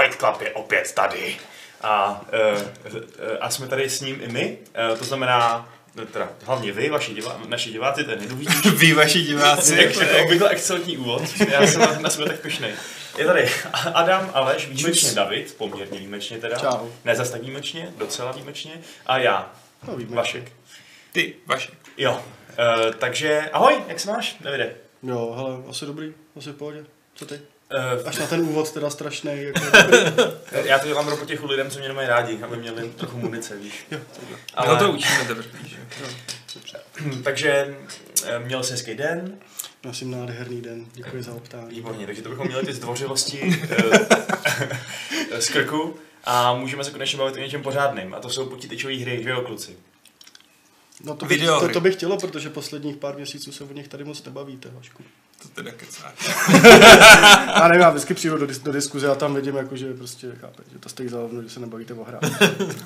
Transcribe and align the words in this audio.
Fight 0.00 0.18
Club 0.18 0.40
je 0.40 0.52
opět 0.52 0.92
tady. 0.92 1.36
A, 1.82 2.20
uh, 2.92 2.96
a 3.40 3.50
jsme 3.50 3.68
tady 3.68 3.90
s 3.90 4.00
ním 4.00 4.20
i 4.22 4.28
my, 4.28 4.58
uh, 4.92 4.98
to 4.98 5.04
znamená, 5.04 5.72
teda 6.12 6.28
hlavně 6.42 6.72
vy, 6.72 6.90
vaši 6.90 7.14
divá, 7.14 7.40
naši 7.46 7.70
diváci, 7.70 8.04
to 8.04 8.10
je 8.10 8.16
nejdůležitější. 8.16 8.70
Vy, 8.70 8.92
vaši 8.92 9.22
diváci. 9.22 9.76
Jak, 9.82 9.96
jako 9.96 10.24
obvykle 10.24 10.48
excelentní 10.50 10.98
úvod, 10.98 11.22
já 11.50 11.66
jsem 11.66 11.80
na, 11.80 11.98
na 11.98 12.10
sebe 12.10 12.26
tak 12.26 12.40
pišnej. 12.40 12.72
Je 13.18 13.26
tady 13.26 13.50
Adam, 13.94 14.30
Aleš, 14.34 14.68
výjimečně 14.68 15.12
David, 15.12 15.54
poměrně 15.58 15.98
výjimečně 15.98 16.38
teda. 16.38 16.58
Čau. 16.58 16.88
Ne 17.04 17.16
zas 17.16 17.30
tak 17.30 17.40
výjimečně, 17.40 17.92
docela 17.96 18.32
výjimečně. 18.32 18.80
A 19.06 19.18
já, 19.18 19.52
No, 19.88 19.96
víme. 19.96 20.16
Vašek. 20.16 20.52
Ty, 21.12 21.34
Vašek. 21.46 21.74
Jo, 21.96 22.12
uh, 22.12 22.94
takže 22.98 23.50
ahoj, 23.52 23.74
jak 23.88 24.00
se 24.00 24.10
máš, 24.12 24.36
Davide? 24.40 24.74
Jo, 25.02 25.34
hele, 25.36 25.70
asi 25.70 25.86
dobrý, 25.86 26.14
asi 26.36 26.50
v 26.50 26.54
pohodě. 26.56 26.84
Co 27.14 27.26
ty? 27.26 27.40
Uh, 27.74 28.08
Až 28.08 28.18
na 28.18 28.26
ten 28.26 28.40
úvod 28.40 28.72
teda 28.72 28.90
strašný. 28.90 29.42
Jako... 29.42 29.60
já 30.64 30.78
to 30.78 30.86
dělám 30.86 31.06
pro 31.06 31.26
těch 31.26 31.42
lidem, 31.42 31.70
co 31.70 31.78
mě 31.78 31.88
nemají 31.88 32.08
rádi, 32.08 32.42
aby 32.42 32.56
měli 32.56 32.88
trochu 32.88 33.18
munice, 33.18 33.56
víš. 33.56 33.86
jo. 33.90 33.98
Ale... 34.54 34.68
No 34.68 34.78
to 34.78 34.92
učíme 34.92 35.24
teprve, 35.24 35.48
víš. 35.62 35.76
takže 37.24 37.76
eh, 38.24 38.38
měl 38.38 38.62
jsi 38.62 38.72
hezký 38.72 38.94
den, 38.94 39.38
Prosím, 39.80 40.10
nádherný 40.10 40.62
den. 40.62 40.86
Děkuji 40.94 41.22
za 41.22 41.34
optání. 41.34 41.68
výborně, 41.70 42.06
takže 42.06 42.22
to 42.22 42.28
bychom 42.28 42.46
měli 42.46 42.66
ty 42.66 42.72
zdvořilosti 42.72 43.60
eh, 45.30 45.42
z 45.42 45.48
krku 45.48 45.96
a 46.24 46.54
můžeme 46.54 46.84
se 46.84 46.90
konečně 46.90 47.18
bavit 47.18 47.34
o 47.34 47.38
něčem 47.38 47.62
pořádným 47.62 48.14
a 48.14 48.20
to 48.20 48.30
jsou 48.30 48.46
počítačové 48.46 48.94
hry, 48.96 49.22
že 49.22 49.30
jo, 49.30 49.42
kluci? 49.42 49.76
No 51.04 51.16
to, 51.16 51.26
bych, 51.26 51.38
Videohry. 51.38 51.66
to, 51.68 51.72
to 51.72 51.80
bych 51.80 51.94
chtělo, 51.94 52.16
protože 52.18 52.50
posledních 52.50 52.96
pár 52.96 53.16
měsíců 53.16 53.52
se 53.52 53.64
o 53.64 53.72
nich 53.72 53.88
tady 53.88 54.04
moc 54.04 54.24
nebavíte, 54.24 54.68
Vašku. 54.72 55.02
To 55.42 55.48
teda 55.54 55.70
kecá. 55.76 56.12
Já 57.60 57.68
nevím, 57.68 57.80
já 57.82 57.90
vždycky 57.90 58.14
přijdu 58.14 58.38
do, 58.38 58.46
dis- 58.46 58.62
do 58.62 58.72
diskuze 58.72 59.08
a 59.08 59.14
tam 59.14 59.34
vidím, 59.34 59.56
jako, 59.56 59.76
že 59.76 59.94
prostě 59.94 60.26
chápe, 60.40 60.62
že 60.72 60.78
to 60.78 60.88
stojí 60.88 61.08
za 61.08 61.18
hovno, 61.18 61.42
že 61.42 61.48
se 61.50 61.60
nebavíte 61.60 61.94
o 61.94 62.04
hrách. 62.04 62.22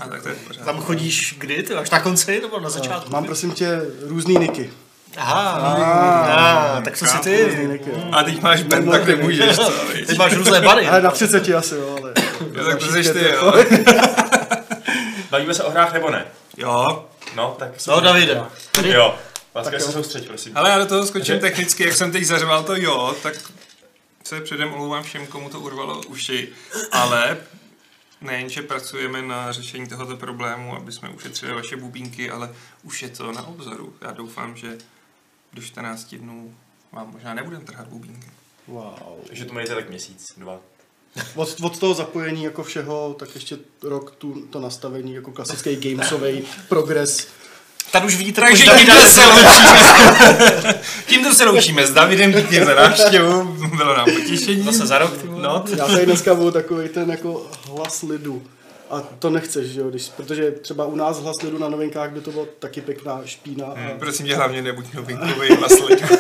A 0.01 0.09
tak 0.09 0.23
to 0.23 0.29
je 0.29 0.35
pořád. 0.35 0.65
Tam 0.65 0.81
chodíš 0.81 1.35
kdy, 1.39 1.63
ty 1.63 1.75
až 1.75 1.91
na 1.91 2.01
konci 2.01 2.41
nebo 2.41 2.61
na 2.61 2.71
začátku? 2.71 3.11
Mám 3.13 3.25
prosím 3.25 3.51
tě 3.53 3.81
různý 4.03 4.35
niky. 4.37 4.71
Aha, 5.17 5.51
Ah, 5.51 6.79
ah, 6.79 6.81
tak 6.85 6.97
co 6.99 7.07
si 7.07 7.19
ty? 7.19 7.69
A 8.13 8.23
teď 8.23 8.43
máš 8.43 8.63
Ben, 8.63 8.91
tak 8.91 9.07
nemůžeš, 9.07 9.57
co? 9.57 9.73
Ty 10.07 10.15
máš 10.15 10.33
různé 10.33 10.61
bary. 10.61 10.89
Ale 10.89 11.03
na 11.03 11.11
30 11.11 11.49
asi, 11.59 11.75
jo, 11.75 11.97
ale... 12.03 12.13
Jo, 12.55 12.65
tak 12.65 12.79
to 12.79 12.85
jsi 12.93 13.13
ty, 13.13 13.25
jo. 13.31 13.53
Bavíme 15.31 15.55
se 15.55 15.65
o 15.65 15.71
hrách 15.71 15.93
nebo 15.93 16.11
ne? 16.11 16.25
Jo. 16.57 17.05
No, 17.37 17.57
tak... 17.59 17.69
No, 17.89 18.01
Davide. 18.01 18.43
Jo, 18.85 19.15
Láska 19.55 19.71
Tak 19.71 19.81
se 19.81 19.87
jo. 19.87 19.93
soustřeď, 19.93 20.27
prosím. 20.27 20.57
Ale 20.57 20.71
já 20.71 20.79
do 20.79 20.87
toho 20.87 21.07
skočím 21.07 21.35
Takže- 21.35 21.41
technicky, 21.41 21.85
jak 21.85 21.95
jsem 21.95 22.13
teď 22.13 22.25
zařval 22.25 22.65
to 22.65 22.77
jo, 22.77 23.17
tak 23.23 23.53
se 24.25 24.41
předem 24.41 24.73
omlouvám 24.73 25.03
všem, 25.03 25.27
komu 25.27 25.49
to 25.51 25.61
urvalo 25.61 26.01
uši, 26.09 26.49
ale 26.93 27.37
nejenže 28.21 28.63
pracujeme 28.63 29.23
na 29.23 29.53
řešení 29.53 29.87
tohoto 29.89 30.17
problému, 30.17 30.77
aby 30.77 30.93
jsme 30.93 31.09
ušetřili 31.09 31.53
vaše 31.55 31.77
bubínky, 31.77 32.31
ale 32.31 32.55
už 32.83 33.03
je 33.03 33.09
to 33.09 33.33
na 33.33 33.47
obzoru. 33.47 33.95
Já 34.01 34.11
doufám, 34.13 34.57
že 34.57 34.79
do 35.53 35.63
14 35.63 36.15
dnů 36.15 36.55
vám 36.93 37.11
možná 37.13 37.35
nebudeme 37.35 37.65
trhat 37.65 37.87
bubínky. 37.89 38.27
Wow. 38.67 38.95
Takže 39.27 39.45
to 39.45 39.55
mějte 39.55 39.75
tak 39.75 39.89
měsíc, 39.89 40.33
dva. 40.37 40.61
Od, 41.35 41.57
od 41.63 41.79
toho 41.79 41.95
zapojení 41.95 42.45
jako 42.45 42.63
všeho, 42.63 43.17
tak 43.19 43.35
ještě 43.35 43.59
rok 43.83 44.11
tu, 44.11 44.47
to 44.47 44.61
nastavení 44.61 45.15
jako 45.15 45.33
klasický 45.33 45.77
gamesový 45.77 46.43
progres. 46.69 47.29
Tady 47.93 48.07
už 48.07 48.17
vidíte, 48.17 48.41
Takže 48.41 48.65
Davide 48.67 48.93
se 48.93 49.27
loučíme. 49.27 50.81
tímto 51.07 51.35
se 51.35 51.45
loučíme 51.45 51.87
s 51.87 51.93
Davidem, 51.93 52.33
díky 52.33 52.65
za 52.65 52.75
návštěvu, 52.75 53.43
bylo 53.77 53.97
nám 53.97 54.07
potěšení. 54.15 54.63
Zase 54.63 54.87
za 54.87 54.99
rok, 54.99 55.25
vole. 55.25 55.43
No, 55.43 55.65
Já 55.77 55.87
tady 55.87 56.07
dneska 56.07 56.35
budu 56.35 56.51
takový 56.51 56.89
ten 56.89 57.11
jako 57.11 57.51
hlas 57.69 58.03
lidu. 58.03 58.43
A 58.91 59.01
to 59.19 59.31
nechceš, 59.31 59.67
že 59.67 59.81
jo, 59.81 59.91
když, 59.91 60.09
protože 60.09 60.51
třeba 60.51 60.87
u 60.87 60.97
nás 60.97 61.21
hlas 61.21 61.43
lidu 61.43 61.59
na 61.59 61.69
novinkách 61.69 62.11
by 62.11 62.21
to 62.21 62.31
bylo 62.31 62.47
taky 62.59 62.81
pěkná 62.81 63.21
špína. 63.25 63.67
A, 63.67 63.75
Hmm, 63.75 63.99
prosím 63.99 64.27
tě, 64.27 64.35
hlavně 64.37 64.63
nebuď 64.63 64.95
novinkový 64.95 65.49
hlas 65.49 65.73
lidu. 65.89 66.03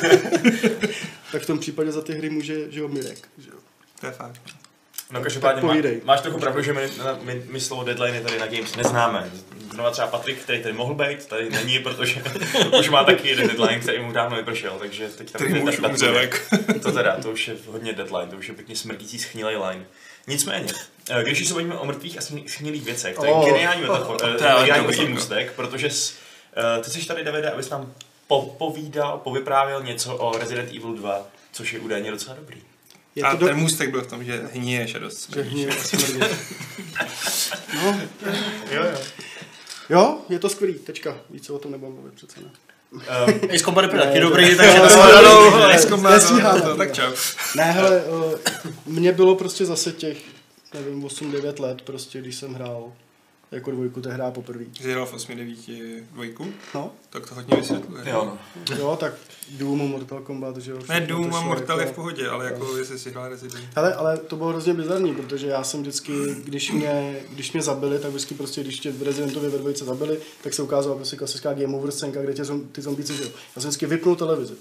tak 1.32 1.42
v 1.42 1.46
tom 1.46 1.58
případě 1.58 1.92
za 1.92 2.02
ty 2.02 2.14
hry 2.14 2.30
může, 2.30 2.70
že 2.70 2.80
jo, 2.80 2.88
Mirek. 2.88 3.28
Že 3.38 3.50
jo. 3.50 3.56
To 4.00 4.06
je 4.06 4.12
fakt. 4.12 4.40
No 5.12 5.20
každopádně 5.20 5.62
má, 5.62 5.74
máš 6.04 6.20
trochu 6.20 6.38
pravdu, 6.38 6.62
že 6.62 6.72
my, 6.72 6.80
my, 7.22 7.42
my 7.50 7.60
slovo 7.60 7.84
deadline 7.84 8.20
tady 8.20 8.38
na 8.38 8.46
Games 8.46 8.76
neznáme. 8.76 9.30
Znova 9.72 9.90
třeba 9.90 10.06
Patrik, 10.06 10.38
který 10.42 10.62
tady 10.62 10.74
mohl 10.74 10.94
být, 10.94 11.26
tady 11.26 11.50
není, 11.50 11.78
protože 11.78 12.22
už 12.78 12.88
má 12.88 13.04
taky 13.04 13.28
jeden 13.28 13.46
deadline, 13.46 13.80
který 13.80 13.98
mu 14.02 14.12
dávno 14.12 14.36
vypršel, 14.36 14.76
takže 14.78 15.08
teď 15.08 15.30
tam 15.30 15.62
už 15.62 15.76
tak. 15.76 16.52
To 16.82 16.92
teda, 16.92 17.16
to 17.22 17.30
už 17.30 17.48
je 17.48 17.54
hodně 17.66 17.92
deadline, 17.92 18.28
to 18.30 18.36
už 18.36 18.48
je 18.48 18.54
pěkně 18.54 18.76
smrdící 18.76 19.18
schnilý 19.18 19.56
line. 19.56 19.84
Nicméně, 20.26 20.72
eh, 21.10 21.22
když 21.22 21.40
už 21.40 21.48
se 21.48 21.54
bavíme 21.54 21.74
o 21.74 21.84
mrtvých 21.86 22.18
a 22.18 22.20
schni- 22.20 22.46
schnilých 22.48 22.82
věcech, 22.84 23.16
to 23.16 23.24
je 23.24 23.32
Oh. 23.32 23.46
geniální 23.46 23.82
metafor, 23.82 24.16
To 24.18 24.26
je 24.26 24.50
ale 24.50 24.66
geniální 24.66 24.98
jako. 24.98 25.10
můstek, 25.10 25.52
protože 25.52 25.90
s, 25.90 26.14
eh, 26.78 26.82
ty 26.82 26.90
jsi 26.90 27.06
tady, 27.06 27.24
Davide, 27.24 27.50
abys 27.50 27.70
nám 27.70 27.92
popovídal, 28.26 29.18
povyprávěl 29.18 29.82
něco 29.82 30.16
o 30.16 30.38
Resident 30.38 30.68
Evil 30.76 30.94
2, 30.94 31.26
což 31.52 31.72
je 31.72 31.80
údajně 31.80 32.10
docela 32.10 32.36
dobrý. 32.36 32.62
Je 33.14 33.22
A 33.22 33.30
to 33.30 33.36
do... 33.36 33.46
ten 33.46 33.56
můstek 33.56 33.90
byl 33.90 34.02
v 34.02 34.06
tom, 34.06 34.24
že 34.24 34.40
hníješ 34.52 34.94
a 34.94 34.98
dost 34.98 35.18
že 35.18 35.32
smrdíš. 35.32 35.52
hníje 35.52 35.68
a 35.68 35.82
smrdí. 35.82 36.20
No, 37.74 38.00
Jo, 38.70 38.82
jo. 38.84 38.98
Jo, 39.90 40.18
je 40.28 40.38
to 40.38 40.48
skvělý, 40.48 40.74
tečka. 40.74 41.16
Víc 41.30 41.46
se 41.46 41.52
o 41.52 41.58
tom 41.58 41.72
nebudu 41.72 41.92
mluvit 41.92 42.14
přece 42.14 42.40
ne. 42.40 42.50
Um, 42.92 43.00
Ace 43.54 43.64
Combat 43.64 43.82
je 43.92 43.98
taky 43.98 44.14
Ne, 44.14 44.20
dobrý, 44.20 44.50
to- 44.50 44.56
takže 44.56 44.76
to- 44.76 44.82
nashledanou. 44.82 45.50
hele. 45.50 45.74
Ice 45.76 45.88
Combat, 45.88 46.22
no, 46.64 46.76
tak 46.76 46.92
čau. 46.92 47.12
Ne, 47.56 47.64
hele, 47.64 48.02
mně 48.86 49.12
bylo 49.12 49.34
prostě 49.34 49.64
zase 49.66 49.92
těch, 49.92 50.16
nevím, 50.74 51.02
8-9 51.04 51.60
let, 51.60 51.82
prostě, 51.82 52.20
když 52.20 52.36
jsem 52.36 52.54
hrál 52.54 52.92
jako 53.52 53.70
dvojku, 53.70 54.02
hra 54.08 54.30
poprvé. 54.30 54.64
Jsi 54.80 54.92
hrál 54.92 55.06
v 55.06 55.14
8-9 55.14 56.02
dvojku? 56.12 56.46
No, 56.74 56.92
Tak 57.10 57.28
to 57.28 57.34
hodně 57.34 57.56
vysvětluje. 57.56 58.02
jo, 58.10 58.24
no. 58.70 58.76
jo, 58.76 58.96
tak 59.00 59.12
Doom, 59.50 59.78
Mortal 59.78 60.20
Kombat, 60.20 60.56
že 60.56 60.70
jo. 60.70 60.78
Ne, 60.88 61.00
Doom 61.00 61.34
a 61.34 61.40
Mortal 61.40 61.78
je 61.80 61.84
v 61.84 61.88
jako- 61.88 61.96
pohodě, 62.00 62.28
ale 62.28 62.44
jako 62.44 62.76
jestli 62.76 62.98
si 62.98 63.10
hrál 63.10 63.28
Resident. 63.28 63.64
Hele, 63.76 63.94
ale 63.94 64.18
to 64.18 64.36
bylo 64.36 64.48
hrozně 64.48 64.74
bizarní, 64.74 65.14
protože 65.14 65.46
já 65.46 65.64
jsem 65.64 65.80
vždycky, 65.80 66.12
když 66.44 66.72
mě, 66.72 67.20
když 67.30 67.52
mě 67.52 67.62
zabili, 67.62 67.98
tak 67.98 68.10
vždycky 68.10 68.34
prostě, 68.34 68.60
když 68.60 68.78
tě 68.80 68.92
v 68.92 69.02
Residentově 69.02 69.50
ve 69.50 69.58
dvojce 69.58 69.84
zabili, 69.84 70.18
tak 70.42 70.54
se 70.54 70.62
ukázala 70.62 70.96
prostě 70.96 71.16
klasická 71.16 71.54
game 71.54 71.76
over 71.76 71.90
scénka, 71.90 72.22
kde 72.22 72.32
tě 72.34 72.44
zom, 72.44 72.60
ty 72.68 72.82
zombíci 72.82 73.16
žijou. 73.16 73.28
Já 73.56 73.62
jsem 73.62 73.68
vždycky 73.68 73.86
vypnul 73.86 74.16
televizi. 74.16 74.54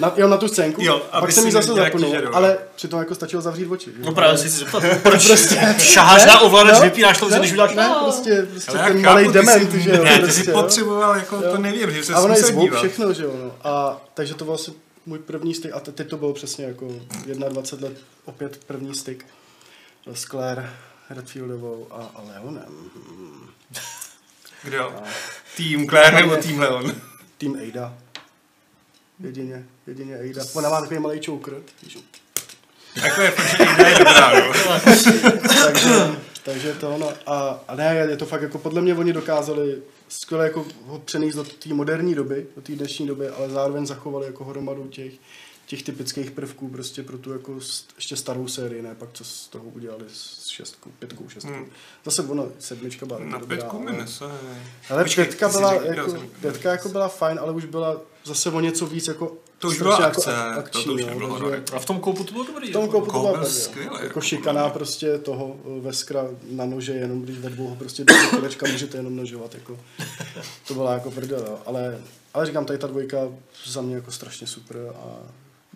Na, 0.00 0.12
jo, 0.16 0.28
na 0.28 0.36
tu 0.36 0.48
scénku, 0.48 0.82
Jo, 0.82 0.98
pak 0.98 1.22
aby 1.22 1.32
jsem 1.32 1.46
ji 1.46 1.52
zase 1.52 1.74
zapnul, 1.74 2.16
ale 2.32 2.58
přitom 2.74 2.98
jako 2.98 3.14
stačilo 3.14 3.42
zavřít 3.42 3.66
oči. 3.66 3.90
že? 3.96 4.02
No 4.02 4.12
právě 4.14 4.38
si 4.38 4.48
zeptat, 4.48 4.82
proč 5.02 5.26
Prostě- 5.26 5.74
šaháš 5.78 6.20
Ne, 6.20 6.26
na 6.26 6.40
ovladač, 6.40 6.74
no, 6.78 6.84
vypínáš 6.84 7.18
to, 7.18 7.28
ne, 7.28 7.38
než 7.38 7.52
uděláš 7.52 7.74
Ne, 7.74 7.90
prostě, 8.02 8.46
prostě 8.50 8.72
Ale 8.78 8.88
ten 8.92 9.02
malý 9.02 9.26
ty 9.26 9.32
dement, 9.32 9.70
jsi- 9.70 9.80
že 9.80 9.90
jo. 9.90 10.04
Ne, 10.04 10.14
ty 10.16 10.22
prostě, 10.22 10.44
jsi 10.44 10.50
jo. 10.50 10.62
potřeboval, 10.62 11.16
jako 11.16 11.36
Jo. 11.36 11.42
to 11.52 11.58
nevím, 11.58 11.90
že 11.90 12.04
se 12.04 12.12
A 12.14 12.20
ono 12.20 12.34
je 12.34 12.42
zvuk, 12.42 12.74
všechno, 12.76 13.12
že 13.12 13.24
jo. 13.24 13.32
No. 13.44 13.52
A, 13.70 14.00
takže 14.14 14.34
to 14.34 14.44
byl 14.44 14.54
asi 14.54 14.70
můj 15.06 15.18
první 15.18 15.54
styk. 15.54 15.72
A 15.74 15.80
te- 15.80 15.92
teď 15.92 16.08
to 16.08 16.16
bylo 16.16 16.32
přesně 16.32 16.64
jako 16.64 16.88
21 17.48 17.88
let, 17.88 17.98
opět 18.24 18.60
první 18.66 18.94
styk 18.94 19.26
s 20.14 20.24
Claire 20.24 20.70
Redfieldovou 21.10 21.86
a, 21.90 21.94
a 22.14 22.22
Leonem. 22.34 22.90
Kdo? 24.62 24.92
Tým 25.56 25.88
Claire 25.88 26.16
nebo 26.16 26.36
Tým 26.36 26.60
Leon? 26.60 26.92
Tým 27.38 27.58
Ada. 27.68 27.94
Jedině, 29.20 29.66
jedině 29.86 30.16
Ada. 30.16 30.42
Ona 30.54 30.68
má 30.70 30.80
takový 30.80 31.00
malý 31.00 31.20
víš. 31.82 31.98
Takhle 33.02 33.24
je 33.24 33.30
fakt, 33.30 33.48
že 33.48 33.82
je 33.88 33.98
dobrá, 33.98 34.32
no. 34.40 34.52
takže, 35.64 36.10
takže 36.44 36.72
to 36.74 36.94
ono. 36.94 37.12
A, 37.26 37.64
a 37.68 37.74
ne, 37.74 38.06
je 38.10 38.16
to 38.16 38.26
fakt 38.26 38.42
jako 38.42 38.58
podle 38.58 38.80
mě 38.82 38.94
oni 38.94 39.12
dokázali 39.12 39.82
skvěle 40.08 40.44
jako 40.44 40.66
ho 40.86 40.98
přenést 40.98 41.34
do 41.34 41.44
té 41.44 41.74
moderní 41.74 42.14
doby, 42.14 42.46
do 42.56 42.62
té 42.62 42.72
dnešní 42.72 43.06
doby, 43.06 43.28
ale 43.28 43.48
zároveň 43.50 43.86
zachovali 43.86 44.26
jako 44.26 44.44
hromadu 44.44 44.86
těch, 44.86 45.12
těch 45.66 45.82
typických 45.82 46.30
prvků 46.30 46.68
prostě 46.68 47.02
pro 47.02 47.18
tu 47.18 47.32
jako 47.32 47.52
st- 47.52 47.84
ještě 47.96 48.16
starou 48.16 48.48
sérii, 48.48 48.82
ne 48.82 48.94
pak 48.94 49.08
co 49.12 49.24
z 49.24 49.48
toho 49.48 49.64
udělali 49.64 50.04
s 50.12 50.46
šestkou, 50.48 50.90
pětkou, 50.98 51.28
šestkou. 51.28 51.52
Hmm. 51.52 51.70
Zase 52.04 52.22
ono, 52.22 52.48
sedmička 52.58 53.06
byla 53.06 53.18
Na 53.18 53.38
dobrá, 53.38 53.56
pětku 53.56 53.78
mi 53.78 53.88
ale- 53.90 53.98
nese. 53.98 54.24
Ale 54.90 55.02
Počkej, 55.02 55.24
pětka 55.24 55.48
byla, 55.48 55.72
jako, 55.74 56.14
pětka 56.40 56.70
jako 56.70 56.88
byla 56.88 57.08
fajn, 57.08 57.38
ale 57.42 57.52
už 57.52 57.64
byla 57.64 58.00
zase 58.24 58.50
o 58.50 58.60
něco 58.60 58.86
víc 58.86 59.08
jako 59.08 59.36
To 59.58 59.68
už 59.68 59.78
byla 59.78 59.92
jako 59.94 60.06
akce, 60.06 60.30
ak- 60.30 60.54
to- 60.54 60.58
akční, 60.60 60.84
to 60.84 60.92
už 60.92 61.00
no, 61.02 61.08
nebylo 61.08 61.28
takže- 61.28 61.44
horor. 61.44 61.62
A 61.72 61.78
v 61.78 61.84
tom 61.86 62.00
koupu 62.00 62.24
to 62.24 62.32
bylo 62.32 62.44
dobrý. 62.44 62.68
v 62.68 62.72
tom 62.72 62.82
jako. 62.82 62.92
koupu 62.92 63.06
to 63.06 63.12
Kohl 63.12 63.22
byla 63.24 63.32
byl 63.32 63.40
pravda. 63.42 63.60
skvělý, 63.60 63.86
Jako 63.92 64.04
jako 64.04 64.20
šikaná 64.20 64.62
mě. 64.62 64.70
prostě 64.72 65.18
toho 65.18 65.56
eh, 65.78 65.80
veskra 65.80 66.24
na 66.50 66.64
nože, 66.66 66.92
jenom 66.92 67.22
když 67.22 67.38
ve 67.38 67.50
dvou 67.50 67.68
ho 67.68 67.76
prostě 67.76 68.04
do 68.04 68.14
kolečka 68.30 68.66
můžete 68.72 68.96
jenom 68.96 69.16
nožovat. 69.16 69.54
Jako. 69.54 69.78
To 70.68 70.74
byla 70.74 70.92
jako 70.94 71.10
prdel, 71.10 71.58
ale, 71.66 72.00
ale 72.34 72.46
říkám, 72.46 72.64
tady 72.64 72.78
ta 72.78 72.86
dvojka 72.86 73.18
za 73.66 73.82
mě 73.82 73.94
jako 73.94 74.10
strašně 74.12 74.46
super 74.46 74.76
a 74.96 75.16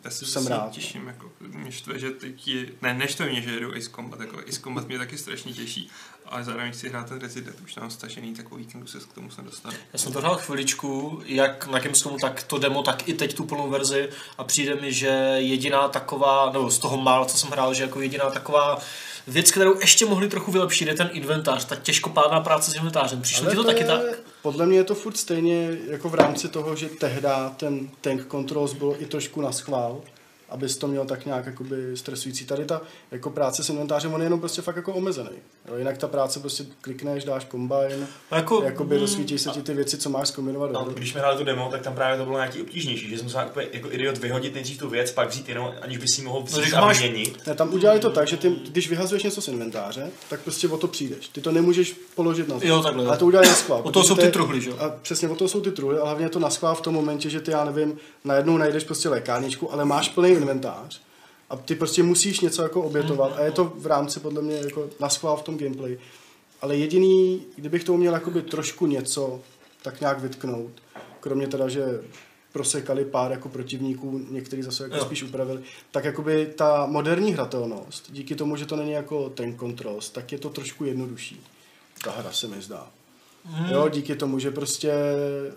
Já 0.04 0.10
se 0.10 0.26
Jsem 0.26 0.46
rád, 0.46 0.56
rád. 0.58 0.70
těším, 0.70 1.06
jako, 1.06 1.30
mě 1.40 1.72
štve, 1.72 1.98
že 1.98 2.10
teď 2.10 2.48
je, 2.48 2.66
ne, 2.82 2.94
neštve 2.94 3.26
mě, 3.30 3.42
že 3.42 3.50
jedu 3.50 3.72
Ace 3.76 3.90
Combat, 3.90 4.20
jako 4.20 4.38
Ace 4.48 4.60
Combat 4.60 4.88
mě 4.88 4.98
taky 4.98 5.18
strašně 5.18 5.52
těší, 5.52 5.90
ale 6.28 6.44
zároveň 6.44 6.72
chci 6.72 6.88
hrát 6.88 7.08
ten 7.08 7.18
Resident, 7.20 7.56
už 7.64 7.74
tam 7.74 7.90
stažený, 7.90 8.34
tak 8.34 8.52
o 8.52 8.56
víkendu 8.56 8.86
se 8.86 8.98
k 8.98 9.12
tomu 9.14 9.30
se 9.30 9.42
dostanu. 9.42 9.76
Já 9.92 9.98
jsem 9.98 10.12
to 10.12 10.18
hrál 10.18 10.36
chviličku, 10.36 11.22
jak 11.26 11.66
na 11.66 11.78
Gamescomu, 11.78 12.18
tak 12.18 12.42
to 12.42 12.58
demo, 12.58 12.82
tak 12.82 13.08
i 13.08 13.14
teď 13.14 13.34
tu 13.34 13.44
plnou 13.44 13.70
verzi 13.70 14.08
a 14.38 14.44
přijde 14.44 14.74
mi, 14.74 14.92
že 14.92 15.08
jediná 15.36 15.88
taková, 15.88 16.50
nebo 16.52 16.70
z 16.70 16.78
toho 16.78 16.96
mála, 16.96 17.24
co 17.26 17.38
jsem 17.38 17.50
hrál, 17.50 17.74
že 17.74 17.82
jako 17.82 18.00
jediná 18.00 18.30
taková 18.30 18.78
Věc, 19.26 19.50
kterou 19.50 19.80
ještě 19.80 20.06
mohli 20.06 20.28
trochu 20.28 20.52
vylepšit, 20.52 20.88
je 20.88 20.94
ten 20.94 21.10
inventář, 21.12 21.64
tak 21.64 21.82
těžkopádná 21.82 22.40
práce 22.40 22.70
s 22.70 22.74
inventářem. 22.74 23.22
Přišlo 23.22 23.50
ti 23.50 23.56
to 23.56 23.64
taky 23.64 23.80
je- 23.80 23.86
tak? 23.86 24.00
Podle 24.42 24.66
mě 24.66 24.76
je 24.76 24.84
to 24.84 24.94
furt 24.94 25.16
stejně 25.16 25.78
jako 25.90 26.08
v 26.08 26.14
rámci 26.14 26.48
toho, 26.48 26.76
že 26.76 26.88
tehda 26.88 27.50
ten 27.56 27.88
tank 28.00 28.26
controls 28.30 28.72
byl 28.72 28.96
i 28.98 29.06
trošku 29.06 29.40
na 29.40 29.52
schvál, 29.52 30.00
abys 30.48 30.76
to 30.76 30.88
měl 30.88 31.04
tak 31.04 31.26
nějak 31.26 31.46
jakoby 31.46 31.96
stresující. 31.96 32.44
Tady 32.46 32.64
ta 32.64 32.80
jako 33.10 33.30
práce 33.30 33.64
s 33.64 33.68
inventářem, 33.68 34.14
on 34.14 34.20
je 34.20 34.26
jenom 34.26 34.40
prostě 34.40 34.62
fakt 34.62 34.76
jako 34.76 34.92
omezený. 34.92 35.30
Jo, 35.68 35.76
jinak 35.76 35.98
ta 35.98 36.08
práce 36.08 36.40
prostě 36.40 36.64
klikneš, 36.80 37.24
dáš 37.24 37.44
kombine, 37.44 38.06
No 38.32 38.36
jako, 38.36 38.62
jakoby 38.64 38.94
mm, 38.94 39.00
rozsvítí 39.00 39.38
se 39.38 39.50
ti 39.50 39.62
ty 39.62 39.74
věci, 39.74 39.98
co 39.98 40.10
máš 40.10 40.28
zkombinovat. 40.28 40.72
No, 40.72 40.84
když 40.94 41.10
jsme 41.10 41.20
hráli 41.20 41.38
tu 41.38 41.44
demo, 41.44 41.68
tak 41.70 41.82
tam 41.82 41.94
právě 41.94 42.18
to 42.18 42.24
bylo 42.24 42.36
nějaký 42.38 42.62
obtížnější, 42.62 43.10
že 43.10 43.16
jsem 43.16 43.24
musel 43.24 43.46
úplně 43.50 43.66
jako 43.72 43.92
idiot 43.92 44.18
vyhodit 44.18 44.54
nejdřív 44.54 44.78
tu 44.78 44.88
věc, 44.88 45.12
pak 45.12 45.28
vzít 45.28 45.48
jenom, 45.48 45.72
aniž 45.80 45.98
by 45.98 46.08
si 46.08 46.22
mohl 46.22 46.42
vzít 46.42 46.60
když 46.60 46.72
a 46.72 46.80
máš-. 46.80 47.02
Ne, 47.46 47.54
tam 47.54 47.74
udělali 47.74 48.00
to 48.00 48.10
tak, 48.10 48.28
že 48.28 48.36
ty, 48.36 48.50
když 48.50 48.88
vyhazuješ 48.88 49.22
něco 49.22 49.42
z 49.42 49.48
inventáře, 49.48 50.10
tak 50.30 50.40
prostě 50.40 50.68
o 50.68 50.76
to 50.76 50.88
přijdeš. 50.88 51.28
Ty 51.28 51.40
to 51.40 51.52
nemůžeš 51.52 51.96
položit 52.14 52.48
na 52.48 52.58
zem. 52.58 52.68
Jo, 52.68 52.82
takhle. 52.82 53.06
Ale 53.06 53.16
to 53.16 53.26
udělali 53.26 53.48
na 53.48 53.54
schvál. 53.54 53.80
O 53.84 53.90
to 53.90 54.02
jsou 54.02 54.16
ty 54.16 54.28
truhly, 54.30 54.60
že 54.60 54.70
jo? 54.70 54.76
A 54.78 54.88
přesně 54.88 55.28
o 55.28 55.34
to 55.34 55.48
jsou 55.48 55.60
ty 55.60 55.70
truhly, 55.70 55.98
ale 55.98 56.08
hlavně 56.08 56.28
to 56.28 56.38
na 56.38 56.50
schvál 56.50 56.74
v 56.74 56.80
tom 56.80 56.94
momentě, 56.94 57.30
že 57.30 57.40
ty, 57.40 57.50
já 57.50 57.64
nevím, 57.64 57.96
najednou 58.24 58.56
najdeš 58.56 58.84
prostě 58.84 59.08
lékárničku, 59.08 59.72
ale 59.72 59.84
máš 59.84 60.08
plný 60.08 60.33
inventář. 60.34 61.00
A 61.50 61.56
ty 61.56 61.74
prostě 61.74 62.02
musíš 62.02 62.40
něco 62.40 62.62
jako 62.62 62.82
obětovat 62.82 63.32
a 63.36 63.44
je 63.44 63.52
to 63.52 63.64
v 63.64 63.86
rámci 63.86 64.20
podle 64.20 64.42
mě 64.42 64.56
jako 64.56 64.88
na 65.00 65.08
schvál 65.08 65.36
v 65.36 65.42
tom 65.42 65.58
gameplay. 65.58 65.98
Ale 66.60 66.76
jediný, 66.76 67.42
kdybych 67.56 67.84
tomu 67.84 67.98
měl 67.98 68.14
jakoby 68.14 68.42
trošku 68.42 68.86
něco, 68.86 69.40
tak 69.82 70.00
nějak 70.00 70.20
vytknout, 70.20 70.70
kromě 71.20 71.46
teda, 71.46 71.68
že 71.68 71.84
prosekali 72.52 73.04
pár 73.04 73.30
jako 73.30 73.48
protivníků, 73.48 74.26
některý 74.30 74.62
zase 74.62 74.82
jako 74.82 74.96
Jo. 74.96 75.04
spíš 75.04 75.22
upravili, 75.22 75.62
tak 75.90 76.04
jakoby 76.04 76.52
ta 76.56 76.86
moderní 76.86 77.32
hratelnost, 77.32 78.12
díky 78.12 78.34
tomu, 78.34 78.56
že 78.56 78.66
to 78.66 78.76
není 78.76 78.92
jako 78.92 79.30
ten 79.30 79.58
controls, 79.58 80.10
tak 80.10 80.32
je 80.32 80.38
to 80.38 80.50
trošku 80.50 80.84
jednodušší. 80.84 81.40
Ta 82.04 82.10
hra 82.10 82.32
se 82.32 82.48
mi 82.48 82.62
zdá. 82.62 82.90
Hmm. 83.46 83.70
Jo, 83.70 83.88
díky 83.88 84.16
tomu, 84.16 84.38
že 84.38 84.50
prostě 84.50 84.92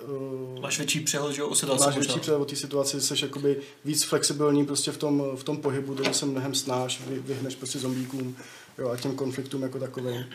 uh, 0.07 0.59
Máš 0.61 0.77
větší 0.77 0.99
přehled, 0.99 1.33
že 1.33 1.41
jo, 1.41 1.47
o 1.47 1.55
situaci 1.55 1.85
máš 1.85 1.95
větší 1.97 2.19
přehled 2.19 2.39
o 2.41 2.45
té 2.45 2.55
situaci, 2.55 3.01
jsi 3.01 3.13
jakoby 3.21 3.57
víc 3.85 4.03
flexibilní 4.03 4.65
prostě 4.65 4.91
v 4.91 4.97
tom, 4.97 5.23
v 5.35 5.43
tom 5.43 5.57
pohybu, 5.57 5.95
takže 5.95 6.13
se 6.13 6.25
mnohem 6.25 6.55
snáš, 6.55 7.01
vy, 7.07 7.19
vyhneš 7.19 7.55
prostě 7.55 7.79
zombíkům 7.79 8.35
jo, 8.77 8.89
a 8.89 8.97
těm 8.97 9.15
konfliktům 9.15 9.61
jako 9.61 9.79
takovým. 9.79 10.25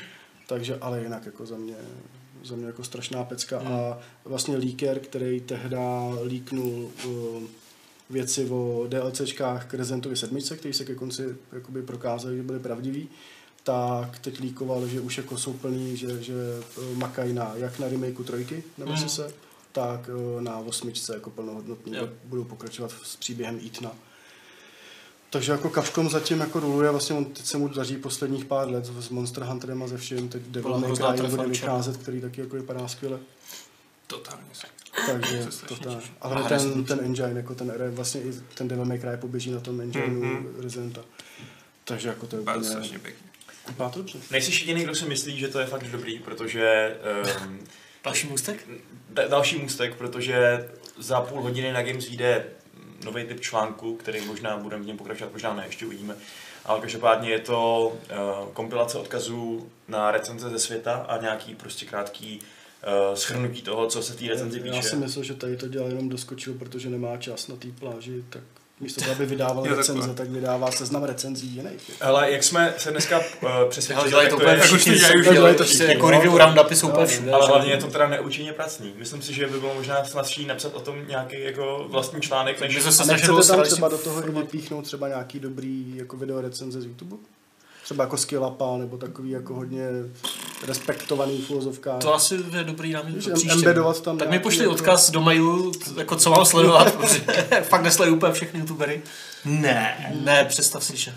Takže, 0.47 0.79
ale 0.81 1.03
jinak 1.03 1.27
jako 1.27 1.47
za 1.47 1.57
mě, 1.57 1.75
za 2.45 2.57
mě 2.57 2.67
jako 2.67 2.85
strašná 2.85 3.25
pecka 3.25 3.59
Hmm. 3.59 3.73
a 3.73 3.99
vlastně 4.25 4.57
líker, 4.57 4.99
který 5.01 5.41
tehda 5.41 6.09
líknul 6.25 6.91
uh, 7.07 7.43
věci 8.11 8.49
o 8.51 8.87
DLCčkách 8.89 9.67
k 9.67 9.75
Residentovi 9.75 10.17
7, 10.17 10.39
který 10.57 10.75
se 10.75 10.85
ke 10.85 10.95
konci 10.95 11.37
jakoby 11.53 11.83
prokázali, 11.83 12.37
že 12.37 12.43
byly 12.43 12.59
pravdivý, 12.59 13.09
tak 13.63 14.19
teď 14.19 14.41
líkoval, 14.41 14.87
že 14.87 15.01
už 15.01 15.17
jako 15.19 15.39
jsou 15.39 15.53
plný, 15.53 15.97
že, 15.97 16.23
že 16.23 16.33
eh, 16.79 16.95
makají 16.95 17.33
na, 17.33 17.53
jak 17.57 17.79
na 17.79 17.89
remakeu 17.89 18.25
trojky 18.25 18.65
na 18.79 18.87
Mm. 18.87 19.09
se, 19.09 19.33
tak 19.73 20.11
eh, 20.39 20.43
na 20.43 20.59
osmičce 20.59 21.15
jako 21.15 21.31
plnohodnotný. 21.31 21.97
Jo. 21.97 22.09
Budou 22.25 22.45
pokračovat 22.45 22.93
s 23.03 23.17
příběhem 23.17 23.61
Eatna. 23.65 23.91
Takže 25.31 25.53
jako 25.53 25.71
Capcom 25.71 26.11
zatím 26.11 26.41
jako 26.41 26.61
ruluje, 26.61 26.91
vlastně 26.91 27.17
on 27.17 27.25
teď 27.25 27.47
se 27.47 27.59
mu 27.59 27.69
daří 27.69 27.97
posledních 27.97 28.45
pár 28.45 28.69
let 28.71 28.85
s 28.87 29.09
Monster 29.09 29.45
Hunterem 29.45 29.83
a 29.83 29.89
ze 29.89 29.97
vším, 29.99 30.29
teď 30.29 30.43
Devil 30.43 30.79
May 30.79 30.97
Cry 30.97 31.29
bude 31.31 31.47
vycházet, 31.47 31.97
který 31.97 32.21
taky 32.21 32.41
jako 32.41 32.57
vypadá 32.57 32.89
skvěle. 32.89 33.19
Totálně. 34.07 34.43
Takže 35.07 35.47
to 35.69 35.77
tak. 35.77 35.97
těším. 35.97 36.15
Ale 36.21 36.43
ten, 36.49 36.85
ten 36.85 37.01
engine, 37.03 37.33
jako 37.35 37.55
ten, 37.55 37.73
vlastně 37.91 38.21
i 38.23 38.33
ten 38.55 38.69
Devil 38.69 38.85
May 38.85 38.99
Cry 38.99 39.17
poběží 39.21 39.51
na 39.51 39.61
tom 39.61 39.81
engineu 39.81 40.25
Mhm. 40.25 40.47
Residenta. 40.63 41.01
Takže 41.85 42.09
jako 42.09 42.27
to 42.27 42.37
je 42.37 42.43
úplně... 42.43 42.65
strašně 42.65 42.99
pěkně. 42.99 43.32
Vypadá 43.69 43.91
to 43.91 43.99
dobře. 43.99 44.19
Nejsi 44.31 44.53
jediný, 44.53 44.85
kdo 44.85 44.95
si 44.95 45.05
myslí, 45.05 45.39
že 45.39 45.49
to 45.49 45.61
je 45.61 45.67
fakt 45.67 45.85
dobrý, 45.85 46.19
protože 46.19 46.97
um, 47.47 47.59
Další 48.05 48.27
můstek? 48.27 48.69
da- 49.15 49.29
další 49.29 49.59
můstek, 49.59 49.95
protože 49.95 50.69
za 50.99 51.21
půl 51.21 51.43
hodiny 51.43 51.73
na 51.73 51.83
Games 51.83 52.09
vyjde 52.09 52.45
nový 53.05 53.25
typ 53.25 53.41
článku, 53.41 53.97
který 53.97 54.21
možná 54.21 54.57
budeme 54.57 54.83
v 54.83 54.87
něm 54.87 54.97
pokračovat, 54.97 55.33
možná 55.33 55.55
ne, 55.55 55.63
ještě 55.67 55.87
uvidíme. 55.87 56.15
Ale 56.65 56.81
každopádně 56.81 57.31
je 57.31 57.39
to 57.39 57.87
uh, 58.43 58.49
kompilace 58.53 58.99
odkazů 58.99 59.71
na 59.89 60.11
recenze 60.11 60.51
ze 60.51 60.59
světa 60.59 60.95
a 60.95 61.21
nějaký 61.23 61.55
prostě 61.55 61.87
krátký 61.87 62.39
uh, 62.39 63.15
schrnutí 63.15 63.63
toho, 63.63 63.87
co 63.87 64.03
se 64.03 64.15
té 64.17 64.29
recenzi 64.29 64.63
Já 64.65 64.73
píše. 64.73 64.89
si 64.89 64.97
myslel, 64.97 65.25
že 65.25 65.35
tady 65.35 65.57
to 65.57 65.69
dělal 65.69 65.89
jenom 65.89 66.09
doskočil, 66.09 66.55
protože 66.55 66.91
nemá 66.91 67.17
čas 67.17 67.49
na 67.49 67.57
té 67.57 67.69
pláži, 67.79 68.25
tak 68.29 68.43
místo 68.83 69.01
toho, 69.01 69.13
aby 69.13 69.27
vydával 69.27 69.65
recenze, 69.77 70.15
tak 70.15 70.31
vydává 70.31 70.71
seznam 70.71 71.05
recenzí 71.05 71.47
jiných. 71.47 71.91
Ale 72.01 72.31
jak 72.31 72.45
jsme 72.45 72.75
se 72.79 72.91
dneska 72.91 73.19
uh, 73.19 73.49
přesvědčili, 73.69 74.11
dělají 74.11 74.29
to 74.29 74.37
úplně 74.37 74.51
je, 74.53 74.57
Tak 74.59 74.65
už 74.65 74.71
to 74.71 74.77
všichni, 74.77 74.99
dělají, 74.99 75.21
už 75.21 75.29
dělají 75.29 75.57
to 75.57 75.65
všichni, 75.65 75.87
jako 75.87 76.07
no, 76.07 76.11
review 76.11 76.33
to- 76.33 76.39
roundupy 76.39 76.77
jsou 76.77 76.89
úplně 76.89 77.07
všude. 77.07 77.33
ale 77.33 77.47
že? 77.47 77.53
hlavně 77.53 77.73
je 77.73 77.77
to 77.79 77.87
teda 77.87 78.09
neúčinně 78.09 78.53
pracný. 78.53 78.95
Myslím 78.97 79.23
si, 79.23 79.35
že 79.35 79.47
by 79.47 79.61
bylo 79.61 79.75
možná 79.75 80.05
snadší 80.05 80.47
napsat 80.47 80.75
o 80.75 80.81
tom 80.81 81.09
nějaký 81.09 81.41
jako 81.41 81.87
vlastní 81.89 82.21
článek, 82.21 82.61
než 82.61 82.83
se 82.83 83.03
A 83.03 83.07
nechcete 83.07 83.43
tam 83.47 83.63
třeba 83.63 83.89
do 83.89 83.99
toho 83.99 84.29
i 84.29 84.31
vypíchnout 84.31 84.85
třeba 84.85 85.09
nějaký 85.09 85.41
dobrý 85.41 85.97
jako 85.97 86.17
video 86.17 86.41
recenze 86.41 86.81
z 86.81 86.85
YouTube? 86.85 87.17
Třeba 87.93 88.05
jako 88.05 88.17
Skillapa, 88.17 88.77
nebo 88.79 88.97
takový 88.99 89.31
jako 89.31 89.55
hodně 89.55 89.87
respektovaný 90.67 91.45
uvozovkách. 91.49 92.01
To 92.01 92.15
asi 92.15 92.35
je 92.57 92.65
dobrý 92.65 92.93
námět 92.93 93.15
Víš, 93.15 93.25
pro 93.25 93.33
em- 93.33 93.39
příště. 93.39 93.55
embedovat 93.59 94.01
tam 94.01 94.19
Tak 94.19 94.31
mi 94.31 94.39
pošli 94.39 94.63
jako- 94.63 94.73
odkaz 94.75 95.11
do 95.11 95.21
mailu, 95.21 95.73
jako 95.97 96.17
co 96.17 96.31
mám 96.31 96.45
sledovat, 96.45 96.95
protože 96.97 97.21
fakt 97.63 97.83
nesleduju 97.83 98.17
úplně 98.17 98.33
všechny 98.33 98.61
youtubery. 98.61 99.03
Ne. 99.45 100.13
Ne, 100.25 100.45
představ 100.45 100.85
si, 100.85 100.97
že. 100.97 101.15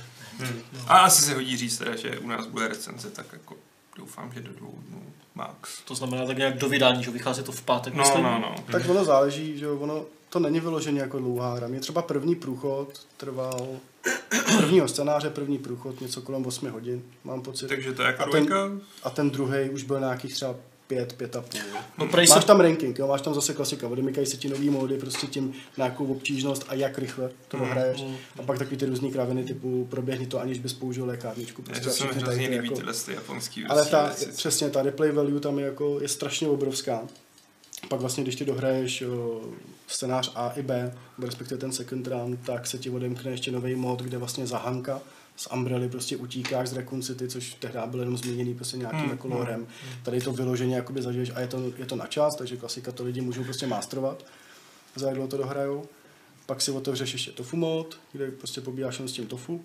A 0.87 0.97
asi 0.99 1.21
se 1.21 1.33
hodí 1.33 1.57
říct 1.57 1.77
teda, 1.77 1.95
že 1.95 2.19
u 2.19 2.27
nás 2.27 2.47
bude 2.47 2.67
recenze, 2.67 3.09
tak 3.09 3.25
jako 3.33 3.55
doufám, 3.97 4.31
že 4.33 4.41
do 4.41 4.53
dvou 4.53 4.73
dnů 4.89 5.01
max. 5.35 5.69
To 5.85 5.95
znamená 5.95 6.25
tak 6.25 6.37
nějak 6.37 6.57
do 6.57 6.69
vydání, 6.69 7.03
že 7.03 7.11
vychází 7.11 7.43
to 7.43 7.51
v 7.51 7.61
pátek, 7.61 7.93
No, 7.93 8.03
myslím. 8.03 8.23
no, 8.23 8.39
no. 8.39 8.55
Tak 8.71 8.89
ono 8.89 9.05
záleží, 9.05 9.57
že 9.59 9.67
ono 9.69 10.05
to 10.29 10.39
není 10.39 10.59
vyloženě 10.59 11.01
jako 11.01 11.19
dlouhá 11.19 11.53
hra. 11.55 11.67
Mě 11.67 11.79
třeba 11.79 12.01
první 12.01 12.35
průchod 12.35 12.87
trval 13.17 13.67
prvního 14.57 14.87
scénáře, 14.87 15.29
první 15.29 15.57
průchod 15.57 16.01
něco 16.01 16.21
kolem 16.21 16.45
8 16.45 16.69
hodin, 16.69 17.03
mám 17.23 17.41
pocit. 17.41 17.67
Takže 17.67 17.93
to 17.93 18.01
je 18.01 18.05
jako 18.07 18.21
A 18.21 18.25
ten- 18.25 18.45
dvojka. 18.45 18.71
A 19.03 19.09
ten 19.09 19.29
druhý 19.29 19.69
už 19.69 19.83
byl 19.83 19.99
nějakých 19.99 20.33
třeba 20.33 20.55
pět, 20.87 21.13
pět 21.13 21.35
a 21.35 21.41
půl. 21.41 21.59
No, 21.97 22.07
prej 22.07 22.27
se 22.27 22.35
Máš 22.35 22.45
tam 22.45 22.59
ranking, 22.59 22.99
jo, 22.99 23.07
máš 23.07 23.21
tam 23.21 23.33
zase 23.33 23.53
klasika, 23.53 23.87
odemykají 23.87 24.27
se 24.27 24.37
ti 24.37 24.49
nový 24.49 24.69
módy, 24.69 24.97
prostě 24.97 25.27
tím 25.27 25.53
nějakou 25.77 26.05
obtížnost 26.05 26.65
a 26.67 26.73
jak 26.73 26.97
rychle 26.97 27.29
to 27.47 27.57
dohraješ. 27.57 28.01
mm. 28.01 28.15
A 28.39 28.43
pak 28.43 28.57
takový 28.57 28.77
ty 28.77 28.85
různý 28.85 29.11
kraviny 29.11 29.43
typu 29.43 29.87
proběhni 29.89 30.27
to, 30.27 30.39
aniž 30.39 30.59
bys 30.59 30.73
použil 30.73 31.05
lékárničku. 31.05 31.61
Prostě 31.61 31.83
to 31.83 31.89
se 31.89 32.05
mi 32.05 32.13
hrozně 32.13 32.47
líbí 32.49 32.55
jako- 32.65 32.75
tyhle 32.75 32.93
ty 32.93 33.13
japonský 33.13 33.65
ale 33.65 33.85
ta, 33.85 34.05
věci. 34.07 34.25
přesně, 34.37 34.69
ta 34.69 34.81
replay 34.81 35.11
value 35.11 35.39
tam 35.39 35.59
je, 35.59 35.65
jako, 35.65 35.97
je 36.01 36.07
strašně 36.07 36.47
obrovská. 36.47 37.01
Pak 37.89 37.99
vlastně, 37.99 38.23
když 38.23 38.35
ty 38.35 38.45
dohraješ 38.45 39.01
o, 39.01 39.41
scénář 39.87 40.31
A 40.35 40.49
i 40.49 40.61
B, 40.61 40.97
respektive 41.19 41.57
ten 41.57 41.71
second 41.71 42.07
run, 42.07 42.37
tak 42.37 42.67
se 42.67 42.77
ti 42.77 42.89
odemkne 42.89 43.31
ještě 43.31 43.51
nový 43.51 43.75
mod, 43.75 44.01
kde 44.01 44.17
vlastně 44.17 44.47
za 44.47 44.57
Hanka 44.57 45.01
z 45.35 45.47
Umbrelly 45.53 45.89
prostě 45.89 46.17
utíkáš 46.17 46.69
z 46.69 46.73
Raccoon 46.73 47.01
City, 47.01 47.27
což 47.27 47.53
tehdy 47.53 47.79
byl 47.85 47.99
jenom 47.99 48.17
změněný 48.17 48.55
prostě 48.55 48.77
nějakým 48.77 48.99
Hmm, 48.99 49.09
jako 49.09 49.27
lorem. 49.27 49.67
Tady 50.03 50.21
to 50.21 50.33
vyloženě 50.33 50.75
jakoby 50.75 51.01
zažiješ 51.01 51.31
a 51.35 51.39
je 51.39 51.47
to, 51.47 51.71
je 51.77 51.85
to 51.85 51.95
na 51.95 52.07
čas, 52.07 52.35
takže 52.35 52.57
klasika 52.57 52.91
to 52.91 53.03
lidi 53.03 53.21
můžou 53.21 53.43
prostě 53.43 53.67
masterovat, 53.67 54.25
za 54.95 55.07
jak 55.07 55.15
dlouho 55.15 55.27
to 55.27 55.37
dohrajou. 55.37 55.85
Pak 56.45 56.61
si 56.61 56.71
otevřeš 56.71 57.13
ještě 57.13 57.31
tofu 57.31 57.57
mod, 57.57 57.99
kde 58.11 58.31
prostě 58.31 58.61
pobíráš 58.61 58.95
jenom 58.95 59.09
s 59.09 59.13
tím 59.13 59.27
tofu. 59.27 59.63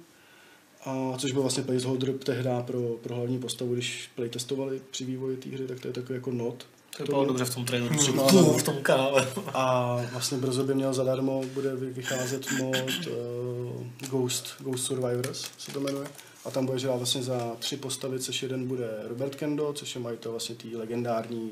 A 0.85 1.15
což 1.19 1.33
byl 1.33 1.43
vlastně 1.43 1.63
placeholder 1.63 2.13
tehda 2.13 2.63
pro, 2.63 2.81
pro 2.81 3.15
hlavní 3.15 3.39
postavu, 3.39 3.75
když 3.75 4.11
playtestovali 4.15 4.81
při 4.91 5.05
vývoji 5.05 5.37
té 5.37 5.49
hry, 5.49 5.67
tak 5.67 5.81
to 5.81 5.89
je 5.89 5.95
takový 5.95 6.15
jako 6.15 6.31
not. 6.31 6.67
To 6.97 7.05
bylo 7.05 7.25
dobře 7.25 7.45
v 7.45 7.55
tom 7.55 7.65
traileru, 7.65 8.03
že 8.03 8.13
No, 8.13 8.29
no. 8.33 8.53
v 8.53 8.63
tom 8.63 8.77
kanále. 8.83 9.29
A 9.55 9.97
vlastně 10.13 10.39
brzo 10.39 10.65
by 10.65 10.75
měl 10.75 10.95
zadarmo, 10.95 11.43
bude 11.55 11.77
vy- 11.77 11.91
vycházet 11.91 12.51
mod 12.53 12.77
uh, 12.77 13.87
Ghost, 14.09 14.55
Ghost 14.59 14.85
Survivors 14.85 15.51
se 15.59 15.73
to 15.73 15.81
jmenuje. 15.81 16.07
A 16.45 16.51
tam 16.51 16.67
budeš 16.67 16.85
hrát 16.85 16.97
vlastně 16.97 17.23
za 17.23 17.53
tři 17.59 17.77
postavy, 17.77 18.19
což 18.21 18.43
jeden 18.43 18.69
bude 18.69 18.89
Robert 19.09 19.35
Kendo, 19.35 19.73
což 19.73 19.95
je 19.95 20.01
majitel 20.01 20.31
vlastně 20.33 20.55
té 20.55 20.69
legendární 20.77 21.51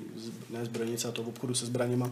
ne 0.50 0.64
zbrojnice 0.64 1.08
a 1.08 1.10
toho 1.12 1.28
obchodu 1.28 1.54
se 1.54 1.66
zbraněma, 1.66 2.10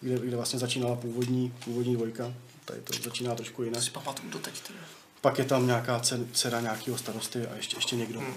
kde, 0.00 0.18
kde 0.18 0.36
vlastně 0.36 0.58
začínala 0.58 0.96
původní, 0.96 1.52
původní 1.64 1.94
dvojka. 1.94 2.34
Tady 2.64 2.80
to 2.80 2.92
začíná 3.04 3.34
trošku 3.34 3.62
jinak. 3.62 3.82
Si 3.82 3.90
pamatuju 3.90 4.30
doteď. 4.30 4.60
teda. 4.66 4.78
Pak 5.20 5.38
je 5.38 5.44
tam 5.44 5.66
nějaká 5.66 6.00
dce- 6.00 6.26
dcera 6.32 6.60
nějakého 6.60 6.98
starosty 6.98 7.46
a 7.46 7.56
ještě, 7.56 7.76
ještě 7.76 7.96
někdo. 7.96 8.20
Hmm. 8.20 8.34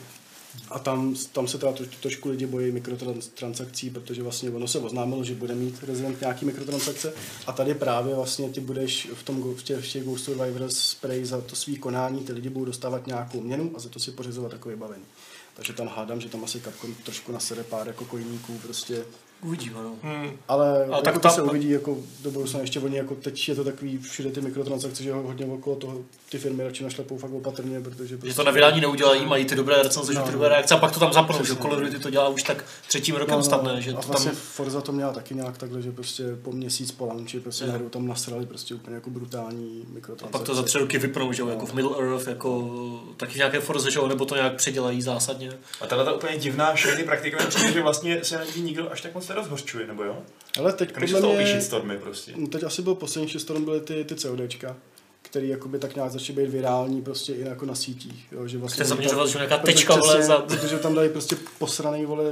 A 0.70 0.79
tam, 0.79 1.15
tam 1.34 1.48
se 1.48 1.58
teda 1.58 1.72
troš, 1.72 1.88
trošku 1.88 2.29
lidi 2.29 2.46
bojí 2.46 2.72
mikrotransakcí, 2.72 3.89
protože 3.89 4.24
vlastně 4.24 4.50
ono 4.50 4.68
se 4.68 4.79
oznámilo, 4.79 5.24
že 5.24 5.36
bude 5.36 5.56
mít 5.56 5.84
rezident 5.84 6.22
nějaký 6.22 6.46
mikrotransakce 6.46 7.13
a 7.48 7.51
tady 7.51 7.74
právě 7.74 8.15
vlastně 8.15 8.50
ty 8.50 8.62
budeš 8.62 9.08
v, 9.13 9.24
tom, 9.24 9.56
v 9.56 9.63
těch, 9.63 9.79
v 9.79 9.91
těch 9.91 10.03
Ghost 10.03 10.25
Survivors 10.25 10.77
spray 10.77 11.25
za 11.25 11.41
to 11.41 11.56
svý 11.56 11.77
konání, 11.77 12.24
ty 12.24 12.34
lidi 12.34 12.50
budou 12.50 12.65
dostávat 12.65 13.08
nějakou 13.08 13.41
měnu 13.41 13.72
a 13.75 13.79
za 13.79 13.89
to 13.89 14.00
si 14.00 14.12
pořizovat 14.12 14.51
takové 14.51 14.75
vybavení. 14.75 15.06
Takže 15.53 15.74
tam 15.74 15.88
hádám, 15.88 16.22
že 16.22 16.29
tam 16.29 16.44
asi 16.44 16.60
Capcom 16.60 16.96
trošku 16.96 17.32
nasede 17.32 17.63
pár 17.63 17.88
jako 17.88 18.06
kojníků 18.06 18.58
prostě 18.58 19.06
Uvidíme, 19.41 19.75
no. 19.84 19.91
Hmm. 20.03 20.29
Ale 20.48 20.77
A 20.86 20.89
jako 20.89 21.01
tak 21.01 21.13
to 21.13 21.19
ta- 21.19 21.29
se 21.29 21.41
uvidí 21.41 21.69
jako 21.69 21.98
do 22.24 22.31
budoucna 22.31 22.60
ještě 22.60 22.79
oni 22.79 22.98
jako 22.98 23.15
teď 23.15 23.50
je 23.50 23.55
to 23.55 23.63
takový 23.63 23.98
všude 23.98 24.31
ty 24.31 24.41
mikrotransakce, 24.41 25.03
že 25.03 25.13
hodně 25.13 25.46
okolo 25.46 25.75
toho 25.75 25.98
ty 26.29 26.38
firmy 26.38 26.63
radši 26.63 26.84
našlepou 26.84 27.17
fakt 27.17 27.31
opatrně, 27.31 27.81
protože 27.81 28.17
Že 28.24 28.34
to 28.34 28.43
na 28.43 28.51
vydání 28.51 28.81
neudělají, 28.81 29.25
mají 29.25 29.46
ty 29.46 29.55
dobré 29.55 29.84
recenze, 29.84 30.13
že 30.13 30.19
No. 30.19 30.25
ty 30.25 30.31
dobré 30.31 30.50
reakce 30.50 30.75
a 30.75 30.77
pak 30.77 30.91
to 30.93 31.00
tam 31.00 31.13
zapnou, 31.13 31.43
že. 31.46 31.55
Call 31.55 31.74
of 31.74 31.79
Duty 31.79 32.00
to 32.00 32.10
dělá 32.10 32.27
už 32.29 32.43
tak 32.43 32.65
třetím 32.88 33.15
rokem 33.15 33.43
snad, 33.43 33.63
ne? 33.63 33.81
Že 33.81 33.91
a 33.91 34.01
to 34.01 34.08
vlastně 34.08 34.31
tam... 34.31 34.39
Forza 34.39 34.81
to 34.81 34.91
měla 34.91 35.13
taky 35.13 35.36
nějak 35.36 35.58
takhle, 35.58 35.81
že 35.81 35.91
prostě 35.91 36.24
po 36.41 36.51
měsíc 36.51 36.91
po 36.91 37.05
launchi 37.05 37.39
prostě 37.39 37.65
najednou 37.65 37.89
tam 37.89 38.08
nasrali 38.08 38.46
prostě 38.46 38.75
úplně 38.75 38.96
jako 38.96 39.10
brutální 39.10 39.84
A 39.89 39.93
mikrotransakce. 39.93 40.38
pak 40.38 40.48
to 40.48 40.55
za 40.55 40.63
tři 40.63 40.77
roky 40.77 40.98
vypnou, 40.98 41.34
že 41.34 41.41
jo, 41.41 41.48
jako 41.48 41.65
v 41.65 41.74
Middle 41.74 41.98
Earth, 42.00 42.27
jako 42.27 42.69
taky 43.17 43.38
nějaké 43.38 43.60
Forze, 43.60 43.91
že 43.91 44.00
jo, 44.00 44.08
nebo 44.08 44.25
to 44.25 44.36
nějak 44.36 44.55
předělají 44.55 45.01
zásadně. 45.01 45.51
A 45.81 45.88
tahle 45.88 46.05
ta 46.05 46.13
úplně 46.13 46.38
divná 46.38 46.75
shady 46.75 47.03
praktika 47.03 47.50
že 47.74 47.81
vlastně 47.81 48.24
se 48.24 48.38
na 48.38 48.43
ní 48.55 48.62
nikdo 48.62 48.91
až 48.91 49.01
tak 49.01 49.15
moc 49.15 49.28
nerozhořčuje, 49.29 49.88
nebo 49.88 50.03
jo? 50.03 50.24
Ale 50.57 50.74
teď 50.74 50.93
Když 50.95 51.12
podle 51.12 51.21
jsou 51.21 51.36
mě, 51.36 51.62
stormy 51.62 51.98
prostě. 51.98 52.33
no 52.36 52.48
teď 52.48 52.63
asi 52.63 52.81
byl 52.81 52.95
poslední 52.95 53.29
shitstorm 53.29 53.65
byly 53.65 53.81
ty, 53.81 54.03
ty 54.03 54.15
CODčka, 54.15 54.75
který 55.21 55.50
jakoby 55.50 55.79
tak 55.79 55.95
nějak 55.95 56.12
začaly 56.12 56.41
být 56.41 56.51
virální 56.51 57.01
prostě 57.01 57.33
i 57.33 57.41
jako 57.41 57.65
na 57.65 57.75
sítích, 57.75 58.27
jo, 58.31 58.48
že 58.48 58.57
vlastně... 58.57 58.83
Chce 58.83 58.89
zaměřovat, 58.89 59.27
že 59.27 59.38
nějaká 59.38 59.57
Protože 59.57 59.74
tečka, 59.74 59.95
vole, 59.95 60.24
za... 60.24 60.38
Protože 60.38 60.77
tam 60.77 60.95
dají 60.95 61.09
prostě 61.09 61.38
posraný, 61.59 62.05
vole, 62.05 62.24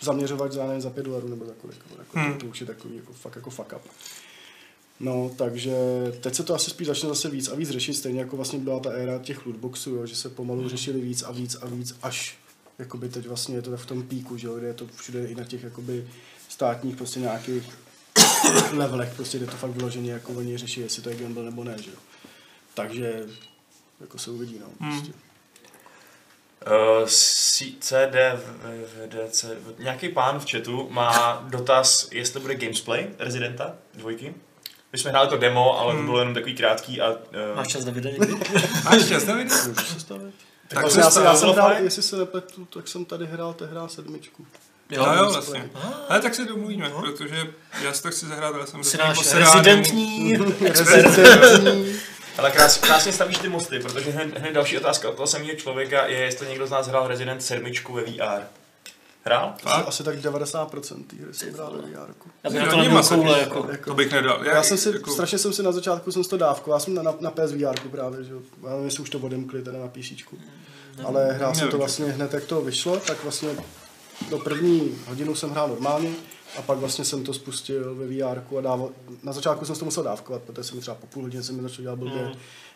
zaměřovat 0.00 0.52
za, 0.52 0.66
nevím, 0.66 0.80
za 0.80 0.90
pět 0.90 1.06
dolarů 1.06 1.28
nebo 1.28 1.46
za 1.46 1.52
kolik. 1.62 1.78
Jako, 1.98 2.18
Hmm. 2.18 2.38
To 2.38 2.46
už 2.46 2.60
je 2.60 2.66
takový 2.66 2.96
jako, 2.96 3.12
fakt 3.12 3.36
jako 3.36 3.50
fuck 3.50 3.72
up. 3.76 3.82
No, 5.00 5.30
takže 5.36 5.76
teď 6.20 6.34
se 6.34 6.42
to 6.42 6.54
asi 6.54 6.70
spíš 6.70 6.86
začne 6.86 7.08
zase 7.08 7.30
víc 7.30 7.48
a 7.48 7.54
víc 7.54 7.70
řešit, 7.70 7.94
stejně 7.94 8.20
jako 8.20 8.36
vlastně 8.36 8.58
byla 8.58 8.80
ta 8.80 8.90
éra 8.90 9.18
těch 9.18 9.46
lootboxů, 9.46 9.90
jo, 9.90 10.06
že 10.06 10.16
se 10.16 10.28
pomalu 10.28 10.68
řešili 10.68 11.00
víc 11.00 11.22
a 11.22 11.32
víc 11.32 11.56
a 11.62 11.66
víc, 11.66 11.94
až 12.02 12.36
jakoby 12.78 13.08
teď 13.08 13.26
vlastně 13.26 13.56
je 13.56 13.62
to 13.62 13.76
v 13.76 13.86
tom 13.86 14.02
píku, 14.02 14.36
že 14.36 14.46
jo, 14.46 14.56
kde 14.56 14.66
je 14.66 14.74
to 14.74 14.86
všude 14.96 15.26
i 15.26 15.34
na 15.34 15.44
těch 15.44 15.62
jakoby 15.62 16.08
státních 16.48 16.96
prostě 16.96 17.20
nějakých 17.20 17.78
levelech, 18.72 19.12
prostě 19.16 19.38
kde 19.38 19.46
to 19.46 19.56
fakt 19.56 19.70
vyloženě 19.70 20.12
jako 20.12 20.32
oni 20.32 20.58
řeší, 20.58 20.80
jestli 20.80 21.02
to 21.02 21.10
je 21.10 21.16
gamble 21.16 21.42
nebo 21.42 21.64
ne, 21.64 21.76
že 21.82 21.90
jo. 21.90 21.96
Takže 22.74 23.26
jako 24.00 24.18
se 24.18 24.30
uvidí, 24.30 24.58
no. 24.58 24.66
Hmm. 24.80 25.00
Prostě. 25.00 25.12
Uh, 26.66 27.06
CD, 27.80 28.16
VDC, 28.94 29.44
nějaký 29.78 30.08
pán 30.08 30.40
v 30.40 30.50
chatu 30.50 30.88
má 30.90 31.44
dotaz, 31.48 32.08
jestli 32.12 32.40
bude 32.40 32.54
gamesplay 32.54 33.08
Residenta 33.18 33.74
dvojky. 33.94 34.34
My 34.92 34.98
jsme 34.98 35.10
hráli 35.10 35.28
to 35.28 35.36
demo, 35.36 35.78
ale 35.78 35.96
to 35.96 36.02
bylo 36.02 36.18
jenom 36.18 36.34
takový 36.34 36.54
krátký 36.54 37.00
a... 37.00 37.10
Uh, 37.10 37.16
Máš 37.56 37.68
čas, 37.68 37.84
Davide, 37.84 38.10
někdy? 38.18 38.34
Máš 38.84 39.08
čas, 39.08 39.24
se 39.88 40.00
stavit? 40.00 40.34
Tak 40.68 40.80
vlastně 40.80 41.02
se 41.02 41.06
já, 41.06 41.10
jsem, 41.10 41.24
já 41.24 41.36
jsem 41.36 41.48
hrál, 41.48 41.72
jestli 41.72 42.02
se 42.02 42.16
nepletu, 42.16 42.64
tak 42.64 42.88
jsem 42.88 43.04
tady 43.04 43.26
hrál 43.26 43.54
tehdy 43.54 43.76
sedmičku. 43.86 44.46
Jo, 44.90 45.06
jo, 45.16 45.30
vlastně. 45.32 45.70
Ale 46.08 46.20
tak 46.20 46.34
se 46.34 46.44
domluvíme, 46.44 46.90
protože 46.90 47.46
já 47.82 47.92
si 47.92 48.02
to 48.02 48.10
chci 48.10 48.26
zahrát, 48.26 48.54
ale 48.54 48.66
jsem 48.66 48.84
Jsi 48.84 48.96
náš 48.98 49.32
Rezidentní. 49.34 50.38
ale 52.38 52.50
krás, 52.50 52.78
krásně 52.78 53.12
stavíš 53.12 53.38
ty 53.38 53.48
mosty, 53.48 53.78
protože 53.78 54.10
hned, 54.10 54.38
hned 54.38 54.52
další 54.52 54.78
otázka 54.78 55.08
od 55.08 55.16
toho 55.16 55.26
samého 55.26 55.56
člověka 55.56 56.06
je, 56.06 56.18
jestli 56.18 56.48
někdo 56.48 56.66
z 56.66 56.70
nás 56.70 56.86
hrál 56.86 57.08
Resident 57.08 57.42
7 57.42 57.72
ve 57.94 58.02
VR. 58.02 58.42
Hrál? 59.26 59.54
Asi, 59.64 59.84
asi 59.86 60.02
tak 60.02 60.16
90% 60.18 61.04
té 61.06 61.16
hry 61.16 61.34
jsem 61.34 61.54
hrál 61.54 61.72
ve 61.72 61.78
VR. 61.82 62.14
Já 62.44 62.50
bych 62.50 62.60
Jo, 62.60 62.94
na 62.94 63.02
to 63.02 63.08
koule, 63.08 63.38
jako- 63.40 63.66
jako. 63.70 63.90
To 63.90 63.94
bych 63.94 64.12
nedal. 64.12 64.44
Já 64.46 64.62
jsem 64.62 64.78
si, 64.78 64.88
jako, 64.88 65.10
strašně 65.12 65.38
jsem 65.38 65.52
si 65.52 65.62
na 65.62 65.72
začátku 65.72 66.12
jsem 66.12 66.24
to 66.24 66.36
dávku, 66.36 66.70
já 66.70 66.78
jsem 66.78 66.94
na, 66.94 67.02
na, 67.02 67.14
na 67.20 67.30
PS 67.30 67.52
VR 67.52 67.88
právě, 67.90 68.24
že 68.24 68.32
jo. 68.32 68.38
já 68.62 68.68
nevím, 68.70 68.84
jestli 68.84 69.02
už 69.02 69.10
to 69.10 69.18
odemkli 69.18 69.62
teda 69.62 69.78
na 69.78 69.88
PC. 69.88 70.24
Ale 71.04 71.32
hrál 71.32 71.54
jsem 71.54 71.68
to 71.68 71.78
vlastně 71.78 72.04
hned, 72.06 72.34
jak 72.34 72.44
to 72.44 72.60
vyšlo, 72.60 72.96
tak 72.96 73.22
vlastně 73.22 73.48
do 74.30 74.38
první 74.38 74.98
hodinu 75.08 75.34
jsem 75.34 75.50
hrál 75.50 75.68
normálně 75.68 76.10
a 76.58 76.62
pak 76.62 76.78
vlastně 76.78 77.04
jsem 77.04 77.24
to 77.24 77.34
spustil 77.34 77.94
ve 77.94 78.06
VR 78.06 78.38
a 78.58 78.60
dával, 78.60 78.90
na 79.22 79.32
začátku 79.32 79.64
jsem 79.64 79.76
to 79.76 79.84
musel 79.84 80.02
dávkovat, 80.02 80.42
protože 80.42 80.64
jsem 80.64 80.80
třeba 80.80 80.94
po 80.94 81.06
půl 81.06 81.22
hodině 81.22 81.42
jsem 81.42 81.56
mi 81.56 81.62
začal 81.62 81.82
dělat 81.82 81.98
blbě, 81.98 82.22
Mm. 82.26 82.32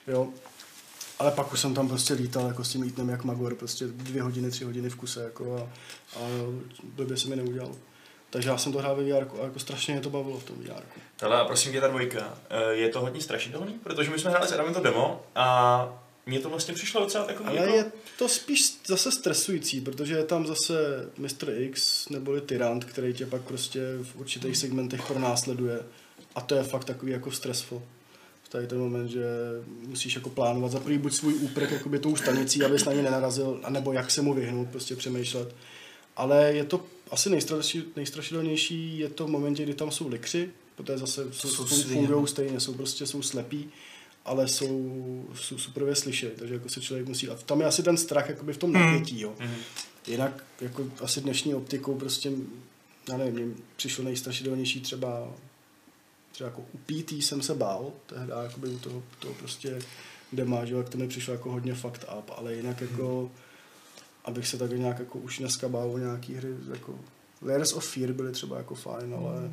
jo. 0.07 0.29
Ale 1.19 1.31
pak 1.31 1.53
už 1.53 1.61
jsem 1.61 1.75
tam 1.75 1.89
prostě 1.89 2.15
lítal 2.15 2.47
jako 2.47 2.65
s 2.65 2.69
tím 2.69 2.83
lítnem 2.83 3.09
jak 3.09 3.25
Magor, 3.25 3.55
prostě 3.55 3.87
dvě 3.87 4.23
hodiny, 4.23 4.51
tři 4.51 4.65
hodiny 4.65 4.91
v 4.91 4.97
kuse, 4.97 5.25
jako 5.25 5.57
a, 5.57 5.61
a 6.19 6.29
blbě 6.83 7.17
se 7.17 7.29
mi 7.29 7.37
neudělalo. 7.37 7.77
Takže 8.31 8.49
já 8.49 8.59
jsem 8.59 8.73
to 8.73 8.79
hrál 8.79 8.97
ve 8.97 9.03
VR 9.03 9.27
a 9.41 9.45
jako 9.45 9.59
strašně 9.59 9.95
mě 9.95 10.03
to 10.03 10.11
bavilo 10.11 10.41
v 10.41 10.45
tom 10.45 10.57
VR. 10.57 10.83
Ale 11.23 11.45
prosím 11.45 11.73
tě, 11.73 11.81
ta 11.81 11.89
dvojka, 11.89 12.39
eh, 12.51 12.75
je 12.75 12.89
to 12.89 13.01
hodně 13.01 13.21
strašidelný? 13.21 13.73
Protože 13.73 14.11
my 14.11 14.19
jsme 14.19 14.31
hráli 14.31 14.49
s 14.49 14.53
Adamem 14.53 14.75
to 14.75 14.81
demo 14.81 15.23
a 15.35 16.03
mně 16.27 16.41
to 16.41 16.51
vlastně 16.51 16.75
přišlo 16.75 17.01
docela 17.01 17.25
takový 17.25 17.49
Ale 17.49 17.59
jako... 17.59 17.77
je 17.77 17.93
to 18.19 18.29
spíš 18.29 18.79
zase 18.87 19.13
stresující, 19.13 19.81
protože 19.81 20.15
je 20.15 20.25
tam 20.25 20.47
zase 20.47 20.75
Mr. 21.19 21.51
X 21.59 22.09
neboli 22.09 22.41
Tyrant, 22.41 22.85
který 22.85 23.15
tě 23.15 23.27
pak 23.27 23.43
prostě 23.43 23.81
v 24.03 24.17
určitých 24.17 24.57
segmentech 24.57 25.07
pronásleduje. 25.07 25.81
A 26.35 26.41
to 26.41 26.55
je 26.55 26.63
fakt 26.63 26.85
takový 26.85 27.13
jako 27.13 27.31
stressful. 27.31 27.83
Tady 28.49 28.67
ten 28.67 28.79
moment, 28.79 29.09
že 29.09 29.25
musíš 29.87 30.15
jako 30.15 30.31
plánovat 30.31 30.73
za 30.73 30.81
prvý 30.81 30.99
buď 30.99 31.13
svůj 31.13 31.35
úprk 31.35 31.71
jakoby 31.71 31.99
tou 31.99 32.17
stanicí, 32.17 32.65
abys 32.65 32.85
na 32.85 32.93
ně 32.93 33.03
nenarazil, 33.03 33.61
anebo 33.65 33.93
jak 33.93 34.11
se 34.11 34.23
mu 34.23 34.35
vyhnout, 34.35 34.69
prostě 34.69 34.97
přemýšlet. 34.97 35.55
Ale 36.17 36.53
je 36.53 36.65
to 36.65 36.85
asi 37.11 37.31
nejstraši- 37.31 37.85
nejstrašidelnější 37.97 38.99
je 38.99 39.09
to 39.09 39.27
v 39.27 39.31
momentě, 39.31 39.63
kdy 39.63 39.75
tam 39.75 39.91
jsou 39.91 40.09
likři, 40.09 40.51
protože 40.77 40.99
zase 40.99 41.27
jsou, 41.33 41.49
Jsou 41.49 41.65
fungují 41.65 42.27
stejně, 42.27 42.61
jsou 42.61 42.75
prostě 42.75 43.07
jsou 43.07 43.23
slepí, 43.23 43.71
ale 44.25 44.49
jsou, 44.49 45.25
jsou 45.35 45.59
superově 45.59 45.95
slyšet, 45.95 46.33
takže 46.39 46.55
jako 46.55 46.69
se 46.69 46.81
člověk 46.81 47.09
musí, 47.09 47.29
a 47.29 47.35
tam 47.35 47.61
je 47.61 47.67
asi 47.67 47.83
ten 47.83 47.97
strach 47.97 48.29
jakoby 48.29 48.53
v 48.53 48.59
tom 48.59 48.73
napětí, 48.73 49.21
jo. 49.21 49.35
Mhm. 49.39 49.55
Jinak 50.07 50.45
jako 50.61 50.87
asi 51.01 51.21
dnešní 51.21 51.55
optikou 51.55 51.95
prostě, 51.95 52.33
já 53.09 53.17
nevím, 53.17 53.57
přišlo 53.77 54.05
nejstrašidelnější 54.05 54.81
třeba, 54.81 55.33
třeba 56.39 56.51
jako 56.51 56.65
u 56.73 56.79
PT 56.79 57.13
jsem 57.13 57.43
se 57.43 57.55
bál, 57.55 57.93
tehdy 58.07 58.33
jakoby 58.43 58.69
u 58.69 58.79
toho, 58.79 59.03
toho 59.19 59.35
prostě 59.35 59.79
dema, 60.33 60.65
že 60.65 60.75
jak 60.75 60.89
to 60.89 60.99
mi 60.99 61.09
přišlo 61.09 61.33
jako 61.33 61.53
hodně 61.53 61.75
fucked 61.75 62.05
up, 62.19 62.31
ale 62.37 62.55
jinak 62.55 62.81
jako, 62.81 63.31
abych 64.25 64.49
se 64.49 64.59
tak 64.59 64.71
nějak 64.71 64.99
jako 64.99 65.19
už 65.19 65.39
dneska 65.39 65.69
bál 65.69 65.91
o 65.91 65.99
nějaký 65.99 66.35
hry, 66.35 66.49
jako 66.73 66.99
Layers 67.43 67.73
of 67.73 67.89
Fear 67.89 68.13
byly 68.13 68.33
třeba 68.33 68.57
jako 68.57 68.75
fajn, 68.75 69.15
ale 69.15 69.51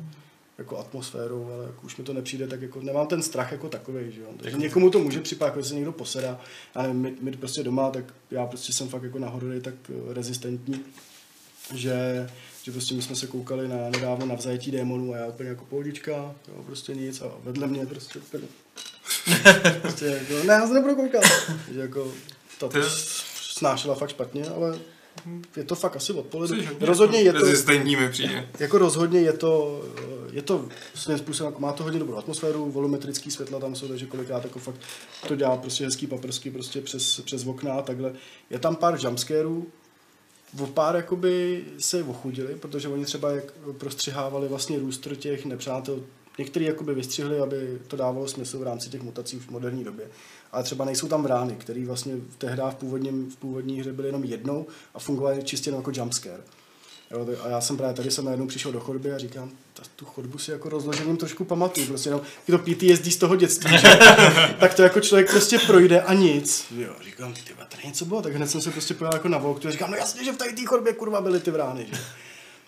jako 0.58 0.78
atmosférou, 0.78 1.52
ale 1.52 1.64
jako 1.64 1.82
už 1.82 1.96
mi 1.96 2.04
to 2.04 2.12
nepřijde, 2.12 2.46
tak 2.46 2.62
jako 2.62 2.80
nemám 2.82 3.06
ten 3.06 3.22
strach 3.22 3.52
jako 3.52 3.68
takový, 3.68 4.12
že 4.12 4.20
jo. 4.20 4.28
Takže 4.42 4.58
někomu 4.58 4.90
to 4.90 4.98
může 4.98 5.20
připadat, 5.20 5.50
jako 5.50 5.62
že 5.62 5.68
se 5.68 5.74
někdo 5.74 5.92
posedá, 5.92 6.40
já 6.74 6.82
nevím, 6.82 7.00
my, 7.00 7.14
my, 7.20 7.32
prostě 7.32 7.62
doma, 7.62 7.90
tak 7.90 8.14
já 8.30 8.46
prostě 8.46 8.72
jsem 8.72 8.88
fakt 8.88 9.02
jako 9.02 9.18
na 9.18 9.28
horory 9.28 9.60
tak 9.60 9.74
rezistentní, 10.12 10.84
že, 11.74 12.28
že 12.66 12.72
prostě 12.72 12.94
my 12.94 13.02
jsme 13.02 13.16
se 13.16 13.26
koukali 13.26 13.68
na 13.68 13.76
nedávno 13.90 14.26
na 14.26 14.34
vzajetí 14.34 14.70
démonů 14.70 15.14
a 15.14 15.16
já 15.16 15.26
úplně 15.26 15.48
jako 15.48 15.64
pohodička, 15.64 16.12
jo, 16.48 16.62
prostě 16.66 16.94
nic 16.94 17.20
a 17.20 17.30
vedle 17.44 17.66
mě 17.66 17.86
prostě 17.86 18.18
úplně, 18.18 18.44
prostě 19.82 20.04
jako, 20.04 20.46
ne, 20.46 20.52
já 20.54 20.66
se 20.66 20.74
nebudu 20.74 20.94
koukat, 20.94 21.24
že 21.74 21.80
jako 21.80 22.12
to 22.58 22.68
To 22.68 22.78
snášela 23.40 23.94
fakt 23.94 24.10
špatně, 24.10 24.44
ale 24.48 24.78
je 25.56 25.64
to 25.64 25.74
fakt 25.74 25.96
asi 25.96 26.12
od 26.12 26.26
pohledu. 26.26 26.54
Jsi 26.54 26.66
hodně 26.66 26.86
Rozhodně 26.86 27.20
je 27.20 27.32
to, 27.32 27.38
Rezistentní 27.38 27.96
mi 27.96 28.08
přijde. 28.08 28.48
jako 28.58 28.78
rozhodně 28.78 29.20
je 29.20 29.32
to, 29.32 29.82
je 30.32 30.42
to 30.42 30.68
svým 30.94 31.18
způsobem, 31.18 31.52
jako 31.52 31.60
má 31.60 31.72
to 31.72 31.84
hodně 31.84 31.98
dobrou 31.98 32.16
atmosféru, 32.16 32.70
volumetrický 32.70 33.30
světla 33.30 33.60
tam 33.60 33.74
jsou, 33.74 33.88
takže 33.88 34.06
kolikrát 34.06 34.44
jako 34.44 34.58
fakt 34.58 34.80
to 35.28 35.36
dělá 35.36 35.56
prostě 35.56 35.84
hezký 35.84 36.06
paprsky 36.06 36.50
prostě 36.50 36.80
přes, 36.80 37.20
přes 37.20 37.46
okna 37.46 37.72
a 37.74 37.82
takhle. 37.82 38.12
Je 38.50 38.58
tam 38.58 38.76
pár 38.76 38.98
jumpscarů, 39.04 39.66
o 40.60 40.66
pár 40.66 40.96
jakoby 40.96 41.64
se 41.78 42.04
ochudili, 42.04 42.54
protože 42.54 42.88
oni 42.88 43.04
třeba 43.04 43.30
jak 43.30 43.52
prostřihávali 43.78 44.48
vlastně 44.48 44.78
růstr 44.78 45.16
těch 45.16 45.44
nepřátel, 45.44 46.00
některý 46.38 46.64
jakoby 46.64 46.94
vystřihli, 46.94 47.40
aby 47.40 47.78
to 47.88 47.96
dávalo 47.96 48.28
smysl 48.28 48.58
v 48.58 48.62
rámci 48.62 48.90
těch 48.90 49.02
mutací 49.02 49.38
v 49.38 49.50
moderní 49.50 49.84
době. 49.84 50.06
Ale 50.52 50.62
třeba 50.62 50.84
nejsou 50.84 51.08
tam 51.08 51.22
vrány, 51.22 51.56
které 51.56 51.86
vlastně 51.86 52.16
v 52.16 52.36
té 52.36 52.48
v, 52.70 52.74
původním, 52.74 53.30
v 53.30 53.36
původní 53.36 53.80
hře 53.80 53.92
byly 53.92 54.08
jenom 54.08 54.24
jednou 54.24 54.66
a 54.94 54.98
fungovaly 54.98 55.42
čistě 55.42 55.68
jenom 55.68 55.80
jako 55.80 55.92
jumpscare. 55.94 56.42
Jo, 57.10 57.26
a 57.42 57.48
já 57.48 57.60
jsem 57.60 57.76
právě 57.76 57.94
tady 57.94 58.10
jsem 58.10 58.24
najednou 58.24 58.46
přišel 58.46 58.72
do 58.72 58.80
chodby 58.80 59.12
a 59.12 59.18
říkám, 59.18 59.50
ta, 59.74 59.82
tu 59.96 60.04
chodbu 60.04 60.38
si 60.38 60.50
jako 60.50 60.68
rozložením 60.68 61.16
trošku 61.16 61.44
pamatuju, 61.44 61.86
prostě 61.86 62.08
jenom 62.08 62.20
to 62.46 62.58
PTSD 62.58 63.04
z 63.04 63.16
toho 63.16 63.36
dětství, 63.36 63.78
že? 63.78 63.98
tak 64.60 64.74
to 64.74 64.82
jako 64.82 65.00
člověk 65.00 65.30
prostě 65.30 65.58
projde 65.58 66.00
a 66.00 66.14
nic. 66.14 66.66
Jo, 66.76 66.92
říkám, 67.04 67.34
ty 67.34 67.40
tady 67.68 67.86
něco 67.86 68.04
bylo, 68.04 68.22
tak 68.22 68.34
hned 68.34 68.50
jsem 68.50 68.60
se 68.60 68.70
prostě 68.70 68.94
pojel 68.94 69.12
jako 69.14 69.28
na 69.28 69.38
volk, 69.38 69.66
a 69.66 69.70
říkám, 69.70 69.90
no 69.90 69.96
jasně, 69.96 70.24
že 70.24 70.32
v 70.32 70.36
tady 70.36 70.52
té 70.52 70.66
chodbě 70.66 70.92
kurva 70.92 71.20
byly 71.20 71.40
ty 71.40 71.50
vrány, 71.50 71.86
že? 71.92 71.98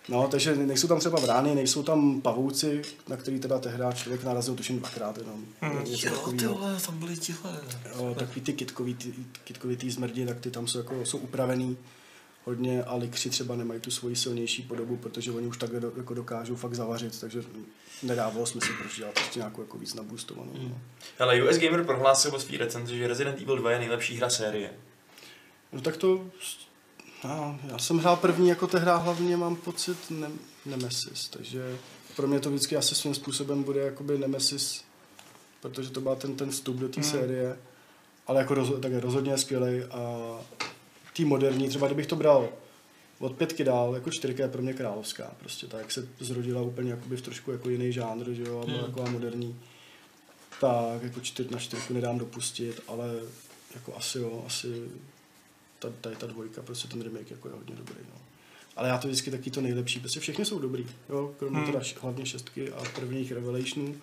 No, 0.09 0.29
takže 0.29 0.55
nejsou 0.57 0.89
tam 0.89 0.99
třeba 0.99 1.21
vrány, 1.21 1.55
nejsou 1.55 1.83
tam 1.83 2.21
pavouci, 2.21 2.83
na 3.09 3.17
který 3.17 3.39
teda 3.39 3.59
tehdy 3.59 3.85
člověk 3.95 4.25
narazil 4.25 4.55
tuším 4.55 4.79
dvakrát 4.79 5.19
jenom. 5.19 5.45
Hmm. 5.61 5.73
Jo, 5.77 5.97
ty 6.01 6.11
takovýho. 6.11 6.55
vole, 6.55 6.77
tam 6.87 6.99
byly 6.99 7.17
tihle. 7.17 7.61
Jo, 7.97 8.15
takový 8.19 8.41
ty 8.41 8.53
kitkový, 8.53 8.95
ty, 8.95 9.13
kitkový 9.45 9.77
ty 9.77 9.91
zmrdi, 9.91 10.27
tak 10.27 10.41
ty 10.41 10.51
tam 10.51 10.67
jsou, 10.67 10.79
jako, 10.79 11.05
jsou 11.05 11.19
upravený 11.19 11.77
hodně 12.49 12.85
a 12.85 12.95
likři 12.97 13.31
třeba 13.31 13.57
nemají 13.57 13.81
tu 13.81 13.91
svoji 13.91 14.17
silnější 14.17 14.63
podobu, 14.63 14.97
protože 14.97 15.33
oni 15.33 15.47
už 15.47 15.59
takhle 15.59 15.81
do, 15.81 15.93
jako 15.97 16.15
dokážou 16.15 16.57
fakt 16.57 16.75
zavařit, 16.75 17.21
takže 17.21 17.43
nedávalo 18.03 18.47
smysl 18.47 18.69
proč 18.81 18.97
dělat 18.97 19.15
prostě 19.15 19.39
nějakou 19.39 19.61
jako 19.61 19.79
víc 19.79 19.95
naboostovanou. 19.95 20.53
Mm. 20.53 20.79
Ale 21.19 21.43
US 21.43 21.59
Gamer 21.59 21.85
prohlásil 21.85 22.31
ve 22.31 22.41
svý 22.41 22.57
recenzi, 22.57 22.99
že 22.99 23.09
Resident 23.09 23.41
Evil 23.41 23.57
2 23.57 23.71
je 23.71 23.79
nejlepší 23.79 24.17
hra 24.17 24.31
série. 24.31 24.71
No 25.73 25.81
tak 25.81 25.97
to 25.97 26.27
No, 27.25 27.59
já 27.69 27.79
jsem 27.79 27.99
hrál 27.99 28.17
první 28.17 28.49
jako 28.49 28.69
hra 28.73 28.97
hlavně 28.97 29.37
mám 29.37 29.57
pocit 29.57 29.99
ne- 30.11 30.31
Nemesis, 30.67 31.29
takže 31.29 31.79
pro 32.17 32.27
mě 32.29 32.41
to 32.41 32.51
vždycky 32.51 32.77
asi 32.77 32.95
svým 32.95 33.15
způsobem 33.15 33.63
bude 33.63 33.81
jakoby 33.81 34.19
Nemesis, 34.19 34.85
protože 35.61 35.91
to 35.91 36.01
byl 36.01 36.17
ten, 36.17 36.37
ten 36.37 36.51
vstup 36.51 36.77
do 36.77 36.89
té 36.89 37.01
Hmm. 37.01 37.11
série, 37.11 37.59
ale 38.27 38.41
jako 38.41 38.55
roz, 38.55 38.69
tak 38.83 38.93
rozhodně 39.01 39.33
je 39.33 39.39
skvělej 39.39 39.85
a 39.91 40.17
tý 41.19 41.25
moderní, 41.25 41.69
třeba 41.69 41.87
kdybych 41.87 42.07
to 42.07 42.17
bral 42.17 42.49
od 43.19 43.37
pětky 43.37 43.65
dál, 43.65 43.95
jako 43.95 44.11
čtyřka 44.11 44.43
je 44.43 44.49
pro 44.49 44.63
mě 44.63 44.73
královská, 44.73 45.33
prostě 45.39 45.67
tak 45.67 45.81
jak 45.81 45.93
se 45.93 46.09
zrodila 46.21 46.63
úplně 46.63 46.91
jakoby 46.91 47.17
v 47.17 47.23
trošku 47.23 47.51
jako 47.53 47.71
jiný 47.71 47.93
žánr, 47.93 48.31
že 48.31 48.43
jo, 48.43 48.61
a 48.61 48.67
byla 48.67 48.79
Hmm. 48.79 48.87
taková 48.87 49.11
moderní, 49.11 49.61
tak 50.61 51.03
jako 51.03 51.21
čtyř 51.21 51.49
na 51.49 51.59
čtyřku 51.59 51.95
nedám 51.95 52.19
dopustit, 52.19 52.81
ale 52.89 53.07
jako 53.75 53.97
asi 53.97 54.19
jo, 54.19 54.43
asi 54.47 54.83
ta, 55.79 55.89
tady 56.01 56.17
ta 56.17 56.27
dvojka, 56.27 56.63
prostě 56.63 56.89
ten 56.89 57.03
remake 57.03 57.31
jako 57.31 57.49
je 57.49 57.55
hodně 57.55 57.75
dobrý. 57.77 57.97
No. 58.09 58.21
Ale 58.77 58.89
já 58.89 58.99
to 58.99 59.09
vždycky 59.09 59.31
taky 59.31 59.51
to 59.51 59.61
nejlepší, 59.61 60.01
prostě 60.01 60.21
všechny 60.21 60.45
jsou 60.45 60.59
dobrý, 60.59 60.87
jo, 61.09 61.35
kromě 61.39 61.59
Hmm. 61.59 61.67
teda 61.67 61.81
hlavně 62.01 62.27
šestky 62.27 62.73
a 62.73 62.83
prvních 62.95 63.33
Revelationů 63.33 63.97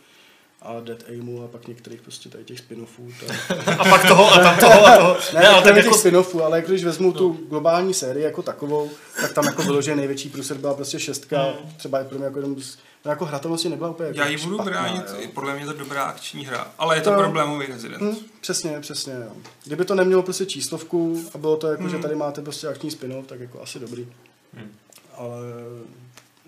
a 0.66 0.80
Dead 0.80 1.04
Aimu 1.10 1.44
a 1.44 1.48
pak 1.48 1.68
některých 1.68 2.02
prostě 2.02 2.30
tady 2.30 2.44
těch 2.44 2.58
spin-offů. 2.60 3.14
Tak... 3.28 3.58
A 3.80 3.84
pak 3.90 4.08
toho 4.08 4.32
a 4.34 4.40
tam 4.40 4.58
toho 4.58 4.86
a 4.88 4.98
toho. 4.98 5.18
ne, 5.34 5.40
Ne, 5.40 5.48
ale 5.48 5.64
tak 5.64 5.76
těch 5.76 5.86
jako... 5.86 5.98
spin-offů, 5.98 6.44
ale 6.44 6.62
když 6.62 6.84
vezmu 6.84 7.14
tu 7.14 7.40
globální 7.50 7.94
sérii 7.94 8.24
jako 8.26 8.42
takovou, 8.42 8.90
tak 9.22 9.34
tam 9.34 9.46
jako 9.46 9.64
bylo, 9.64 9.82
že 9.82 9.96
největší 9.96 10.30
průser 10.30 10.58
byla 10.58 10.74
prostě 10.74 11.00
šestka, 11.00 11.44
Hmm. 11.44 11.72
třeba 11.78 12.02
i 12.02 12.06
pro 12.06 12.18
mě 12.18 12.26
jako, 12.26 12.40
jenom 12.40 12.62
z- 12.62 12.78
no 13.06 13.12
jako 13.12 13.26
hratelnosti 13.26 13.70
nebyla 13.70 13.90
úplně 13.90 14.08
jako 14.08 14.20
Já 14.20 14.28
ji 14.28 14.38
budu 14.38 14.58
bránit, 14.64 15.04
jo. 15.22 15.28
podle 15.34 15.54
mě 15.54 15.62
je 15.62 15.66
to 15.68 15.74
dobrá 15.74 16.04
akční 16.04 16.46
hra, 16.46 16.72
ale 16.78 16.98
je 16.98 17.02
to 17.02 17.10
To- 17.12 17.18
problémový 17.18 17.66
Resident. 17.66 18.02
Hm, 18.02 18.16
přesně, 18.42 18.80
přesně, 18.80 19.14
jo. 19.14 19.32
Kdyby 19.66 19.86
to 19.86 19.96
nemělo 19.96 20.24
prostě 20.24 20.46
číslovku 20.46 21.24
a 21.34 21.38
bylo 21.38 21.58
to 21.58 21.68
jako, 21.68 21.82
Hmm. 21.84 21.92
že 21.92 21.98
tady 21.98 22.16
máte 22.16 22.42
prostě 22.42 22.68
akční 22.68 22.92
spin 22.92 23.24
tak 23.26 23.40
jako 23.40 23.62
asi 23.62 23.80
dobrý. 23.80 24.08
Hmm. 24.54 24.72
Ale 25.18 25.38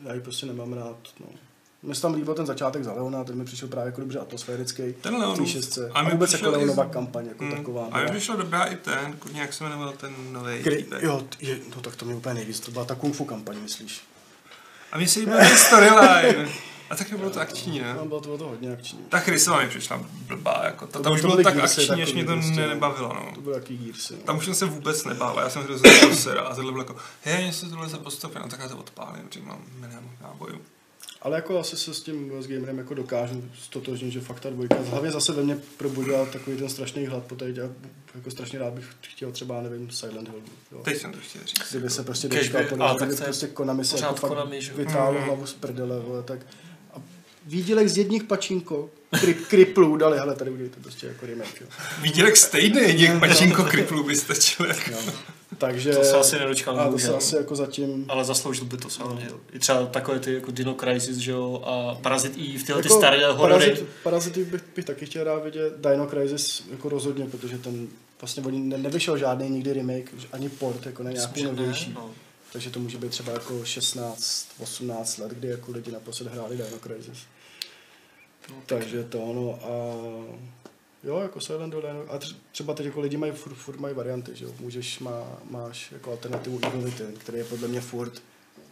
já 0.05 0.13
ji 0.13 0.19
prostě 0.21 0.45
nemám 0.45 0.73
rád, 0.73 0.97
no. 1.19 1.25
Mně 1.83 1.95
se 1.95 2.01
tam 2.01 2.13
líbil 2.13 2.33
ten 2.33 2.45
začátek 2.45 2.83
za 2.83 2.93
Leona, 2.93 3.23
ten 3.23 3.35
mi 3.37 3.45
přišel 3.45 3.67
právě 3.67 3.85
jako 3.85 4.01
dobře 4.01 4.19
atmosférický. 4.19 4.83
Ten 5.01 5.15
té 5.37 5.45
šestce. 5.45 5.89
A 5.93 5.99
A 5.99 6.03
mi 6.03 6.11
vůbec 6.11 6.29
přišel 6.29 6.47
jako 6.49 6.59
i 6.61 6.63
z- 6.63 6.67
Leonova 6.67 6.89
kampaň 6.93 7.25
jako 7.27 7.43
Mm, 7.43 7.51
taková. 7.51 7.81
A 7.91 7.97
mi 7.97 8.03
byla. 8.03 8.11
přišla 8.17 8.35
dobrá 8.35 8.63
i 8.63 8.75
ten, 8.75 9.13
kurně, 9.19 9.41
jak 9.41 9.53
se 9.53 9.63
jmenoval 9.63 9.91
ten 9.97 10.13
nový 10.33 10.63
týpek. 10.63 11.01
jo, 11.03 11.23
je, 11.39 11.59
no 11.75 11.81
tak 11.81 11.95
to 11.95 12.05
mě 12.05 12.15
úplně 12.15 12.35
nejvíc, 12.35 12.59
to 12.59 12.71
byla 12.71 12.85
ta 12.85 12.95
kung 12.95 13.15
fu 13.15 13.25
kampaň, 13.25 13.57
myslíš? 13.61 14.01
A 14.91 14.97
mi 14.97 15.07
se 15.07 15.19
líbil 15.19 15.37
ten 15.37 15.57
storyline. 15.57 16.49
A 16.89 16.95
tak 16.95 17.11
nebylo 17.11 17.29
to 17.29 17.39
akční, 17.39 17.79
ne? 17.79 17.93
No, 17.93 18.05
bylo 18.05 18.19
to, 18.21 18.25
bylo 18.25 18.37
to 18.37 18.47
hodně 18.47 18.73
akční. 18.73 18.99
Ta 19.09 19.19
Chrysova 19.19 19.61
mi 19.61 19.69
přišla 19.69 20.05
blbá, 20.27 20.61
jako 20.63 20.85
to, 20.87 20.91
To 20.91 20.99
tam 20.99 21.03
bylo- 21.03 21.15
už 21.15 21.21
bylo 21.21 21.43
tak 21.43 21.57
akční, 21.57 22.03
až 22.03 22.13
mě 22.13 22.25
to 22.25 22.33
prostě, 22.33 22.61
no. 22.61 22.67
nebavilo, 22.67 23.13
no. 23.13 23.31
To 23.35 23.41
byl 23.41 23.53
jaký 23.53 23.77
Gearsy. 23.77 24.13
No. 24.13 24.19
Tam 24.19 24.37
už 24.37 24.45
jsem 24.45 24.55
se 24.55 24.65
vůbec 24.65 25.05
nebál, 25.05 25.39
já 25.39 25.49
jsem 25.49 25.63
hrozně 25.63 25.91
zaposer 26.01 26.39
a 26.39 26.55
tohle 26.55 26.71
bylo 26.71 26.83
jako, 26.83 26.95
hej, 27.23 27.43
mě 27.43 27.53
se 27.53 27.69
tohle 27.69 27.89
za 27.89 27.97
postupy, 27.97 28.39
no 28.39 28.47
tak 28.49 28.59
já 28.59 28.67
to 28.69 28.77
odpálím, 28.77 29.27
protože 29.27 29.41
mám 29.41 29.59
milion 29.79 30.09
nábojů. 30.21 30.61
Ale 31.27 31.35
jako 31.35 31.59
asi 31.59 31.77
se 31.77 31.93
s 31.93 32.01
tím 32.01 32.31
s 32.39 32.47
gamerem 32.47 32.77
jako 32.77 32.93
dokážu 32.93 33.43
stotožnit, 33.63 34.11
že 34.13 34.21
fakt 34.21 34.39
ta 34.39 34.49
dvojka 34.49 34.75
hlavně 34.89 35.11
zase 35.11 35.31
ve 35.31 35.43
mně 35.43 35.57
probudila 35.77 36.25
takový 36.25 36.57
ten 36.57 36.69
strašný 36.69 37.05
hlad 37.05 37.23
po 37.23 37.35
tady, 37.35 37.61
a 37.61 37.69
jako 38.15 38.31
strašně 38.31 38.59
rád 38.59 38.73
bych 38.73 38.85
chtěl 39.01 39.31
třeba, 39.31 39.61
nevím, 39.61 39.89
Silent 39.91 40.29
Hill. 40.29 40.41
Jo. 40.71 40.81
Teď 40.83 40.97
jsem 40.97 41.11
to 41.11 41.17
chtěl 41.19 41.41
říct. 41.45 41.69
Kdyby 41.71 41.89
se 41.89 42.03
prostě 42.03 42.27
dočkal 42.27 42.61
tak 42.99 43.07
kdyby 43.07 43.23
prostě 43.23 43.47
Konami 43.47 43.85
se 43.85 43.99
jako 43.99 44.15
fakt 44.15 44.29
Konami, 44.29 44.59
vytáhlo 44.75 45.19
Mm. 45.19 45.25
hlavu 45.25 45.45
z 45.45 45.53
prdele, 45.53 45.99
vole, 45.99 46.23
tak 46.23 46.39
a 46.93 47.01
výdělek 47.45 47.87
z 47.87 47.97
jedních 47.97 48.23
pačínko, 48.23 48.89
kri, 49.19 49.33
kriplů 49.33 49.97
dali, 49.97 50.17
hele, 50.17 50.35
tady 50.35 50.51
udělejte 50.51 50.79
prostě 50.81 51.07
jako 51.07 51.25
remake, 51.25 51.61
jo. 51.61 51.67
Výdělek 52.01 52.37
stejný, 52.37 52.81
jedních 52.81 53.11
pačinko 53.19 53.63
kriplů 53.63 54.03
by 54.03 54.15
stačil. 54.15 54.65
Jako. 54.65 54.91
Takže... 55.57 55.93
To 55.93 56.03
se 56.03 56.17
asi 56.17 56.39
nedočkám, 56.39 56.79
A 56.79 56.91
to 56.91 56.99
se 56.99 57.13
asi 57.13 57.35
jako 57.35 57.55
zatím... 57.55 58.05
Ale 58.09 58.25
zasloužil 58.25 58.65
by 58.65 58.77
to 58.77 58.89
samozřejmě. 58.89 59.27
jo. 59.29 59.39
I 59.53 59.59
třeba 59.59 59.85
takové 59.85 60.19
ty 60.19 60.33
jako 60.33 60.51
Dino 60.51 60.73
Crisis, 60.73 61.17
že 61.17 61.31
jo, 61.31 61.61
a 61.65 61.95
Parazit 61.95 62.37
Eve, 62.37 62.63
tyhle 62.63 62.81
ty 62.81 62.87
Jako 62.87 62.97
staré 62.97 63.31
horory. 63.31 63.65
Parazit, 63.65 63.87
Parazity 64.03 64.43
bych, 64.45 64.63
bych 64.75 64.85
taky 64.85 65.05
chtěl 65.05 65.23
rád 65.23 65.43
vidět, 65.43 65.73
Dino 65.77 66.07
Crisis 66.07 66.63
jako 66.71 66.89
rozhodně, 66.89 67.25
protože 67.25 67.57
ten 67.57 67.87
vlastně 68.21 68.43
oni 68.43 68.59
ne, 68.59 68.77
nevyšel 68.77 69.17
žádný 69.17 69.49
nikdy 69.49 69.73
remake, 69.73 70.13
ani 70.31 70.49
port, 70.49 70.85
jako 70.85 71.03
na 71.03 71.11
nějakou 71.11 71.43
novější. 71.43 71.93
no. 71.95 72.11
Takže 72.53 72.69
to 72.69 72.79
může 72.79 72.97
být 72.97 73.11
třeba 73.11 73.31
jako 73.33 73.65
16, 73.65 74.47
18 74.59 75.17
let, 75.17 75.31
kdy 75.31 75.47
jako 75.47 75.71
lidi 75.71 75.91
naposled 75.91 76.33
hráli 76.33 76.57
Dino 76.57 76.79
Crisis. 76.83 77.19
No, 78.49 78.55
tak 78.65 78.79
Takže 78.79 79.03
to 79.03 79.19
ono 79.19 79.59
a 79.63 79.95
jo, 81.03 81.19
jako 81.19 81.39
Silent 81.41 81.73
Hill, 81.73 82.05
a 82.09 82.17
tř- 82.17 82.35
třeba 82.51 82.73
teď 82.73 82.85
jako 82.85 82.99
lidi 83.01 83.17
mají 83.17 83.31
furt, 83.31 83.53
furt 83.53 83.79
mají 83.79 83.95
varianty, 83.95 84.31
že 84.35 84.45
jo, 84.45 84.51
můžeš, 84.59 84.99
má, 84.99 85.23
máš 85.51 85.91
jako 85.91 86.11
alternativu 86.11 86.59
Evil 86.63 86.91
který 87.17 87.37
je 87.37 87.43
podle 87.43 87.67
mě 87.67 87.81
furt 87.81 88.21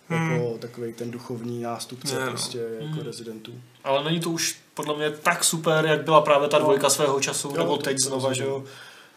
jako 0.09 0.57
takový 0.57 0.93
ten 0.93 1.11
duchovní 1.11 1.61
nástupce 1.61 2.15
Ne, 2.19 2.25
no. 2.25 2.31
prostě 2.31 2.57
jako 2.57 2.85
Hmm. 2.85 2.99
rezidentů. 3.05 3.53
Ale 3.83 4.03
není 4.03 4.19
to 4.19 4.29
už 4.31 4.59
podle 4.73 4.97
mě 4.97 5.11
tak 5.11 5.43
super, 5.43 5.85
jak 5.85 6.03
byla 6.03 6.21
právě 6.21 6.47
ta 6.49 6.57
No. 6.57 6.63
dvojka 6.63 6.89
svého 6.89 7.19
času, 7.19 7.47
Jo, 7.47 7.57
nebo 7.57 7.77
teď 7.77 7.97
znova, 7.99 8.33
že 8.33 8.43
jo. 8.43 8.63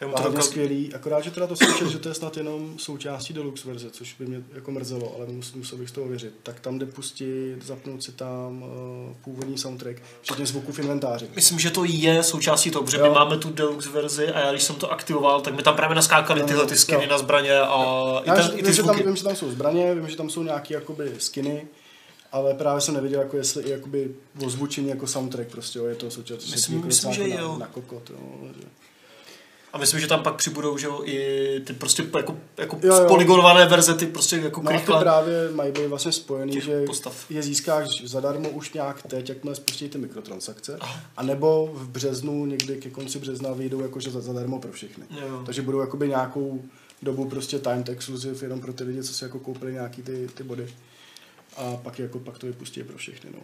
Já 0.00 0.08
A 0.08 0.22
to 0.22 0.28
dokaz... 0.28 0.46
skvělý, 0.46 0.94
akorát, 0.94 1.24
že 1.24 1.30
teda 1.30 1.46
to 1.46 1.56
četl, 1.56 1.90
že 1.90 1.98
to 1.98 2.08
je 2.08 2.14
snad 2.14 2.36
jenom 2.36 2.78
součástí 2.78 3.34
deluxe 3.34 3.68
verze, 3.68 3.90
což 3.90 4.14
by 4.18 4.26
mě 4.26 4.42
jako 4.54 4.70
mrzelo, 4.70 5.14
ale 5.16 5.26
musel, 5.26 5.58
musel 5.58 5.78
bych 5.78 5.88
z 5.88 5.92
toho 5.92 6.08
věřit. 6.08 6.34
Tak 6.42 6.60
tam 6.60 6.78
jde 6.78 6.86
pustit, 6.86 7.56
zapnout 7.66 8.02
si 8.02 8.12
tam 8.12 8.62
uh, 8.62 8.68
původní 9.24 9.58
soundtrack, 9.58 10.02
včetně 10.22 10.46
zvuku 10.46 10.72
v 10.72 10.78
inventáři. 10.78 11.26
Myslím, 11.36 11.58
že 11.58 11.70
to 11.70 11.84
je 11.84 12.22
součástí 12.22 12.70
toho, 12.70 12.84
protože 12.84 12.96
Jo. 12.98 13.04
my 13.04 13.10
máme 13.10 13.38
tu 13.38 13.50
deluxe 13.50 13.88
verzi 13.88 14.28
a 14.28 14.40
já 14.40 14.50
když 14.50 14.62
jsem 14.62 14.76
to 14.76 14.92
aktivoval, 14.92 15.40
tak 15.40 15.54
mi 15.56 15.62
tam 15.62 15.76
právě 15.76 15.94
naskákaly 15.94 16.42
tyhle 16.42 16.66
ty 16.66 16.76
skiny 16.76 17.04
jo. 17.04 17.10
na 17.10 17.18
zbraně 17.18 17.58
a 17.60 17.82
i, 18.24 18.28
Já 18.28 18.34
ten, 18.34 18.44
vím, 18.50 18.58
i 18.58 18.62
ty 18.62 18.66
vím, 18.66 18.74
že 18.74 18.82
tam, 18.82 18.94
zvuky. 18.94 19.06
vím, 19.06 19.16
že 19.16 19.24
tam 19.24 19.36
jsou 19.36 19.50
zbraně, 19.50 19.94
vím, 19.94 20.08
že 20.08 20.16
tam 20.16 20.30
jsou 20.30 20.42
nějaké 20.42 20.74
jakoby 20.74 21.12
skiny, 21.18 21.66
ale 22.32 22.54
právě 22.54 22.80
jsem 22.80 22.94
neviděl, 22.94 23.20
jako 23.20 23.36
jestli 23.36 23.62
i 23.62 23.70
jakoby 23.70 24.14
ozvučení 24.46 24.88
jako 24.88 25.06
soundtrack 25.06 25.48
prostě, 25.50 25.78
jo, 25.78 25.84
je 25.86 25.94
to 25.94 26.10
součástí. 26.10 26.50
Myslím- 26.50 26.86
myslím, 26.86 27.12
že 27.12 27.28
jako 27.28 27.42
jo. 27.42 27.52
Na, 27.52 27.58
na 27.58 27.66
kokot, 27.66 28.10
jo, 28.10 28.16
že. 28.60 28.66
A 29.72 29.78
myslím, 29.78 30.00
že 30.00 30.06
tam 30.06 30.22
pak 30.22 30.34
přibudou, 30.34 30.78
že 30.78 30.86
jo, 30.86 31.00
i 31.04 31.60
ty 31.66 31.72
prostě 31.72 32.04
jako, 32.16 32.36
jako 32.56 32.78
Jo, 32.82 32.94
jo. 32.94 33.08
poligonované 33.08 33.66
verze, 33.66 33.94
ty 33.94 34.06
prostě 34.06 34.36
jako 34.36 34.62
No 34.62 34.70
ty 34.70 34.76
krychle 34.76 35.00
právě 35.00 35.50
mají 35.50 35.72
být 35.72 35.86
vlastně 35.86 36.12
spojený, 36.12 36.60
že 36.60 36.84
postav. 36.86 37.30
je 37.30 37.42
získáš 37.42 37.86
zadarmo 38.04 38.48
už 38.48 38.72
nějak 38.72 39.02
teď, 39.02 39.28
jakmile 39.28 39.56
spustí 39.56 39.88
ty 39.88 39.98
mikrotransakce, 39.98 40.76
Aha. 40.80 41.00
a 41.16 41.22
nebo 41.22 41.70
v 41.74 41.88
březnu, 41.88 42.46
někdy 42.46 42.76
ke 42.76 42.90
konci 42.90 43.18
března 43.18 43.52
vyjdou 43.52 43.80
jakože 43.82 44.10
za- 44.10 44.20
zadarmo 44.20 44.58
pro 44.60 44.72
všechny. 44.72 45.04
Jo. 45.20 45.42
Takže 45.46 45.62
budou 45.62 45.80
jakoby 45.80 46.08
nějakou 46.08 46.62
dobu 47.02 47.28
prostě 47.28 47.58
timed 47.58 47.88
exclusive 47.88 48.44
jenom 48.46 48.60
pro 48.60 48.72
ty 48.72 48.84
lidi, 48.84 49.02
co 49.02 49.14
si 49.14 49.24
jako 49.24 49.38
koupili 49.38 49.72
nějaký 49.72 50.02
ty, 50.02 50.28
ty 50.34 50.42
body. 50.42 50.66
A 51.56 51.76
pak, 51.82 51.98
jako, 51.98 52.18
pak 52.18 52.38
to 52.38 52.46
vypustí 52.46 52.82
pro 52.82 52.98
všechny. 52.98 53.30
No. 53.34 53.38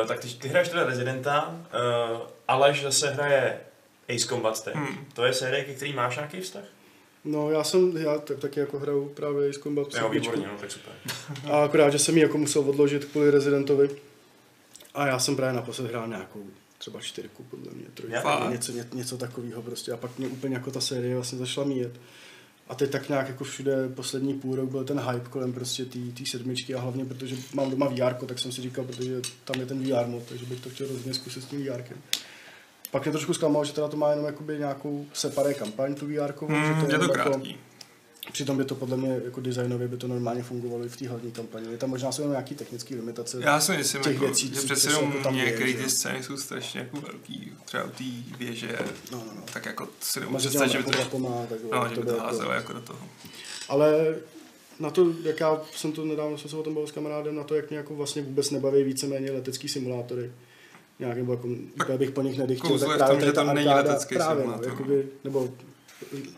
Uh, 0.00 0.06
tak 0.08 0.20
ty, 0.20 0.28
ty 0.28 0.48
hraješ 0.48 0.68
teda 0.68 0.84
Residenta, 0.84 1.48
uh, 1.48 2.20
Aleš 2.48 2.82
zase 2.82 3.10
hraje 3.10 3.60
Ace 4.08 4.26
Combat 4.26 4.64
teď. 4.64 4.74
Hmm. 4.74 5.06
To 5.14 5.24
je 5.24 5.32
série, 5.32 5.64
ke 5.64 5.74
který 5.74 5.92
máš 5.92 6.16
nějaký 6.16 6.40
vztah? 6.40 6.64
no 7.24 7.50
já 7.50 7.64
jsem, 7.64 7.96
já 7.96 8.18
tak, 8.18 8.38
taky 8.38 8.60
jako 8.60 8.78
hraju 8.78 9.08
právě 9.08 9.48
Ace 9.48 9.60
Combat 9.60 9.94
Jo, 9.94 10.08
výborně, 10.08 10.46
no, 10.46 10.58
tak 10.60 10.70
super. 10.70 10.92
A 11.50 11.64
akorát, 11.64 11.90
že 11.90 11.98
jsem 11.98 12.16
ji 12.16 12.22
jako 12.22 12.38
musel 12.38 12.62
odložit 12.62 13.04
kvůli 13.04 13.30
Residentovi. 13.30 13.90
A 14.94 15.06
já 15.06 15.18
jsem 15.18 15.36
právě 15.36 15.56
naposled 15.56 15.90
hrál 15.90 16.08
nějakou 16.08 16.44
třeba 16.78 17.00
čtyřku, 17.00 17.42
podle 17.42 17.72
mě, 17.72 17.84
trojku, 17.94 18.28
nebo 18.28 18.50
něco, 18.50 18.72
ně, 18.72 18.86
něco 18.92 19.18
takového 19.18 19.62
prostě. 19.62 19.92
A 19.92 19.96
pak 19.96 20.18
mě 20.18 20.28
úplně 20.28 20.54
jako 20.54 20.70
ta 20.70 20.80
série 20.80 21.14
vlastně 21.14 21.38
začala 21.38 21.66
míjet. 21.66 21.92
A 22.68 22.74
teď 22.74 22.90
tak 22.90 23.08
nějak 23.08 23.28
jako 23.28 23.44
všude 23.44 23.88
poslední 23.88 24.34
půl 24.34 24.56
rok 24.56 24.70
byl 24.70 24.84
ten 24.84 25.00
hype 25.00 25.28
kolem 25.30 25.52
prostě 25.52 25.84
té 25.84 26.26
sedmičky 26.26 26.74
a 26.74 26.80
hlavně 26.80 27.04
protože 27.04 27.36
mám 27.54 27.70
doma 27.70 27.88
VR, 27.88 28.26
tak 28.26 28.38
jsem 28.38 28.52
si 28.52 28.62
říkal, 28.62 28.84
protože 28.84 29.20
tam 29.44 29.60
je 29.60 29.66
ten 29.66 29.84
VR 29.84 30.06
mod, 30.06 30.22
takže 30.28 30.46
bych 30.46 30.60
to 30.60 30.70
chtěl 30.70 30.86
rozhodně 30.86 31.14
zkusit 31.14 31.42
s 31.42 31.46
tím 31.46 31.64
VR. 31.64 31.82
Pak 32.92 33.02
mě 33.04 33.12
trošku 33.12 33.34
zklamalo, 33.34 33.64
že 33.64 33.72
teda 33.72 33.88
to 33.88 33.96
má 33.96 34.10
jenom 34.10 34.26
jakoby 34.26 34.58
nějakou 34.58 35.06
separé 35.12 35.54
kampaň 35.54 35.94
tu 35.94 36.06
VR, 36.06 36.34
Hmm, 36.46 36.64
že 36.64 36.70
je 36.70 36.86
to 36.86 36.92
jenom 36.92 37.10
jako, 37.10 37.30
krátký. 37.30 37.58
Přitom 38.32 38.56
by 38.56 38.64
to 38.64 38.74
podle 38.74 38.96
mě 38.96 39.20
jako 39.24 39.40
designově 39.40 39.88
by 39.88 39.96
to 39.96 40.08
normálně 40.08 40.42
fungovalo 40.42 40.84
i 40.84 40.88
v 40.88 40.96
té 40.96 41.08
hlavní 41.08 41.32
kampani. 41.32 41.70
Je 41.70 41.78
tam 41.78 41.90
možná 41.90 42.12
jsou 42.12 42.22
jenom 42.22 42.32
nějaké 42.32 42.54
technické 42.54 42.94
limitace. 42.94 43.38
Já 43.40 43.60
si 43.60 43.72
myslím, 43.76 44.02
těch 44.02 44.12
jako, 44.12 44.24
věcí, 44.24 44.54
že 44.54 44.60
přece 44.60 44.88
jenom 44.90 45.12
jako 45.16 45.30
některé 45.30 45.74
ty 45.74 45.90
scény 45.90 46.22
jsou 46.22 46.36
strašně 46.36 46.80
jako 46.80 47.00
velký. 47.00 47.52
Třeba 47.64 47.84
u 47.84 47.88
té 47.90 48.04
věže, 48.38 48.78
No, 49.12 49.18
no, 49.18 49.32
no. 49.36 49.42
tak 49.52 49.66
jako 49.66 49.88
si 50.00 50.20
nemůžu 50.20 50.38
představit, 50.38 50.72
že 50.72 50.78
by 50.78 50.84
to, 50.84 51.04
to 51.04 51.18
má, 51.18 51.46
tak 51.48 51.58
no, 51.72 51.88
že 51.88 51.94
to 51.94 52.00
by 52.00 52.06
to 52.06 52.12
jako, 52.12 52.26
házelo 52.26 52.52
jako 52.52 52.72
do 52.72 52.80
toho. 52.80 52.98
Ale 53.68 54.14
na 54.80 54.90
to, 54.90 55.06
jak 55.22 55.40
já 55.40 55.60
jsem 55.76 55.92
to 55.92 56.04
nedávno 56.04 56.38
jsem 56.38 56.50
se 56.50 56.56
o 56.56 56.62
tom 56.62 56.74
bavil 56.74 56.88
s 56.88 56.92
kamarádem, 56.92 57.34
na 57.34 57.44
to, 57.44 57.54
jak 57.54 57.70
mě 57.70 57.76
jako 57.76 57.94
vlastně 57.94 58.22
vůbec 58.22 58.50
nebaví 58.50 58.82
víceméně 58.84 59.32
letecký 59.32 59.68
simulátory. 59.68 60.32
Nějak, 61.02 61.16
nebo 61.16 61.32
jako, 61.32 61.48
úplně 61.74 61.98
bych 61.98 62.10
po 62.10 62.22
nich 62.22 62.38
nedychtil, 62.38 62.70
kouzlo 62.70 62.88
tak 62.88 62.96
právě 62.98 63.16
tom, 63.16 63.26
že 63.26 63.32
ta 63.32 63.44
to 63.44 63.52
není 63.54 63.68
letecký 63.68 64.14
právě, 64.14 64.46
no, 64.46 64.60
jakoby, 64.64 65.06
nebo 65.24 65.48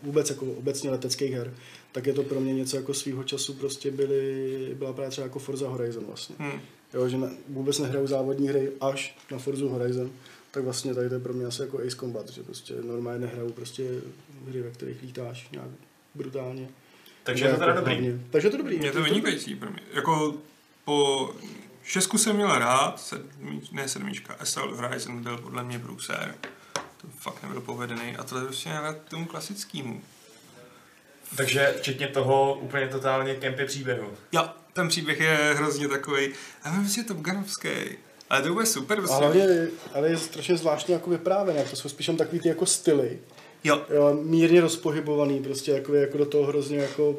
vůbec 0.03 0.31
jako 0.31 0.46
obecně 0.46 0.90
leteckých 0.90 1.33
her, 1.33 1.55
tak 1.92 2.07
je 2.07 2.12
to 2.12 2.22
pro 2.22 2.40
mě 2.40 2.55
něco 2.55 2.77
jako 2.77 2.94
svýho 2.94 3.24
času 3.24 3.55
prostě 3.55 3.90
byly, 3.90 4.70
byla 4.74 4.92
právě 4.92 5.11
třeba 5.11 5.27
jako 5.27 5.38
Forza 5.38 5.68
Horizon 5.68 6.05
vlastně. 6.07 6.37
Hmm. 6.38 6.61
Jo, 6.94 7.09
že 7.09 7.16
ne, 7.16 7.31
vůbec 7.48 7.79
nehraju 7.79 8.07
závodní 8.07 8.48
hry 8.48 8.72
až 8.81 9.16
na 9.31 9.38
Forza 9.38 9.66
Horizon, 9.66 10.11
tak 10.50 10.64
vlastně 10.64 10.94
tady 10.94 11.09
to 11.09 11.14
je 11.14 11.20
pro 11.20 11.33
mě 11.33 11.46
asi 11.46 11.62
jako 11.62 11.79
Ace 11.79 11.96
Combat, 11.96 12.29
že 12.31 12.42
prostě 12.42 12.74
normálně 12.87 13.20
nehraju 13.20 13.53
prostě 13.53 13.90
hry, 14.48 14.62
ve 14.62 14.70
kterých 14.70 15.03
lítáš 15.03 15.48
nějak 15.53 15.68
brutálně. 16.14 16.68
Takže 17.24 17.44
je 17.44 17.50
to 17.50 17.57
teda 17.59 17.66
Jako 17.72 17.81
dobrý. 17.81 17.94
hlavně. 17.94 18.20
Takže 18.31 18.46
je 18.48 18.50
to 18.50 18.57
dobrý. 18.57 18.83
Je 18.83 18.92
to 18.92 19.03
vynikající 19.03 19.55
pro 19.55 19.70
mě. 19.70 19.81
Jako 19.94 20.35
po 20.85 21.31
šestku 21.85 22.18
jsem 22.18 22.37
měl 22.37 22.59
rád, 22.59 23.01
sedmi, 23.01 23.61
ne 23.73 23.88
sedmička, 23.88 24.37
SL 24.44 24.77
Horizon 24.77 25.23
byl 25.23 25.38
podle 25.38 25.64
mě 25.64 25.79
průser. 25.79 26.35
To 26.73 27.09
fakt 27.18 27.42
nebyl 27.42 27.61
povedený 27.61 28.16
a 28.16 28.23
to 28.25 28.38
je 28.38 28.44
prostě 28.44 28.70
rád 28.70 28.97
tomu 29.09 29.27
klasickému. 29.27 30.03
Takže 31.37 31.75
včetně 31.79 32.09
toho 32.09 32.59
úplně 32.61 32.88
totálně 32.88 33.35
kempy 33.35 33.64
příběhu. 33.64 34.12
Jo, 34.33 34.49
ten 34.73 34.88
příběh 34.88 35.20
je 35.20 35.55
hrozně 35.57 35.88
takový, 35.88 36.33
a 36.62 36.70
mám 36.70 36.81
prostě 36.81 37.03
Top 37.03 37.18
Gunovský. 37.18 37.68
Ale 38.31 38.42
to 38.42 38.53
bude 38.53 38.66
super, 38.66 38.99
A 38.99 39.01
prostě. 39.01 39.16
hlavně, 39.16 39.47
ale 39.94 40.09
je 40.09 40.16
strašně 40.18 40.57
zvláštně 40.57 40.94
jako 40.94 41.11
vyprávěné, 41.11 41.64
to 41.64 41.77
jsou 41.77 41.88
spíš 41.88 42.11
takový 42.18 42.40
ty 42.40 42.49
jako 42.49 42.66
styly, 42.66 43.18
Jo, 43.64 43.83
jo, 43.94 44.18
mírně 44.23 44.61
rozpohybovaný, 44.61 45.42
prostě 45.42 45.73
jako, 45.73 45.94
jako 45.94 46.18
do 46.18 46.27
toho 46.27 46.47
hrozně 46.47 46.79
jako 46.79 47.16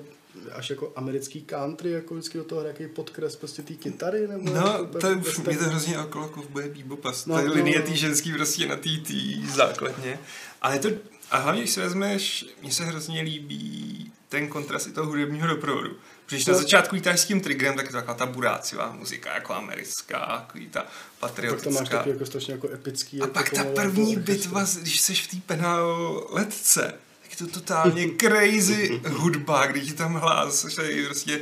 až 0.52 0.70
jako 0.70 0.94
americký 0.96 1.42
country, 1.42 1.92
jako 1.92 2.14
vždycky 2.14 2.38
do 2.38 2.44
toho 2.44 2.62
hraje 2.62 2.76
jaký 2.80 2.94
podkres 2.94 3.36
prostě 3.36 3.62
té 3.62 3.74
kytary, 3.74 4.28
nebo 4.28 4.50
No, 4.54 4.62
jako, 4.68 4.86
to 5.00 5.08
je, 5.08 5.16
prostě- 5.16 5.42
mě 5.48 5.58
to 5.58 5.64
hrozně 5.64 6.00
okolo 6.00 6.28
kovboje 6.28 6.70
bebopas. 6.70 7.26
No, 7.26 7.36
No, 7.38 7.42
no, 7.48 7.54
linie 7.54 7.80
no. 7.80 7.86
tý 7.86 7.98
ženský 7.98 8.32
prostě 8.34 8.68
na 8.68 8.76
tý 8.76 9.48
základně. 9.54 10.20
Ale 10.62 10.80
to, 10.80 10.90
a 11.32 11.38
hlavně, 11.38 11.62
když 11.62 11.74
si 11.74 11.80
vezmeš, 11.80 12.46
mně 12.62 12.72
se 12.72 12.86
hrozně 12.86 13.22
líbí 13.22 14.12
ten 14.30 14.48
kontrast 14.48 14.88
i 14.88 14.92
toho 14.92 15.08
hudebního 15.08 15.48
doprovodu. 15.48 15.90
Protože 16.26 16.36
když 16.36 16.46
na 16.46 16.54
začátku 16.54 16.96
jítáš 16.96 17.20
s 17.20 17.26
tím 17.26 17.42
triggerem, 17.42 17.76
tak 17.76 17.86
je 17.86 17.92
to 17.92 17.98
taková 17.98 18.14
ta 18.14 18.26
buráciová 18.26 18.92
muzika, 18.92 19.34
jako 19.34 19.54
americká, 19.54 20.20
takový 20.48 20.70
ta 20.70 20.80
pak 20.80 20.88
tam 20.90 20.94
máš 21.20 21.32
patriotická. 21.60 21.98
taky 21.98 22.10
jako 22.10 22.26
strašně 22.26 22.54
jako 22.54 22.70
epický. 22.70 23.22
A 23.22 23.24
jako 23.24 23.34
pak 23.34 23.50
ta 23.50 23.64
první 23.64 24.14
jako 24.14 24.26
bitva, 24.26 24.66
když 24.82 25.02
jsi 25.02 25.16
v 25.16 25.28
té 25.28 25.38
penálletce, 25.46 26.82
tak 26.82 26.96
to 27.36 27.48
totálně 27.48 28.08
crazy 28.22 29.02
hudba, 29.08 29.66
když 29.66 29.94
tam 29.94 30.14
hlásají 30.14 31.06
prostě 31.06 31.40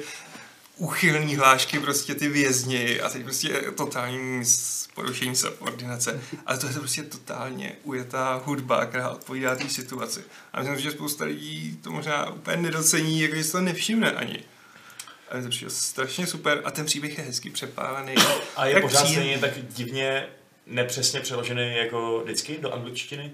uchylný 0.78 1.36
hlášky, 1.36 1.80
prostě 1.80 2.16
ty 2.16 2.28
vězni 2.28 3.02
a 3.02 3.10
teď 3.10 3.24
prostě 3.24 3.50
totální 3.78 4.44
porušení 4.94 5.36
subordinace. 5.36 6.22
Ale 6.46 6.58
to 6.58 6.68
je 6.68 6.74
prostě 6.74 7.04
totálně 7.04 7.76
ujetá 7.84 8.42
hudba, 8.46 8.86
která 8.86 9.10
odpovídá 9.10 9.56
té 9.56 9.70
situaci. 9.70 10.24
A 10.54 10.60
myslím, 10.60 10.80
že 10.80 10.92
spousta 10.92 11.26
lidí 11.26 11.80
to 11.84 11.92
možná 11.92 12.30
úplně 12.30 12.58
nedocení, 12.58 13.22
jako 13.22 13.36
že 13.36 13.44
se 13.44 13.52
to 13.52 13.62
nevšimne 13.62 14.12
ani. 14.12 14.44
A 15.30 15.38
je 15.38 15.44
to 15.44 15.50
přijde 15.50 15.70
strašně 15.72 16.28
super 16.28 16.62
a 16.66 16.72
ten 16.72 16.86
příběh 16.86 17.18
je 17.18 17.24
hezky 17.24 17.50
přepálený. 17.50 18.16
A 18.56 18.66
je 18.66 18.74
Tak 18.74 18.84
pořád 18.84 19.08
stejně 19.08 19.38
tak 19.40 19.52
divně 19.70 20.28
nepřesně 20.68 21.20
přeložený 21.20 21.76
jako 21.76 22.22
vždycky 22.24 22.58
do 22.62 22.74
angličtiny? 22.74 23.32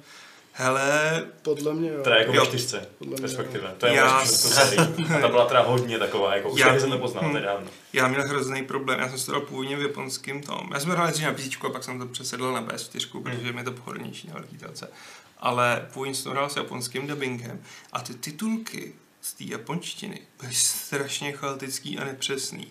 Hele, 0.52 1.26
Podle 1.42 1.74
mě, 1.74 1.90
jo. 1.90 2.04
Teda 2.04 2.16
jako 2.18 2.34
Jo. 2.34 2.46
čtyřce, 2.46 2.90
Podle 2.98 3.14
mě, 3.14 3.22
respektive. 3.22 3.76
To 3.78 3.86
je 3.86 3.94
Já 3.94 4.26
sérií. 4.26 5.06
A 5.18 5.20
ta 5.22 5.28
byla 5.28 5.46
teda 5.46 5.62
hodně 5.62 6.00
taková, 6.00 6.36
jako 6.36 6.50
už 6.50 6.60
Já- 6.60 6.80
jsem 6.80 6.92
to 6.92 6.98
poznal, 6.98 7.24
hm. 7.28 7.32
to 7.32 7.38
je 7.38 7.44
dávno. 7.44 7.68
Já 7.94 8.08
měl 8.08 8.28
hrozný 8.28 8.64
problém, 8.66 9.00
já 9.00 9.10
jsem 9.10 9.20
se 9.20 9.26
to 9.26 9.32
dal 9.32 9.42
původně 9.42 9.78
v 9.78 9.82
japonském 9.82 10.42
tom. 10.42 10.70
Já 10.74 10.80
jsem 10.80 10.90
hrál 10.90 11.06
nejdřív 11.06 11.26
na 11.26 11.34
PC 11.34 11.66
a 11.66 11.70
pak 11.70 11.84
jsem 11.84 12.00
to 12.00 12.06
přesedl 12.06 12.52
na 12.52 12.62
PS4, 12.64 13.22
protože 13.24 13.52
mi 13.54 13.64
to 13.64 13.72
pohodlnější 13.72 14.28
na 14.28 14.34
velký 14.34 14.58
telce. 14.58 14.90
Ale 15.38 15.88
původně 15.94 16.16
jsem 16.16 16.24
to 16.24 16.30
hrál 16.30 16.50
s 16.50 16.56
japonským 16.56 17.08
dubbingem 17.08 17.62
a 17.94 18.02
ty 18.02 18.14
titulky 18.14 18.94
z 19.22 19.34
té 19.34 19.44
japonštiny 19.44 20.22
byly 20.42 20.54
strašně 20.54 21.32
chaotický 21.32 22.00
a 22.00 22.04
nepřesný. 22.06 22.68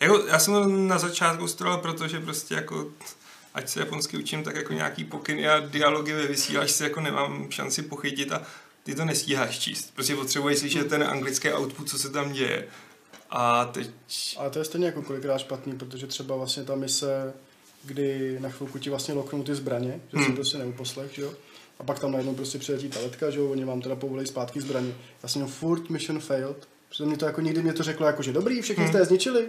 Jako, 0.00 0.18
já 0.28 0.38
jsem 0.38 0.54
to 0.54 0.68
na 0.68 0.98
začátku 0.98 1.48
strojil, 1.48 1.78
protože 1.78 2.20
prostě 2.20 2.54
jako 2.54 2.86
ať 3.54 3.68
se 3.68 3.80
japonsky 3.80 4.16
učím, 4.16 4.44
tak 4.44 4.56
jako 4.56 4.72
nějaký 4.72 5.04
pokyny 5.04 5.48
a 5.48 5.60
dialogy 5.60 6.12
ve 6.12 6.26
vysílačce 6.26 6.84
jako 6.84 7.00
nemám 7.00 7.46
šanci 7.50 7.82
pochytit 7.82 8.32
a 8.32 8.42
ty 8.82 8.94
to 8.94 9.04
nestíháš 9.04 9.58
číst. 9.58 9.94
Prostě 9.94 10.16
potřebuješ 10.16 10.58
slyšet 10.58 10.88
ten 10.88 11.02
anglický 11.02 11.48
output, 11.52 11.88
co 11.90 11.98
se 11.98 12.10
tam 12.10 12.32
děje. 12.32 12.66
A 13.30 13.64
teď 13.64 13.90
Ale 14.36 14.50
to 14.50 14.58
je 14.58 14.64
stejně 14.64 14.86
jako 14.86 15.02
kolikrát 15.02 15.38
špatný, 15.38 15.72
protože 15.78 16.06
třeba 16.06 16.36
vlastně 16.36 16.64
ta 16.64 16.74
mise, 16.74 17.32
kdy 17.84 18.36
na 18.40 18.48
chvilku 18.50 18.78
ti 18.78 18.90
vlastně 18.90 19.14
loknou 19.14 19.42
ty 19.42 19.54
zbraně, 19.54 20.00
že 20.12 20.16
Hmm. 20.18 20.26
si 20.26 20.32
prostě 20.32 20.58
neuposlech, 20.58 21.12
že 21.14 21.22
jo? 21.22 21.34
A 21.78 21.84
pak 21.84 21.98
tam 22.00 22.12
najednou 22.12 22.34
prostě 22.34 22.58
přiletí 22.58 22.88
ta 22.88 23.00
letka, 23.00 23.30
že 23.30 23.38
jo, 23.38 23.50
oni 23.50 23.64
vám 23.64 23.80
teda 23.82 23.96
povolí 23.96 24.26
zpátky 24.26 24.60
zbraně. 24.60 24.94
Já 25.22 25.28
jsem 25.28 25.42
měl 25.42 25.52
furt 25.54 25.90
mission 25.90 26.20
failed, 26.20 26.68
protože 26.88 27.04
mě 27.04 27.16
to 27.16 27.24
jako 27.26 27.40
nikdy 27.40 27.62
mě 27.62 27.72
to 27.72 27.82
řeklo 27.82 28.06
jako, 28.06 28.22
že 28.22 28.32
dobrý, 28.32 28.62
všechny 28.62 28.84
Hmm. 28.84 28.92
jste 28.92 29.00
je 29.02 29.04
zničili. 29.04 29.48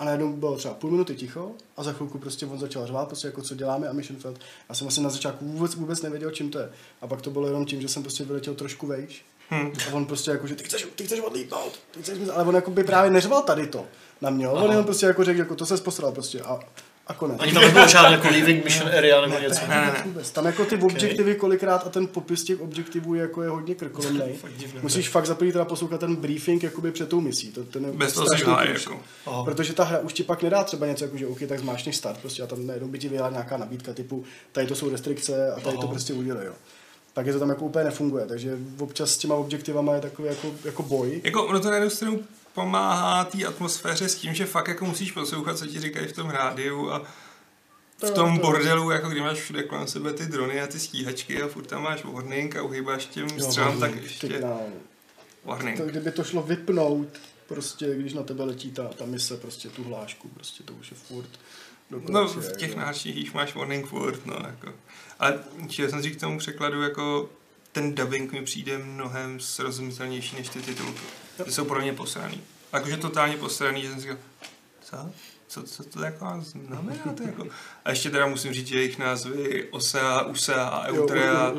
A 0.00 0.04
najednou 0.04 0.32
bylo 0.32 0.56
třeba 0.56 0.74
půl 0.74 0.90
minuty 0.90 1.14
ticho 1.14 1.52
a 1.76 1.82
za 1.82 1.92
chvilku 1.92 2.18
prostě 2.18 2.46
on 2.46 2.58
začal 2.58 2.86
řvát, 2.86 3.08
prostě 3.08 3.26
jako 3.28 3.42
co 3.42 3.54
děláme 3.54 3.88
a 3.88 3.92
mission 3.92 4.20
failed. 4.20 4.40
Já 4.68 4.74
jsem 4.74 4.84
vlastně 4.84 5.04
na 5.04 5.10
začátku 5.10 5.44
vůbec, 5.44 5.74
vůbec 5.74 6.02
nevěděl, 6.02 6.30
čím 6.30 6.50
to 6.50 6.58
je. 6.58 6.70
A 7.00 7.06
pak 7.06 7.22
to 7.22 7.30
bylo 7.30 7.46
jenom 7.46 7.66
tím, 7.66 7.80
že 7.80 7.88
jsem 7.88 8.02
prostě 8.02 8.24
vyletěl 8.24 8.54
trošku 8.54 8.86
vejš. 8.86 9.24
Hm. 9.50 9.72
A 9.88 9.94
on 9.94 10.06
prostě 10.06 10.30
jako, 10.30 10.46
že 10.46 10.54
ty 10.54 10.64
chceš, 10.64 10.88
ty 10.94 11.04
chceš 11.04 11.20
odlítnout, 11.20 11.78
ty 11.90 12.02
chceš, 12.02 12.18
ale 12.34 12.44
on 12.44 12.54
jako 12.54 12.70
by 12.70 12.84
právě 12.84 13.10
neřval 13.10 13.42
tady 13.42 13.66
to 13.66 13.86
na 14.20 14.30
mě, 14.30 14.48
on 14.48 14.70
jenom 14.70 14.84
prostě 14.84 15.06
jako 15.06 15.24
řekl, 15.24 15.38
jako 15.38 15.56
to 15.56 15.66
se 15.66 15.76
posral 15.76 16.12
prostě 16.12 16.40
a, 16.40 16.60
a 17.06 17.14
konec. 17.14 17.36
Ani 17.40 17.52
tam 17.52 17.62
nebylo 17.62 17.88
žádný 17.88 18.12
jako 18.12 18.28
leaving 18.28 18.64
mission 18.64 18.88
area 18.88 19.20
nebo 19.20 19.38
něco. 19.38 19.60
Ne, 19.60 19.68
ne, 19.68 19.86
ne. 19.86 20.02
Vůbec. 20.04 20.30
Tam 20.30 20.46
jako 20.46 20.64
ty 20.64 20.76
objektivy 20.76 21.34
kolikrát 21.34 21.86
a 21.86 21.90
ten 21.90 22.06
popis 22.06 22.44
těch 22.44 22.60
objektivů 22.60 23.14
jako 23.14 23.42
je 23.42 23.48
hodně 23.48 23.74
krkolomnej. 23.74 24.38
Musíš 24.82 25.08
fakt 25.08 25.26
za 25.26 25.34
první 25.34 25.52
teda 25.52 25.64
poslouchat 25.64 26.00
ten 26.00 26.16
briefing 26.16 26.62
jakoby 26.62 26.92
před 26.92 27.08
tou 27.08 27.20
misí. 27.20 27.52
To, 27.52 27.64
ten 27.64 27.84
je 27.84 27.92
Bez 27.92 28.12
toho 28.12 28.26
jako. 28.34 29.00
Aha. 29.26 29.44
Protože 29.44 29.72
ta 29.72 29.84
hra 29.84 29.98
už 29.98 30.12
ti 30.12 30.22
pak 30.22 30.42
nedá 30.42 30.64
třeba 30.64 30.86
něco 30.86 31.04
jako, 31.04 31.16
že 31.16 31.26
OK, 31.26 31.38
tak 31.48 31.60
zmášneš 31.60 31.96
start, 31.96 32.18
prostě 32.18 32.42
a 32.42 32.46
tam 32.46 32.66
najednou 32.66 32.88
by 32.88 32.98
ti 32.98 33.08
vyjela 33.08 33.30
nějaká 33.30 33.56
nabídka 33.56 33.92
typu, 33.92 34.24
tady 34.52 34.66
to 34.66 34.74
jsou 34.74 34.90
restrikce 34.90 35.52
a 35.52 35.60
tady 35.60 35.76
to 35.76 35.82
Aha. 35.82 35.90
prostě 35.90 36.12
udělej, 36.12 36.46
jo. 36.46 36.52
Tak 37.12 37.26
je 37.26 37.32
to 37.32 37.38
tam 37.38 37.48
jako 37.48 37.64
úplně 37.64 37.84
nefunguje, 37.84 38.26
takže 38.26 38.58
občas 38.78 39.10
s 39.10 39.18
těma 39.18 39.34
objektivama 39.34 39.94
je 39.94 40.00
takový 40.00 40.28
jako, 40.28 40.50
jako 40.64 40.82
boj. 40.82 41.20
Jako 41.24 41.46
ono 41.46 41.60
to 41.60 41.68
na 41.68 41.74
jednu 41.74 41.90
stranu 41.90 42.20
pomáhá 42.54 43.24
té 43.24 43.44
atmosféře 43.46 44.08
s 44.08 44.14
tím, 44.14 44.34
že 44.34 44.46
fakt 44.46 44.68
jako 44.68 44.84
musíš 44.84 45.12
poslouchat, 45.12 45.58
co 45.58 45.66
ti 45.66 45.80
říkají 45.80 46.06
v 46.08 46.12
tom 46.12 46.30
rádiu 46.30 46.90
a 46.90 46.98
v 46.98 48.00
To- 48.00 48.10
tom 48.14 48.38
to- 48.38 48.42
bordelu, 48.46 48.90
jako 48.90 49.08
kdy 49.08 49.20
máš 49.20 49.38
všude 49.38 49.62
kolem 49.62 49.86
sebe 49.88 50.12
ty 50.12 50.26
drony 50.26 50.60
a 50.60 50.66
ty 50.66 50.78
stíhačky 50.80 51.42
a 51.42 51.48
furt 51.48 51.66
tam 51.66 51.82
máš 51.82 52.04
warning 52.04 52.56
a 52.56 52.62
uhýbáš 52.62 53.06
těm 53.06 53.28
střelám, 53.40 53.80
tak 53.80 54.02
ještě 54.02 54.42
warning. 55.44 55.78
To, 55.78 55.84
kdyby 55.86 56.10
to 56.12 56.24
šlo 56.24 56.42
vypnout, 56.42 57.08
prostě, 57.48 57.94
když 57.96 58.12
na 58.12 58.22
tebe 58.22 58.44
letí 58.44 58.70
ta, 58.72 58.88
ta 58.88 59.04
mise, 59.06 59.36
prostě 59.36 59.68
tu 59.68 59.84
hlášku, 59.84 60.28
prostě 60.28 60.62
to 60.62 60.72
už 60.72 60.90
je 60.90 60.96
furt 60.96 61.28
do 61.90 62.00
No, 62.08 62.28
v 62.28 62.56
těch 62.56 62.76
náších 62.76 63.34
máš 63.34 63.54
warning 63.54 63.86
furt, 63.86 64.26
no, 64.26 64.34
jako. 64.46 64.72
Ale 65.18 65.38
chtěl 65.70 65.90
jsem 65.90 66.02
říct 66.02 66.16
k 66.16 66.20
tomu 66.20 66.38
překladu, 66.38 66.82
jako 66.82 67.30
ten 67.72 67.94
dubbing 67.94 68.32
mi 68.32 68.42
přijde 68.42 68.78
mnohem 68.78 69.40
srozumitelnější 69.40 70.36
než 70.36 70.48
ty 70.48 70.62
titulky. 70.62 71.00
Ty 71.44 71.52
jsou 71.52 71.64
pro 71.64 71.80
mě 71.80 71.92
posraný. 71.92 72.40
Jakože 72.72 72.96
totálně 72.96 73.36
posraný, 73.36 73.82
že 73.82 73.88
jsem 73.88 73.96
si 73.96 74.02
říkal, 74.02 74.16
co? 74.82 74.96
Co, 75.48 75.62
co 75.62 75.84
to 75.84 76.02
jako 76.02 76.26
znamená? 76.40 77.12
To 77.16 77.22
jako? 77.22 77.46
A 77.84 77.90
ještě 77.90 78.10
teda 78.10 78.26
musím 78.26 78.52
říct, 78.52 78.66
že 78.66 78.78
jejich 78.78 78.98
názvy 78.98 79.68
Osea, 79.70 80.22
Usea 80.22 80.64
a 80.64 80.88
Eutrea, 80.88 81.52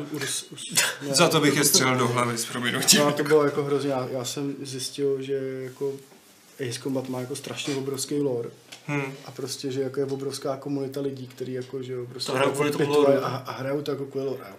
za 1.10 1.28
to 1.28 1.40
bych 1.40 1.56
je 1.56 1.64
střelil 1.64 1.96
do 1.96 2.08
hlavy 2.08 2.38
s 2.38 2.44
prominutím. 2.46 3.00
No, 3.00 3.12
to 3.12 3.24
bylo 3.24 3.44
jako 3.44 3.64
hrozně, 3.64 3.90
já, 3.90 4.08
já 4.12 4.24
jsem 4.24 4.54
zjistil, 4.62 5.22
že 5.22 5.32
jako 5.62 5.92
Ace 6.68 6.80
Combat 6.82 7.08
má 7.08 7.20
jako 7.20 7.36
strašně 7.36 7.74
obrovský 7.76 8.14
lore 8.20 8.50
Hm. 8.88 9.12
a 9.24 9.30
prostě, 9.30 9.72
že 9.72 9.80
jako 9.80 10.00
je 10.00 10.06
obrovská 10.06 10.56
komunita 10.56 11.00
lidí, 11.00 11.26
který 11.26 11.52
jako, 11.52 11.82
že 11.82 11.92
jo, 11.92 12.06
prostě 12.06 12.32
To 12.32 12.36
hrajou 12.38 12.52
kvůli 12.52 12.70
tomu 12.70 12.84
pituje 12.84 12.98
lore. 12.98 13.20
a, 13.20 13.28
a 13.36 13.52
hrajou 13.52 13.82
to 13.82 13.90
jako 13.90 14.04
kvůli 14.04 14.24
lore, 14.26 14.44
já 14.48 14.56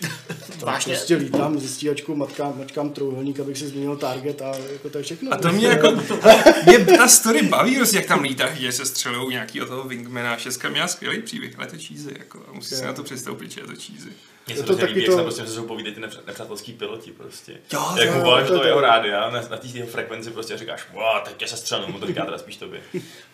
úplně. 0.00 0.72
Vážně? 0.72 0.94
Prostě 0.94 1.14
lítám 1.14 1.60
ze 1.60 1.68
stíhačkou, 1.68 2.14
matkám, 2.14 2.58
mačkám 2.58 2.90
trouhelník, 2.90 3.40
abych 3.40 3.58
si 3.58 3.68
změnil 3.68 3.96
target 3.96 4.42
a 4.42 4.56
jako 4.72 4.90
to 4.90 4.98
je 4.98 5.04
všechno. 5.04 5.32
A 5.32 5.36
to 5.36 5.52
mě 5.52 5.66
jako, 5.66 5.90
mě 6.66 6.78
ta 6.96 7.08
story 7.08 7.42
baví, 7.42 7.76
prostě 7.76 7.96
jak 7.96 8.06
tam 8.06 8.22
lítáš, 8.22 8.58
že 8.58 8.72
se 8.72 8.86
střelou 8.86 9.30
nějaký 9.30 9.62
od 9.62 9.66
toho 9.68 9.84
Wingmana, 9.88 10.36
šestka 10.36 10.68
měla 10.68 10.88
skvělý 10.88 11.22
příběh, 11.22 11.58
ale 11.58 11.66
je 11.66 11.70
to 11.70 11.76
cheesy, 11.86 12.14
jako, 12.18 12.44
a 12.48 12.52
musí 12.52 12.74
se 12.74 12.84
na 12.84 12.92
to 12.92 13.02
přistoupit, 13.02 13.50
že 13.50 13.60
je 13.60 13.66
to 13.66 13.72
cheesy. 13.72 14.08
Mně 14.46 14.54
Je 14.54 14.60
se 14.60 14.62
to 14.62 14.76
taky 14.76 14.86
líbí, 14.86 15.00
jak 15.00 15.06
to- 15.06 15.12
se 15.12 15.16
tam 15.16 15.24
prostě 15.24 15.46
se 15.46 15.62
povídají 15.62 15.94
ty 15.94 16.00
nepř- 16.00 16.20
nepřátelský 16.26 16.72
piloti 16.72 17.10
prostě. 17.10 17.52
Jo, 17.72 17.84
Jak 17.98 18.10
to- 18.12 18.18
uvoláš 18.18 18.48
to- 18.48 18.58
to- 18.58 18.64
jeho 18.66 18.80
rádia 18.80 19.30
na, 19.30 19.40
na 19.40 19.56
té 19.56 19.86
frekvenci 19.86 20.30
prostě 20.30 20.54
a 20.54 20.56
říkáš, 20.56 20.86
wow, 20.92 21.04
teď 21.24 21.36
tě 21.36 21.46
se 21.46 21.56
střelnu, 21.56 21.88
mu 21.88 21.98
to 22.00 22.06
říká 22.06 22.24
teda 22.24 22.38
spíš 22.38 22.56
tobě. 22.56 22.80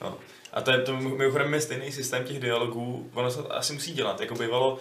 No. 0.01 0.19
A 0.57 0.61
to 0.61 0.71
je 0.71 0.79
to 0.79 0.97
mimochodem 0.97 1.55
je 1.55 1.61
stejný 1.61 1.93
systém 1.93 2.25
těch 2.25 2.41
dialogů, 2.41 3.11
ono 3.15 3.31
se 3.31 3.43
to 3.43 3.57
asi 3.57 3.73
musí 3.73 3.93
dělat, 3.93 4.21
jako 4.21 4.35
bývalo 4.35 4.79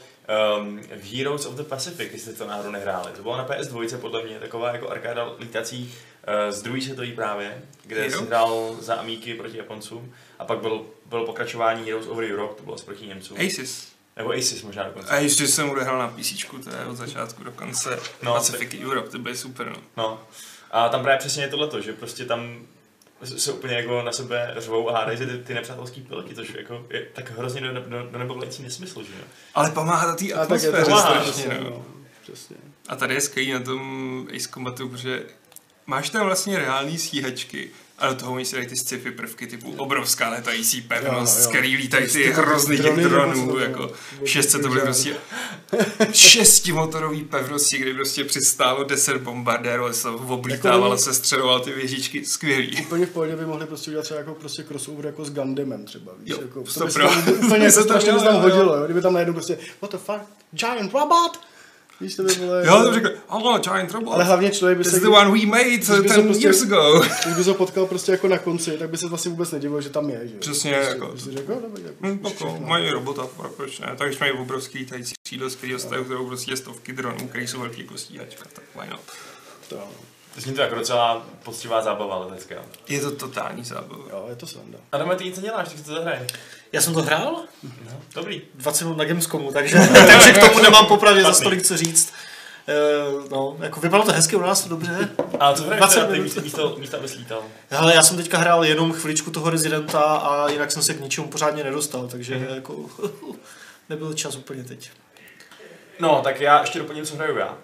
um, 0.60 0.80
v 0.80 1.18
Heroes 1.18 1.46
of 1.46 1.56
the 1.56 1.64
Pacific, 1.64 2.14
jestli 2.14 2.20
jste 2.20 2.44
to 2.44 2.50
náhodou 2.50 2.72
nehráli. 2.72 3.12
To 3.12 3.22
bylo 3.22 3.38
na 3.38 3.48
PS2 3.48 3.98
podle 3.98 4.24
mě 4.24 4.40
taková 4.40 4.72
jako 4.72 4.90
arkáda 4.90 5.32
lítací 5.40 5.94
uh, 6.28 6.52
z 6.52 6.62
druhé 6.62 6.82
světové 6.82 7.12
právě, 7.12 7.62
kde 7.84 8.02
Hero? 8.02 8.20
si 8.20 8.26
hrál 8.26 8.76
za 8.80 8.96
Amíky 8.96 9.34
proti 9.34 9.58
Japoncům 9.58 10.14
a 10.40 10.46
pak 10.46 10.60
byl, 10.60 10.86
bylo 11.06 11.26
pokračování 11.26 11.86
Heroes 11.86 12.08
over 12.08 12.32
Europe, 12.32 12.56
to 12.56 12.64
bylo 12.64 12.78
proti 12.86 13.08
Němcům. 13.08 13.38
Aces. 13.38 13.88
Nebo 14.18 14.32
Aces 14.32 14.64
možná 14.64 14.84
dokonce. 14.84 15.10
A 15.10 15.18
ještě 15.18 15.48
jsem 15.48 15.70
odehrál 15.70 16.00
na 16.00 16.08
PC, 16.08 16.46
to 16.64 16.70
je 16.70 16.86
od 16.86 16.96
začátku 16.96 17.44
do 17.44 17.52
konce. 17.52 18.00
No, 18.24 18.34
Pacific 18.34 18.74
Europe, 18.84 19.10
to 19.10 19.20
bude 19.20 19.36
super, 19.36 19.70
no. 19.70 19.78
No. 19.98 20.24
A 20.72 20.90
tam 20.90 21.04
právě 21.04 21.20
přesně 21.20 21.44
je 21.44 21.50
tohleto, 21.50 21.82
že 21.82 21.94
prostě 21.94 22.26
tam 22.26 22.68
se 23.26 23.52
úplně 23.52 23.76
jako 23.76 24.02
na 24.02 24.12
sebe 24.12 24.54
řvou 24.58 24.90
a 24.90 24.94
hádají 24.94 25.18
se 25.18 25.26
ty, 25.26 25.38
ty 25.38 25.54
nepřátelský 25.54 26.02
piloti, 26.02 26.36
což 26.36 26.54
jako 26.58 26.86
je 26.90 27.08
tak 27.14 27.38
hrozně 27.38 27.62
do, 27.62 27.74
do, 27.74 28.08
do 28.12 28.20
nebovlající 28.20 28.64
nesmysl, 28.64 29.04
že 29.04 29.12
jo? 29.20 29.26
Ale 29.56 29.72
pomáhá 29.72 30.16
té 30.16 30.34
atmosféře 30.34 30.84
strašně, 30.84 31.32
přesně, 31.32 31.58
no. 31.64 31.70
no. 31.70 31.86
Přesně. 32.24 32.56
A 32.88 32.96
tady 32.96 33.14
je 33.14 33.22
skvělý 33.22 33.52
na 33.52 33.60
tom 33.60 34.28
Ace 34.36 34.50
Combatu, 34.50 34.90
protože 34.90 35.24
máš 35.86 36.10
tam 36.10 36.26
vlastně 36.26 36.58
reální 36.58 36.98
stíhačky, 36.98 37.70
a 37.98 38.08
do 38.08 38.16
toho 38.16 38.34
oni 38.34 38.46
si 38.46 38.56
dají 38.56 38.68
ty 38.68 38.76
sci-fi 38.78 39.12
prvky 39.12 39.48
typu 39.48 39.72
obrovská 39.78 40.30
letající 40.30 40.82
pevnost, 40.82 41.38
Jo, 41.38 41.44
jo. 41.44 41.46
z 41.46 41.48
který 41.48 41.78
lítají 41.78 42.06
ty 42.06 42.12
Ty 42.12 42.32
hrozný 42.32 42.78
těch 42.78 42.86
drony, 42.86 43.04
nebo 43.04 43.16
dronů, 43.16 43.60
jako 43.60 43.78
bylo? 43.78 44.26
600 44.26 44.62
to 44.62 44.68
byly 44.68 44.82
prostě 44.82 45.16
šestimotorový 46.14 47.24
pevnosti, 47.24 47.78
kdy 47.78 47.94
prostě 47.94 48.24
přistálo 48.24 48.84
10 48.84 49.18
bombardérů, 49.18 49.94
se 49.94 50.10
oblítávalo, 50.10 50.86
Jako- 50.86 50.98
se 50.98 51.14
středovalo 51.14 51.60
ty 51.60 51.72
věžičky, 51.72 52.26
skvělý. 52.26 52.78
Úplně 52.82 53.06
v 53.06 53.10
pohodě 53.10 53.36
by 53.36 53.46
mohli 53.46 53.66
prostě 53.66 53.92
udělat 53.92 54.04
třeba 54.04 54.20
jako 54.20 54.34
prostě 54.34 54.64
crossover 54.64 55.06
jako 55.06 55.26
s 55.26 55.30
Gundamem 55.34 55.86
třeba, 55.86 56.12
víš, 56.20 56.30
Jo, 56.30 56.38
jako, 56.42 56.64
to 56.74 56.86
by 56.86 56.92
se 56.92 57.02
úplně 57.46 57.66
jako 57.66 57.84
strašně 57.84 58.14
by 58.14 58.20
tam 58.20 58.42
hodilo, 58.42 58.78
jo, 58.78 58.86
kdyby 58.86 59.02
tam 59.02 59.14
najednou 59.14 59.34
prostě, 59.34 59.58
what 59.82 59.92
the 59.92 59.98
fuck, 59.98 60.22
giant 60.52 60.94
robot, 60.94 61.40
víš, 62.02 62.16
to 62.16 62.24
by 62.24 62.36
bylo 62.36 62.56
Jo, 62.56 62.84
to 62.84 62.94
řekl, 62.94 63.10
oh, 63.30 63.60
Giant 63.60 63.92
Robot. 63.92 64.14
ale 64.14 64.24
hlavně 64.24 64.52
člověk 64.52 64.78
by 64.78 64.84
This 64.84 64.92
se, 64.92 64.98
is 64.98 65.04
the 65.04 65.10
one 65.10 65.32
we 65.40 65.46
made 65.46 65.78
ten 65.78 66.24
prostě- 66.26 66.44
years 66.48 66.62
ago. 66.62 67.02
když 67.26 67.36
by 67.38 67.44
se 67.44 67.54
potkal 67.54 67.86
prostě 67.86 68.12
jako 68.12 68.28
na 68.28 68.38
konci, 68.38 68.72
tak 68.78 68.90
by 68.90 68.98
se 68.98 69.08
vlastně 69.08 69.32
vůbec 69.32 69.52
nedivil, 69.52 69.82
že 69.82 69.90
tam 69.90 70.10
je, 70.10 70.28
že. 70.28 70.36
Přesně, 70.40 70.74
prostě, 70.74 70.90
jako- 70.94 71.08
Prostě 71.08 71.32
řekl, 71.32 71.52
no, 71.56 71.62
dobrý, 71.62 71.84
jako, 71.84 71.96
Hm, 72.02 72.20
všechno. 72.26 72.48
jako, 72.48 72.64
mají 72.66 72.90
robota, 72.90 73.28
proč 73.58 73.80
ne? 73.80 73.96
Takže 73.98 74.18
mají 74.20 74.32
obrovský 74.32 74.78
lítající 74.78 75.14
křídlo, 75.28 75.50
z 75.50 75.56
kterého 75.56 75.80
stají 75.80 76.06
kterou 76.06 76.28
prostě 76.28 76.58
stovky 76.58 76.94
dronů, 76.94 77.28
který 77.28 77.48
jsou 77.48 77.60
velký 77.60 77.82
jako 77.82 77.98
stíhačka, 77.98 78.44
tak 78.54 78.64
why 78.82 78.90
not? 78.90 79.00
To, 79.70 79.78
To 80.36 80.42
zní 80.42 80.54
to 80.54 80.62
jako 80.62 80.76
docela 80.76 81.26
poctivá 81.44 81.82
zábava 81.82 82.18
letecká. 82.18 82.56
Je 82.88 83.02
to 83.02 83.12
totální 83.12 83.64
zábava. 83.64 84.04
jo, 84.10 84.26
je 84.30 84.36
to 84.36 84.48
sranda. 84.48 84.78
Adame, 84.92 85.16
ty 85.16 85.24
nic 85.26 85.36
neděláš, 85.36 85.70
ty 85.70 85.78
si 85.78 85.84
to 85.84 85.94
zahraje. 85.94 86.28
Já 86.72 86.82
jsem 86.82 86.94
to 86.94 87.02
hrál 87.02 87.44
No, 87.64 87.92
dobrý. 88.16 88.42
20 88.56 88.84
minut 88.86 88.98
na 88.98 89.06
Gamescomu, 89.06 89.52
takže, 89.52 89.78
takže 90.08 90.32
k 90.34 90.48
tomu 90.50 90.60
nemám 90.60 90.86
popravdě 90.86 91.24
za 91.24 91.34
stolik 91.34 91.62
co 91.64 91.78
říct. 91.78 92.14
Uh, 93.16 93.30
no, 93.32 93.58
jako 93.60 93.80
vypadalo 93.80 94.06
to 94.06 94.12
hezky, 94.14 94.36
u 94.36 94.42
nás 94.42 94.64
to 94.64 94.70
dobře. 94.70 95.10
A 95.40 95.54
co 95.54 95.64
hraješ 95.64 95.80
20 95.80 95.94
teda 95.96 96.06
ty 96.08 96.12
minut. 96.12 96.24
místo, 96.24 96.42
místo, 96.42 96.76
místo 96.80 96.98
aby 96.98 97.08
slítal? 97.08 97.44
Hele, 97.70 97.96
já 97.96 98.04
jsem 98.04 98.18
teďka 98.18 98.38
hrál 98.38 98.66
jenom 98.66 98.94
chviličku 98.94 99.32
toho 99.32 99.50
Residenta 99.50 100.02
a 100.02 100.50
jinak 100.50 100.72
jsem 100.72 100.84
se 100.84 100.94
k 100.94 101.00
ničemu 101.00 101.28
pořádně 101.28 101.64
nedostal, 101.64 102.08
takže 102.08 102.36
Mhm. 102.36 102.56
jako 102.56 102.76
nebyl 103.90 104.14
čas 104.14 104.36
úplně 104.36 104.64
teď. 104.64 104.90
No, 106.00 106.22
tak 106.24 106.42
já 106.42 106.62
ještě 106.62 106.80
doplním, 106.80 107.06
co 107.06 107.16
hraju 107.16 107.38
já. 107.38 107.58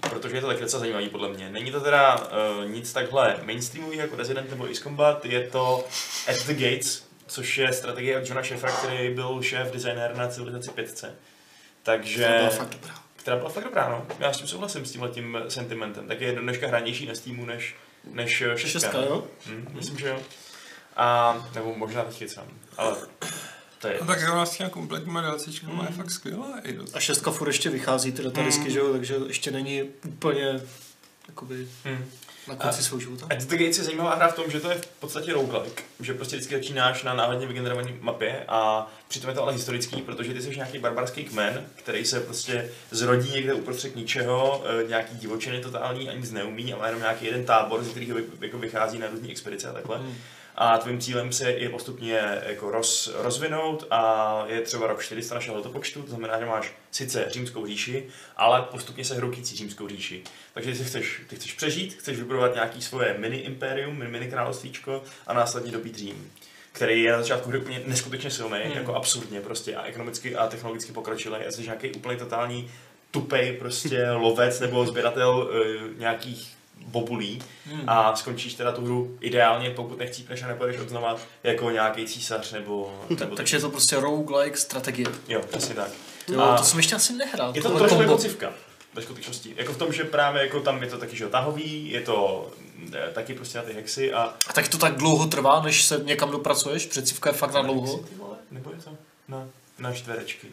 Protože 0.00 0.36
je 0.36 0.40
to 0.40 0.46
taky 0.46 0.60
docela 0.60 0.80
zajímavý 0.80 1.08
podle 1.08 1.28
mě. 1.28 1.50
Není 1.50 1.70
to 1.70 1.80
teda 1.80 2.16
uh, 2.16 2.70
nic 2.70 2.92
takhle 2.92 3.36
mainstreamový 3.42 3.96
jako 3.96 4.16
Resident 4.16 4.50
nebo 4.50 4.64
Ace 4.64 4.82
Combat, 4.82 5.24
je 5.24 5.48
to 5.48 5.84
At 6.28 6.46
the 6.46 6.54
Gates, 6.54 7.08
což 7.26 7.58
je 7.58 7.72
strategie 7.72 8.20
od 8.20 8.26
Johna 8.28 8.42
Sheffra, 8.42 8.72
který 8.72 9.14
byl 9.14 9.42
šéf 9.42 9.72
designér 9.72 10.16
na 10.16 10.28
civilizaci 10.28 10.70
5. 10.70 11.04
Takže... 11.82 12.24
To 12.24 12.32
byla 12.32 12.50
fakt 12.50 12.70
dobrá. 12.70 12.94
která 13.16 13.36
byla 13.36 13.50
fakt 13.50 13.64
dobrá, 13.64 13.88
no. 13.88 14.06
Já 14.18 14.32
s 14.32 14.38
tím 14.38 14.46
souhlasím, 14.46 14.86
s 14.86 14.92
tímhle 14.92 15.08
tím 15.08 15.38
sentimentem. 15.48 16.08
Tak 16.08 16.20
je 16.20 16.32
do 16.32 16.40
dneška 16.40 16.68
hranější 16.68 17.06
na 17.06 17.14
Steamu 17.14 17.46
než, 17.46 17.76
než 18.04 18.30
šestka. 18.36 18.56
Šestka, 18.56 18.98
jo? 18.98 19.24
Hm, 19.46 19.68
myslím, 19.70 19.98
že 19.98 20.08
jo. 20.08 20.20
A, 20.96 21.36
nebo 21.54 21.74
možná 21.74 22.04
teď 22.04 22.16
chycám, 22.16 22.46
ale 22.76 22.96
to 23.78 23.88
je 23.88 23.98
No 24.00 24.06
tak 24.06 24.28
vlastně 24.28 24.68
kompletníma 24.68 25.20
DLCčkama 25.20 25.84
je 25.84 25.96
fakt 25.96 26.10
skvělá. 26.10 26.60
i. 26.64 26.78
A 26.94 27.00
šestka 27.00 27.30
furt 27.30 27.48
ještě 27.48 27.70
vychází 27.70 28.12
ty 28.12 28.22
datadisky, 28.22 28.70
že 28.70 28.78
jo, 28.78 28.92
takže 28.92 29.14
ještě 29.26 29.50
není 29.50 29.82
úplně 30.04 30.60
jakoby 31.28 31.68
Hm. 31.84 32.04
na 32.48 32.54
konci 32.54 32.82
svého 32.82 33.00
života. 33.00 33.26
At 33.30 33.42
the 33.42 33.56
Gates 33.56 33.78
je 33.78 33.84
zajímavá 33.84 34.14
hra 34.14 34.28
v 34.28 34.34
tom, 34.34 34.50
že 34.50 34.60
to 34.60 34.70
je 34.70 34.76
v 34.76 34.86
podstatě 34.86 35.32
roguelike, 35.32 35.82
že 36.00 36.14
prostě 36.14 36.36
vždycky 36.36 36.54
začínáš 36.54 37.02
na 37.02 37.14
náhodně 37.14 37.46
vygenerované 37.46 37.92
mapě 38.00 38.44
a 38.48 38.86
přitom 39.08 39.28
je 39.30 39.34
to 39.34 39.42
ale 39.42 39.52
historický, 39.52 40.02
protože 40.02 40.34
ty 40.34 40.42
jsi 40.42 40.50
nějaký 40.56 40.78
barbarský 40.78 41.24
kmen, 41.24 41.66
který 41.76 42.04
se 42.04 42.20
prostě 42.20 42.70
zrodí 42.90 43.30
někde 43.32 43.54
uprostřed 43.54 43.96
ničeho, 43.96 44.64
eh, 44.84 44.88
nějaký 44.88 45.16
divočiny 45.16 45.60
totální 45.60 46.08
a 46.08 46.14
nic 46.14 46.30
neumí, 46.30 46.72
ale 46.72 46.88
jenom 46.88 47.00
nějaký 47.00 47.24
jeden 47.26 47.44
tábor, 47.44 47.84
ze 47.84 47.90
kterého 47.90 48.18
jako 48.40 48.58
vychází 48.58 48.98
na 48.98 49.06
různé 49.06 49.28
expedice 49.30 49.68
a 49.68 49.72
takhle. 49.72 49.98
Hmm. 49.98 50.14
A 50.60 50.78
tvým 50.78 51.00
cílem 51.00 51.32
se 51.32 51.50
je 51.50 51.68
postupně 51.68 52.20
jako 52.46 52.70
roz, 52.70 53.10
rozvinout 53.14 53.86
a 53.90 54.44
je 54.48 54.60
třeba 54.60 54.86
rok 54.86 55.02
400 55.02 55.34
našeho 55.34 55.56
letopočtu, 55.56 56.02
to 56.02 56.08
znamená, 56.08 56.38
že 56.38 56.46
máš 56.46 56.72
sice 56.90 57.26
římskou 57.28 57.66
říši, 57.66 58.06
ale 58.36 58.62
postupně 58.62 59.04
se 59.04 59.14
hroutící 59.14 59.56
římskou 59.56 59.88
říši. 59.88 60.22
Takže 60.54 60.72
ty 60.72 60.84
chceš, 60.84 61.22
ty 61.28 61.36
chceš 61.36 61.52
přežít, 61.52 61.94
chceš 61.94 62.18
vybudovat 62.18 62.54
nějaký 62.54 62.82
svoje 62.82 63.14
mini 63.18 63.36
impérium, 63.36 63.98
mini, 63.98 64.10
mini 64.10 64.30
královstvíčko 64.30 65.02
a 65.26 65.32
následně 65.32 65.72
dobít 65.72 65.96
Řím 65.96 66.30
který 66.72 67.02
je 67.02 67.12
na 67.12 67.18
začátku 67.18 67.48
hry 67.48 67.58
úplně 67.58 67.82
neskutečně 67.86 68.30
silný, 68.30 68.58
Hmm. 68.64 68.72
jako 68.72 68.94
absurdně 68.94 69.40
prostě 69.40 69.76
a 69.76 69.84
ekonomicky 69.84 70.36
a 70.36 70.46
technologicky 70.46 70.92
pokročilý 70.92 71.36
a 71.36 71.50
jsi 71.50 71.62
nějaký 71.62 71.90
úplně 71.90 72.16
totální 72.16 72.70
tupej 73.10 73.52
prostě 73.52 74.10
lovec 74.10 74.60
nebo 74.60 74.86
sběratel 74.86 75.30
uh, 75.30 75.98
nějakých 75.98 76.57
bobulí 76.86 77.42
Hmm. 77.66 77.82
a 77.86 78.16
skončíš 78.16 78.54
teda 78.54 78.72
tu 78.72 78.84
hru 78.84 79.16
ideálně, 79.20 79.70
pokud 79.70 79.98
nechcípneš 79.98 80.42
a 80.42 80.46
nepůjdeš 80.46 80.80
od 80.80 80.88
znova 80.88 81.16
jako 81.42 81.70
nějaký 81.70 82.06
císař 82.06 82.52
nebo... 82.52 83.00
nebo 83.20 83.36
Takže 83.36 83.56
je 83.56 83.60
to 83.60 83.70
prostě 83.70 83.96
roguelike 83.96 84.56
strategie. 84.56 85.06
Jo, 85.28 85.40
přesně 85.48 85.74
tak. 85.74 85.90
Jo, 86.28 86.40
A 86.40 86.56
to 86.58 86.64
jsem 86.64 86.78
ještě 86.78 86.94
asi 86.96 87.12
nehrál. 87.12 87.52
je 87.54 87.62
to 87.62 87.78
trošku 87.78 88.02
jako 88.02 88.16
civka 88.18 88.52
ve 88.94 89.02
skutečnosti. 89.02 89.54
Jako 89.56 89.72
v 89.72 89.76
tom, 89.78 89.92
že 89.92 90.04
právě 90.04 90.42
jako 90.42 90.60
tam 90.60 90.82
je 90.82 90.88
to 90.90 90.98
taky 90.98 91.16
že 91.16 91.26
tahový, 91.28 91.90
je 91.90 92.00
to 92.00 92.48
eh, 92.94 93.10
taky 93.12 93.34
prostě 93.34 93.58
na 93.58 93.64
ty 93.64 93.72
hexy 93.72 94.12
a... 94.12 94.34
A 94.46 94.52
tak 94.52 94.68
to 94.68 94.78
tak 94.78 94.96
dlouho 94.96 95.26
trvá, 95.26 95.62
než 95.62 95.84
se 95.84 96.00
někam 96.04 96.30
dopracuješ? 96.30 96.86
Přecivka 96.86 97.30
je 97.30 97.36
fakt 97.36 97.54
na 97.54 97.62
dlouho. 97.62 97.96
Hexy, 97.96 98.08
ty 98.10 98.14
vole? 98.14 98.36
Nebo 98.50 98.70
je 98.70 98.82
to 98.82 98.90
na, 99.28 99.46
na 99.78 99.92
čtverečky? 99.92 100.46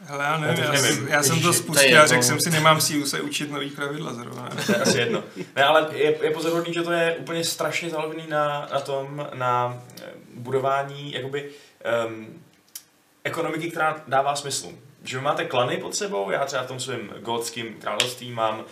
Hele, 0.00 0.24
já 0.24 0.38
nevím, 0.38 0.58
Já 0.58 0.64
já, 0.64 0.72
nevím. 0.82 0.96
jsem- 0.96 1.08
já 1.08 1.22
jsem 1.22 1.40
to 1.42 1.52
spustil 1.52 1.90
je 1.90 2.00
a 2.02 2.06
řekl 2.06 2.22
jsem 2.22 2.40
si, 2.40 2.50
nemám 2.50 2.80
sílu 2.80 3.06
se 3.06 3.20
učit 3.20 3.50
nový 3.50 3.70
pravidla 3.70 4.14
zrovna. 4.14 4.48
To 4.66 4.72
je 4.72 4.78
asi 4.78 4.98
jedno. 4.98 5.24
Ne, 5.56 5.64
ale 5.64 5.88
je, 5.92 6.24
je 6.24 6.30
pozoruhodný, 6.30 6.74
že 6.74 6.82
to 6.82 6.92
je 6.92 7.16
úplně 7.18 7.44
strašně 7.44 7.90
založený 7.90 8.24
na, 8.28 8.68
na 8.72 8.80
tom, 8.80 9.28
na 9.34 9.82
eh, 10.02 10.04
budování 10.34 11.12
jakoby 11.12 11.50
um, 12.08 12.42
ekonomiky, 13.24 13.70
která 13.70 14.02
dává 14.08 14.36
smysl. 14.36 14.68
Že 15.04 15.16
vy 15.18 15.22
máte 15.24 15.44
klany 15.44 15.76
pod 15.76 15.94
sebou, 15.94 16.30
já 16.30 16.44
třeba 16.44 16.62
v 16.62 16.66
tom 16.66 16.80
svém 16.80 17.12
gótském 17.20 17.74
království 17.74 18.30
mám, 18.30 18.64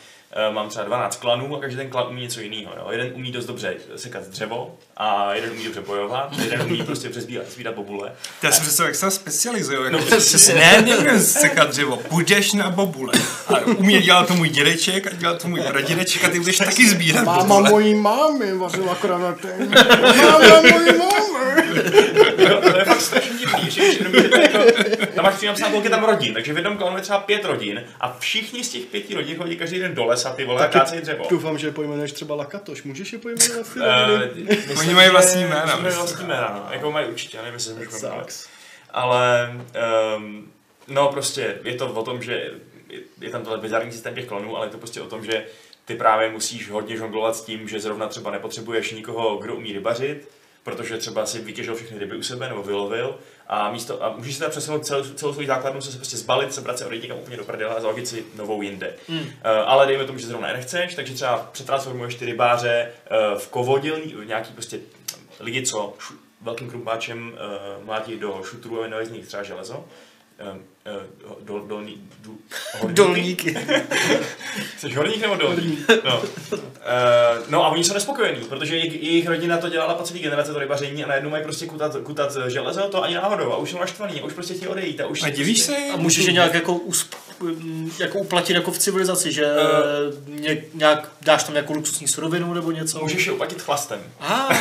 mám 0.52 0.68
třeba 0.68 0.84
12 0.84 1.16
klanů 1.16 1.56
a 1.56 1.60
každý 1.60 1.76
ten 1.76 1.90
klan 1.90 2.06
umí 2.10 2.22
něco 2.22 2.40
jiného. 2.40 2.72
Jo? 2.76 2.86
Jeden 2.90 3.10
umí 3.14 3.32
dost 3.32 3.46
dobře 3.46 3.74
sekat 3.96 4.28
dřevo 4.28 4.76
a 4.96 5.34
jeden 5.34 5.50
umí 5.50 5.64
dobře 5.64 5.80
bojovat, 5.80 6.38
jeden 6.44 6.62
umí 6.62 6.82
prostě 6.82 7.08
přezbírat, 7.08 7.46
zbírat 7.50 7.74
bobule. 7.74 8.12
Já 8.42 8.52
jsem 8.52 8.62
představil, 8.62 8.88
jak 8.88 8.94
se 8.94 9.00
tam 9.00 9.10
specializují. 9.10 9.78
Jako, 9.84 9.90
No, 10.10 10.16
přesně. 10.18 10.54
ne, 10.54 10.82
nebudem 10.82 11.20
sekat 11.20 11.68
dřevo, 11.70 12.02
budeš 12.10 12.52
na 12.52 12.70
bobule. 12.70 13.12
A 13.48 13.58
umí 13.60 13.98
dělat 14.02 14.28
to 14.28 14.34
můj 14.34 14.48
dědeček 14.48 15.06
a 15.06 15.10
dělat 15.16 15.42
to 15.42 15.48
můj 15.48 15.60
pradědeček 15.60 16.24
a 16.24 16.28
ty 16.28 16.38
budeš 16.38 16.56
taky 16.58 16.88
sbírat 16.88 17.24
Máma 17.24 17.42
bobule. 17.44 17.70
mojí 17.70 17.94
mámy 17.94 18.52
vařila 18.52 18.94
kravaty. 18.94 19.48
Máma 20.22 20.60
mojí 20.60 20.98
mámy. 20.98 21.16
To 22.70 22.78
je 22.78 22.84
fakt 22.84 23.00
strašně 23.00 23.38
divný, 23.38 23.70
že 23.70 23.80
když 23.80 23.98
jako, 24.42 24.58
tam 25.14 25.24
máš 25.24 25.34
přímo 25.34 25.52
napsáno, 25.52 25.70
kolik 25.70 25.84
je 25.84 25.90
tam 25.90 26.04
rodin, 26.04 26.34
takže 26.34 26.52
v 26.52 26.56
jednom 26.56 26.76
klanu 26.76 26.96
je 26.96 27.02
třeba 27.02 27.18
pět 27.18 27.44
rodin 27.44 27.84
a 28.00 28.16
všichni 28.18 28.64
z 28.64 28.68
těch 28.68 28.84
pěti 28.84 29.14
rodin 29.14 29.36
chodí 29.36 29.56
každý 29.56 29.78
den 29.78 29.94
do 29.94 30.04
lesa, 30.04 30.32
ty 30.32 30.44
vole, 30.44 30.64
a 30.64 30.68
kácejí 30.68 31.00
dřevo. 31.00 31.26
Doufám, 31.30 31.58
že 31.58 31.66
je 31.66 31.72
pojmenuješ 31.72 32.12
třeba 32.12 32.34
Lakatoš. 32.34 32.82
Můžeš 32.82 33.12
je 33.12 33.18
pojmenovat 33.18 33.66
ty 34.34 34.42
myslím, 34.42 34.78
Oni 34.78 34.94
mají 34.94 35.10
vlastní 35.10 35.42
jména, 35.42 35.76
mají 35.76 35.94
vlastní 35.94 36.26
jména, 36.26 36.62
no. 36.64 36.72
Jako 36.72 36.92
mají 36.92 37.06
určitě, 37.06 37.36
nevím, 37.36 37.54
jestli. 37.54 37.86
Sucks. 37.86 38.48
Ale, 38.90 39.52
um, 40.16 40.52
no 40.88 41.08
prostě, 41.08 41.58
je 41.64 41.74
to 41.74 41.86
o 41.86 42.02
tom, 42.02 42.22
že 42.22 42.50
je, 42.88 43.00
je 43.20 43.30
tam 43.30 43.42
tohle 43.42 43.58
bizarní 43.58 43.92
systém 43.92 44.14
těch 44.14 44.26
klonů, 44.26 44.56
ale 44.56 44.66
je 44.66 44.70
to 44.70 44.78
prostě 44.78 45.00
o 45.00 45.06
tom, 45.06 45.24
že 45.24 45.44
ty 45.84 45.94
právě 45.94 46.30
musíš 46.30 46.70
hodně 46.70 46.96
žonglovat 46.96 47.36
s 47.36 47.42
tím, 47.42 47.68
že 47.68 47.80
zrovna 47.80 48.08
třeba 48.08 48.30
nepotřebuješ 48.30 48.92
nikoho, 48.92 49.36
kdo 49.36 49.54
umí 49.54 49.72
rybařit, 49.72 50.28
protože 50.66 50.96
třeba 50.96 51.26
si 51.26 51.38
vytěžil 51.38 51.74
všechny 51.74 51.98
ryby 51.98 52.16
u 52.16 52.22
sebe 52.22 52.48
nebo 52.48 52.62
vylovil 52.62 53.18
a 53.46 53.70
místo 53.72 54.04
a 54.04 54.16
můžeš 54.16 54.34
si 54.34 54.40
tam 54.40 54.50
přesunout 54.50 54.86
celou, 54.86 55.02
celou 55.02 55.32
svou 55.32 55.46
základnu, 55.46 55.80
se 55.80 55.96
prostě 55.96 56.16
zbalit, 56.16 56.54
sebrat 56.54 56.78
se 56.78 56.86
odejít 56.86 57.02
někam 57.02 57.18
úplně 57.18 57.36
do 57.36 57.44
prdele 57.44 57.74
a 57.74 57.80
založit 57.80 58.08
si 58.08 58.24
novou 58.36 58.62
jinde. 58.62 58.94
Hmm. 59.08 59.18
Uh, 59.18 59.26
ale 59.44 59.86
dejme 59.86 60.04
tomu, 60.04 60.18
že 60.18 60.26
zrovna 60.26 60.52
nechceš, 60.52 60.94
takže 60.94 61.14
třeba 61.14 61.48
přetransformuješ 61.52 62.14
ty 62.14 62.24
rybáře 62.24 62.90
uh, 63.32 63.38
v 63.38 63.48
kovodilní, 63.48 64.14
nějaký 64.24 64.52
prostě 64.52 64.80
lidi, 65.40 65.62
co 65.62 65.94
šu, 65.98 66.14
velkým 66.40 66.70
krumpáčem 66.70 67.32
uh, 67.32 67.84
mlátí 67.84 68.16
do 68.16 68.40
šutrů 68.44 68.82
a 68.82 69.04
z 69.04 69.10
nich 69.10 69.26
třeba 69.26 69.42
železo. 69.42 69.84
Uh, 70.40 70.48
uh, 71.26 71.34
dol, 71.44 71.60
dolní, 71.66 72.08
du, 72.20 72.38
horníky. 72.80 72.94
Dolníky. 72.96 73.56
Jsi 74.78 74.92
horník 74.94 75.20
nebo 75.20 75.34
dolník? 75.34 75.88
No. 76.04 76.18
Uh, 76.20 76.26
no 77.48 77.64
a 77.64 77.68
oni 77.68 77.84
jsou 77.84 77.94
nespokojení, 77.94 78.44
protože 78.48 78.76
jejich, 78.76 79.02
jejich 79.02 79.28
rodina 79.28 79.58
to 79.58 79.68
dělala 79.68 79.94
po 79.94 80.02
celý 80.04 80.20
generace 80.20 80.52
to 80.52 80.58
rybaření 80.58 81.04
a 81.04 81.06
najednou 81.06 81.30
mají 81.30 81.42
prostě 81.42 81.66
kutat, 81.66 81.96
kutat 82.02 82.36
železo, 82.48 82.88
to 82.88 83.02
ani 83.02 83.14
náhodou 83.14 83.52
a 83.52 83.56
už 83.56 83.70
jsou 83.70 83.78
naštvaný 83.78 84.20
a 84.20 84.24
už 84.24 84.32
prostě 84.32 84.54
chtějí 84.54 84.68
odejít 84.68 85.00
a 85.00 85.06
už 85.06 85.22
A 85.22 85.30
divíš 85.30 85.60
se? 85.60 85.72
prostě, 85.72 85.92
A 85.92 85.96
můžeš 85.96 86.24
je 86.26 86.32
nějak 86.32 86.54
jako, 86.54 86.72
usp, 86.74 87.14
mm, 87.14 87.25
jako 87.98 88.18
uplatit 88.18 88.54
jako 88.54 88.70
v 88.72 88.78
civilizaci, 88.78 89.32
že 89.32 89.46
ně, 90.26 90.64
nějak 90.74 91.08
dáš 91.22 91.44
tam 91.44 91.54
nějakou 91.54 91.74
luxusní 91.74 92.08
surovinu 92.08 92.54
nebo 92.54 92.70
něco? 92.70 93.00
Můžeš 93.00 93.26
je 93.26 93.32
uplatit 93.32 93.62
chlastem. 93.62 94.00
Ah, 94.20 94.54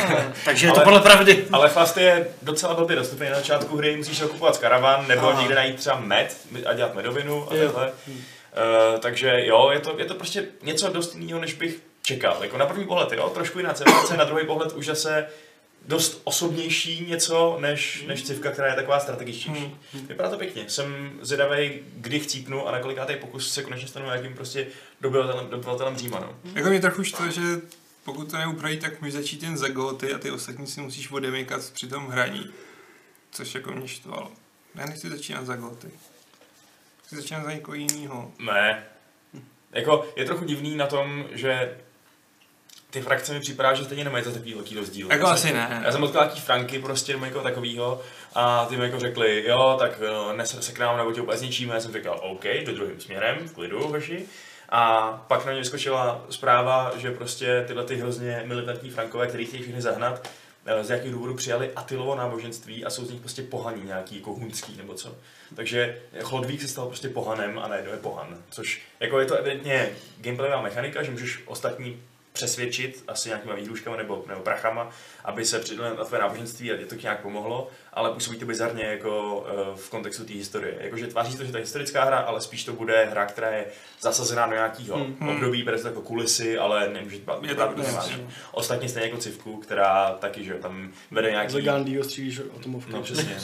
takže 0.44 0.66
je 0.66 0.70
to 0.70 0.76
Ale- 0.76 0.84
podle 0.84 1.00
pravdy. 1.00 1.44
Ale 1.52 1.68
chlast 1.68 1.96
je 1.96 2.28
docela 2.42 2.74
blbě 2.74 2.96
dostupný 2.96 3.28
na 3.28 3.36
začátku 3.36 3.76
hry, 3.76 3.96
musíš 3.96 4.22
ho 4.22 4.28
kupovat 4.28 4.54
z 4.54 4.58
karavan, 4.58 5.08
nebo 5.08 5.28
Aha. 5.28 5.40
někde 5.40 5.54
najít 5.54 5.76
třeba 5.76 6.00
med 6.00 6.36
a 6.66 6.72
dělat 6.74 6.94
medovinu 6.94 7.46
a 7.50 7.54
Jo. 7.54 7.62
takhle. 7.64 7.86
Uh, 7.86 9.00
takže 9.00 9.32
jo, 9.44 9.70
je 9.72 9.80
to, 9.80 9.94
je 9.98 10.04
to 10.04 10.14
prostě 10.14 10.44
něco 10.62 10.88
dost 10.88 11.14
jiného, 11.14 11.40
než 11.40 11.54
bych 11.54 11.78
čekal. 12.02 12.36
Jako 12.40 12.58
na 12.58 12.66
první 12.66 12.84
pohled, 12.86 13.12
jo, 13.12 13.28
trošku 13.34 13.58
jiná 13.58 13.72
civilizace, 13.72 14.16
na 14.16 14.24
druhý 14.24 14.46
pohled 14.46 14.72
už 14.72 14.86
zase 14.86 15.26
dost 15.86 16.20
osobnější 16.24 17.06
něco, 17.06 17.58
než, 17.60 18.04
než 18.06 18.22
civka, 18.22 18.50
která 18.50 18.68
je 18.68 18.74
taková 18.74 19.00
strategičtější. 19.00 19.76
Vypadá 20.08 20.30
to 20.30 20.38
pěkně. 20.38 20.70
Jsem 20.70 21.18
zvědavý, 21.22 21.80
kdy 21.94 22.20
chcípnu 22.20 22.68
a 22.68 22.72
na 22.72 22.80
kolikátý 22.80 23.16
pokus 23.16 23.52
se 23.52 23.62
konečně 23.62 23.88
stanu 23.88 24.06
nějakým 24.06 24.34
prostě 24.34 24.66
dobyvatelem, 25.00 25.50
dobyvatelem 25.50 25.96
Říma. 25.96 26.20
No. 26.20 26.36
Jako 26.54 26.68
mě 26.68 26.80
trochu 26.80 27.04
štve, 27.04 27.30
že 27.30 27.42
pokud 28.04 28.30
to 28.30 28.36
neupraví, 28.36 28.78
tak 28.78 29.00
můžeš 29.00 29.14
začít 29.14 29.42
jen 29.42 29.56
za 29.56 29.68
góty 29.68 30.14
a 30.14 30.18
ty 30.18 30.30
ostatní 30.30 30.66
si 30.66 30.80
musíš 30.80 31.10
odemykat 31.10 31.70
při 31.70 31.88
tom 31.88 32.08
hraní. 32.08 32.50
Což 33.30 33.54
jako 33.54 33.72
mě 33.72 33.88
štvalo. 33.88 34.32
Já 34.74 34.86
nechci 34.86 35.10
začínat 35.10 35.46
za 35.46 35.56
góty. 35.56 35.88
Chci 37.06 37.16
začínat 37.16 37.44
za 37.44 37.52
někoho 37.52 37.74
jiného. 37.74 38.32
Ne. 38.38 38.84
Jako, 39.72 40.12
je 40.16 40.24
trochu 40.24 40.44
divný 40.44 40.76
na 40.76 40.86
tom, 40.86 41.24
že 41.32 41.78
ty 42.90 43.00
frakce 43.00 43.32
mi 43.32 43.40
připadá, 43.40 43.74
že 43.74 43.84
stejně 43.84 44.04
nemají 44.04 44.24
to 44.24 44.32
takový 44.32 44.54
velký 44.54 44.74
rozdíl. 44.74 45.08
Jako 45.10 45.26
asi 45.26 45.52
ne. 45.52 45.82
Já 45.84 45.92
jsem 45.92 46.00
potkal 46.00 46.22
nějaký 46.22 46.40
Franky 46.40 46.78
prostě 46.78 47.12
nebo 47.12 47.24
někoho 47.24 47.44
takového 47.44 48.02
a 48.34 48.64
ty 48.64 48.76
mi 48.76 48.84
jako 48.84 49.00
řekli, 49.00 49.44
jo, 49.46 49.76
tak 49.78 50.00
eh, 50.30 50.36
nes 50.36 50.56
se 50.60 50.72
k 50.72 50.78
nám 50.78 50.96
nebo 50.96 51.12
tě 51.12 51.20
úplně 51.20 51.38
zničíme. 51.38 51.74
Já 51.74 51.80
jsem 51.80 51.92
říkal, 51.92 52.20
OK, 52.22 52.44
do 52.66 52.74
druhým 52.74 53.00
směrem, 53.00 53.48
v 53.48 53.52
klidu, 53.52 53.88
hoši. 53.88 54.26
A 54.68 55.10
pak 55.28 55.44
na 55.44 55.52
mě 55.52 55.60
vyskočila 55.60 56.24
zpráva, 56.30 56.92
že 56.96 57.10
prostě 57.10 57.64
tyhle 57.66 57.84
ty 57.84 57.96
hrozně 57.96 58.42
militantní 58.44 58.90
Frankové, 58.90 59.26
který 59.26 59.46
chtějí 59.46 59.62
všechny 59.62 59.82
zahnat, 59.82 60.30
eh, 60.66 60.84
z 60.84 60.90
jakých 60.90 61.12
důvodů 61.12 61.34
přijali 61.34 61.70
Atilovo 61.76 62.14
náboženství 62.14 62.84
a 62.84 62.90
jsou 62.90 63.04
z 63.04 63.10
nich 63.10 63.20
prostě 63.20 63.42
pohaní 63.42 63.82
nějaký, 63.84 64.16
jako 64.16 64.32
hunský 64.32 64.76
nebo 64.76 64.94
co. 64.94 65.14
Takže 65.54 65.98
Chlodvík 66.22 66.62
se 66.62 66.68
stal 66.68 66.86
prostě 66.86 67.08
pohanem 67.08 67.58
a 67.58 67.68
najednou 67.68 67.92
je 67.92 67.98
pohan. 67.98 68.36
Což 68.50 68.82
jako 69.00 69.20
je 69.20 69.26
to 69.26 69.34
evidentně 69.34 69.90
gameplayová 70.18 70.62
mechanika, 70.62 71.02
že 71.02 71.10
můžeš 71.10 71.42
ostatní 71.46 72.02
přesvědčit 72.36 73.04
asi 73.08 73.28
nějakýma 73.28 73.54
výhruškama 73.54 73.96
nebo, 73.96 74.24
nebo 74.28 74.40
prachama, 74.40 74.90
aby 75.24 75.44
se 75.44 75.58
přidali 75.58 75.96
na 75.96 76.04
tvé 76.04 76.18
náboženství 76.18 76.72
a 76.72 76.74
je 76.74 76.86
to 76.86 76.94
nějak 76.94 77.20
pomohlo, 77.20 77.70
ale 77.92 78.12
působí 78.12 78.38
to 78.38 78.46
bizarně 78.46 78.84
jako 78.84 79.46
eh, 79.48 79.76
v 79.76 79.90
kontextu 79.90 80.24
té 80.24 80.32
historie. 80.32 80.74
Jakože 80.80 81.06
tváří 81.06 81.32
se 81.32 81.38
to, 81.38 81.44
že 81.44 81.50
to 81.52 81.58
je 81.58 81.64
historická 81.64 82.04
hra, 82.04 82.18
ale 82.18 82.40
spíš 82.40 82.64
to 82.64 82.72
bude 82.72 83.04
hra, 83.04 83.26
která 83.26 83.50
je 83.50 83.66
zasazená 84.00 84.46
do 84.46 84.52
nějakého 84.52 84.96
Hmm. 84.96 85.28
období, 85.28 85.62
bude 85.62 85.78
to 85.78 85.88
jako 85.88 86.00
kulisy, 86.00 86.58
ale 86.58 86.88
nemůže 86.88 87.18
to 87.18 87.40
Je 87.42 87.54
to. 87.54 87.74
Ostatně 88.52 88.88
stejně 88.88 89.08
jako 89.08 89.20
Civku, 89.20 89.56
která 89.56 90.12
taky, 90.12 90.44
že 90.44 90.54
tam 90.54 90.92
vede 91.10 91.28
Z 91.28 91.30
nějaký... 91.30 91.62
Gandhiho 91.62 92.04
střílíš 92.04 92.40
atomovky. 92.56 92.92
No 92.92 93.02
přesně. 93.02 93.38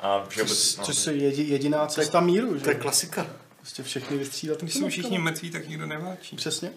A 0.00 0.24
že 0.30 0.44
Což, 0.44 0.76
no, 0.76 0.84
což 0.84 1.06
je 1.06 1.12
jedi, 1.12 1.42
jediná 1.42 1.86
cesta 1.86 2.20
míru, 2.20 2.58
že? 2.58 2.64
To 2.64 2.70
je 2.70 2.76
klasika. 2.76 3.26
Prostě 3.60 3.82
všechny 3.82 4.16
vystřídat. 4.16 4.62
Když 4.62 4.74
jsou 4.74 4.88
všichni 4.88 5.18
mrtví, 5.18 5.50
tak 5.50 5.68
nikdo 5.68 5.86
neváčí. 5.86 6.36
Přesně. 6.36 6.70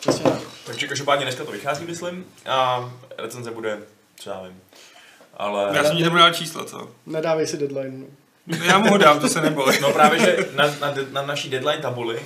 Přesně 0.00 0.24
tak. 0.24 0.40
Takže 0.66 0.88
každopádně 0.88 1.24
dneska 1.24 1.44
to 1.44 1.52
vychází, 1.52 1.84
myslím, 1.84 2.24
a 2.46 2.90
recenze 3.18 3.50
bude, 3.50 3.78
co 4.16 4.30
já 4.30 4.42
vím. 4.42 4.60
Ale... 5.36 5.70
Já 5.72 5.84
jsem 5.84 5.96
ti 5.96 6.02
nebudu 6.02 6.20
dát 6.22 6.36
číslo, 6.36 6.64
co? 6.64 6.90
Nedávej 7.06 7.46
si 7.46 7.56
deadline. 7.56 7.98
No. 8.00 8.06
Já 8.64 8.78
mu 8.78 8.90
ho 8.90 8.98
dám, 8.98 9.20
to 9.20 9.28
se 9.28 9.40
neboj. 9.40 9.78
No 9.82 9.92
právě, 9.92 10.18
že 10.18 10.36
na, 10.54 10.66
na, 10.66 10.94
na 11.12 11.22
naší 11.22 11.50
deadline 11.50 11.82
tabuli 11.82 12.16
uh, 12.16 12.22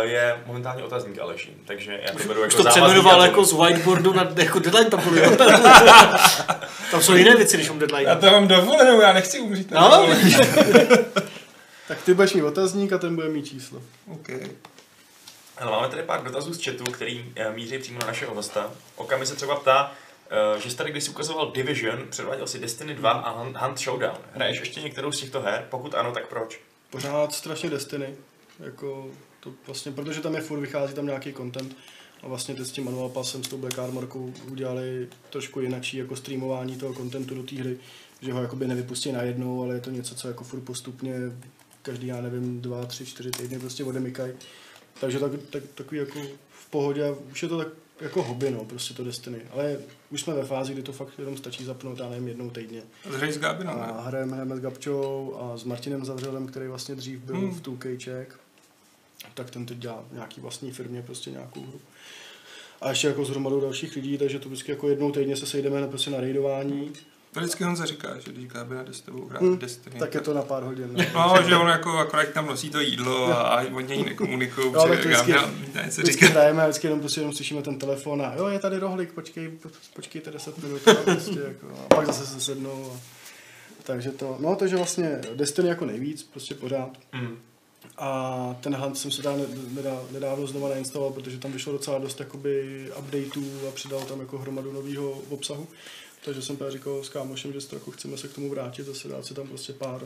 je 0.00 0.42
momentálně 0.46 0.84
otazník 0.84 1.18
Aleši, 1.18 1.50
takže 1.66 2.00
já 2.06 2.12
to 2.12 2.28
beru 2.28 2.40
Už 2.40 2.44
jako 2.44 2.56
to 2.56 2.62
závazný 2.62 2.82
přejmenoval 2.82 3.12
datum. 3.12 3.26
jako 3.30 3.44
z 3.44 3.52
whiteboardu 3.52 4.12
na 4.12 4.28
jako 4.36 4.58
deadline 4.58 4.90
tabuli. 4.90 5.22
Tam 6.90 7.02
jsou 7.02 7.14
jiné 7.14 7.36
věci, 7.36 7.56
než 7.56 7.68
mám 7.68 7.80
Já 7.80 7.86
deadline. 7.86 8.16
to 8.20 8.30
mám 8.30 8.48
dovolenou, 8.48 9.00
já 9.00 9.12
nechci 9.12 9.40
umřít. 9.40 9.70
No. 9.70 10.06
Tak 11.88 12.02
ty 12.02 12.14
budeš 12.14 12.32
mít 12.32 12.42
otazník 12.42 12.92
a 12.92 12.98
ten 12.98 13.14
bude 13.14 13.28
mít 13.28 13.46
číslo. 13.46 13.82
OK. 14.12 14.28
Ale 15.58 15.70
máme 15.70 15.88
tady 15.88 16.02
pár 16.02 16.24
dotazů 16.24 16.52
z 16.54 16.64
chatu, 16.64 16.84
který 16.84 17.32
eh, 17.36 17.52
míří 17.52 17.78
přímo 17.78 17.98
na 18.00 18.06
našeho 18.06 18.34
hosta. 18.34 18.72
Okami 18.96 19.26
se 19.26 19.34
třeba 19.36 19.56
ptá, 19.56 19.92
eh, 20.56 20.60
že 20.60 20.70
jsi 20.70 20.76
tady 20.76 20.90
když 20.90 21.08
ukazoval 21.08 21.50
Division, 21.50 22.06
předváděl 22.10 22.46
si 22.46 22.58
Destiny 22.58 22.94
2 22.94 23.10
a 23.10 23.44
Hunt- 23.44 23.66
Hunt 23.66 23.78
Showdown. 23.78 24.18
Hraješ 24.34 24.60
ještě 24.60 24.80
některou 24.80 25.12
z 25.12 25.20
těchto 25.20 25.40
her? 25.40 25.66
Pokud 25.70 25.94
ano, 25.94 26.12
tak 26.12 26.26
proč? 26.28 26.60
Pořád 26.90 27.32
strašně 27.34 27.70
Destiny. 27.70 28.14
Jako 28.60 29.06
to 29.40 29.52
vlastně, 29.66 29.92
protože 29.92 30.20
tam 30.20 30.34
je 30.34 30.40
furt, 30.40 30.60
vychází 30.60 30.94
tam 30.94 31.06
nějaký 31.06 31.32
content. 31.32 31.76
A 32.22 32.28
vlastně 32.28 32.54
teď 32.54 32.66
s 32.66 32.72
tím 32.72 32.84
Manual 32.84 33.08
Passem, 33.08 33.44
s 33.44 33.48
tou 33.48 33.58
Black 33.58 33.78
Armorkou 33.78 34.32
udělali 34.50 35.08
trošku 35.30 35.60
jinakší 35.60 35.96
jako 35.96 36.16
streamování 36.16 36.76
toho 36.76 36.94
contentu 36.94 37.34
do 37.34 37.42
té 37.42 37.56
hry. 37.56 37.78
Že 38.22 38.32
ho 38.32 38.42
jakoby 38.42 38.66
nevypustí 38.66 39.12
najednou, 39.12 39.62
ale 39.62 39.74
je 39.74 39.80
to 39.80 39.90
něco, 39.90 40.14
co 40.14 40.28
jako 40.28 40.44
furt 40.44 40.60
postupně 40.60 41.14
každý, 41.82 42.06
já 42.06 42.20
nevím, 42.20 42.60
dva, 42.60 42.86
tři, 42.86 43.06
čtyři 43.06 43.30
týdny 43.30 43.58
prostě 43.58 43.84
odemykají. 43.84 44.32
Takže 45.00 45.18
tak, 45.18 45.32
tak, 45.50 45.62
takový 45.74 45.98
jako 45.98 46.20
v 46.50 46.70
pohodě, 46.70 47.10
už 47.32 47.42
je 47.42 47.48
to 47.48 47.58
tak 47.58 47.68
jako 48.00 48.22
hobby, 48.22 48.50
no, 48.50 48.64
prostě 48.64 48.94
to 48.94 49.04
Destiny. 49.04 49.38
Ale 49.50 49.78
už 50.10 50.20
jsme 50.20 50.34
ve 50.34 50.44
fázi, 50.44 50.72
kdy 50.72 50.82
to 50.82 50.92
fakt 50.92 51.18
jenom 51.18 51.36
stačí 51.36 51.64
zapnout, 51.64 51.98
já 51.98 52.08
nevím, 52.08 52.28
jednou 52.28 52.50
týdně. 52.50 52.82
Zřejmě 53.10 53.32
s 53.32 53.38
Gabinou, 53.38 53.72
A 53.72 54.00
hrajeme, 54.00 54.32
hrajeme 54.32 54.56
s 54.56 54.60
Gabčou 54.60 55.36
a 55.40 55.56
s 55.56 55.64
Martinem 55.64 56.04
Zavřelem, 56.04 56.46
který 56.46 56.68
vlastně 56.68 56.94
dřív 56.94 57.18
byl 57.20 57.36
Hmm. 57.36 57.44
hmm. 57.44 57.54
v 57.54 57.62
2Kček. 57.62 58.26
Tak 59.34 59.50
ten 59.50 59.66
teď 59.66 59.78
dělá 59.78 60.04
nějaký 60.12 60.40
vlastní 60.40 60.72
firmě 60.72 61.02
prostě 61.02 61.30
nějakou 61.30 61.60
hru. 61.60 61.80
A 62.80 62.88
ještě 62.90 63.08
jako 63.08 63.24
s 63.24 63.30
hromadou 63.30 63.60
dalších 63.60 63.96
lidí, 63.96 64.18
takže 64.18 64.38
to 64.38 64.48
vždycky 64.48 64.70
jako 64.70 64.88
jednou 64.88 65.12
týdně 65.12 65.36
se 65.36 65.46
sejdeme 65.46 65.80
na, 65.80 65.86
prostě 65.86 66.10
na 66.10 66.20
raidování. 66.20 66.92
To 67.34 67.40
vždycky 67.40 67.64
Honza 67.64 67.86
říká, 67.86 68.18
že 68.18 68.32
když 68.32 68.46
Gabina 68.46 68.82
jde 68.82 68.92
s 68.94 69.00
tebou 69.00 69.28
hrát 69.28 69.42
Hmm, 69.42 69.58
Destiny. 69.58 69.98
Tak 69.98 70.14
je 70.14 70.20
to 70.20 70.34
na 70.34 70.42
pár 70.42 70.62
hodin. 70.62 70.90
No. 70.92 71.04
No, 71.14 71.42
že 71.48 71.56
on 71.56 71.68
jako 71.68 71.98
akorát 71.98 72.28
tam 72.28 72.46
nosí 72.46 72.70
to 72.70 72.80
jídlo 72.80 73.26
a, 73.28 73.34
a 73.42 73.74
od 73.74 73.80
něj 73.88 74.02
nekomunikují, 74.04 74.72
No, 74.72 74.80
ale 74.80 74.96
vždycky- 74.96 75.32
Gabina 75.32 75.50
něco 75.84 76.00
Vždycky 76.02 76.26
říká. 76.26 76.26
hrajeme 76.40 76.62
a 76.62 76.66
vždycky 76.66 76.86
jenom, 76.86 77.00
prostě 77.00 77.20
jenom 77.20 77.32
slyšíme 77.34 77.62
ten 77.62 77.78
telefon 77.78 78.22
a 78.22 78.34
jo, 78.36 78.46
je 78.46 78.58
tady 78.58 78.78
rohlik, 78.78 79.12
počkej, 79.12 79.48
po- 79.48 79.68
počkejte 79.94 80.30
10 80.30 80.58
minut. 80.62 80.88
A, 80.88 80.94
prostě 80.94 81.40
jako, 81.48 81.66
a 81.90 81.94
pak 81.94 82.06
zase 82.06 82.26
se 82.26 82.40
sednou. 82.40 82.92
A, 82.94 83.00
takže 83.82 84.10
to, 84.10 84.36
no, 84.40 84.56
takže 84.56 84.76
vlastně 84.76 85.20
Destiny 85.34 85.68
jako 85.68 85.84
nejvíc, 85.84 86.22
prostě 86.22 86.54
pořád. 86.54 86.90
Hmm. 87.12 87.36
A 87.98 88.56
ten 88.60 88.76
Hunt 88.76 88.98
jsem 88.98 89.10
si 89.10 89.22
dá, 89.22 89.32
nedá, 89.74 90.00
nedávno 90.10 90.46
znova 90.46 90.68
nainstaloval, 90.68 91.12
protože 91.12 91.38
tam 91.38 91.52
vyšlo 91.52 91.72
docela 91.72 91.98
dost 91.98 92.20
jakoby 92.20 92.84
updateů 92.98 93.68
a 93.68 93.70
přidal 93.74 94.00
tam 94.00 94.20
jako 94.20 94.38
hromadu 94.38 94.72
nového 94.72 95.10
obsahu. 95.10 95.66
Takže 96.24 96.42
jsem 96.42 96.56
právě 96.56 96.72
říkal 96.72 97.04
s 97.04 97.08
kámošem, 97.08 97.52
že 97.52 97.66
to 97.66 97.76
jako 97.76 97.90
chceme 97.90 98.16
se 98.16 98.28
k 98.28 98.32
tomu 98.32 98.50
vrátit, 98.50 98.82
zase 98.86 99.08
dát 99.08 99.26
si 99.26 99.34
tam 99.34 99.46
prostě 99.48 99.72
pár, 99.72 100.00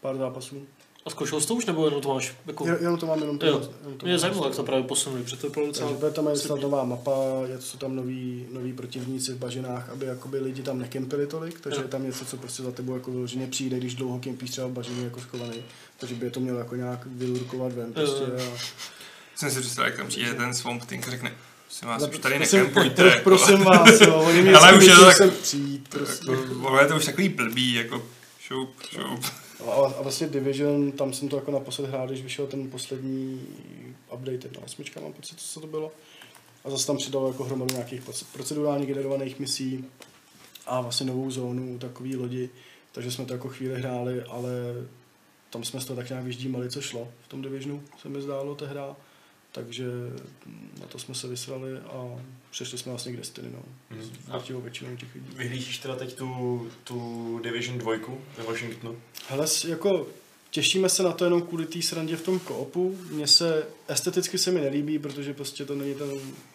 pár 0.00 0.16
zápasů. 0.16 0.66
A 1.06 1.10
zkoušel 1.10 1.40
jsi 1.40 1.46
to 1.48 1.54
už, 1.54 1.66
nebo 1.66 1.84
jenom 1.84 2.00
to 2.00 2.14
máš? 2.14 2.34
Jako... 2.46 2.64
Jen- 2.64 2.78
Jenom 2.80 2.98
to 2.98 3.06
mám, 3.06 3.20
jenom 3.20 3.38
to, 3.38 3.46
Jo. 3.46 3.70
jenom 3.80 3.98
to 3.98 4.06
Mě 4.06 4.18
zajímalo, 4.18 4.44
jak 4.46 4.52
to 4.52 4.56
prostě. 4.56 4.66
právě 4.66 4.86
posunuli, 4.88 5.22
protože 5.22 5.36
to 5.36 5.48
bylo 5.50 5.66
docela... 5.66 5.88
Takže 5.88 6.00
bude 6.00 6.12
tam 6.12 6.26
je 6.28 6.36
snad 6.36 6.60
nová 6.60 6.84
mapa, 6.84 7.12
je 7.48 7.60
jsou 7.60 7.78
tam 7.78 7.96
noví, 7.96 8.46
noví 8.52 8.72
protivníci 8.72 9.32
v 9.32 9.36
bažinách, 9.38 9.88
aby 9.90 10.06
jakoby 10.06 10.38
lidi 10.38 10.62
tam 10.62 10.78
nekempili 10.78 11.26
tolik, 11.26 11.60
takže 11.60 11.76
Jo. 11.78 11.82
je 11.82 11.88
tam 11.88 12.04
něco, 12.04 12.24
co 12.24 12.36
prostě 12.36 12.62
za 12.62 12.70
tebou 12.72 12.94
jako 12.94 13.10
vyloženě 13.10 13.46
přijde, 13.46 13.78
když 13.78 13.94
dlouho 13.94 14.18
kempíš 14.18 14.50
třeba 14.50 14.66
v 14.66 14.70
bažině 14.72 15.04
jako 15.04 15.20
schovaný. 15.20 15.62
Takže 15.96 16.14
by 16.14 16.26
je 16.26 16.30
to 16.30 16.40
mělo 16.40 16.58
jako 16.58 16.76
nějak 16.76 17.06
vylurkovat 17.06 17.72
ven 17.72 17.92
prostě. 17.92 18.22
Jo. 18.22 18.52
A... 18.54 18.58
Jsem 19.36 19.50
si 19.50 19.60
představil, 19.60 19.90
jak 19.90 19.98
tam 19.98 20.08
přijde 20.08 20.34
ten 20.34 20.54
Swamp 20.54 20.84
Thing 20.84 21.08
a 21.08 21.10
řekne, 21.10 21.32
prosím 21.80 21.88
vás, 21.88 22.02
Ale 22.02 22.10
už 22.10 22.18
tady 22.18 22.36
prosím- 22.36 22.58
nekempujte. 22.58 22.94
pro- 23.02 23.06
jako. 23.08 23.22
Prosím 23.22 23.64
vás, 23.64 24.00
jo, 24.00 24.14
oni 24.14 24.42
mě 24.42 24.52
Ale 24.56 24.78
už 24.78 24.84
je 24.84 24.94
to 24.94 25.04
tak- 25.18 25.32
přijít, 25.32 25.88
prostě. 25.88 26.30
Jako, 26.30 26.78
je 26.80 26.86
to 26.86 26.96
už 26.96 27.04
takový 27.04 27.28
blbý, 27.28 27.74
jako 27.74 28.02
šup, 28.40 28.70
šup. 28.90 29.24
A, 29.68 29.72
a 29.72 30.02
vlastně 30.02 30.26
Division, 30.26 30.92
tam 30.92 31.12
jsem 31.12 31.28
to 31.28 31.36
jako 31.36 31.50
naposled 31.50 31.90
hrál, 31.90 32.06
když 32.06 32.22
vyšel 32.22 32.46
ten 32.46 32.70
poslední 32.70 33.46
update 34.14 34.48
na 34.58 34.64
osmička, 34.66 35.00
mám 35.00 35.12
pocit, 35.12 35.40
co 35.40 35.60
to 35.60 35.66
bylo. 35.66 35.92
A 36.64 36.70
zase 36.70 36.86
tam 36.86 36.96
přidal 36.96 37.26
jako 37.26 37.44
hromadu 37.44 37.74
nějakých 37.74 38.00
proce- 38.02 38.24
procedurálně 38.32 38.86
generovaných 38.86 39.38
misí 39.38 39.84
a 40.66 40.80
vlastně 40.80 41.06
novou 41.06 41.30
zónu, 41.30 41.78
takový 41.78 42.16
lodi. 42.16 42.50
Takže 42.92 43.10
jsme 43.12 43.24
to 43.26 43.32
jako 43.32 43.48
chvíli 43.48 43.80
hráli, 43.80 44.22
ale 44.22 44.50
tam 45.50 45.64
jsme 45.64 45.80
se 45.80 45.86
to 45.86 45.96
tak 45.96 46.08
nějak 46.08 46.24
vyždímali, 46.24 46.70
co 46.70 46.80
šlo 46.80 47.08
v 47.24 47.28
tom 47.28 47.42
Divisionu, 47.42 47.82
se 48.02 48.08
mi 48.08 48.22
zdálo 48.22 48.54
tehda. 48.54 48.96
Takže 49.56 49.84
na 50.80 50.86
to 50.86 50.98
jsme 50.98 51.14
se 51.14 51.28
vysrali 51.28 51.78
a 51.78 52.20
přešli 52.50 52.78
jsme 52.78 52.92
vlastně 52.92 53.12
k 53.12 53.16
Destiny, 53.16 53.48
no. 53.52 53.62
Hmm. 53.90 54.62
Většinou 54.62 54.96
těch 54.96 55.14
lidí. 55.14 55.26
Vyhlížíš 55.36 55.78
teda 55.78 55.96
teď 55.96 56.14
tu, 56.14 56.70
tu 56.84 57.40
Division 57.42 57.78
2 57.78 57.92
ve 58.38 58.44
Washingtonu? 58.44 58.96
Hele, 59.28 59.46
jako 59.68 60.06
těšíme 60.50 60.88
se 60.88 61.02
na 61.02 61.12
to 61.12 61.24
jenom 61.24 61.42
kvůli 61.42 61.66
té 61.66 61.82
srandě 61.82 62.16
v 62.16 62.22
tom 62.22 62.38
koopu. 62.38 62.98
Mně 63.10 63.26
se, 63.26 63.66
esteticky 63.88 64.38
se 64.38 64.50
mi 64.50 64.60
nelíbí, 64.60 64.98
protože 64.98 65.34
prostě 65.34 65.64
to 65.64 65.74
není 65.74 65.94
ten, 65.94 66.10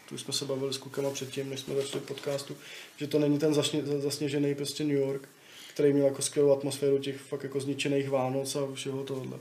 tu 0.09 0.17
jsme 0.17 0.33
se 0.33 0.45
bavili 0.45 0.73
s 0.73 0.77
klukama 0.77 1.09
předtím, 1.09 1.49
než 1.49 1.59
jsme 1.59 1.75
začali 1.75 2.03
podcastu, 2.03 2.57
že 2.97 3.07
to 3.07 3.19
není 3.19 3.39
ten 3.39 3.53
zasně, 3.53 3.81
zasněžený 3.85 4.55
prostě 4.55 4.83
New 4.83 4.97
York, 4.97 5.29
který 5.73 5.93
měl 5.93 6.05
jako 6.05 6.21
skvělou 6.21 6.57
atmosféru 6.57 6.97
těch 6.97 7.21
fakt 7.21 7.43
jako 7.43 7.59
zničených 7.59 8.09
Vánoc 8.09 8.55
a 8.55 8.59
všeho 8.73 9.03
tohle. 9.03 9.37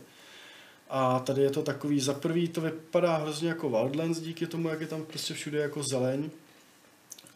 A 0.92 1.18
tady 1.18 1.42
je 1.42 1.50
to 1.50 1.62
takový, 1.62 2.00
za 2.00 2.14
prvý 2.14 2.48
to 2.48 2.60
vypadá 2.60 3.16
hrozně 3.16 3.48
jako 3.48 3.70
Wildlands 3.70 4.20
díky 4.20 4.46
tomu, 4.46 4.68
jak 4.68 4.80
je 4.80 4.86
tam 4.86 5.04
prostě 5.04 5.34
všude 5.34 5.58
jako 5.58 5.82
zeleň. 5.82 6.30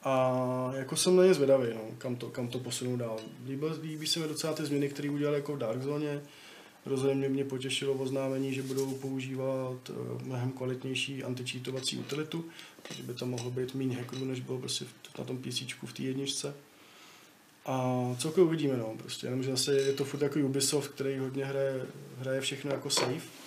A 0.03 0.73
jako 0.75 0.97
jsem 0.97 1.17
na 1.17 1.25
ně 1.25 1.35
zvědavý, 1.35 1.67
no, 1.75 1.81
kam 1.99 2.17
to, 2.17 2.29
kam 2.29 2.49
to 2.49 2.59
posunou 2.59 2.97
dál. 2.97 3.21
Líbí, 3.47 3.67
líbí 3.83 4.07
se 4.07 4.21
mi 4.21 4.29
docela 4.29 4.53
ty 4.53 4.65
změny, 4.65 4.89
které 4.89 5.11
udělali 5.11 5.37
jako 5.37 5.53
v 5.53 5.59
Dark 5.59 5.83
Zone. 5.83 6.23
Rozhodně 6.87 7.29
mě, 7.29 7.45
potěšilo 7.45 7.95
oznámení, 7.95 8.55
že 8.55 8.63
budou 8.63 8.95
používat 8.95 9.91
eh, 9.91 10.25
mnohem 10.25 10.53
kvalitnější 10.53 11.25
antičítovací 11.25 11.97
utilitu, 11.97 12.45
že 12.97 13.03
by 13.03 13.15
to 13.15 13.27
mohlo 13.27 13.51
být 13.51 13.75
méně 13.75 13.97
hackerů, 13.97 14.25
než 14.25 14.41
bylo 14.41 14.59
prostě 14.59 14.85
na 15.19 15.25
tom 15.25 15.39
PC 15.39 15.63
v 15.85 15.93
té 15.93 16.03
jedničce. 16.03 16.55
A 17.67 18.05
celkově 18.19 18.45
uvidíme, 18.45 18.77
no, 18.77 18.95
prostě, 18.97 19.27
jenomže 19.27 19.51
zase 19.51 19.75
je 19.75 19.93
to 19.93 20.05
furt 20.05 20.23
jako 20.23 20.39
Ubisoft, 20.39 20.91
který 20.91 21.19
hodně 21.19 21.45
hraje, 21.45 21.87
hraje 22.19 22.41
všechno 22.41 22.71
jako 22.71 22.91
safe. 22.91 23.44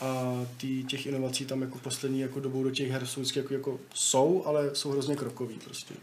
A 0.00 0.40
tý, 0.56 0.84
těch 0.84 1.06
inovací 1.06 1.44
tam 1.44 1.62
jako 1.62 1.78
poslední 1.78 2.20
jako 2.20 2.40
dobou 2.40 2.64
do 2.64 2.70
těch 2.70 2.90
her 2.90 3.06
jsou 3.06 3.20
vždycky 3.20 3.38
jako, 3.38 3.54
jako 3.54 3.80
jsou, 3.94 4.42
ale 4.46 4.70
jsou 4.72 4.90
hrozně 4.90 5.16
krokový 5.16 5.54
prostě. 5.64 5.94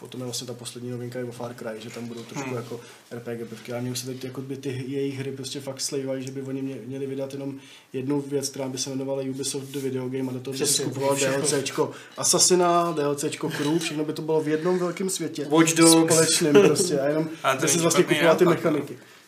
Potom 0.00 0.20
je 0.20 0.24
vlastně 0.24 0.46
ta 0.46 0.54
poslední 0.54 0.90
novinka 0.90 1.18
je 1.18 1.24
o 1.24 1.32
Far 1.32 1.54
Cry, 1.54 1.80
že 1.80 1.90
tam 1.90 2.06
budou 2.06 2.22
trošku 2.22 2.48
Hmm. 2.48 2.56
jako 2.56 2.80
RPG 3.10 3.48
prvky. 3.48 3.72
A 3.72 3.80
mě 3.80 3.90
už 3.90 3.98
se 3.98 4.06
teď 4.06 4.24
jako 4.24 4.40
by 4.40 4.56
ty 4.56 4.84
jejich 4.86 5.18
hry 5.18 5.32
prostě 5.32 5.60
fakt 5.60 5.80
slejvají, 5.80 6.24
že 6.24 6.30
by 6.32 6.42
oni 6.42 6.62
mě, 6.62 6.76
měli 6.86 7.06
vydat 7.06 7.32
jenom 7.32 7.54
jednu 7.92 8.20
věc, 8.20 8.48
která 8.48 8.68
by 8.68 8.78
se 8.78 8.90
jmenovala 8.90 9.22
Ubisoft 9.22 9.68
The 9.68 9.78
Video 9.78 10.08
Game 10.08 10.30
a 10.30 10.32
do 10.32 10.40
toho 10.40 10.58
by 10.58 10.66
se. 10.66 10.84
DLCčko 10.84 11.90
Assassina, 12.16 12.92
DLCčko 12.92 13.50
Crew, 13.50 13.78
všechno 13.78 14.04
by 14.04 14.12
to 14.12 14.22
bylo 14.22 14.40
v 14.40 14.48
jednom 14.48 14.78
velkém 14.78 15.10
světě. 15.10 15.46
Watch 15.50 15.74
Dogs. 15.74 16.12
Společným 16.12 16.52
prostě 16.52 17.00
a 17.00 17.08
jenom 17.08 17.28
A 17.42 17.54
to 17.56 17.62
by 17.62 17.68
si 17.68 17.78
vlastně 17.78 18.04
kupoval 18.04 18.36
ty 18.36 18.44
nápad, 18.44 18.70
no. 18.70 18.80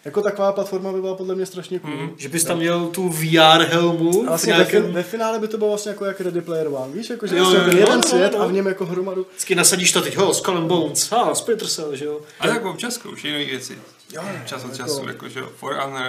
Jako 0.05 0.23
taková 0.23 0.53
platforma 0.53 0.93
by 0.93 1.01
byla 1.01 1.15
podle 1.15 1.35
mě 1.35 1.47
strašně 1.47 1.79
cool. 1.79 1.91
Mhm. 1.97 2.11
Že 2.17 2.29
bys 2.29 2.45
tam 2.45 2.59
měl 2.59 2.87
tu 2.87 3.09
VR 3.09 3.63
helmu. 3.63 4.21
A 4.21 4.25
v 4.25 4.27
vlastně 4.27 4.53
ve, 4.53 4.59
nějakém- 4.59 4.83
fin- 4.85 4.93
ve, 4.93 5.03
finále 5.03 5.39
by 5.39 5.49
to 5.49 5.59
bylo 5.59 5.71
vlastně 5.71 5.91
jako 5.91 6.05
jak 6.05 6.21
Ready 6.21 6.41
Player 6.41 6.67
One, 6.69 6.93
víš, 6.93 7.11
jako 7.11 7.27
že 7.27 7.37
Jo, 7.37 7.43
vlastně 7.43 7.59
jo, 7.59 7.65
ten 7.65 7.75
jo, 7.75 7.81
jeden 7.81 7.97
no, 7.97 8.09
svět 8.09 8.33
no. 8.33 8.41
a 8.41 8.47
v 8.47 8.53
něm 8.53 8.67
jako 8.67 8.87
hromadu. 8.87 9.27
Vždycky 9.31 9.55
nasadíš 9.55 9.93
to 9.93 10.03
teď, 10.03 10.17
ho, 10.17 10.35
Skull 10.35 10.57
and 10.59 10.69
Bones, 10.69 11.11
ha, 11.11 11.35
Splinter 11.35 11.69
Cell, 11.69 11.97
že 11.97 12.05
jo. 12.05 12.21
A 12.41 12.49
tak 12.49 12.65
občas 12.65 12.95
zkoušej 12.95 13.33
nové 13.33 13.45
věci. 13.45 13.79
Jo, 14.15 14.23
Čas 14.47 14.65
od 14.65 14.73
jako- 14.73 14.77
času, 14.77 15.09
jakože 15.09 15.41
For 15.57 15.75
Honor, 15.75 16.03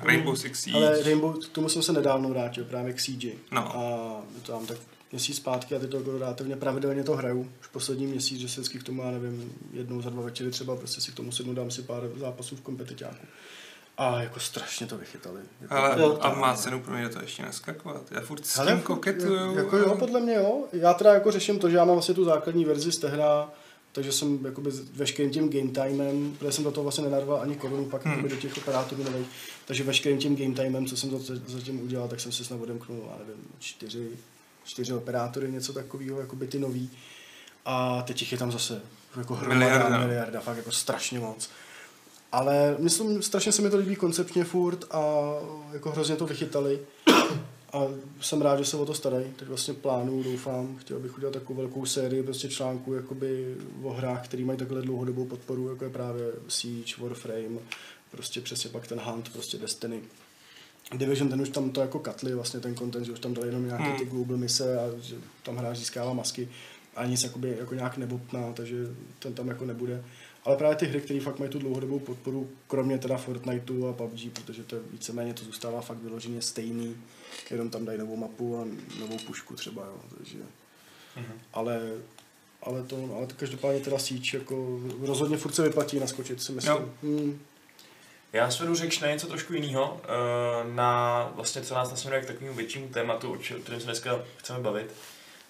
uh, 0.00 0.06
Rainbow 0.06 0.34
Six 0.36 0.60
Siege. 0.60 0.78
Ale 0.78 1.02
Rainbow, 1.02 1.36
k 1.44 1.48
tomu 1.48 1.68
jsem 1.68 1.82
se 1.82 1.92
nedávno 1.92 2.28
vrátil, 2.28 2.64
právě 2.64 2.92
k 2.92 2.96
CG. 3.00 3.24
No. 3.52 3.76
A 3.76 3.80
je 4.34 4.40
to 4.42 4.52
tam 4.52 4.66
tak 4.66 4.76
měsíc 5.12 5.36
zpátky 5.36 5.76
a 5.76 5.78
teď 5.78 5.90
to 5.90 5.96
jako 5.96 6.18
relativně 6.18 6.56
pravidelně 6.56 7.04
to 7.04 7.16
hraju. 7.16 7.50
Už 7.60 7.66
poslední 7.66 8.06
měsíc, 8.06 8.40
že 8.40 8.48
se 8.48 8.60
vždycky 8.60 8.78
k 8.78 8.82
tomu, 8.82 9.02
já 9.02 9.10
nevím, 9.10 9.52
jednou 9.72 10.02
za 10.02 10.10
dva 10.10 10.22
večery 10.22 10.50
třeba 10.50 10.76
prostě 10.76 11.00
si 11.00 11.12
k 11.12 11.14
tomu 11.14 11.32
sednu, 11.32 11.54
dám 11.54 11.70
si 11.70 11.82
pár 11.82 12.02
zápasů 12.16 12.56
v 12.56 12.60
kompetiťáku. 12.60 13.26
A 13.98 14.22
jako 14.22 14.40
strašně 14.40 14.86
to 14.86 14.98
vychytali. 14.98 15.40
Jako 15.60 15.74
Ale 15.74 16.00
Jo. 16.02 16.18
a 16.20 16.34
má 16.34 16.56
cenu 16.56 16.80
pro 16.82 16.94
mě 16.94 17.08
to 17.08 17.20
ještě 17.22 17.42
naskakovat. 17.42 18.12
Já 18.12 18.20
furt 18.20 18.46
s 18.46 18.56
Hele, 18.56 18.72
tím 18.72 18.80
koketuju. 18.82 19.56
Jako 19.56 19.76
jo, 19.76 19.96
podle 19.98 20.20
mě 20.20 20.34
jo. 20.34 20.64
Já 20.72 20.94
teda 20.94 21.14
jako 21.14 21.30
řeším 21.30 21.58
to, 21.58 21.70
že 21.70 21.76
já 21.76 21.84
mám 21.84 21.94
vlastně 21.96 22.14
tu 22.14 22.24
základní 22.24 22.64
verzi 22.64 22.92
z 22.92 22.98
té 22.98 23.08
hra, 23.08 23.50
takže 23.92 24.12
jsem 24.12 24.44
jakoby 24.44 24.70
veškerým 24.94 25.30
tím 25.32 25.50
game 25.50 25.70
timem, 25.90 26.36
protože 26.38 26.52
jsem 26.52 26.64
do 26.64 26.70
toho 26.70 26.82
vlastně 26.82 27.04
nenarval 27.04 27.40
ani 27.40 27.56
korunu 27.56 27.84
pak 27.84 28.04
Hmm. 28.06 28.28
do 28.28 28.36
těch 28.36 28.56
operátorů 28.58 29.02
nových, 29.04 29.26
takže 29.66 29.84
veškerým 29.84 30.18
tím 30.18 30.36
game 30.36 30.54
timem, 30.54 30.86
co 30.86 30.96
jsem 30.96 31.10
za- 31.10 31.34
zatím 31.46 31.82
udělal, 31.82 32.08
tak 32.08 32.20
jsem 32.20 32.32
si 32.32 32.44
snad 32.44 32.60
odemknul, 32.60 32.98
já 33.12 33.18
nevím, 33.18 33.44
čtyři, 33.58 34.08
čtyři 34.64 34.92
operátory, 34.92 35.52
něco 35.52 35.72
takového, 35.72 36.20
jako 36.20 36.36
by 36.36 36.46
ty 36.46 36.58
nový. 36.58 36.90
A 37.64 38.02
teď 38.02 38.20
jich 38.20 38.32
je 38.32 38.38
tam 38.38 38.52
zase 38.52 38.82
jako 39.16 39.34
hromada, 39.34 39.58
Miliarda. 39.58 39.98
miliarda. 39.98 40.40
fakt 40.40 40.56
jako 40.56 40.72
strašně 40.72 41.20
moc. 41.20 41.50
Ale 42.32 42.76
myslím, 42.78 43.22
strašně 43.22 43.52
se 43.52 43.62
mi 43.62 43.70
to 43.70 43.76
líbí 43.76 43.96
koncepčně 43.96 44.44
furt 44.44 44.84
a 44.90 45.32
jako 45.72 45.90
hrozně 45.90 46.16
to 46.16 46.26
vychytali. 46.26 46.80
A 47.72 47.82
jsem 48.20 48.42
rád, 48.42 48.58
že 48.58 48.64
se 48.64 48.76
o 48.76 48.86
to 48.86 48.94
starají. 48.94 49.32
Teď 49.36 49.48
vlastně 49.48 49.74
plánuju, 49.74 50.22
doufám, 50.22 50.76
chtěl 50.76 50.98
bych 50.98 51.16
udělat 51.16 51.32
takovou 51.34 51.58
velkou 51.58 51.86
sérii 51.86 52.22
prostě 52.22 52.48
článků 52.48 52.94
jakoby 52.94 53.56
o 53.82 53.90
hrách, 53.92 54.24
které 54.24 54.44
mají 54.44 54.58
takhle 54.58 54.82
dlouhodobou 54.82 55.24
podporu, 55.24 55.68
jako 55.68 55.84
je 55.84 55.90
právě 55.90 56.32
Siege, 56.48 56.94
Warframe, 56.98 57.58
prostě 58.10 58.40
přesně 58.40 58.70
pak 58.70 58.86
ten 58.86 59.00
Hunt, 59.00 59.32
prostě 59.32 59.58
Destiny. 59.58 60.00
Division, 60.96 61.28
ten 61.28 61.40
už 61.40 61.48
tam 61.48 61.70
to 61.70 61.80
jako 61.80 61.98
katli, 61.98 62.34
vlastně 62.34 62.60
ten 62.60 62.76
content, 62.76 63.06
že 63.06 63.12
už 63.12 63.20
tam 63.20 63.34
dali 63.34 63.48
jenom 63.48 63.66
nějaké 63.66 63.84
Hmm. 63.84 63.98
ty 63.98 64.04
global 64.04 64.36
mise 64.36 64.78
a 64.80 65.00
že 65.00 65.16
tam 65.42 65.56
hráč 65.56 65.76
získává 65.76 66.12
masky 66.12 66.48
a 66.96 67.06
nic 67.06 67.22
jakoby, 67.22 67.56
jako 67.58 67.74
nějak 67.74 67.96
nebotná, 67.96 68.52
takže 68.52 68.76
ten 69.18 69.34
tam 69.34 69.48
jako 69.48 69.64
nebude. 69.64 70.04
Ale 70.44 70.56
právě 70.56 70.76
ty 70.76 70.86
hry, 70.86 71.00
které 71.00 71.20
fakt 71.20 71.38
mají 71.38 71.50
tu 71.50 71.58
dlouhodobou 71.58 71.98
podporu, 71.98 72.50
kromě 72.68 72.98
teda 72.98 73.16
Fortniteu 73.16 73.86
a 73.86 73.92
PUBG, 73.92 74.32
protože 74.32 74.62
to 74.62 74.76
víceméně 74.92 75.34
to 75.34 75.44
zůstává 75.44 75.80
fakt 75.80 75.98
vyloženě 75.98 76.42
stejný, 76.42 76.96
jenom 77.50 77.70
tam 77.70 77.84
dají 77.84 77.98
novou 77.98 78.16
mapu 78.16 78.58
a 78.58 78.66
novou 79.00 79.18
pušku 79.26 79.54
třeba, 79.54 79.84
jo, 79.86 80.00
takže... 80.18 80.38
Mhm. 81.16 81.32
Ale, 81.52 81.80
ale 82.62 82.82
to, 82.82 83.14
ale 83.16 83.26
to 83.26 83.34
každopádně 83.34 83.80
teda 83.80 83.98
síč, 83.98 84.34
jako 84.34 84.80
rozhodně 85.00 85.36
furt 85.36 85.52
se 85.54 85.62
vyplatí 85.62 85.98
naskočit, 85.98 86.42
si 86.42 86.52
myslím. 86.52 86.72
Jo. 86.76 86.88
Hmm. 87.02 87.38
Já 88.32 88.50
svedu 88.50 88.74
řeč 88.74 89.00
na 89.00 89.08
něco 89.08 89.26
trošku 89.26 89.52
jiného, 89.52 90.00
eh, 90.04 90.08
na 90.74 91.30
vlastně, 91.34 91.62
co 91.62 91.74
nás 91.74 91.90
nasměruje 91.90 92.22
k 92.22 92.26
takovému 92.26 92.56
většímu 92.56 92.88
tématu, 92.88 93.32
o 93.32 93.36
kterém 93.62 93.80
se 93.80 93.86
dneska 93.86 94.18
chceme 94.36 94.58
bavit. 94.60 94.94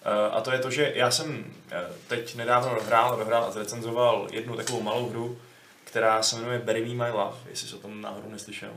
Eh, 0.03 0.31
A 0.31 0.41
to 0.41 0.51
je 0.51 0.59
to, 0.59 0.71
že 0.71 0.91
já 0.95 1.11
jsem 1.11 1.45
eh, 1.71 1.87
teď 2.07 2.35
nedávno 2.35 2.75
dohrál, 2.75 3.17
dohrál 3.17 3.43
a 3.43 3.51
zrecenzoval 3.51 4.27
jednu 4.31 4.55
takovou 4.55 4.81
malou 4.81 5.09
hru, 5.09 5.37
která 5.83 6.23
se 6.23 6.35
jmenuje 6.35 6.59
Bury 6.59 6.81
Me 6.85 7.05
My 7.05 7.11
Love, 7.11 7.37
jestli 7.49 7.67
jsi 7.67 7.75
o 7.75 7.79
tom 7.79 8.01
náhodou 8.01 8.29
neslyšel. 8.29 8.71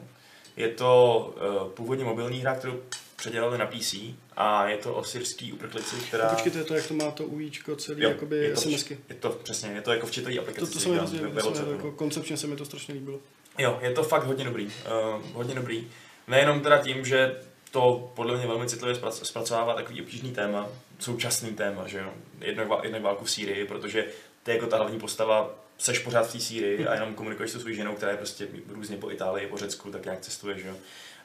Je 0.57 0.69
to 0.69 1.35
původně 1.75 2.05
mobilní 2.05 2.41
hra, 2.41 2.55
kterou 2.55 2.81
předělali 3.17 3.59
na 3.59 3.67
PC 3.67 3.95
a 4.37 4.69
je 4.69 4.77
to 4.77 4.95
o 4.95 5.05
syrský 5.05 5.53
uprchlici, 5.53 5.97
která... 6.09 6.29
Počkej, 6.29 6.53
to 6.53 6.59
je 6.59 6.65
to, 6.65 6.75
jak 6.75 6.87
to 6.87 6.95
má 6.95 7.11
to 7.11 7.25
UIčko 7.25 7.77
celý, 7.77 8.03
Jo, 8.03 8.09
jakoby 8.09 8.37
je 8.37 8.55
to, 8.55 8.61
SMSky. 8.61 8.99
je 9.09 9.15
to 9.15 9.31
přesně, 9.31 9.71
je 9.71 9.81
to 9.81 9.93
jako 9.93 10.07
v 10.07 10.11
čitový 10.11 10.39
aplikaci. 10.39 10.67
To, 10.67 10.73
to 10.73 10.79
se 10.81 10.89
mi 10.89 10.97
hrozně, 10.97 11.19
to 11.65 11.73
jako 11.73 11.93
koncepčně 11.93 12.37
se 12.37 12.47
mi 12.47 12.57
to 12.57 12.65
strašně 12.65 12.95
líbilo. 12.95 13.19
Jo, 13.59 13.79
je 13.83 13.91
to 13.93 14.03
fakt 14.03 14.25
hodně 14.25 14.45
dobrý. 14.45 14.67
Uh, 14.67 15.23
hodně 15.33 15.55
dobrý. 15.55 15.89
Nejenom 16.29 16.61
teda 16.61 16.79
tím, 16.79 17.05
že 17.05 17.37
to 17.71 18.13
podle 18.17 18.37
mě 18.37 18.47
velmi 18.47 18.69
citlivě 18.69 18.97
zprac- 19.01 19.23
zpracovává 19.25 19.75
takový 19.75 20.01
obtížný 20.03 20.33
téma, 20.33 20.69
současný 20.99 21.51
téma, 21.55 21.89
že 21.89 21.99
jo, 21.99 22.13
jednak, 22.41 22.69
jednak 22.83 23.03
válku 23.03 23.25
v 23.25 23.31
Sýrii, 23.31 23.65
protože 23.65 24.07
ty 24.43 24.51
jako 24.51 24.67
ta 24.67 24.77
hlavní 24.77 24.99
postava 24.99 25.55
seš 25.79 25.99
pořád 25.99 26.23
v 26.29 26.33
té 26.33 26.41
Sýrii 26.41 26.87
a 26.87 26.95
jenom 26.95 27.15
komunikuješ 27.15 27.51
se 27.51 27.61
svou 27.61 27.71
ženou, 27.73 27.95
která 27.95 28.13
je 28.13 28.19
prostě 28.19 28.49
různě 28.69 28.97
po 28.97 29.11
Itálii, 29.11 29.47
po 29.47 29.59
Řecku, 29.59 29.91
tak 29.91 30.05
nějak 30.05 30.21
cestuje, 30.21 30.59
že 30.59 30.69
jo. 30.69 30.75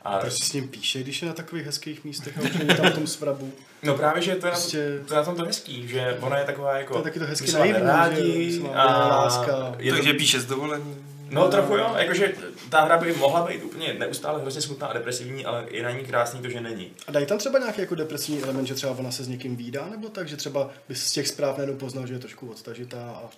A, 0.03 0.09
A 0.09 0.19
proč 0.19 0.33
si 0.33 0.45
s 0.45 0.53
ním 0.53 0.67
píše, 0.67 0.99
když 0.99 1.21
je 1.21 1.27
na 1.27 1.33
takových 1.33 1.65
hezkých 1.65 2.03
místech 2.03 2.37
a 2.37 2.41
už 2.41 2.53
není 2.53 2.75
tam 2.75 2.91
v 2.91 2.95
tom 2.95 3.07
svrabu? 3.07 3.53
no 3.83 3.95
právě, 3.97 4.21
že 4.21 4.35
to 4.35 4.47
je, 4.47 4.51
na, 4.51 4.57
Prostě- 4.57 4.99
to 5.07 5.13
je 5.13 5.17
na 5.17 5.23
tom 5.23 5.35
to 5.35 5.45
hezký, 5.45 5.87
že 5.87 6.17
ona 6.21 6.37
je 6.37 6.45
taková 6.45 6.77
jako... 6.77 6.93
To 6.93 6.99
je 6.99 7.03
taky 7.03 7.19
to 7.19 7.25
hezky 7.25 7.47
jsme 7.47 7.59
naivní, 7.59 7.81
rádi 7.81 8.51
že 8.51 8.67
a 8.73 9.07
láska. 9.07 9.75
je 9.77 9.91
to, 9.91 9.97
Takže 9.97 10.13
píše 10.13 10.39
z 10.39 10.45
dovolení. 10.45 10.95
No 11.31 11.47
trochu 11.47 11.77
jo, 11.77 11.93
jakože 11.97 12.33
ta 12.69 12.81
hra 12.81 12.97
by 12.97 13.13
mohla 13.13 13.47
být 13.47 13.63
úplně 13.63 13.93
neustále 13.93 14.41
hrozně 14.41 14.61
smutná 14.61 14.87
a 14.87 14.93
depresivní, 14.93 15.45
ale 15.45 15.65
je 15.71 15.83
na 15.83 15.91
ní 15.91 16.05
krásný 16.05 16.41
to, 16.41 16.49
že 16.49 16.61
není. 16.61 16.91
A 17.07 17.11
dají 17.11 17.25
tam 17.25 17.37
třeba 17.37 17.59
nějaký 17.59 17.81
jako 17.81 17.95
depresivní 17.95 18.43
element, 18.43 18.67
že 18.67 18.75
třeba 18.75 18.95
ona 18.99 19.11
se 19.11 19.23
s 19.23 19.27
někým 19.27 19.55
výdá, 19.55 19.87
nebo 19.91 20.09
tak, 20.09 20.27
že 20.27 20.37
třeba 20.37 20.69
bys 20.89 21.03
z 21.03 21.11
těch 21.11 21.27
zpráv 21.27 21.57
najednou 21.57 21.77
poznal, 21.77 22.07
že 22.07 22.13
je 22.13 22.19
trošku 22.19 22.49
odtažitá 22.51 22.97
a 23.23 23.29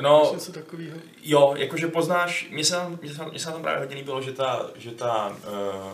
No, 0.00 0.30
něco 0.34 0.52
takového. 0.52 0.96
jo, 1.22 1.54
jakože 1.56 1.86
poznáš, 1.88 2.46
mně 2.50 2.64
se, 2.64 2.74
tam- 2.74 2.98
mně 3.02 3.14
se, 3.14 3.24
mně 3.24 3.38
se 3.38 3.46
na 3.46 3.52
tom 3.52 3.62
právě 3.62 3.80
hodně 3.80 3.96
líbilo, 3.96 4.22
že 4.22 4.32
ta, 4.32 4.66
že, 4.76 4.90
ta, 4.90 5.28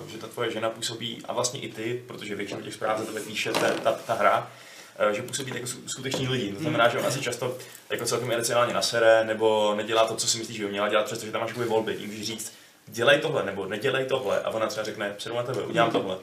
uh, 0.01 0.09
že 0.09 0.19
ta 0.19 0.27
tvoje 0.27 0.51
žena 0.53 0.71
působí, 0.71 1.23
a 1.29 1.33
vlastně 1.33 1.61
i 1.61 1.69
ty, 1.73 2.03
protože 2.07 2.35
většinou 2.35 2.61
těch 2.61 2.75
zpráv 2.75 2.99
za 2.99 3.05
tebe 3.05 3.21
píše 3.21 3.53
ta, 3.53 3.71
ta, 3.71 3.93
ta 3.93 4.15
hra, 4.15 4.51
eh, 4.99 5.15
že 5.15 5.23
působí 5.23 5.53
jako 5.55 5.67
sku- 5.67 5.87
skuteční 5.87 6.29
lidi. 6.29 6.53
To 6.53 6.61
znamená, 6.61 6.89
že 6.89 6.99
ona 6.99 7.11
si 7.11 7.21
často 7.21 7.57
jako 7.91 8.05
celkem 8.05 8.31
iracionálně 8.31 8.75
nasere, 8.75 9.25
nebo 9.25 9.75
nedělá 9.77 10.07
to, 10.07 10.15
co 10.17 10.27
si 10.27 10.39
myslíš, 10.39 10.57
že 10.57 10.65
by 10.65 10.71
měla 10.71 10.89
dělat, 10.89 11.07
přestože 11.07 11.33
tam 11.33 11.41
máš 11.41 11.53
volby. 11.53 11.95
Jí 11.99 12.07
můžeš 12.07 12.27
říct, 12.27 12.53
dělej 12.87 13.19
tohle, 13.19 13.45
nebo 13.45 13.67
nedělej 13.67 14.05
tohle, 14.05 14.41
a 14.43 14.51
ona 14.51 14.67
třeba 14.67 14.85
řekne, 14.85 15.15
předu 15.17 15.37
na 15.37 15.43
tebe, 15.43 15.63
udělám 15.63 15.91
tohle. 15.91 16.17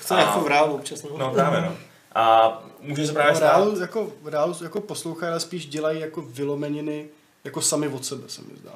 Chce 0.00 0.14
A- 0.14 0.20
jako 0.20 0.40
v 0.40 0.46
reálu 0.46 0.74
občas, 0.74 1.02
no. 1.02 1.10
No 1.18 1.30
právě, 1.30 1.60
no. 1.60 1.76
A 2.14 2.62
může 2.80 3.06
se 3.06 3.12
právě 3.12 3.32
No, 3.32 3.36
stát, 3.36 3.46
reálu, 3.56 3.80
jako, 3.80 4.12
reálu 4.24 4.54
jako 4.62 4.80
poslouchají, 4.80 5.30
ale 5.30 5.40
spíš 5.40 5.66
dělají 5.66 6.00
jako 6.00 6.22
vylomeniny 6.22 7.08
jako 7.44 7.62
sami 7.62 7.88
od 7.88 8.04
sebe, 8.04 8.22
se 8.26 8.42
mi 8.42 8.58
zdá. 8.60 8.74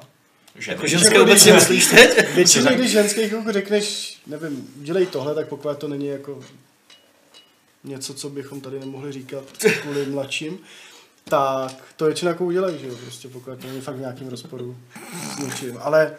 že 0.55 0.71
Jako 0.71 0.87
ženské 0.87 1.21
obecně 1.21 1.53
myslíš 1.53 1.87
teď? 1.87 2.35
Většině, 2.35 2.75
když 2.75 2.91
ženských 2.91 3.31
jako 3.31 3.51
řekneš, 3.51 4.17
nevím, 4.27 4.73
dělej 4.75 5.05
tohle, 5.05 5.35
tak 5.35 5.47
pokud 5.47 5.77
to 5.77 5.87
není 5.87 6.07
jako 6.07 6.43
něco, 7.83 8.13
co 8.13 8.29
bychom 8.29 8.61
tady 8.61 8.79
nemohli 8.79 9.11
říkat 9.11 9.43
kvůli 9.81 10.05
mladším, 10.05 10.59
tak 11.29 11.71
to 11.95 12.05
většinou 12.05 12.29
jako 12.29 12.45
udělají, 12.45 12.79
že 12.79 12.87
jo, 12.87 12.95
prostě 12.95 13.27
pokud 13.27 13.59
to 13.59 13.67
není 13.67 13.81
fakt 13.81 13.95
v 13.95 13.99
nějakém 13.99 14.27
rozporu 14.27 14.77
s 15.35 15.39
něčím. 15.39 15.77
Ale 15.81 16.15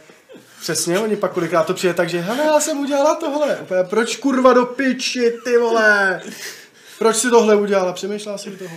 přesně, 0.61 0.99
oni 0.99 1.17
pak 1.17 1.33
kolikrát 1.33 1.67
to 1.67 1.75
přijde 1.75 1.95
tak, 1.95 2.09
že 2.09 2.21
hele, 2.21 2.45
já 2.45 2.61
jsem 2.61 2.79
udělala 2.79 3.15
tohle. 3.15 3.57
Úplně, 3.57 3.85
proč 3.85 4.17
kurva 4.17 4.53
do 4.53 4.67
piči, 4.67 5.33
ty 5.45 5.59
vole? 5.59 6.23
Proč 6.99 7.17
si 7.17 7.31
tohle 7.31 7.57
udělala? 7.57 7.93
Přemýšlela 7.93 8.39
si 8.39 8.51
toho? 8.51 8.77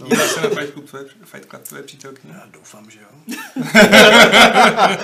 No. 0.00 0.06
Dívá 0.08 0.26
se 0.28 0.40
na 0.40 0.48
Fight 0.48 0.72
Club 0.72 0.88
tvoje, 0.90 1.04
Fight 1.24 1.48
Club 1.50 1.62
tvoje 1.62 1.82
přítelkyně. 1.82 2.34
Já 2.36 2.42
doufám, 2.52 2.90
že 2.90 2.98
jo. 3.00 3.36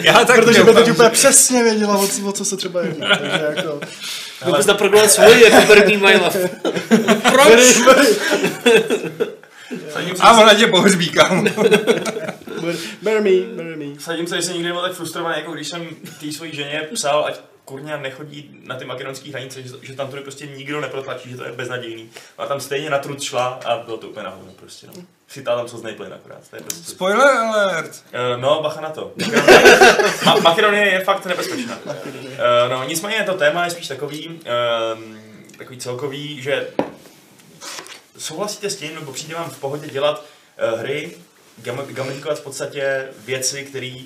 Já 0.00 0.24
tak 0.24 0.36
Protože 0.44 0.64
by 0.64 0.74
teď 0.74 0.86
že- 0.86 0.92
úplně 0.92 1.10
přesně 1.10 1.62
věděla, 1.62 1.98
o, 1.98 2.06
co- 2.08 2.26
o 2.28 2.32
co 2.32 2.44
se 2.44 2.56
třeba 2.56 2.82
jedná. 2.82 3.16
Takže 3.16 3.44
jako... 3.56 3.80
Vůbec 4.44 4.66
naprogramovat 4.66 5.12
svoji 5.12 5.42
jako 5.44 5.66
Burger 5.66 5.88
My 5.98 6.16
Love. 6.16 6.48
Proč? 7.32 7.80
A 10.20 10.40
ona 10.40 10.54
tě 10.54 10.66
pohřbí, 10.66 11.08
kámo. 11.08 11.42
Bear, 13.02 13.20
me, 13.22 13.30
bear 13.56 13.76
me. 13.76 13.84
Sadím 14.00 14.26
se, 14.26 14.36
že 14.36 14.42
jsem 14.42 14.52
nikdy 14.52 14.68
nebyl 14.68 14.82
tak 14.82 14.92
frustrovaný, 14.92 15.34
jako 15.38 15.52
když 15.52 15.68
jsem 15.68 15.86
té 16.20 16.32
své 16.32 16.48
ženě 16.52 16.88
psal, 16.94 17.24
ať 17.28 17.40
kurňa 17.70 17.96
nechodí 17.96 18.50
na 18.66 18.74
ty 18.74 18.84
makedonské 18.84 19.30
hranice, 19.30 19.62
že, 19.62 19.68
že 19.82 19.94
tam 19.94 20.10
to 20.10 20.16
prostě 20.16 20.46
nikdo 20.46 20.80
neprotlačí, 20.80 21.30
že 21.30 21.36
to 21.36 21.44
je 21.44 21.52
beznadějný. 21.52 22.10
A 22.38 22.46
tam 22.46 22.60
stejně 22.60 22.90
na 22.90 22.98
trud 22.98 23.22
šla 23.22 23.60
a 23.64 23.76
bylo 23.76 23.96
to 23.96 24.08
úplně 24.08 24.24
nahoru 24.24 24.52
prostě. 24.56 24.86
No. 24.86 24.92
Chytá 25.28 25.56
tam 25.56 25.68
slznej 25.68 25.94
plyn 25.94 26.12
akorát. 26.14 26.48
To 26.50 26.56
je 26.56 26.62
prostě... 26.62 26.90
Spoiler 26.90 27.28
alert. 27.28 27.90
Uh, 28.34 28.40
no, 28.40 28.62
bacha 28.62 28.80
na 28.80 28.90
to. 28.90 29.12
Ma- 30.24 30.40
Makedonie 30.42 30.86
je 30.92 31.04
fakt 31.04 31.26
nebezpečná. 31.26 31.78
Uh, 31.84 31.92
no, 32.70 32.84
nicméně 32.88 33.24
to 33.24 33.34
téma 33.34 33.64
je 33.64 33.70
spíš 33.70 33.88
takový, 33.88 34.28
uh, 34.28 34.38
takový 35.58 35.78
celkový, 35.78 36.42
že 36.42 36.68
souhlasíte 38.18 38.70
s 38.70 38.76
tím, 38.76 38.94
nebo 38.94 39.12
přijde 39.12 39.34
vám 39.34 39.50
v 39.50 39.58
pohodě 39.58 39.88
dělat 39.88 40.24
uh, 40.72 40.80
hry, 40.80 41.16
gam- 41.62 41.86
gamifikovat 41.92 42.38
v 42.38 42.42
podstatě 42.42 43.08
věci, 43.24 43.64
které 43.64 43.96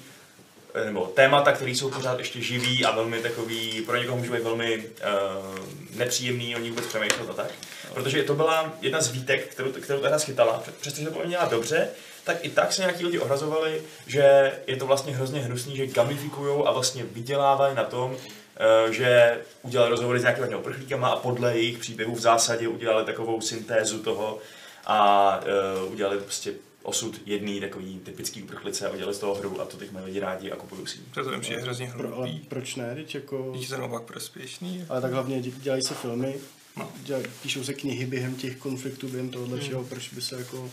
nebo 0.85 1.07
témata, 1.07 1.53
které 1.53 1.71
jsou 1.71 1.91
pořád 1.91 2.19
ještě 2.19 2.41
živý 2.41 2.85
a 2.85 2.91
velmi 2.91 3.19
takový, 3.19 3.83
pro 3.87 3.97
někoho 3.97 4.17
může 4.17 4.31
být 4.31 4.43
velmi 4.43 4.77
uh, 4.79 4.89
nepříjemný 5.97 6.57
o 6.57 6.59
nich 6.59 6.71
vůbec 6.71 6.87
přemýšlet 6.87 7.31
a 7.31 7.33
tak. 7.33 7.51
Protože 7.95 8.23
to 8.23 8.35
byla 8.35 8.73
jedna 8.81 9.01
z 9.01 9.11
výtek, 9.11 9.47
kterou, 9.47 9.73
kterou 9.73 10.01
ta 10.01 10.09
hra 10.09 10.19
schytala, 10.19 10.63
přestože 10.81 11.11
to 11.11 11.21
měla 11.25 11.45
dobře, 11.45 11.89
tak 12.25 12.45
i 12.45 12.49
tak 12.49 12.73
se 12.73 12.83
nějaký 12.83 13.05
lidi 13.05 13.19
ohrazovali, 13.19 13.83
že 14.07 14.53
je 14.67 14.77
to 14.77 14.87
vlastně 14.87 15.17
hrozně 15.17 15.41
hnusný, 15.41 15.77
že 15.77 15.87
gamifikujou 15.87 16.69
a 16.69 16.73
vlastně 16.73 17.05
vydělávají 17.13 17.75
na 17.75 17.85
tom, 17.85 18.11
uh, 18.11 18.93
že 18.93 19.39
udělali 19.63 19.91
rozhovory 19.91 20.21
s 20.21 20.23
nějakými 20.23 20.57
uprchlíkama 20.57 21.09
a 21.09 21.17
podle 21.17 21.57
jejich 21.57 21.79
příběhů 21.79 22.15
v 22.15 22.21
zásadě 22.21 22.69
udělali 22.69 23.05
takovou 23.05 23.41
syntézu 23.41 24.03
toho 24.03 24.39
a 24.87 25.41
udělali 25.91 26.19
prostě 26.19 26.53
osud 26.85 27.21
jedný 27.27 27.61
takový 27.61 27.99
typický 28.05 28.43
uprchlice 28.43 28.87
a 28.89 28.91
udělali 28.91 29.15
z 29.15 29.19
toho 29.19 29.35
hru 29.35 29.61
a 29.61 29.65
to 29.65 29.77
teď 29.77 29.93
mají 29.93 30.07
lidi 30.07 30.21
rádi 30.21 30.51
a 30.51 30.57
kupují 30.57 30.87
si. 30.87 30.99
To 31.15 31.31
je 31.33 31.41
přijde 31.41 31.61
hrozně 31.61 31.93
Pro, 31.97 32.17
ale 32.17 32.27
hrubý. 32.29 32.47
proč 32.49 32.77
ne, 32.77 32.95
teď 32.95 33.15
jako... 33.15 33.53
Když 33.57 33.69
to 33.69 33.77
naopak 33.79 34.03
prospěšný. 34.03 34.85
Ale 34.89 35.01
tak 35.01 35.13
hlavně 35.13 35.41
dě- 35.41 35.53
dělají 35.61 35.83
se 35.83 35.95
filmy, 35.95 36.35
No. 36.77 36.93
dělají, 37.03 37.25
píšou 37.43 37.65
se 37.65 37.75
knihy 37.75 38.07
během 38.07 38.35
těch 38.37 38.57
konfliktů, 38.57 39.09
během 39.09 39.31
tohohle 39.31 39.61
všeho, 39.61 39.85
proč 39.85 40.09
by 40.09 40.23
se 40.23 40.39
jako 40.39 40.71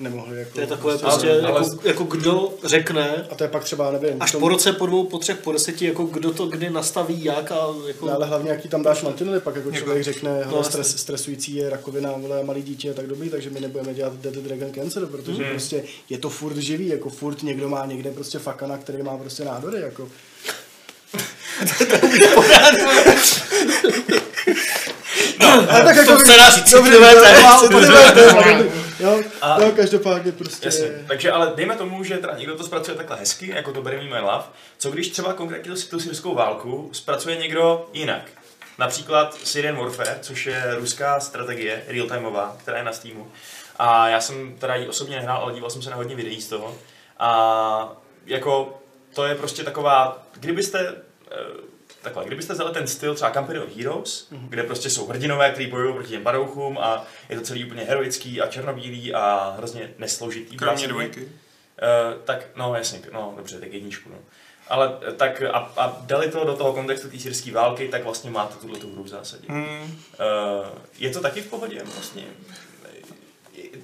nemohli 0.00 0.38
jako... 0.38 0.50
To 0.54 0.60
je 0.60 0.66
takové 0.66 0.98
prostě- 0.98 1.26
prostě, 1.26 1.46
ale- 1.46 1.60
jako, 1.64 1.78
jako 1.84 2.04
kdo 2.04 2.54
řekne, 2.64 3.26
A 3.30 3.34
to 3.34 3.44
je 3.44 3.48
pak 3.50 3.64
třeba, 3.64 3.90
nevím, 3.90 4.16
až 4.20 4.32
tom- 4.32 4.40
po 4.40 4.48
roce, 4.48 4.72
po 4.72 4.86
dvou, 4.86 5.04
po 5.04 5.18
třech, 5.18 5.36
po 5.36 5.52
deseti, 5.52 5.86
jako 5.86 6.04
kdo 6.04 6.30
to 6.30 6.46
kdy 6.46 6.70
nastaví, 6.70 7.24
jak 7.24 7.52
a 7.52 7.56
jako... 7.86 8.06
No, 8.06 8.14
ale 8.14 8.26
hlavně 8.26 8.50
jaký 8.50 8.68
tam 8.68 8.82
dáš 8.82 9.02
mantinely, 9.02 9.40
pak 9.40 9.56
jako 9.56 9.68
Jako- 9.68 9.78
člověk 9.78 10.04
řekne, 10.04 10.44
no, 10.50 10.64
stres, 10.64 10.96
stresující 10.96 11.54
je 11.54 11.70
rakovina, 11.70 12.12
vole, 12.16 12.40
a 12.40 12.42
malý 12.44 12.62
dítě 12.62 12.88
je 12.88 12.94
tak 12.94 13.06
dobrý, 13.06 13.28
takže 13.30 13.50
my 13.50 13.60
nebudeme 13.60 13.94
dělat 13.94 14.12
Dead 14.16 14.34
Dragon 14.34 14.72
Cancer, 14.74 15.06
protože 15.06 15.42
Mhm. 15.42 15.50
prostě 15.50 15.82
je 16.10 16.18
to 16.18 16.30
furt 16.30 16.56
živý, 16.56 16.88
jako 16.88 17.08
furt 17.10 17.42
někdo 17.42 17.68
má 17.68 17.86
někde 17.86 18.10
prostě 18.10 18.38
fakana, 18.38 18.78
který 18.78 19.02
má 19.02 19.16
prostě 19.16 19.44
nádory, 19.44 19.80
jako. 19.80 20.08
Ale 25.68 25.84
tak 25.84 25.96
jako, 25.96 26.12
To 26.12 26.18
scénáři 26.20 26.60
dobře, 26.60 26.76
citlivé 26.76 27.12
jo, 27.12 27.20
téma, 27.22 27.40
má 27.42 27.60
citlivé 27.60 28.12
téma, 28.12 28.42
jo, 29.00 29.22
A- 29.42 29.58
no, 29.58 29.72
každopádně 29.72 30.32
prostě... 30.32 30.66
Jasně. 30.66 31.04
Takže 31.08 31.32
ale 31.32 31.52
dejme 31.56 31.76
tomu, 31.76 32.04
že 32.04 32.16
teda 32.16 32.36
někdo 32.36 32.56
to 32.56 32.64
zpracuje 32.64 32.96
takhle 32.96 33.16
hezky, 33.16 33.48
jako 33.50 33.72
to 33.72 33.82
Bury 33.82 33.96
Me 33.96 34.02
My 34.04 34.18
Love. 34.20 34.44
Co 34.78 34.90
když 34.90 35.08
třeba 35.08 35.32
konkrétně 35.32 35.72
tu, 35.72 35.80
tu 35.90 36.00
syrskou 36.00 36.34
válku 36.34 36.90
zpracuje 36.92 37.36
někdo 37.36 37.88
jinak? 37.92 38.22
Například 38.78 39.34
Syrian 39.34 39.76
Warfare, 39.76 40.18
což 40.22 40.46
je 40.46 40.74
ruská 40.78 41.20
strategie, 41.20 41.84
real-timeová, 41.88 42.56
která 42.62 42.78
je 42.78 42.84
na 42.84 42.92
Steamu. 42.92 43.32
A 43.76 44.08
já 44.08 44.20
jsem 44.20 44.56
teda 44.58 44.74
ji 44.74 44.88
osobně 44.88 45.16
nehrál, 45.16 45.42
ale 45.42 45.52
díval 45.52 45.70
jsem 45.70 45.82
se 45.82 45.90
na 45.90 45.96
hodně 45.96 46.16
videí 46.16 46.40
z 46.40 46.48
toho. 46.48 46.74
A 47.18 47.92
jako 48.26 48.82
to 49.14 49.24
je 49.26 49.34
prostě 49.34 49.64
taková, 49.64 50.22
kdybyste 50.40 50.94
eh, 51.30 51.36
takhle, 52.06 52.24
kdybyste 52.24 52.52
vzali 52.54 52.72
ten 52.74 52.86
styl 52.86 53.14
třeba 53.14 53.30
Company 53.30 53.58
of 53.58 53.76
Heroes, 53.76 54.26
Mhm. 54.30 54.48
kde 54.48 54.62
prostě 54.62 54.90
jsou 54.90 55.06
hrdinové, 55.06 55.50
kteří 55.50 55.66
bojují 55.70 55.94
proti 55.94 56.08
těm 56.10 56.22
padouchům 56.22 56.78
a 56.78 57.04
je 57.28 57.36
to 57.36 57.42
celý 57.42 57.64
úplně 57.64 57.84
heroický 57.84 58.40
a 58.40 58.46
černobílý 58.46 59.14
a 59.14 59.54
hrozně 59.58 59.90
nesložitý. 59.98 60.56
Kromě 60.56 60.76
zásadě. 60.76 60.92
dvojky. 60.92 61.20
Uh, 61.20 61.28
tak, 62.24 62.46
no 62.56 62.74
jasně, 62.74 63.00
no 63.12 63.34
dobře, 63.36 63.60
tak 63.60 63.72
jedničku, 63.72 64.08
no. 64.10 64.16
Ale 64.68 64.98
eh, 65.08 65.12
tak 65.12 65.42
a, 65.42 65.58
a 65.76 65.96
dali 66.00 66.30
to 66.30 66.44
do 66.44 66.56
toho 66.56 66.72
kontextu 66.72 67.10
té 67.10 67.18
syrské 67.18 67.52
války, 67.52 67.88
tak 67.88 68.04
vlastně 68.04 68.30
máte 68.30 68.54
tuhle 68.54 68.78
tu 68.78 68.92
hru 68.92 69.02
v 69.02 69.08
zásadě. 69.08 69.44
Hmm. 69.48 69.66
Uh, 69.66 70.66
je 70.98 71.10
to 71.10 71.20
taky 71.20 71.40
v 71.42 71.46
pohodě 71.46 71.82
vlastně? 71.94 72.22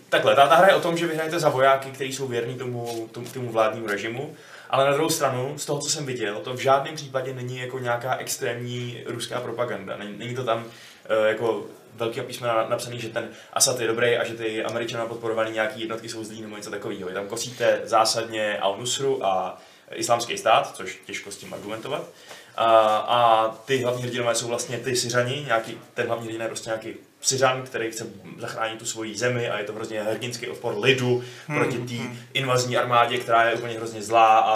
Takhle, 0.09 0.35
ta, 0.37 0.47
ta 0.47 0.55
hra 0.57 0.67
je 0.69 0.75
o 0.75 0.81
tom, 0.81 0.97
že 0.97 1.07
vy 1.07 1.15
hrajete 1.15 1.39
za 1.39 1.49
vojáky, 1.49 1.91
kteří 1.91 2.13
jsou 2.13 2.27
věrní 2.29 2.59
tomu, 2.59 3.09
tomu, 3.13 3.27
tomu 3.27 3.53
vládnímu 3.53 3.87
režimu, 3.87 4.37
ale 4.73 4.85
na 4.85 4.93
druhou 4.93 5.11
stranu, 5.11 5.59
z 5.59 5.67
toho, 5.67 5.81
co 5.81 5.91
jsem 5.91 6.07
viděl, 6.07 6.41
to 6.41 6.55
v 6.55 6.59
žádném 6.59 6.95
případě 6.95 7.35
není 7.35 7.59
jako 7.59 7.79
nějaká 7.79 8.17
extrémní 8.17 9.03
ruská 9.07 9.41
propaganda. 9.41 9.97
Není, 9.97 10.19
není 10.19 10.35
to 10.35 10.45
tam 10.45 10.65
uh, 10.65 11.27
jako 11.27 11.65
velký 11.95 12.21
písmena 12.21 12.67
napsaný, 12.69 13.01
že 13.01 13.09
ten 13.09 13.29
Asad 13.53 13.81
je 13.81 13.87
dobrý 13.87 14.17
a 14.17 14.25
že 14.25 14.35
ty 14.35 14.65
američané 14.65 15.07
podporované 15.07 15.51
nějaký 15.51 15.81
jednotky 15.81 16.09
jsou 16.09 16.25
zlí 16.25 16.43
nebo 16.43 16.57
něco 16.57 16.71
takového. 16.71 17.09
Vy 17.09 17.15
tam 17.15 17.27
kosíte 17.27 17.81
zásadně 17.85 18.59
Al-Nusru 18.63 19.25
a 19.25 19.59
islámský 19.95 20.39
stát, 20.39 20.77
což 20.77 20.99
těžko 21.07 21.31
s 21.31 21.37
tím 21.37 21.55
argumentovat. 21.55 22.09
A, 22.57 22.97
a 22.97 23.49
ty 23.49 23.79
hlavní 23.79 24.03
hrdinové 24.03 24.35
jsou 24.35 24.49
vlastně 24.49 24.79
ty 24.79 24.97
Syřani, 24.97 25.45
nějaký, 25.47 25.79
ten 25.95 26.07
hlavní 26.07 26.27
hrdina 26.27 26.45
je 26.45 26.49
prostě 26.49 26.71
nějaký 26.71 26.95
Syřan, 27.23 27.63
který 27.63 27.91
chce 27.91 28.07
zachránit 28.39 28.79
tu 28.79 28.85
svoji 28.85 29.17
zemi 29.17 29.51
a 29.51 29.59
je 29.59 29.65
to 29.65 29.73
hrozně 29.73 30.03
hrdinský 30.03 30.49
odpor 30.49 30.79
lidu 30.79 31.23
proti 31.47 31.79
té 31.79 32.17
invazní 32.33 32.77
armádě, 32.77 33.19
která 33.19 33.49
je 33.49 33.55
úplně 33.55 33.77
hrozně 33.77 34.03
zlá 34.03 34.39
a, 34.39 34.55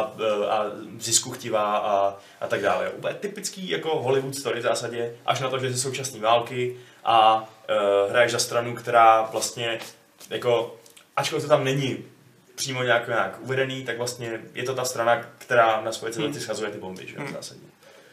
a 0.49 0.65
zisku 0.99 1.31
chtivá 1.31 1.77
a, 1.77 2.17
a 2.41 2.47
tak 2.47 2.63
dále. 2.63 2.91
Úplně 2.91 3.15
typický 3.15 3.69
jako 3.69 4.03
Hollywood 4.03 4.35
story 4.35 4.61
v 4.61 4.63
zásadě, 4.63 5.15
až 5.27 5.41
na 5.41 5.51
to, 5.51 5.59
že 5.59 5.73
ze 5.73 5.79
současné 5.79 6.21
války 6.21 6.77
a 7.05 7.37
uh, 7.41 8.11
hraješ 8.11 8.33
za 8.33 8.39
stranu, 8.39 8.75
která 8.75 9.23
vlastně 9.23 9.79
jako, 10.31 10.77
ačkoliv 11.17 11.45
to 11.45 11.49
tam 11.49 11.65
není 11.65 12.05
přímo 12.55 12.83
nějak, 12.83 13.09
nějak 13.09 13.37
uvedený, 13.41 13.85
tak 13.85 13.99
vlastně 13.99 14.41
je 14.55 14.63
to 14.63 14.75
ta 14.75 14.85
strana, 14.85 15.27
která 15.39 15.81
na 15.81 15.93
svoje 15.93 16.13
civilizaci 16.13 16.45
schazuje 16.45 16.71
ty 16.71 16.79
bomby, 16.79 17.07
že 17.07 17.17
v 17.19 17.33
zásadě. 17.33 17.61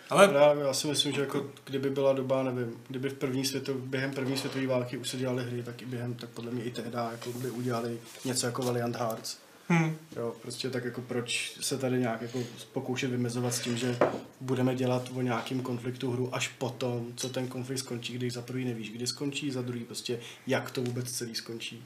Ale 0.10 0.30
Já, 0.34 0.54
já 0.54 0.74
si 0.74 0.88
myslím, 0.88 1.14
že 1.14 1.22
jako 1.22 1.46
kdyby 1.66 1.90
byla 1.90 2.14
doba, 2.14 2.44
nevím, 2.44 2.74
kdyby 2.88 3.10
v 3.10 3.14
první 3.14 3.46
světov, 3.46 3.76
během 3.78 4.12
první 4.12 4.38
světové 4.38 4.68
války 4.68 4.98
už 4.98 5.10
se 5.10 5.18
dělaly 5.18 5.44
hry, 5.44 5.64
tak 5.64 5.82
i 5.82 5.86
během, 5.86 6.14
tak 6.14 6.30
podle 6.30 6.52
mě 6.52 6.64
i 6.64 6.72
tehdy 6.72 6.98
jako 7.12 7.32
by 7.32 7.50
udělali 7.50 7.98
něco 8.26 8.46
jako 8.46 8.62
Valiant 8.62 8.96
Hearts. 8.96 9.38
hm, 9.70 9.98
Jo, 10.16 10.36
prostě 10.42 10.70
tak 10.70 10.86
jako 10.86 11.02
proč 11.02 11.58
se 11.62 11.78
tady 11.78 12.00
nějak 12.00 12.22
jako 12.22 12.40
pokoušet 12.74 13.12
vymezovat 13.12 13.54
s 13.54 13.60
tím, 13.60 13.78
že 13.78 13.98
budeme 14.42 14.76
dělat 14.76 15.10
o 15.16 15.22
nějakým 15.22 15.62
konfliktu 15.62 16.12
hru 16.12 16.30
až 16.36 16.48
potom, 16.48 17.08
co 17.16 17.30
ten 17.30 17.48
konflikt 17.48 17.80
skončí, 17.80 18.14
když 18.14 18.34
za 18.34 18.42
prvý 18.42 18.66
nevíš, 18.66 18.92
kdy 18.92 19.08
skončí, 19.08 19.52
za 19.52 19.62
druhý 19.62 19.84
prostě 19.84 20.20
jak 20.48 20.72
to 20.72 20.82
vůbec 20.82 21.12
celý 21.12 21.36
skončí. 21.36 21.84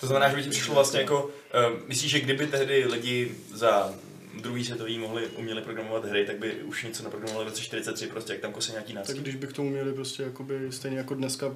To 0.00 0.06
znamená, 0.06 0.30
že 0.30 0.36
by 0.36 0.42
ti 0.42 0.50
přišlo 0.50 0.74
vlastně 0.74 1.00
jako, 1.00 1.24
uh, 1.24 1.88
myslíš, 1.88 2.10
že 2.10 2.20
kdyby 2.20 2.46
tehdy 2.46 2.86
lidi 2.86 3.34
za 3.54 3.94
druhý 4.40 4.64
světový 4.64 4.98
mohli, 4.98 5.26
uměli 5.26 5.62
programovat 5.62 6.04
hry, 6.04 6.24
tak 6.26 6.38
by 6.38 6.52
už 6.62 6.84
něco 6.84 7.02
naprogramovali 7.02 7.44
v 7.44 7.48
roce 7.48 7.62
43, 7.62 8.06
prostě 8.06 8.32
jak 8.32 8.42
tam 8.42 8.52
kose 8.52 8.72
nějaký 8.72 8.92
Tak 8.92 8.96
náctí. 9.08 9.20
když 9.20 9.34
by 9.34 9.46
k 9.46 9.52
tomu 9.52 9.70
měli 9.70 9.92
prostě 9.92 10.22
jakoby 10.22 10.72
stejně 10.72 10.98
jako 10.98 11.14
dneska, 11.14 11.54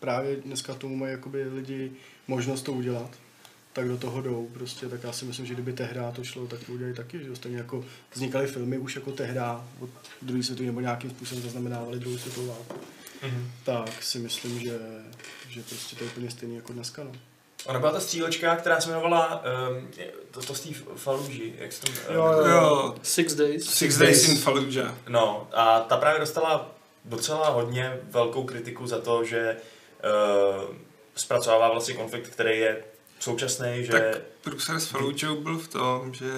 právě 0.00 0.36
dneska 0.36 0.74
tomu 0.74 0.96
mají 0.96 1.12
jakoby 1.12 1.44
lidi 1.48 1.92
možnost 2.28 2.62
to 2.62 2.72
udělat, 2.72 3.10
tak 3.72 3.88
do 3.88 3.96
toho 3.98 4.22
jdou 4.22 4.50
prostě, 4.52 4.88
tak 4.88 5.02
já 5.04 5.12
si 5.12 5.24
myslím, 5.24 5.46
že 5.46 5.54
kdyby 5.54 5.72
tehda 5.72 6.10
to 6.12 6.24
šlo, 6.24 6.46
tak 6.46 6.64
to 6.64 6.72
udělají 6.72 6.94
taky, 6.96 7.18
že 7.24 7.36
stejně 7.36 7.58
jako 7.58 7.84
vznikaly 8.14 8.46
filmy 8.46 8.78
už 8.78 8.94
jako 8.94 9.12
tehda, 9.12 9.68
od 9.80 9.90
druhý 10.22 10.42
světový 10.42 10.66
nebo 10.66 10.80
nějakým 10.80 11.10
způsobem 11.10 11.42
zaznamenávali 11.44 11.98
druhou 11.98 12.18
světovou 12.18 12.46
válku, 12.46 12.74
Mhm. 13.22 13.50
tak 13.64 14.02
si 14.02 14.18
myslím, 14.18 14.60
že, 14.60 14.78
že 15.48 15.62
prostě 15.62 15.96
to 15.96 16.04
je 16.04 16.10
úplně 16.10 16.30
stejný 16.30 16.56
jako 16.56 16.72
dneska, 16.72 17.04
no. 17.04 17.12
Ona 17.66 17.78
byla 17.78 17.92
ta 17.92 18.00
střílečka, 18.00 18.56
která 18.56 18.80
se 18.80 18.88
jmenovala 18.88 19.42
um, 19.70 19.88
to, 20.30 20.40
to 20.42 20.54
z 20.54 20.60
té 20.60 20.68
Faluži, 20.96 21.54
jak 21.58 21.72
se 21.72 21.82
to 21.82 22.12
Jo, 22.12 22.24
jo. 22.24 22.46
jo, 22.46 22.94
Six 23.02 23.34
Days. 23.34 23.64
Six 23.70 23.98
Days 23.98 24.28
in 24.28 24.38
Fallujah. 24.38 24.94
No 25.08 25.48
a 25.52 25.80
ta 25.80 25.96
právě 25.96 26.20
dostala 26.20 26.70
docela 27.04 27.48
hodně 27.48 28.00
velkou 28.02 28.44
kritiku 28.44 28.86
za 28.86 29.00
to, 29.00 29.24
že 29.24 29.56
uh, 29.56 30.74
zpracovává 31.14 31.70
vlastně 31.70 31.94
konflikt, 31.94 32.28
který 32.28 32.58
je 32.58 32.84
současný, 33.20 33.84
že... 33.84 33.92
Tak 33.92 34.02
průser 34.42 34.80
s 34.80 34.86
Fallujah 34.86 35.36
byl 35.38 35.58
v 35.58 35.68
tom, 35.68 36.14
že 36.14 36.30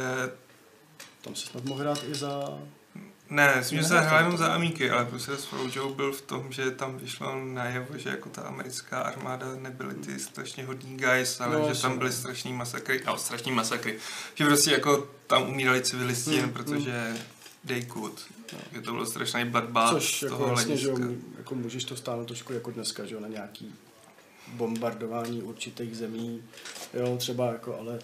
Tam 1.22 1.34
se 1.34 1.46
snad 1.46 1.64
mohl 1.64 1.80
hrát 1.80 1.98
i 2.10 2.14
za... 2.14 2.58
Ne, 3.30 3.54
myslím, 3.56 3.78
že 3.78 3.84
se 3.84 4.00
hrál 4.00 4.18
jenom 4.18 4.38
za 4.38 4.54
Amíky, 4.54 4.90
ale 4.90 5.04
prostě 5.04 5.32
s 5.32 5.44
Fallujah 5.44 5.86
byl 5.96 6.12
v 6.12 6.20
tom, 6.20 6.52
že 6.52 6.70
tam 6.70 6.98
vyšlo 6.98 7.44
najevo, 7.44 7.98
že 7.98 8.10
jako 8.10 8.28
ta 8.28 8.42
americká 8.42 9.00
armáda 9.00 9.46
nebyly 9.54 9.94
ty 9.94 10.18
strašně 10.18 10.64
hodní 10.64 10.96
guys, 10.96 11.40
ale 11.40 11.58
No, 11.58 11.74
že 11.74 11.82
tam 11.82 11.98
byly 11.98 12.12
strašný 12.12 12.52
masakry, 12.52 13.02
no 13.06 13.18
strašný 13.18 13.52
masakry, 13.52 13.98
že 14.34 14.44
prostě 14.44 14.70
jako 14.70 15.08
tam 15.26 15.42
umírali 15.42 15.82
civilisti, 15.82 16.34
jen 16.34 16.52
protože 16.52 17.16
they 17.66 17.86
could. 17.92 18.20
Že 18.72 18.80
to 18.80 18.92
bylo 18.92 19.06
strašný 19.06 19.44
bloodbath 19.44 19.94
Což 19.94 20.18
z 20.18 20.22
jako 20.22 20.36
toho 20.36 20.50
jasně, 20.50 20.76
že 20.76 20.88
jo, 20.88 20.98
jako 21.38 21.54
můžeš 21.54 21.84
to 21.84 21.96
stáhnout 21.96 22.24
trošku 22.24 22.52
jako 22.52 22.70
dneska, 22.70 23.06
že 23.06 23.14
jo, 23.14 23.20
na 23.20 23.28
nějaký 23.28 23.74
bombardování 24.52 25.42
určitých 25.42 25.96
zemí, 25.96 26.42
jo, 26.94 27.16
třeba 27.16 27.46
jako, 27.46 27.78
ale 27.78 27.98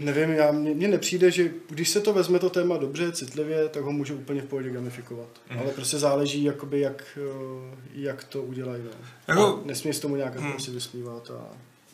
nevím, 0.00 0.30
já, 0.30 0.52
mně, 0.52 0.74
mně 0.74 0.88
nepřijde, 0.88 1.30
že 1.30 1.50
když 1.68 1.88
se 1.88 2.00
to 2.00 2.12
vezme 2.12 2.38
to 2.38 2.50
téma 2.50 2.76
dobře, 2.76 3.12
citlivě, 3.12 3.68
tak 3.68 3.82
ho 3.82 3.92
může 3.92 4.14
úplně 4.14 4.42
v 4.42 4.44
pohodě 4.44 4.70
gamifikovat. 4.70 5.28
Mm. 5.50 5.58
Ale 5.58 5.70
prostě 5.70 5.98
záleží, 5.98 6.44
jakoby, 6.44 6.80
jak, 6.80 7.04
eh, 7.16 7.76
jak 7.94 8.24
to 8.24 8.42
udělají. 8.42 8.82
No. 8.82 8.90
Jako- 9.28 9.62
nesmí 9.64 9.92
se 9.92 10.00
tomu 10.00 10.16
nějak 10.16 10.34
jako 10.34 10.58
si 10.58 10.70
vysmívat. 10.70 11.30
A... 11.30 11.46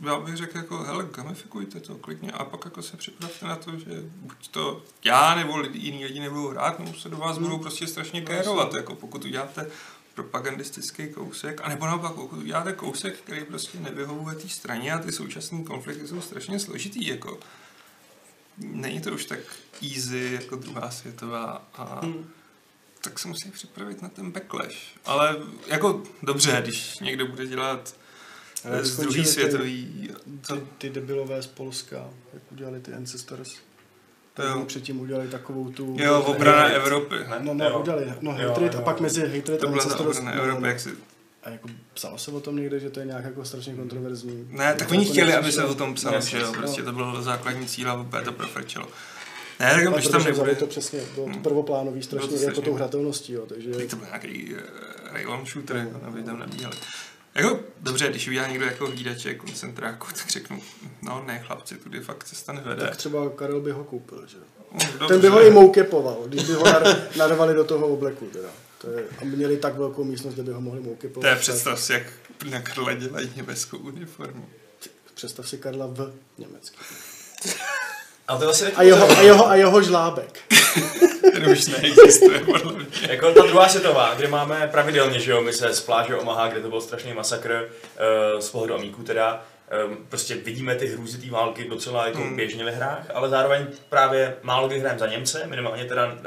Já 0.06 0.20
bych 0.20 0.36
řekl 0.36 0.56
jako, 0.56 0.78
hele, 0.78 1.06
gamifikujte 1.16 1.80
to 1.80 1.94
klidně 1.94 2.32
a 2.32 2.44
pak 2.44 2.64
jako 2.64 2.82
se 2.82 2.96
připravte 2.96 3.46
na 3.46 3.56
to, 3.56 3.78
že 3.78 4.02
buď 4.16 4.48
to 4.48 4.82
já 5.04 5.34
nebo 5.34 5.56
lidi, 5.56 5.78
jiní 5.78 6.04
lidi 6.04 6.20
nebudou 6.20 6.48
hrát, 6.48 6.78
nebo 6.78 6.94
se 6.94 7.08
do 7.08 7.16
vás 7.16 7.38
budou 7.38 7.58
prostě 7.58 7.86
strašně 7.86 8.20
kérovat, 8.20 8.74
jako 8.74 8.94
pokud 8.94 9.24
uděláte 9.24 9.66
propagandistický 10.14 11.08
kousek, 11.08 11.60
anebo 11.64 11.86
naopak, 11.86 12.12
pokud 12.12 12.38
uděláte 12.38 12.72
kousek, 12.72 13.16
který 13.16 13.44
prostě 13.44 13.78
nevyhovuje 13.80 14.36
té 14.36 14.48
straně 14.48 14.92
a 14.92 14.98
ty 14.98 15.12
současné 15.12 15.64
konflikty 15.64 16.08
jsou 16.08 16.20
strašně 16.20 16.58
složitý, 16.58 17.06
jako 17.06 17.38
není 18.90 19.00
to 19.02 19.10
už 19.12 19.24
tak 19.24 19.38
easy 19.94 20.38
jako 20.40 20.56
druhá 20.56 20.90
světová 20.90 21.68
a 21.74 22.00
Hmm. 22.02 22.30
tak 23.00 23.18
se 23.18 23.28
musí 23.28 23.50
připravit 23.50 24.02
na 24.02 24.08
ten 24.08 24.30
backlash. 24.30 24.76
Ale 25.04 25.36
jako 25.66 26.02
dobře, 26.22 26.58
když 26.62 26.98
někdo 26.98 27.26
bude 27.26 27.46
dělat 27.46 27.94
Ale 28.64 28.84
z 28.84 28.96
druhý 29.00 29.22
ty- 29.22 29.28
světový, 29.28 30.10
to, 30.46 30.56
Ty, 30.56 30.62
ty 30.78 30.90
debilové 30.90 31.42
z 31.42 31.46
Polska, 31.46 31.96
jak 32.34 32.42
udělali 32.52 32.80
ty 32.80 32.92
Ancestors. 32.92 33.48
Jo. 34.44 34.64
Předtím 34.66 35.00
udělali 35.00 35.28
takovou 35.28 35.70
tu... 35.70 35.96
jo, 36.00 36.20
obrana. 36.22 36.64
Evropy. 36.64 37.14
No, 37.40 37.54
no, 37.54 37.64
Jo. 37.68 37.80
udělali, 37.80 38.14
no, 38.20 38.36
Jo, 38.40 38.48
Hatred 38.48 38.74
jo. 38.74 38.78
a 38.80 38.82
pak 38.82 39.00
mezi 39.00 39.20
Hatred 39.20 39.60
To 39.60 39.66
a 39.66 39.70
byla 39.70 39.84
ta 39.84 39.90
Ancestors. 39.90 40.18
obrana 40.18 40.36
no, 40.36 40.42
Evropy, 40.42 40.62
no. 40.62 40.68
jak 40.68 40.80
si... 40.80 40.90
A 41.42 41.50
jako 41.50 41.68
psalo 41.94 42.18
se 42.18 42.30
o 42.30 42.40
tom 42.40 42.56
někde, 42.56 42.80
že 42.80 42.90
to 42.90 43.00
je 43.00 43.06
nějak 43.06 43.24
jako 43.24 43.44
strašně 43.44 43.74
kontroverzní. 43.74 44.46
Ne, 44.50 44.74
tak 44.74 44.88
To 44.88 44.94
oni 44.94 45.02
jako 45.02 45.12
chtěli, 45.12 45.34
aby 45.34 45.52
se 45.52 45.64
o 45.64 45.74
tom 45.74 45.94
psalo, 45.94 46.20
že 46.20 46.38
jo, 46.38 46.46
no. 46.46 46.52
prostě 46.52 46.82
to 46.82 46.92
byl 46.92 47.22
základní 47.22 47.66
cíl 47.66 47.90
a 47.90 47.94
úplně 48.00 48.24
to 48.24 48.32
profrčilo. 48.32 48.88
Ne, 49.60 49.74
tak 49.84 49.92
proč 49.92 50.08
tam 50.08 50.24
nebude... 50.24 50.54
to 50.54 50.66
přesně, 50.66 51.00
bylo 51.14 51.26
to 51.26 51.32
Hmm. 51.32 51.42
prvoplánový 51.42 52.02
strašně, 52.02 52.28
Bylo 52.28 52.40
to 52.40 52.44
jako 52.46 52.60
tou 52.62 52.74
hratelností, 52.74 53.32
jo, 53.32 53.46
takže... 53.46 53.70
Tak 53.70 53.86
to 53.90 53.96
byl 53.96 54.06
nějaký 54.06 54.54
uh, 54.54 54.60
railon 55.12 55.46
shooter, 55.46 55.76
jako, 55.76 56.00
aby 56.06 56.22
tam 56.22 56.38
nabíhali. 56.38 56.76
Jako, 57.34 57.60
dobře, 57.80 58.08
když 58.08 58.28
udělá 58.28 58.46
někdo 58.48 58.64
jako 58.66 58.86
hlídače 58.86 59.34
koncentráku, 59.34 60.06
tak 60.18 60.28
řeknu, 60.30 60.62
no 61.02 61.24
ne 61.26 61.38
chlapci, 61.46 61.74
tudy 61.76 62.00
fakt 62.00 62.24
cesta 62.24 62.52
nevede. 62.52 62.82
Tak 62.82 62.96
třeba 62.96 63.30
Karel 63.30 63.60
by 63.60 63.70
ho 63.70 63.84
koupil, 63.84 64.26
že 64.26 64.36
jo. 64.38 64.44
No, 65.00 65.08
Ten 65.08 65.20
by 65.20 65.28
ho 65.28 65.46
i 65.46 65.50
moukepoval, 65.50 66.22
když 66.26 66.44
by 66.44 66.52
ho 66.52 66.62
nar- 66.62 66.98
narvali 67.16 67.54
do 67.54 67.64
toho 67.64 67.86
obleku, 67.86 68.26
teda. 68.26 68.48
To 68.80 68.90
je, 68.90 69.04
a 69.20 69.24
měli 69.24 69.56
tak 69.56 69.78
velkou 69.78 70.04
místnost, 70.04 70.34
kde 70.34 70.42
by 70.42 70.52
ho 70.52 70.60
mohli 70.60 70.80
moukepovat. 70.80 71.22
To 71.22 71.26
je 71.26 71.36
představ 71.36 71.80
si, 71.80 71.92
jak 71.92 72.02
na 72.50 72.60
Karle 72.60 72.94
dělají 72.96 73.32
německou 73.36 73.78
uniformu. 73.78 74.48
Představ 75.14 75.48
si 75.48 75.58
Karla 75.58 75.86
v 75.86 76.12
německy. 76.38 76.76
Ale 78.28 78.38
to 78.38 78.44
je 78.44 78.46
vlastně 78.46 78.68
A 78.68 78.82
jeho, 78.82 79.10
a 79.10 79.20
jeho, 79.20 79.48
a 79.48 79.54
jeho 79.54 79.82
žlábek. 79.82 80.38
Ten 81.32 81.50
už 81.50 81.66
neexistuje, 81.66 82.40
podle 82.40 82.72
mě. 82.72 82.86
Jako 83.08 83.32
ta 83.32 83.42
druhá 83.42 83.68
světová, 83.68 84.14
kde 84.14 84.28
máme 84.28 84.68
pravidelně, 84.72 85.20
že 85.20 85.30
jo, 85.30 85.40
my 85.42 85.52
se 85.52 85.74
z 85.74 85.80
pláže 85.80 86.16
Omaha, 86.16 86.48
kde 86.48 86.60
to 86.60 86.68
byl 86.68 86.80
strašný 86.80 87.12
masakr, 87.12 87.68
uh, 88.34 88.40
z 88.40 88.48
pohledu 88.50 88.74
amíků 88.74 89.02
teda, 89.02 89.44
um, 89.86 89.96
prostě 90.08 90.34
vidíme 90.34 90.74
ty 90.74 90.86
hrůzy 90.86 91.18
té 91.18 91.30
války 91.30 91.68
docela 91.68 92.06
jako 92.06 92.18
Hmm. 92.18 92.36
běžně 92.36 92.64
ve 92.64 92.70
hrách, 92.70 93.06
ale 93.14 93.28
zároveň 93.28 93.66
právě 93.88 94.36
málo 94.42 94.68
kdy 94.68 94.78
hrajeme 94.78 94.98
za 94.98 95.06
Němce, 95.06 95.46
minimálně 95.46 95.84
teda 95.84 96.06
uh, 96.06 96.20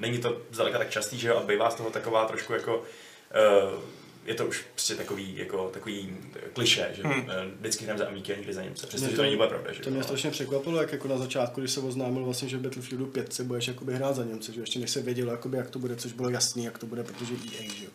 není 0.00 0.18
to 0.18 0.42
zdaleka 0.50 0.78
tak 0.78 0.90
častý, 0.90 1.18
že 1.18 1.28
jo, 1.28 1.36
a 1.36 1.46
bývá 1.46 1.70
z 1.70 1.74
toho 1.74 1.90
taková 1.90 2.24
trošku 2.24 2.52
jako 2.52 2.78
uh, 2.78 3.80
je 4.26 4.34
to 4.34 4.46
už 4.46 4.64
prostě 4.72 4.94
takový, 4.94 5.36
jako, 5.36 5.70
takový 5.72 6.16
kliše, 6.52 6.90
že 6.92 7.02
Hmm. 7.02 7.12
hmm. 7.12 7.50
vždycky 7.60 7.84
hrajeme 7.84 8.04
za 8.04 8.08
amíky 8.08 8.32
a 8.32 8.36
nikdy 8.36 8.52
za 8.54 8.62
Němce, 8.62 8.86
přestože 8.86 9.16
to 9.16 9.22
není 9.22 9.34
úplně 9.34 9.48
pravda, 9.48 9.72
že 9.72 9.82
To 9.82 9.90
mě 9.90 10.02
strašně 10.02 10.30
překvapilo, 10.30 10.80
jak 10.80 10.92
jako 10.92 11.08
na 11.08 11.18
začátku, 11.18 11.60
když 11.60 11.72
se 11.72 11.80
oznámil 11.80 12.24
vlastně, 12.24 12.48
že 12.48 12.56
v 12.56 12.60
Battlefieldu 12.60 13.06
5 13.06 13.32
se 13.32 13.44
budeš 13.44 13.68
jakoby 13.68 13.94
hrát 13.94 14.16
za 14.16 14.24
Němce, 14.24 14.52
že 14.52 14.60
ještě 14.60 14.78
než 14.78 14.90
se 14.90 15.02
vědělo, 15.02 15.30
jakoby, 15.30 15.56
jak 15.56 15.70
to 15.70 15.78
bude, 15.78 15.96
což 15.96 16.12
bylo 16.12 16.30
jasný, 16.30 16.64
jak 16.64 16.78
to 16.78 16.86
bude, 16.86 17.04
protože 17.04 17.34
EA, 17.34 17.70
že 17.76 17.84
jo. 17.84 17.90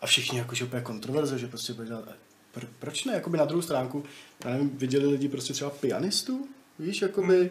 A 0.00 0.06
všichni 0.06 0.38
jakože 0.38 0.64
úplně 0.64 0.82
kontroverze, 0.82 1.38
že 1.38 1.46
prostě 1.46 1.72
bude 1.72 1.86
dělat, 1.86 2.08
pr- 2.56 2.68
proč 2.78 3.04
ne, 3.04 3.12
jakoby 3.12 3.38
na 3.38 3.44
druhou 3.44 3.62
stránku, 3.62 4.04
já 4.44 4.50
nevím, 4.50 4.70
viděli 4.78 5.06
lidi 5.06 5.28
prostě 5.28 5.52
třeba 5.52 5.70
pianistu, 5.70 6.48
víš, 6.78 7.02
jakoby, 7.02 7.50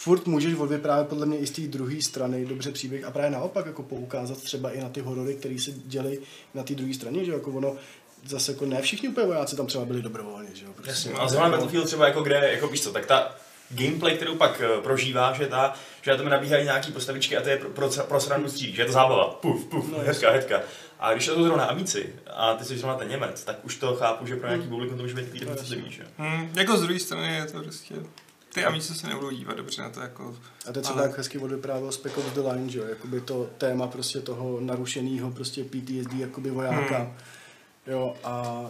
furt 0.00 0.26
můžeš 0.26 0.54
odvyprávět 0.54 1.08
podle 1.08 1.26
mě 1.26 1.38
i 1.38 1.46
z 1.46 1.50
té 1.50 1.62
druhé 1.62 2.02
strany 2.02 2.46
dobře 2.46 2.72
příběh 2.72 3.04
a 3.04 3.10
právě 3.10 3.30
naopak 3.30 3.66
jako 3.66 3.82
poukázat 3.82 4.38
třeba 4.38 4.70
i 4.70 4.80
na 4.80 4.88
ty 4.88 5.00
horory, 5.00 5.34
které 5.34 5.58
se 5.58 5.70
děly 5.70 6.18
na 6.54 6.62
té 6.62 6.74
druhé 6.74 6.94
straně, 6.94 7.24
že 7.24 7.32
jako 7.32 7.50
ono, 7.50 7.76
zase 8.26 8.52
jako 8.52 8.66
ne 8.66 8.82
všichni 8.82 9.08
úplně 9.08 9.26
vojáci 9.26 9.56
tam 9.56 9.66
třeba 9.66 9.84
byli 9.84 10.02
dobrovolně, 10.02 10.48
že 10.54 10.64
jo. 10.64 10.72
Prostě. 10.72 10.90
Jasně, 10.90 11.12
a 11.12 11.28
zrovna 11.28 11.50
Battlefield 11.50 11.86
třeba 11.86 12.06
jako 12.06 12.22
kde, 12.22 12.50
jako 12.52 12.68
víš 12.68 12.82
co, 12.82 12.92
tak 12.92 13.06
ta 13.06 13.36
gameplay, 13.70 14.16
kterou 14.16 14.36
pak 14.36 14.60
eh, 14.64 14.82
prožíváš, 14.82 15.38
je 15.38 15.46
ta, 15.46 15.74
že 16.02 16.10
na 16.10 16.16
tebe 16.16 16.30
nabíhají 16.30 16.64
nějaký 16.64 16.92
postavičky 16.92 17.36
a 17.36 17.42
to 17.42 17.48
je 17.48 17.56
pro, 17.56 17.68
pro, 17.70 17.90
pro 18.08 18.20
srandu 18.20 18.48
střílíš, 18.48 18.76
že 18.76 18.82
je 18.82 18.86
to 18.86 18.92
zábava, 18.92 19.24
puf, 19.24 19.64
puf, 19.64 19.88
No, 19.92 19.98
no, 19.98 20.04
hetka, 20.04 20.30
hetka. 20.30 20.60
A 21.00 21.12
když 21.12 21.26
to 21.26 21.34
jsou 21.34 21.44
zrovna 21.44 21.64
amici 21.64 22.14
a 22.26 22.54
ty 22.54 22.64
jsi 22.64 22.78
zrovna 22.78 22.98
ten 22.98 23.08
Němec, 23.08 23.44
tak 23.44 23.64
už 23.64 23.76
to 23.76 23.96
chápu, 23.96 24.26
že 24.26 24.36
pro 24.36 24.48
nějaký 24.48 24.68
publikum 24.68 24.96
to 24.96 25.02
může 25.02 25.14
být 25.14 25.38
takový 25.38 25.56
citlivý, 25.56 25.90
že? 25.90 26.02
Hmm, 26.18 26.52
jako 26.54 26.76
z 26.76 26.82
druhé 26.82 27.00
strany 27.00 27.36
je 27.36 27.44
to 27.44 27.62
prostě... 27.62 27.94
Ty 28.54 28.64
amíci 28.64 28.94
se 28.94 29.06
nebudou 29.06 29.30
dívat 29.30 29.56
dobře 29.56 29.82
na 29.82 29.90
to 29.90 30.00
jako... 30.00 30.36
A 30.68 30.72
to 30.72 30.80
třeba 30.80 30.98
Ale- 30.98 31.08
jak 31.08 31.18
hezky 31.18 31.38
odvyprávěl 31.38 31.92
Spec 31.92 32.12
Ops 32.16 32.32
The 32.32 32.40
Line, 32.52 32.68
že 32.70 32.78
jo, 32.78 32.84
jakoby 32.84 33.20
to 33.20 33.50
téma 33.58 33.86
prostě 33.86 34.20
toho 34.20 34.60
narušeného 34.60 35.30
prostě 35.30 35.64
PTSD 35.64 36.12
jakoby 36.18 36.50
vojáka, 36.50 36.98
Hmm. 36.98 37.12
jo, 37.86 38.16
a 38.24 38.66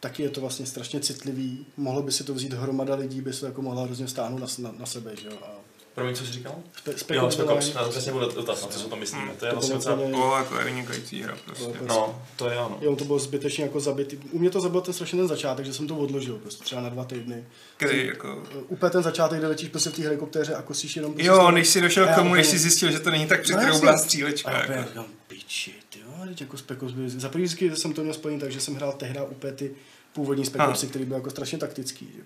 taky 0.00 0.22
je 0.22 0.28
to 0.30 0.40
vlastně 0.40 0.66
strašně 0.66 1.00
citlivý, 1.00 1.66
mohlo 1.76 2.02
by 2.02 2.12
si 2.12 2.24
to 2.24 2.34
vzít 2.34 2.52
hromada 2.52 2.94
lidí, 2.94 3.20
by 3.20 3.32
se 3.32 3.40
to 3.40 3.46
jako 3.46 3.62
mohla 3.62 3.84
hrozně 3.84 4.08
stáhnout 4.08 4.38
na, 4.40 4.46
na, 4.70 4.78
na 4.78 4.86
sebe, 4.86 5.16
že 5.16 5.28
jo, 5.28 5.38
a 5.42 5.61
Promiň, 5.94 6.14
co 6.14 6.26
jsi 6.26 6.32
říkal? 6.32 6.54
Spe, 6.96 7.14
Jo, 7.16 7.30
Spec 7.30 7.48
Ops, 7.48 7.68
to 7.70 7.88
přesně 7.90 8.12
byl 8.12 8.32
dotaz, 8.32 8.62
na 8.62 8.68
co 8.68 8.78
si 8.78 8.86
o 8.86 8.88
tom 8.88 8.98
myslíme. 9.00 9.32
To 9.38 9.46
je 9.46 9.50
To 9.50 9.56
vlastně 9.56 9.68
bylo 9.68 9.78
docela... 9.78 9.96
úplně- 9.96 10.16
O, 10.24 10.36
jako 10.36 10.58
je 10.58 10.64
vynikající 10.64 11.22
hra 11.22 11.36
prostě. 11.44 11.64
To 11.64 11.70
je 11.70 11.76
No, 11.88 12.22
to 12.36 12.50
je 12.50 12.58
ono. 12.58 12.78
jo, 12.80 12.96
to 12.96 13.04
bylo 13.04 13.18
zbytečně 13.18 13.64
jako 13.64 13.80
zabitý. 13.80 14.16
U 14.16 14.38
mě 14.38 14.50
to 14.50 14.60
zabil 14.60 14.80
ten 14.80 14.94
strašně 14.94 15.18
ten 15.18 15.28
začátek, 15.28 15.66
že 15.66 15.74
jsem 15.74 15.86
to 15.86 15.96
odložil, 15.96 16.34
prostě 16.38 16.64
třeba 16.64 16.80
na 16.80 16.88
dva 16.88 17.04
týdny. 17.04 17.44
Který 17.76 18.06
jako... 18.06 18.42
Úplně 18.68 18.90
ten 18.90 19.02
začátek, 19.02 19.38
kde 19.38 19.48
letíš 19.48 19.68
prostě 19.68 19.90
v 19.90 19.94
té 19.94 20.02
helikoptéře 20.02 20.54
a 20.54 20.62
kosíš 20.62 20.96
jenom... 20.96 21.12
Prostě 21.12 21.28
Jo, 21.28 21.50
než 21.50 21.68
si 21.68 21.80
došel 21.80 22.06
k 22.06 22.14
tomu, 22.14 22.34
než 22.34 22.46
úplně- 22.46 22.58
si 22.58 22.62
zjistil, 22.62 22.90
že 22.90 22.98
to 23.00 23.10
není 23.10 23.26
tak 23.26 23.38
No, 23.38 23.42
překroublá 23.44 23.92
jasně. 23.92 24.04
střílečka. 24.04 24.72
Jako. 24.72 25.04
piči, 25.26 25.74
ty 25.88 25.98
jo, 26.00 26.26
teď 26.28 26.40
jako 26.40 26.56
Spec 26.56 26.82
Ops 26.82 26.92
by... 26.92 27.10
Za 27.10 27.28
první 27.28 27.48
jsem 27.74 27.92
to 27.92 28.02
měl 28.02 28.14
spojený 28.14 28.40
tak, 28.40 28.52
že 28.52 28.60
jsem 28.60 28.74
hrál 28.74 28.92
tehdy 28.92 29.20
úplně 29.30 29.52
ty 29.52 29.74
původní 30.12 30.44
Spec. 30.44 30.62
Opsy, 30.68 30.86
který 30.86 31.04
byl 31.04 31.16
jako 31.16 31.30
strašně 31.30 31.58
taktický, 31.58 32.08
že? 32.16 32.22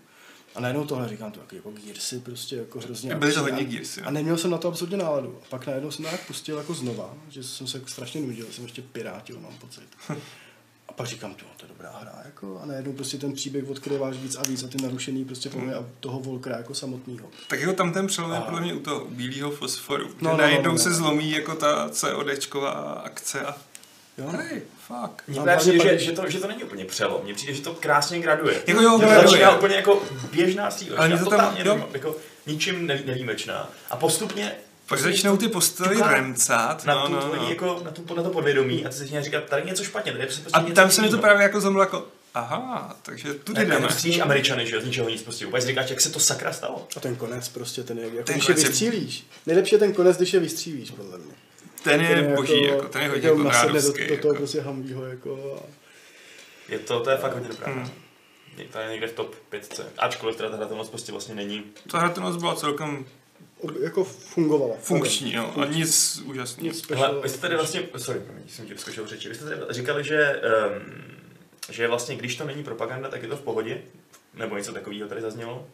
A 0.56 0.60
najednou 0.60 0.84
tohle 0.86 1.08
říkám, 1.08 1.32
to 1.32 1.40
jako, 1.40 1.54
jako 1.56 1.70
Gearsy, 1.84 2.18
prostě 2.18 2.56
jako 2.56 2.78
hrozně... 2.80 3.14
Byly 3.14 3.32
to 3.32 3.40
hodně 3.40 3.60
A- 3.60 3.64
Gearsy. 3.64 4.00
A 4.02 4.10
neměl 4.10 4.38
jsem 4.38 4.50
na 4.50 4.58
to 4.58 4.68
absolutně 4.68 4.96
náladu. 4.96 5.38
A 5.42 5.44
pak 5.50 5.66
najednou 5.66 5.90
jsem 5.90 6.04
to 6.04 6.08
nějak 6.10 6.26
pustil 6.26 6.58
jako 6.58 6.74
znova, 6.74 7.14
že 7.28 7.44
jsem 7.44 7.66
se 7.66 7.78
jako 7.78 7.88
strašně 7.88 8.20
nudil, 8.20 8.46
jsem 8.52 8.64
ještě 8.64 8.82
pirátil, 8.82 9.40
mám 9.40 9.52
pocit. 9.60 9.82
A 10.88 10.92
pak 10.92 11.06
říkám, 11.06 11.34
to, 11.34 11.44
to 11.56 11.64
je 11.64 11.68
dobrá 11.68 11.98
hra, 12.00 12.22
jako, 12.24 12.60
a 12.62 12.66
najednou 12.66 12.92
prostě 12.92 13.18
ten 13.18 13.32
příběh 13.32 13.68
odkryváš 13.70 14.16
víc 14.16 14.36
a 14.36 14.42
víc 14.48 14.62
a 14.62 14.68
ty 14.68 14.82
narušený 14.82 15.24
prostě 15.24 15.48
Hmm. 15.48 15.60
podle 15.60 15.74
a 15.74 15.84
toho 16.00 16.20
Volkra 16.20 16.56
jako 16.56 16.74
samotného. 16.74 17.28
Tak 17.48 17.60
jako 17.60 17.72
tam 17.72 17.92
ten 17.92 18.06
přelom 18.06 18.30
je 18.32 18.38
A- 18.38 18.40
podle 18.40 18.60
mě 18.60 18.74
u 18.74 18.80
toho 18.80 19.04
bílého 19.10 19.50
fosforu. 19.50 20.04
No, 20.04 20.10
No, 20.20 20.30
no, 20.30 20.30
no, 20.30 20.36
najednou 20.38 20.72
no, 20.72 20.78
se 20.78 20.90
no. 20.90 20.96
zlomí 20.96 21.30
jako 21.30 21.54
ta 21.54 21.88
CODčková 21.90 22.70
akce 22.92 23.40
a 23.40 23.56
Jo? 24.18 24.28
hej, 24.28 24.62
fuck. 24.86 25.22
Mně 25.28 25.40
přijde, 25.56 25.76
hlavně 25.76 25.98
že, 25.98 26.04
že, 26.04 26.12
to, 26.12 26.30
že 26.30 26.38
to 26.40 26.46
není 26.48 26.64
úplně 26.64 26.84
přelom, 26.84 27.20
mně 27.24 27.34
přijde, 27.34 27.54
že 27.54 27.62
to 27.62 27.74
krásně 27.74 28.20
graduje. 28.20 28.62
Jako 28.66 28.82
jo, 28.82 28.90
to 28.90 28.98
graduje. 28.98 29.28
začíná 29.28 29.56
úplně 29.56 29.74
jako 29.76 30.02
běžná 30.32 30.70
střílečka, 30.70 31.02
Ale 31.02 31.18
to 31.18 31.30
tam- 31.30 31.54
nevím, 31.64 31.84
jako 31.92 32.16
ničím 32.46 32.86
nevýjimečná. 32.86 33.70
A 33.90 33.96
postupně 33.96 34.52
Pak 34.88 34.98
začnou 35.00 35.36
ty 35.36 35.48
postavy 35.48 35.96
Tuká 35.96 36.10
remcat. 36.12 36.84
na, 36.84 36.94
No, 36.94 37.06
tu 37.06 37.12
no, 37.12 37.34
no. 37.36 37.48
jako, 37.50 37.80
na, 37.84 37.90
tu, 37.90 38.14
na 38.14 38.22
to 38.22 38.30
podvědomí 38.30 38.86
a 38.86 38.88
ty 38.88 38.94
se 38.94 38.98
začíná 39.00 39.22
říkat, 39.22 39.44
tady 39.44 39.62
je 39.62 39.66
něco 39.66 39.84
špatně, 39.84 40.12
tady 40.12 40.22
je 40.24 40.26
prostě 40.26 40.50
A 40.52 40.60
něco 40.60 40.74
tam 40.74 40.90
se 40.90 41.02
mi 41.02 41.08
to 41.08 41.18
právě 41.18 41.42
jako 41.42 41.60
zlomilo 41.60 41.82
jako, 41.82 42.06
aha, 42.34 42.96
takže 43.02 43.34
tudy 43.34 43.58
Ne, 43.58 43.64
jdeme. 43.66 43.80
ne, 43.86 43.92
střílíš 43.92 44.18
Američany, 44.20 44.66
že 44.66 44.74
jo, 44.74 44.80
z 44.80 44.84
ničeho 44.84 45.08
nic 45.08 45.22
prostě. 45.22 45.46
Úplně 45.46 45.60
si 45.62 45.66
říkáš, 45.68 45.90
jak 45.90 46.00
se 46.00 46.10
to 46.10 46.20
sakra 46.20 46.52
stalo. 46.52 46.88
A 46.96 47.00
ten 47.00 47.16
konec 47.16 47.48
prostě, 47.48 47.82
ten 47.82 47.98
je, 47.98 48.04
jako, 48.04 48.22
Ten 48.22 48.34
když 48.36 48.48
je- 48.48 48.54
vystřílíš. 48.54 49.26
Nejlepší 49.46 49.74
je 49.74 49.78
ten 49.78 49.92
konec, 49.92 50.16
když 50.16 50.32
je 50.32 50.40
vystřílíš, 50.40 50.90
podle 50.90 51.18
mě. 51.18 51.34
Ten 51.90 52.00
je 52.00 52.34
boží, 52.36 52.64
jako, 52.64 52.88
ten 52.88 53.02
je 53.02 53.08
hodně 53.08 53.28
jako 53.28 53.42
nasedne 53.42 53.82
do, 53.82 53.88
do 53.88 53.92
toho 53.92 54.12
Jako. 54.12 54.34
prostě 54.34 54.60
hamvího, 54.60 55.04
jako. 55.04 55.60
A... 55.62 55.66
Je 56.68 56.78
to, 56.78 57.00
to 57.00 57.10
je 57.10 57.16
fakt 57.16 57.34
hodně 57.34 57.48
dobrá. 57.48 57.72
Hmm. 57.72 57.88
to 58.72 58.78
je 58.78 58.90
někde 58.90 59.06
v 59.06 59.12
top 59.12 59.34
5. 59.34 59.80
Ačkoliv 59.98 60.36
teda 60.36 60.50
ta 60.50 60.56
hratelnost 60.56 60.90
prostě 60.90 61.12
vlastně 61.12 61.34
není. 61.34 61.64
Ta 61.90 61.98
hratelnost 61.98 62.38
byla 62.38 62.54
celkem 62.54 63.06
jako 63.80 64.04
fungovala. 64.04 64.74
funkční, 64.80 65.34
jo, 65.34 65.54
a 65.62 65.66
nic 65.66 66.22
úžasného. 66.24 66.74
Special. 66.74 67.20
vy 67.20 67.28
jste 67.28 67.38
tady 67.38 67.54
vlastně, 67.54 67.82
sorry, 67.96 68.20
promiň, 68.20 68.42
jsem 68.48 68.66
ti 68.66 68.72
vyskočil 68.72 69.06
řeči, 69.06 69.28
vy 69.28 69.34
jste 69.34 69.44
tady 69.44 69.56
říkali, 69.70 70.04
že, 70.04 70.42
um, 70.76 71.02
že 71.70 71.88
vlastně 71.88 72.16
když 72.16 72.36
to 72.36 72.44
není 72.44 72.64
propaganda, 72.64 73.08
tak 73.08 73.22
je 73.22 73.28
to 73.28 73.36
v 73.36 73.40
pohodě, 73.40 73.82
nebo 74.34 74.56
něco 74.56 74.72
takového 74.72 75.08
tady 75.08 75.20
zaznělo. 75.20 75.66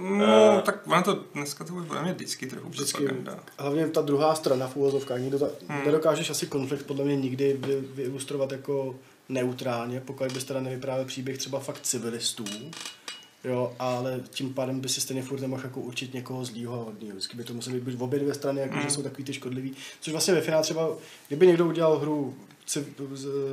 No, 0.00 0.58
Eh. 0.58 0.62
tak 0.62 0.86
ono 0.86 1.02
to 1.02 1.24
dneska 1.34 1.64
to 1.64 1.72
bude 1.72 2.02
mě 2.02 2.12
vždycky 2.12 2.46
trochu 2.46 2.68
Vždycky, 2.68 3.04
propaganda. 3.04 3.44
hlavně 3.58 3.88
ta 3.88 4.00
druhá 4.00 4.34
strana 4.34 4.68
v 4.68 4.76
úvozovkách, 4.76 5.20
nikdo 5.20 5.38
ta, 5.38 5.46
Hmm. 5.68 5.84
nedokážeš 5.84 6.30
asi 6.30 6.46
konflikt 6.46 6.82
podle 6.86 7.04
mě 7.04 7.16
nikdy 7.16 7.52
vy, 7.60 7.80
vyilustrovat 7.94 8.52
jako 8.52 8.96
neutrálně, 9.28 10.00
pokud 10.00 10.32
bys 10.32 10.44
teda 10.44 10.60
nevyprávěl 10.60 11.04
příběh 11.06 11.38
třeba 11.38 11.60
fakt 11.60 11.80
civilistů, 11.82 12.44
Jo, 13.44 13.72
ale 13.78 14.20
tím 14.30 14.54
pádem 14.54 14.80
by 14.80 14.88
si 14.88 15.00
stejně 15.00 15.22
furt 15.22 15.40
nemohl 15.40 15.62
jako 15.64 15.80
určit 15.80 16.14
někoho 16.14 16.44
zlýho 16.44 16.80
a 16.80 16.84
hodného. 16.84 17.12
Vždycky 17.16 17.36
by 17.36 17.44
to 17.44 17.54
muselo 17.54 17.76
být 17.80 17.94
v 17.94 18.02
obě 18.02 18.18
dvě 18.18 18.34
strany, 18.34 18.60
jako, 18.60 18.76
mm. 18.76 18.82
že 18.82 18.90
jsou 18.90 19.02
takový 19.02 19.24
ty 19.24 19.32
škodlivý. 19.32 19.72
Což 20.00 20.12
vlastně 20.12 20.34
ve 20.34 20.40
finále 20.40 20.62
třeba, 20.62 20.88
kdyby 21.28 21.46
někdo 21.46 21.66
udělal 21.66 21.98
hru 21.98 22.34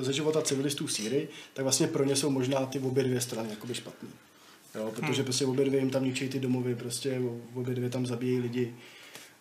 ze 0.02 0.14
života 0.14 0.42
civilistů 0.42 0.88
Sýry, 0.88 1.28
tak 1.54 1.64
vlastně 1.64 1.88
pro 1.88 2.04
ně 2.04 2.16
jsou 2.16 2.30
možná 2.30 2.66
ty 2.66 2.80
obě 2.80 3.04
dvě 3.04 3.22
strany 3.22 3.50
jakoby 3.50 3.74
špatný. 3.76 4.10
Jo, 4.78 4.92
protože 4.96 5.24
prostě 5.24 5.46
obě 5.46 5.66
dvě 5.66 5.80
jim 5.80 5.90
tam 5.90 6.04
ničí 6.06 6.30
ty 6.30 6.40
domovy, 6.40 6.76
prostě 6.76 7.22
obě 7.56 7.76
dvě 7.76 7.90
tam 7.90 8.06
zabíjejí 8.06 8.40
lidi. 8.40 8.76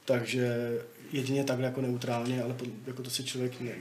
Takže 0.05 0.57
jedině 1.13 1.45
takhle 1.45 1.67
jako 1.67 1.81
neutrálně, 1.81 2.43
ale 2.43 2.55
jako 2.87 3.03
to 3.03 3.11
si 3.11 3.25
člověk 3.25 3.61
ne, 3.61 3.73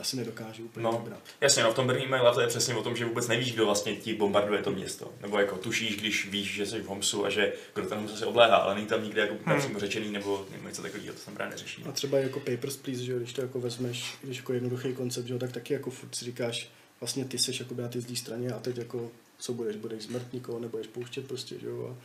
asi 0.00 0.16
nedokáže 0.16 0.62
úplně 0.62 0.84
No, 0.84 0.92
vybrat. 1.04 1.22
jasně, 1.40 1.62
no 1.62 1.72
v 1.72 1.74
tom 1.74 1.86
Burning 1.86 2.08
Mail 2.10 2.34
to 2.34 2.40
je 2.40 2.46
přesně 2.46 2.74
o 2.74 2.82
tom, 2.82 2.96
že 2.96 3.04
vůbec 3.04 3.28
nevíš, 3.28 3.52
kdo 3.52 3.64
vlastně 3.66 3.96
ti 3.96 4.14
bombarduje 4.14 4.62
to 4.62 4.70
město. 4.70 5.12
Nebo 5.22 5.38
jako 5.38 5.56
tušíš, 5.56 5.96
když 5.96 6.28
víš, 6.30 6.54
že 6.54 6.66
jsi 6.66 6.80
v 6.80 6.86
Homsu 6.86 7.24
a 7.26 7.30
že 7.30 7.52
kdo 7.74 7.86
ten 7.88 7.98
Homs 7.98 8.18
se 8.18 8.26
obléhá, 8.26 8.56
ale 8.56 8.74
není 8.74 8.86
tam 8.86 9.04
nikde 9.04 9.20
jako 9.20 9.34
Hmm. 9.46 9.58
přímo 9.58 9.78
řečený 9.80 10.12
nebo, 10.12 10.46
něco 10.66 10.82
takového, 10.82 11.14
to 11.14 11.20
tam 11.24 11.34
právě 11.34 11.50
neřeší. 11.52 11.82
A 11.88 11.92
třeba 11.92 12.18
jako 12.18 12.40
Papers, 12.40 12.76
Please, 12.76 13.02
že 13.04 13.12
jo, 13.12 13.18
když 13.18 13.32
to 13.32 13.40
jako 13.42 13.60
vezmeš, 13.60 14.14
když 14.22 14.36
jako 14.36 14.52
jednoduchý 14.52 14.92
koncept, 14.92 15.26
že 15.26 15.32
jo, 15.32 15.38
tak 15.38 15.52
taky 15.52 15.72
jako 15.72 15.90
furt 15.90 16.14
si 16.14 16.24
říkáš, 16.24 16.68
vlastně 17.00 17.24
ty 17.24 17.38
seš 17.38 17.60
jako 17.60 17.74
na 17.74 17.88
ty 17.88 18.00
zlý 18.00 18.16
straně 18.16 18.48
a 18.50 18.58
teď 18.58 18.76
jako 18.78 19.10
co 19.38 19.52
budeš, 19.52 19.76
budeš 19.76 20.02
zmrt 20.02 20.32
nikoho, 20.32 20.60
nebudeš 20.60 20.86
pouštět 20.86 21.26
prostě, 21.28 21.58
že 21.58 21.66
jo. 21.66 21.86
A 21.90 21.96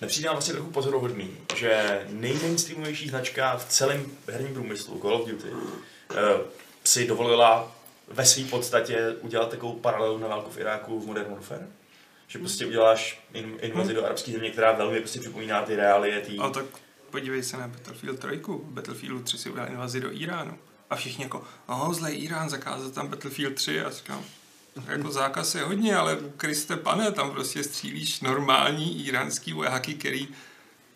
Nepřijde 0.00 0.26
nám 0.26 0.34
vlastně 0.34 0.54
trochu 0.54 0.70
pozoruhodný, 0.70 1.36
že 1.56 2.04
nejmainstreamovější 2.08 3.08
značka 3.08 3.56
v 3.56 3.64
celém 3.68 4.06
herním 4.28 4.54
průmyslu, 4.54 4.98
Call 5.00 5.14
of 5.14 5.28
Duty, 5.28 5.48
eh, 6.10 6.16
si 6.84 7.06
dovolila 7.06 7.76
ve 8.08 8.26
své 8.26 8.44
podstatě 8.44 9.16
udělat 9.20 9.50
takovou 9.50 9.72
paralelu 9.72 10.18
na 10.18 10.28
válku 10.28 10.50
v 10.50 10.58
Iráku 10.58 11.00
v 11.00 11.06
Modern 11.06 11.30
Warfare. 11.30 11.66
Že 12.26 12.38
prostě 12.38 12.66
uděláš 12.66 13.24
in, 13.34 13.58
invazi 13.60 13.94
do 13.94 14.04
arabské 14.04 14.32
země, 14.32 14.50
která 14.50 14.72
velmi 14.72 14.98
prostě 14.98 15.20
připomíná 15.20 15.62
ty 15.62 15.76
reálie 15.76 16.20
tý... 16.20 16.38
A 16.38 16.50
tak 16.50 16.64
podívej 17.10 17.42
se 17.42 17.56
na 17.56 17.68
Battlefield 17.68 18.18
3. 18.18 18.40
V 18.46 18.72
Battlefieldu 18.72 19.22
3 19.22 19.38
si 19.38 19.50
udělal 19.50 19.70
invazi 19.70 20.00
do 20.00 20.12
Iránu. 20.12 20.58
A 20.90 20.96
všichni 20.96 21.24
jako, 21.24 21.44
no 21.68 21.94
zlej 21.94 22.22
Irán, 22.24 22.50
zakázat 22.50 22.94
tam 22.94 23.08
Battlefield 23.08 23.54
3. 23.54 23.80
A 23.80 23.90
říkám, 23.90 24.24
jako 24.88 25.10
zákaz 25.10 25.54
je 25.54 25.62
hodně, 25.62 25.96
ale 25.96 26.18
Kriste 26.36 26.76
pane, 26.76 27.12
tam 27.12 27.30
prostě 27.30 27.62
střílíš 27.64 28.20
normální 28.20 29.06
iránský 29.06 29.52
vojáky, 29.52 29.94
který 29.94 30.28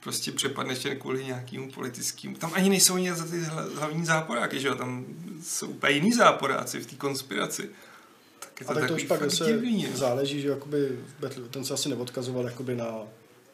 prostě 0.00 0.32
přepadneš 0.32 0.84
jen 0.84 0.98
kvůli 0.98 1.24
nějakému 1.24 1.70
politickému. 1.70 2.36
Tam 2.36 2.50
ani 2.54 2.68
nejsou 2.68 2.94
ani 2.94 3.14
za 3.14 3.24
ty 3.24 3.40
hla- 3.42 3.78
hlavní 3.78 4.04
záporáky, 4.04 4.60
že 4.60 4.68
jo? 4.68 4.74
Tam 4.74 5.06
jsou 5.42 5.66
úplně 5.66 5.92
jiný 5.92 6.12
záporáci 6.12 6.80
v 6.80 6.86
té 6.86 6.96
konspiraci. 6.96 7.70
Tak 8.38 8.60
je 8.60 8.66
to, 8.66 8.72
a 8.72 8.74
tak 8.74 8.88
to 8.88 8.94
už 8.94 9.02
pak 9.02 9.22
zase 9.22 9.44
divný, 9.44 9.86
no. 9.90 9.96
záleží, 9.96 10.40
že 10.40 10.48
jakoby 10.48 10.98
ten 11.50 11.64
se 11.64 11.74
asi 11.74 11.88
neodkazoval 11.88 12.44
jakoby 12.44 12.74
na 12.76 12.98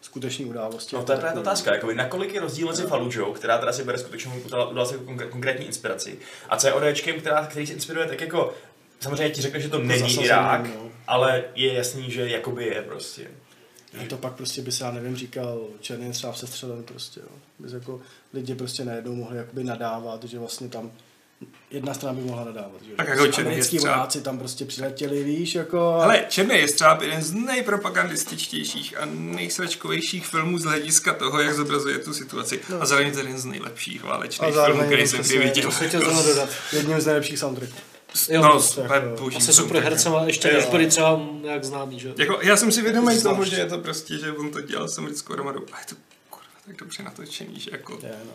skutečné 0.00 0.46
události. 0.46 0.96
No 0.96 1.04
to 1.04 1.12
je 1.12 1.18
právě 1.18 1.34
ta 1.34 1.40
otázka, 1.40 1.74
jakoby, 1.74 1.94
nakolik 1.94 2.34
je 2.34 2.40
rozdíl 2.40 2.66
mezi 2.66 2.82
Fallujou, 2.82 3.32
která 3.32 3.58
teda 3.58 3.72
si 3.72 3.84
bere 3.84 3.98
skutečnou 3.98 4.40
událost 4.40 4.92
jako 4.92 5.04
konkr- 5.04 5.28
konkrétní 5.28 5.66
inspiraci, 5.66 6.18
a 6.48 6.56
CODčkem, 6.56 7.20
která, 7.20 7.46
který 7.46 7.66
se 7.66 7.72
inspiruje 7.72 8.06
tak 8.06 8.20
jako, 8.20 8.54
samozřejmě 9.01 9.30
ti 9.30 9.42
řekne, 9.42 9.61
že 9.61 9.68
to 9.68 9.78
není 9.78 9.98
zasazení, 10.01 10.24
Irák, 10.24 10.66
no. 10.66 10.90
ale 11.07 11.44
je 11.55 11.72
jasný, 11.74 12.11
že 12.11 12.28
jakoby 12.28 12.64
je 12.66 12.82
prostě. 12.82 13.26
A 14.03 14.07
to 14.09 14.16
pak 14.16 14.32
prostě 14.32 14.62
by 14.62 14.72
se, 14.72 14.84
já 14.84 14.90
nevím, 14.90 15.16
říkal 15.16 15.61
černý 15.80 16.12
třeba 16.12 16.32
sestřelen 16.32 16.82
prostě, 16.82 17.20
jo. 17.20 17.36
Bys 17.59 17.72
jako 17.72 18.01
lidi 18.34 18.55
prostě 18.55 18.84
najednou 18.84 19.14
mohli 19.14 19.36
jakoby 19.36 19.64
nadávat, 19.64 20.24
že 20.24 20.38
vlastně 20.38 20.68
tam 20.68 20.90
jedna 21.70 21.94
strana 21.94 22.14
by 22.14 22.22
mohla 22.22 22.44
nadávat, 22.44 22.82
že. 22.82 22.92
Tak 22.96 23.09
jako 23.09 23.22
prostě 23.22 23.42
černý 23.42 23.57
jestřáb. 23.57 23.80
vojáci 23.82 24.20
tam 24.20 24.38
prostě 24.38 24.64
přiletěli, 24.64 25.24
víš, 25.24 25.55
jako... 25.55 25.78
a- 25.94 26.05
Ale 26.05 26.24
Černý 26.28 26.55
je 26.59 26.72
třeba 26.72 26.98
jeden 27.03 27.22
z 27.22 27.32
nejpropagandističtějších 27.32 28.98
a 28.98 29.05
nejsračkovějších 29.14 30.26
filmů 30.26 30.59
z 30.59 30.64
hlediska 30.64 31.14
toho, 31.14 31.40
jak 31.40 31.55
zobrazuje 31.55 31.98
tu 31.98 32.14
situaci. 32.14 32.61
No. 32.70 32.82
A 32.82 32.86
zároveň 32.86 33.12
to 33.12 33.18
je 33.18 33.24
jeden 33.24 33.38
z 33.38 33.44
nejlepších 33.44 34.05
válečných 34.05 34.55
filmů, 34.64 34.82
který 34.82 35.07
jsem 35.09 35.20
kdy 35.22 35.38
viděl. 35.38 35.64
To 35.64 35.70
jsem 35.72 35.88
chtěl 35.88 36.22
dodat. 36.26 36.48
Jedním 36.72 37.01
z 37.01 37.07
nejlepších 37.07 37.38
soundtracků. 37.38 37.76
Jo, 38.28 38.42
No, 38.42 38.61
jako- 38.82 39.28
a 39.36 39.40
se 39.40 39.52
super 39.52 39.82
hercema 39.82 40.22
ještě 40.26 40.52
než 40.52 40.66
byli 40.66 40.86
třeba 40.86 41.20
nějak 41.42 41.64
známý, 41.64 42.00
že? 42.00 42.12
Jako, 42.18 42.38
já 42.42 42.56
jsem 42.56 42.72
si 42.72 42.82
vědomý 42.82 43.22
toho, 43.22 43.44
že 43.44 43.56
je 43.56 43.66
to 43.66 43.78
prostě, 43.78 44.18
že 44.18 44.32
on 44.32 44.50
to 44.50 44.61
dělal 44.61 44.88
s 44.88 44.98
americkou 44.98 45.32
armádou. 45.32 45.61
A 45.72 45.78
je 45.80 45.86
to 45.86 45.94
kurva 46.30 46.46
tak 46.66 46.76
dobře 46.76 47.02
natočený, 47.02 47.61
že 47.61 47.70
jako... 47.72 47.98
Je, 48.02 48.12
no. 48.26 48.32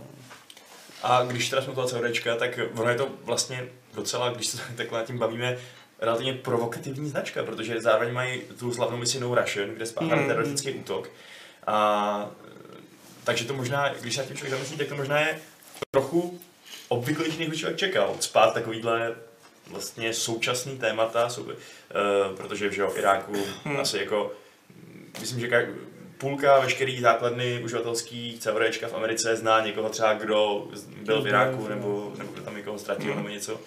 A 1.04 1.24
když 1.24 1.50
teda 1.50 1.62
jsme 1.62 1.74
toho 1.74 1.88
CODčka, 1.88 2.36
tak 2.36 2.60
ono 2.76 2.90
je 2.90 2.96
to 2.96 3.10
vlastně 3.24 3.68
docela, 3.94 4.30
když 4.30 4.48
se 4.48 4.58
takhle 4.76 5.00
nad 5.00 5.06
tím 5.08 5.18
bavíme, 5.18 5.58
relativně 6.00 6.34
provokativní 6.34 7.10
značka, 7.10 7.44
protože 7.44 7.82
zároveň 7.82 8.14
mají 8.14 8.42
tu 8.60 8.74
slavnou 8.74 8.98
misi 8.98 9.20
No 9.20 9.36
Russian, 9.36 9.70
kde 9.70 9.86
spáchali 9.86 10.22
Mm. 10.22 10.28
teroristický 10.28 10.72
útok. 10.72 11.10
A 11.68 12.30
takže 13.24 13.46
to 13.46 13.54
možná, 13.54 13.94
když 13.94 14.16
se 14.16 14.22
nad 14.22 14.28
tím 14.28 14.38
člověk 14.38 14.54
zamyslí, 14.54 14.78
tak 14.78 14.88
to 14.88 14.96
možná 14.96 15.20
je 15.20 15.40
trochu 15.92 16.40
obvyklejší, 16.88 17.38
než 17.40 17.48
by 17.48 17.58
člověk 17.58 17.78
čekal. 17.80 18.16
Spát 18.20 18.54
takovýhle 18.54 19.16
vlastně 19.72 20.14
současný 20.14 20.78
témata, 20.78 21.30
jsou, 21.30 21.42
uh, 21.42 21.52
protože 22.38 22.72
že 22.72 22.82
jo, 22.82 22.88
v 22.90 22.98
Iráku 22.98 23.34
Hmm. 23.64 23.80
asi 23.80 23.98
jako, 23.98 24.32
myslím, 25.20 25.40
že 25.40 25.48
ka- 25.48 25.74
půlka 26.18 26.60
veškerý 26.60 27.02
základny 27.02 27.62
uživatelský 27.64 28.40
CODčka 28.40 28.88
v 28.88 28.94
Americe 28.94 29.36
zná 29.36 29.60
někoho 29.66 29.90
třeba, 29.90 30.14
kdo 30.14 30.68
byl 31.02 31.22
v 31.22 31.28
Iráku, 31.28 31.68
nebo, 31.68 32.12
nebo 32.18 32.32
kdo 32.34 32.42
tam 32.44 32.56
někoho 32.58 32.80
ztratil, 32.80 33.06
Hmm. 33.08 33.16
nebo 33.16 33.30
něco. 33.30 33.54
Uh, 33.54 33.60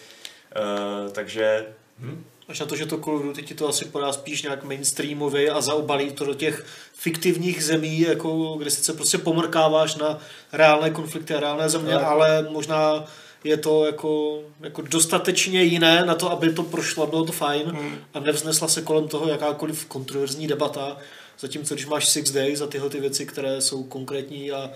takže, 1.13 1.67
hm, 1.99 2.25
Až 2.49 2.61
na 2.61 2.67
to, 2.67 2.77
že 2.77 2.87
to 2.87 2.99
Call 2.99 3.17
of 3.17 3.23
Duty 3.23 3.43
ti 3.43 3.55
to 3.55 3.69
asi 3.69 3.85
podá 3.85 4.13
spíš 4.13 4.43
nějak 4.43 4.65
mainstreamově 4.65 5.51
a 5.51 5.61
zaobalí 5.61 6.13
to 6.13 6.25
do 6.25 6.35
těch 6.35 6.67
fiktivních 6.95 7.65
zemí, 7.65 8.01
jako, 8.01 8.55
kde 8.59 8.71
sice 8.71 8.93
prostě 8.93 9.19
pomrkáváš 9.19 9.95
na 9.97 10.19
reálné 10.53 10.91
konflikty 10.91 11.35
a 11.35 11.41
reálné 11.41 11.69
země, 11.69 11.93
Tak. 11.95 12.03
ale 12.03 12.43
možná 12.51 13.05
je 13.45 13.57
to 13.57 13.87
jako, 13.87 14.43
jako 14.61 14.83
dostatečně 14.83 15.63
jiné 15.63 16.05
na 16.05 16.15
to, 16.15 16.31
aby 16.31 16.53
to 16.53 16.63
prošlo, 16.63 17.07
bylo 17.07 17.25
to 17.25 17.33
fajn 17.33 17.63
Hmm. 17.67 17.99
a 18.15 18.21
nevznesla 18.21 18.69
se 18.69 18.83
kolem 18.83 19.09
toho 19.09 19.29
jakákoliv 19.29 19.87
kontroverzní 19.87 20.47
debata, 20.47 20.97
zatímco 21.39 21.75
když 21.75 21.87
máš 21.87 22.09
Six 22.09 22.31
Days 22.31 22.61
a 22.61 22.67
tyhle 22.67 22.91
ty 22.91 23.01
věci, 23.01 23.27
které 23.27 23.61
jsou 23.61 23.83
konkrétní 23.85 24.53
a 24.53 24.71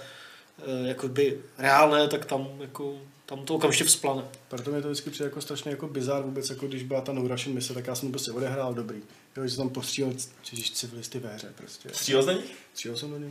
e, 0.67 0.89
jakoby 0.89 1.39
reálné, 1.59 2.09
tak 2.09 2.25
tam 2.25 2.49
jako 2.61 2.95
tam 3.27 3.45
to 3.45 3.55
okamžitě 3.55 3.85
vzplane. 3.85 4.23
Proto 4.49 4.71
mi 4.71 4.83
to 4.83 4.89
vždycky 4.89 5.11
přijde 5.11 5.25
jako 5.25 5.41
strašně 5.41 5.71
jako 5.71 5.89
bizár 5.89 6.23
vůbec, 6.23 6.51
jako 6.51 6.67
když 6.67 6.83
byla 6.83 7.01
ta 7.01 7.13
No 7.13 7.29
Russian 7.29 7.55
mise, 7.55 7.75
tak 7.75 7.87
já 7.87 7.95
jsem 7.95 8.09
to 8.09 8.11
prostě 8.11 8.31
odehrál 8.31 8.75
dobrý. 8.75 9.03
Jo, 9.37 9.45
že 9.45 9.51
jsem 9.51 9.64
tam 9.64 9.68
postřílel 9.68 10.12
ježiš, 10.53 10.70
civilisty 10.70 11.18
ve 11.18 11.35
hře 11.35 11.49
prostě. 11.57 11.89
střílel 11.93 12.22
jsi 12.22 12.28
na 12.28 12.33
nich? 12.33 12.55
Střílel 12.74 12.97
jsem 12.97 13.20
něj. 13.20 13.30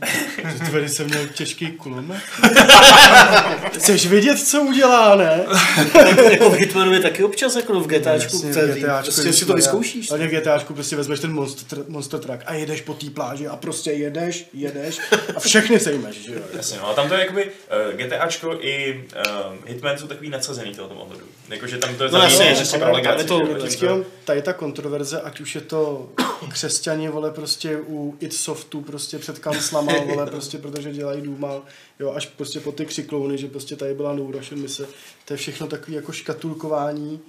Že 0.64 0.72
Tady 0.72 0.88
jsem 0.88 1.06
měl 1.06 1.28
těžký 1.28 1.66
kulomet. 1.72 2.22
Chceš 3.74 4.06
vědět, 4.06 4.38
co 4.38 4.62
udělá, 4.62 5.16
ne? 5.16 5.44
jako 6.30 6.50
v 6.50 6.54
Hitmanu 6.54 6.92
je 6.92 7.00
taky 7.00 7.24
občas, 7.24 7.56
jako 7.56 7.80
v 7.80 7.86
GTAčku, 7.86 8.36
Jasně, 8.36 8.52
v 8.52 8.78
GTAčku 8.78 9.12
prostě 9.12 9.32
si 9.32 9.46
to 9.46 9.54
vyzkoušíš. 9.54 10.10
Ale 10.10 10.28
v 10.28 10.30
GTAčku 10.30 10.74
prostě 10.74 10.96
vezmeš 10.96 11.20
ten 11.20 11.32
monster, 11.32 11.78
monster 11.88 12.20
truck 12.20 12.42
a 12.46 12.54
jedeš 12.54 12.80
po 12.80 12.94
té 12.94 13.10
pláži 13.10 13.48
a 13.48 13.56
prostě 13.56 13.92
jedeš, 13.92 14.48
jedeš 14.52 15.00
a 15.36 15.40
všechny 15.40 15.80
sejmeš, 15.80 16.16
že 16.16 16.34
jo? 16.34 16.40
Jasně, 16.52 16.78
no 16.78 16.88
a 16.88 16.94
tam 16.94 17.08
to 17.08 17.14
je 17.14 17.20
jakoby 17.20 17.44
uh, 17.44 17.96
GTAčko 17.96 18.58
i 18.60 19.04
uh, 19.26 19.32
Hitman 19.66 19.98
jsou 19.98 20.06
takový 20.06 20.28
nadsazený 20.30 20.72
v 20.72 20.76
tomto 20.76 20.94
ohledu. 20.94 21.24
Jakože 21.48 21.78
tam 21.78 21.94
to 21.94 22.04
je 22.04 22.10
No 22.10 22.22
jasně, 22.22 22.54
že 22.54 22.66
si 22.66 22.78
pro 22.78 23.00
tam 23.00 23.22
tady 24.24 24.42
ta 24.42 24.52
kontroverze, 24.52 25.20
ať 25.20 25.40
už 25.40 25.54
je 25.54 25.60
to 25.60 26.12
křesťani, 26.50 27.08
vole, 27.08 27.30
prostě 27.30 27.80
u 27.86 28.16
id 28.20 28.32
Softu, 28.32 28.80
prostě 28.80 29.18
před 29.18 29.38
kanclama, 29.38 29.92
vole, 30.06 30.26
prostě 30.26 30.58
protože 30.58 30.92
dělají 30.92 31.22
důma, 31.22 31.62
jo, 32.00 32.12
až 32.12 32.26
prostě 32.26 32.60
po 32.60 32.72
ty 32.72 32.86
křiklouny, 32.86 33.38
že 33.38 33.48
prostě 33.48 33.76
tady 33.76 33.94
byla 33.94 34.14
no 34.14 34.30
Russian 34.32 34.60
mise, 34.60 34.86
to 35.24 35.32
je 35.34 35.36
všechno 35.38 35.66
takový 35.66 35.96
jako 35.96 36.12
škatulkování. 36.12 37.20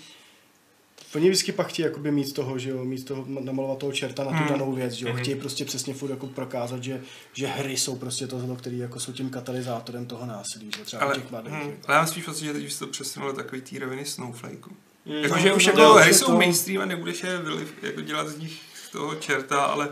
Oni 1.15 1.29
vždycky 1.29 1.51
pak 1.51 1.67
chtějí 1.67 1.83
jakoby 1.85 2.11
mít 2.11 2.33
toho, 2.33 2.59
že 2.59 2.69
jo, 2.69 2.85
mít 2.85 3.05
toho, 3.05 3.25
namalovat 3.27 3.77
toho 3.77 3.91
čerta 3.91 4.23
na 4.23 4.29
tu 4.29 4.35
Hmm. 4.37 4.47
danou 4.47 4.71
věc, 4.73 4.93
že 4.93 5.05
jo, 5.05 5.13
Mhm. 5.13 5.21
chtějí 5.23 5.39
prostě 5.39 5.65
přesně 5.65 5.93
furt 5.93 6.09
jako 6.09 6.27
prokázat, 6.27 6.83
že, 6.83 7.01
že 7.33 7.47
hry 7.47 7.77
jsou 7.77 7.95
prostě 7.95 8.27
to 8.27 8.39
zlo, 8.39 8.55
který 8.55 8.77
jako 8.77 8.99
jsou 8.99 9.11
tím 9.11 9.29
katalyzátorem 9.29 10.05
toho 10.05 10.25
násilí, 10.25 10.69
že 10.77 10.83
třeba 10.85 11.01
Ale, 11.01 11.15
těch 11.15 11.31
mladých. 11.31 11.53
hm, 11.53 11.55
jako. 11.69 11.71
ale 11.87 11.95
já 11.95 12.01
mám 12.01 12.07
spíš 12.07 12.23
pocit, 12.25 12.45
že 12.45 12.53
teď 12.53 12.65
už 12.65 12.75
to 12.75 12.87
přesunulo 12.87 13.33
takový 13.33 13.61
té 13.61 13.79
roviny 13.79 14.05
snowflakeu. 14.05 14.71
Mm. 15.05 15.13
Jakože 15.13 15.49
No, 15.49 15.55
už 15.55 15.65
no, 15.65 15.71
jako 15.71 15.81
no, 15.81 15.93
hry 15.93 16.13
jsou 16.13 16.25
to- 16.25 16.31
mainstream 16.37 16.81
a 16.81 16.85
nebudeš 16.85 17.23
je 17.23 17.37
vyliv, 17.37 17.73
jako 17.81 18.01
dělat 18.01 18.27
z 18.27 18.37
nich 18.37 18.61
toho 18.91 19.15
čerta, 19.15 19.61
ale 19.63 19.89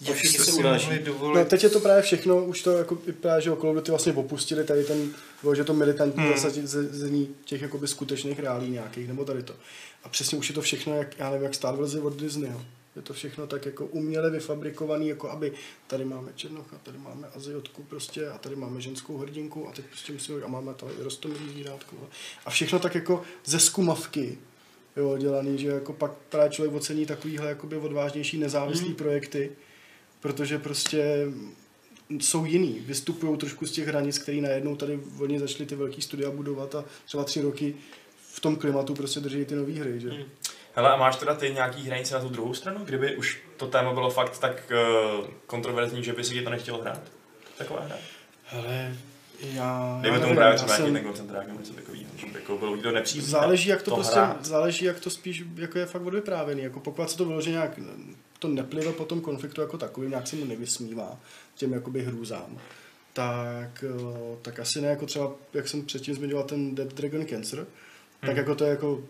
Že 0.00 0.14
všichni 0.14 0.38
se 0.38 0.44
si 0.44 0.52
uráží. 0.52 0.90
No, 1.34 1.44
teď 1.44 1.62
je 1.62 1.70
to 1.70 1.80
právě 1.80 2.02
všechno, 2.02 2.44
už 2.44 2.62
to 2.62 2.70
jako 2.76 2.94
vypadá, 2.94 3.40
že 3.40 3.50
okolo 3.50 3.80
ty 3.80 3.90
vlastně 3.90 4.12
opustili 4.12 4.64
tady 4.64 4.84
ten, 4.84 5.10
že 5.54 5.64
to 5.64 5.74
militantní 5.74 6.22
Hmm. 6.24 6.38
zasazení 6.38 7.34
těch 7.44 7.62
jakoby 7.62 7.88
skutečných 7.88 8.38
reálí 8.40 8.70
nějakých, 8.70 9.08
nebo 9.08 9.24
tady 9.24 9.42
to. 9.42 9.54
A 10.04 10.08
přesně 10.08 10.38
už 10.38 10.48
je 10.48 10.54
to 10.54 10.60
všechno, 10.62 10.96
jak, 10.96 11.18
já 11.18 11.30
nevím, 11.30 11.44
jak 11.44 11.54
Star 11.54 11.76
Wars 11.76 11.94
je 11.94 12.00
od 12.00 12.16
Disneyho. 12.16 12.62
Je 12.96 13.02
to 13.02 13.12
všechno 13.14 13.46
tak 13.46 13.66
jako 13.66 13.86
uměle 13.86 14.30
vyfabrikovaný, 14.30 15.08
jako 15.08 15.30
aby 15.30 15.52
tady 15.86 16.04
máme 16.04 16.28
Černocha, 16.34 16.76
tady 16.82 16.98
máme 16.98 17.28
Aziotku 17.36 17.82
prostě 17.82 18.28
a 18.28 18.38
tady 18.38 18.56
máme 18.56 18.80
ženskou 18.80 19.18
hrdinku 19.18 19.68
a 19.68 19.72
teď 19.72 19.84
prostě 19.84 20.12
musíme, 20.12 20.42
a 20.42 20.48
máme 20.48 20.74
tady 20.74 20.92
rostomilý 20.98 21.48
zvírátko. 21.50 21.96
A 22.46 22.50
všechno 22.50 22.78
tak 22.78 22.94
jako 22.94 23.22
ze 23.44 23.60
skumavky, 23.60 24.38
jo, 24.96 25.16
dělaný, 25.18 25.58
že 25.58 25.68
jako 25.68 25.92
pak 25.92 26.12
právě 26.28 26.50
člověk 26.50 26.74
ocení 26.74 27.06
takovýhle 27.06 27.48
jakoby 27.48 27.76
odvážnější 27.76 28.38
nezávislý 28.38 28.86
Mhm. 28.86 28.94
projekty, 28.96 29.52
protože 30.20 30.58
prostě 30.58 31.26
jsou 32.20 32.44
jiný, 32.44 32.80
vystupují 32.86 33.38
trošku 33.38 33.66
z 33.66 33.72
těch 33.72 33.86
hranic, 33.86 34.18
který 34.18 34.40
najednou 34.40 34.76
tady 34.76 35.00
oni 35.20 35.38
začali 35.38 35.66
ty 35.66 35.74
velký 35.74 36.02
studia 36.02 36.30
budovat 36.30 36.74
a 36.74 36.84
třeba 37.06 37.24
tři 37.24 37.40
roky 37.40 37.74
v 38.32 38.40
tom 38.40 38.56
klimatu 38.56 38.94
prostě 38.94 39.20
drží 39.20 39.44
ty 39.44 39.54
nové 39.54 39.72
hry, 39.72 40.00
že? 40.00 40.08
Mhm. 40.08 40.22
Hele, 40.74 40.90
a 40.90 40.96
máš 40.96 41.16
teda 41.16 41.34
ty 41.34 41.50
nějaký 41.50 41.82
hranice 41.86 42.14
na 42.14 42.20
tu 42.20 42.28
druhou 42.28 42.54
stranu? 42.54 42.84
Kdyby 42.84 43.16
už 43.16 43.42
to 43.56 43.66
téma 43.66 43.92
bylo 43.92 44.10
fakt 44.10 44.38
tak 44.38 44.72
uh, 45.20 45.26
kontroverzní, 45.46 46.04
že 46.04 46.12
by 46.12 46.24
si 46.24 46.34
ti 46.34 46.42
to 46.42 46.50
nechtěl 46.50 46.76
hrát? 46.78 47.00
Taková 47.58 47.80
hra. 47.80 47.96
Hele, 48.44 48.96
já... 49.42 49.98
Dejme 50.02 50.20
tomu 50.20 50.34
právě 50.34 50.56
třeba 50.56 50.76
jsem- 50.76 50.84
nějaký 50.84 50.94
ten 50.94 51.04
koncentrák 51.04 51.46
nebo 51.46 51.58
něco 51.58 51.72
takového, 51.72 52.04
že 52.16 52.26
by 52.26 52.38
jako 52.38 52.58
bylo 52.58 52.76
to 52.76 52.92
nepříjemné. 52.92 53.30
Záleží, 53.30 53.68
jak 53.68 53.82
to, 53.82 53.90
to 53.90 53.96
prostě, 53.96 54.14
hrát. 54.18 54.46
záleží, 54.46 54.84
jak 54.84 55.00
to 55.00 55.10
spíš 55.10 55.44
jako 55.56 55.78
je 55.78 55.86
fakt 55.86 56.06
odvyprávěný. 56.06 56.62
Jako 56.62 56.80
pokud 56.80 57.10
se 57.10 57.16
to 57.16 57.24
vyloženě 57.24 57.56
nějak 57.56 57.78
to 58.38 58.48
neplive 58.48 58.92
po 58.92 59.04
tom 59.04 59.20
konfliktu 59.20 59.60
jako 59.60 59.78
takovým, 59.78 60.10
nějak 60.10 60.26
se 60.26 60.36
mu 60.36 60.44
nevysmívá 60.44 61.18
těm 61.54 61.72
jakoby 61.72 62.02
hrůzám, 62.02 62.58
tak, 63.12 63.84
eh, 63.88 64.36
tak 64.42 64.60
asi 64.60 64.80
ne, 64.80 64.88
jako 64.88 65.06
třeba, 65.06 65.32
jak 65.54 65.68
jsem 65.68 65.86
předtím 65.86 66.14
zmiňoval 66.14 66.44
ten 66.44 66.74
Dead 66.74 66.94
Dragon 66.94 67.26
Cancer, 67.26 67.58
hmm. 67.58 67.66
tak 68.20 68.36
jako 68.36 68.54
to 68.54 68.64
je 68.64 68.70
jako 68.70 69.02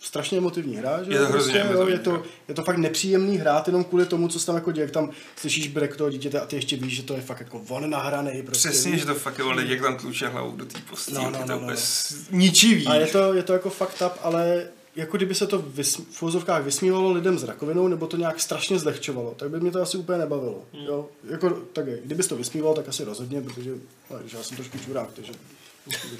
strašně 0.00 0.38
emotivní 0.38 0.76
hra, 0.76 1.02
že 1.02 1.12
Je 1.12 1.18
to 1.18 1.26
hrozně 1.26 1.58
jo, 1.58 1.64
emotivní 1.64 1.92
je, 1.92 1.98
to, 1.98 2.22
je 2.48 2.54
to 2.54 2.62
fakt 2.64 2.76
nepříjemný 2.76 3.36
hrát 3.36 3.66
jenom 3.66 3.84
kvůli 3.84 4.06
tomu, 4.06 4.28
co 4.28 4.40
se 4.40 4.46
tam 4.46 4.54
jako 4.54 4.72
děje, 4.72 4.82
jak 4.84 4.90
tam 4.90 5.10
slyšíš 5.36 5.68
brek 5.68 5.96
toho 5.96 6.10
dítěte 6.10 6.40
a 6.40 6.46
ty 6.46 6.56
ještě 6.56 6.76
víš, 6.76 6.96
že 6.96 7.02
to 7.02 7.14
je 7.14 7.20
fakt 7.20 7.40
jako 7.40 7.62
on 7.68 7.90
nahraný. 7.90 8.42
Prostě, 8.42 8.68
Přesně, 8.68 8.90
víš. 8.92 9.00
že 9.00 9.06
to 9.06 9.14
fakt 9.14 9.38
je 9.38 9.44
lidi, 9.44 9.72
jak 9.72 9.82
tam 9.82 9.96
tluče 9.96 10.28
hlavou 10.28 10.56
do 10.56 10.64
té 10.66 10.78
postýlky, 10.90 11.24
No, 11.24 11.30
no, 11.30 11.38
to 11.38 11.46
no, 11.46 11.54
je 11.54 11.60
no, 11.60 11.66
no. 11.66 11.76
s- 11.76 12.14
ničivý. 12.30 12.86
A 12.86 12.94
je 12.94 13.06
to, 13.06 13.34
je 13.34 13.42
to 13.42 13.52
jako 13.52 13.70
fucked 13.70 14.02
up, 14.02 14.12
ale 14.22 14.66
jako 14.96 15.16
kdyby 15.16 15.34
se 15.34 15.46
to 15.46 15.58
vys, 15.66 15.96
v 16.10 16.22
uvozovkách 16.22 16.62
vysmívalo 16.64 17.12
lidem 17.12 17.38
s 17.38 17.44
rakovinou, 17.44 17.88
nebo 17.88 18.06
to 18.06 18.16
nějak 18.16 18.40
strašně 18.40 18.78
zlehčovalo, 18.78 19.34
tak 19.36 19.50
by 19.50 19.60
mě 19.60 19.70
to 19.70 19.82
asi 19.82 19.96
úplně 19.96 20.18
nebavilo. 20.18 20.64
Hmm. 20.74 20.84
Jo? 20.86 21.08
Jako, 21.30 21.50
tak 21.72 21.86
je, 21.86 21.98
kdyby 22.04 22.22
to 22.22 22.36
vysmívalo, 22.36 22.74
tak 22.74 22.88
asi 22.88 23.04
rozhodně, 23.04 23.40
protože 23.40 23.70
no, 24.10 24.18
že 24.26 24.36
já 24.36 24.42
jsem 24.42 24.56
trošku 24.56 24.78
čurák, 24.78 25.08
takže 25.12 25.32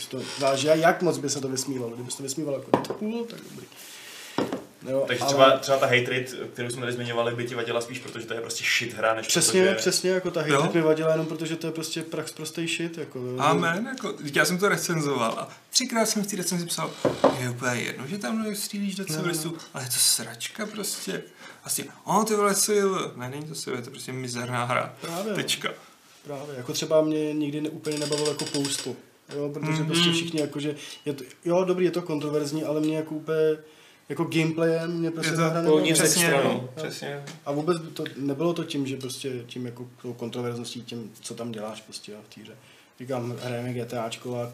to 0.08 0.20
záleží, 0.38 0.66
jak 0.66 1.02
moc 1.02 1.18
by 1.18 1.30
se 1.30 1.40
to 1.40 1.48
vysmívalo. 1.48 1.94
Kdyby 1.94 2.10
se 2.10 2.16
to 2.16 2.22
vysmívalo 2.22 2.58
jako 2.58 2.70
Deadpool, 2.70 3.24
tak 3.24 3.40
dobrý. 3.50 3.66
Jo, 4.88 5.04
Takže 5.06 5.24
ale 5.24 5.28
třeba, 5.32 5.58
třeba 5.58 5.78
ta 5.78 5.86
hate 5.86 6.10
rate, 6.10 6.46
kterou 6.52 6.70
jsme 6.70 6.80
tady 6.80 6.92
zmiňovali, 6.92 7.34
by 7.34 7.44
ti 7.44 7.54
vadila 7.54 7.80
spíš, 7.80 7.98
protože 7.98 8.26
to 8.26 8.34
je 8.34 8.40
prostě 8.40 8.64
shit 8.78 8.94
hra, 8.94 9.14
než 9.14 9.26
Přesně, 9.26 9.62
protože... 9.62 9.74
přesně, 9.74 10.10
jako 10.10 10.30
ta 10.30 10.46
Jo. 10.46 10.60
hate 10.62 10.78
mi 10.78 10.84
vadila 10.84 11.10
jenom 11.10 11.26
protože 11.26 11.56
to 11.56 11.66
je 11.66 11.72
prostě 11.72 12.02
prax 12.02 12.32
prostý 12.32 12.66
shit. 12.66 12.98
Jako, 12.98 13.18
jo. 13.18 13.36
Amen, 13.38 13.86
jako, 13.86 14.14
já 14.34 14.44
jsem 14.44 14.58
to 14.58 14.68
recenzoval 14.68 15.30
a 15.38 15.48
třikrát 15.70 16.06
jsem 16.06 16.22
v 16.22 16.26
té 16.26 16.36
recenzi 16.36 16.66
psal, 16.66 16.90
je 17.40 17.50
úplně 17.50 17.82
jedno, 17.82 18.06
že 18.06 18.18
tam 18.18 18.54
střílíš 18.54 18.94
do 18.94 19.04
civilistů, 19.04 19.56
ale 19.74 19.84
je 19.84 19.88
to 19.88 19.96
sračka 19.98 20.66
prostě. 20.66 21.22
A 21.64 21.68
si, 21.68 21.88
o 22.04 22.24
ty 22.24 22.34
vole, 22.34 22.54
civil. 22.54 23.12
Ne, 23.16 23.28
není 23.28 23.46
to 23.48 23.54
civil, 23.54 23.78
je 23.78 23.84
to 23.84 23.90
prostě 23.90 24.12
mizerná 24.12 24.64
hra. 24.64 24.94
Právě, 25.00 25.30
no. 25.30 25.36
Tečka. 25.36 25.68
Právě, 26.24 26.56
jako 26.56 26.72
třeba 26.72 27.02
mě 27.02 27.34
nikdy 27.34 27.60
ne, 27.60 27.68
úplně 27.68 27.98
nebavilo 27.98 28.28
jako 28.28 28.44
Postal, 28.44 28.94
jo, 29.34 29.48
protože 29.48 29.70
Mhm. 29.72 29.82
mm-hmm. 29.82 29.86
prostě 29.86 30.12
všichni 30.12 30.40
jakože, 30.40 30.74
je 31.04 31.12
to, 31.12 31.24
jo 31.44 31.64
dobrý, 31.64 31.84
je 31.84 31.90
to 31.90 32.02
kontroverzní, 32.02 32.64
ale 32.64 32.80
mě 32.80 32.96
jako 32.96 33.14
úplně, 33.14 33.38
jako 34.08 34.24
gameplayem 34.24 34.92
mě 34.92 35.10
prostě 35.10 35.32
Je 35.32 35.36
to 35.36 35.42
hra 35.42 35.50
bylo 35.50 35.62
nebavila. 35.62 35.86
nic 35.86 35.98
Přesně, 35.98 36.24
extra, 36.26 36.44
no, 36.44 36.52
no. 36.52 36.68
přesně. 36.76 37.24
A 37.46 37.52
vůbec 37.52 37.76
to, 37.94 38.04
nebylo 38.16 38.52
to 38.54 38.64
tím, 38.64 38.86
že 38.86 38.96
prostě 38.96 39.44
tím 39.46 39.66
jako 39.66 39.88
tou 40.02 40.12
kontroverzností, 40.12 40.82
tím, 40.82 41.12
co 41.20 41.34
tam 41.34 41.52
děláš 41.52 41.80
prostě 41.80 42.12
jo, 42.12 42.18
v 42.30 42.34
té 42.34 42.40
hře. 42.40 42.56
Říkám, 43.00 43.36
hrajeme 43.42 43.72
GTAčko 43.72 44.36
a 44.36 44.52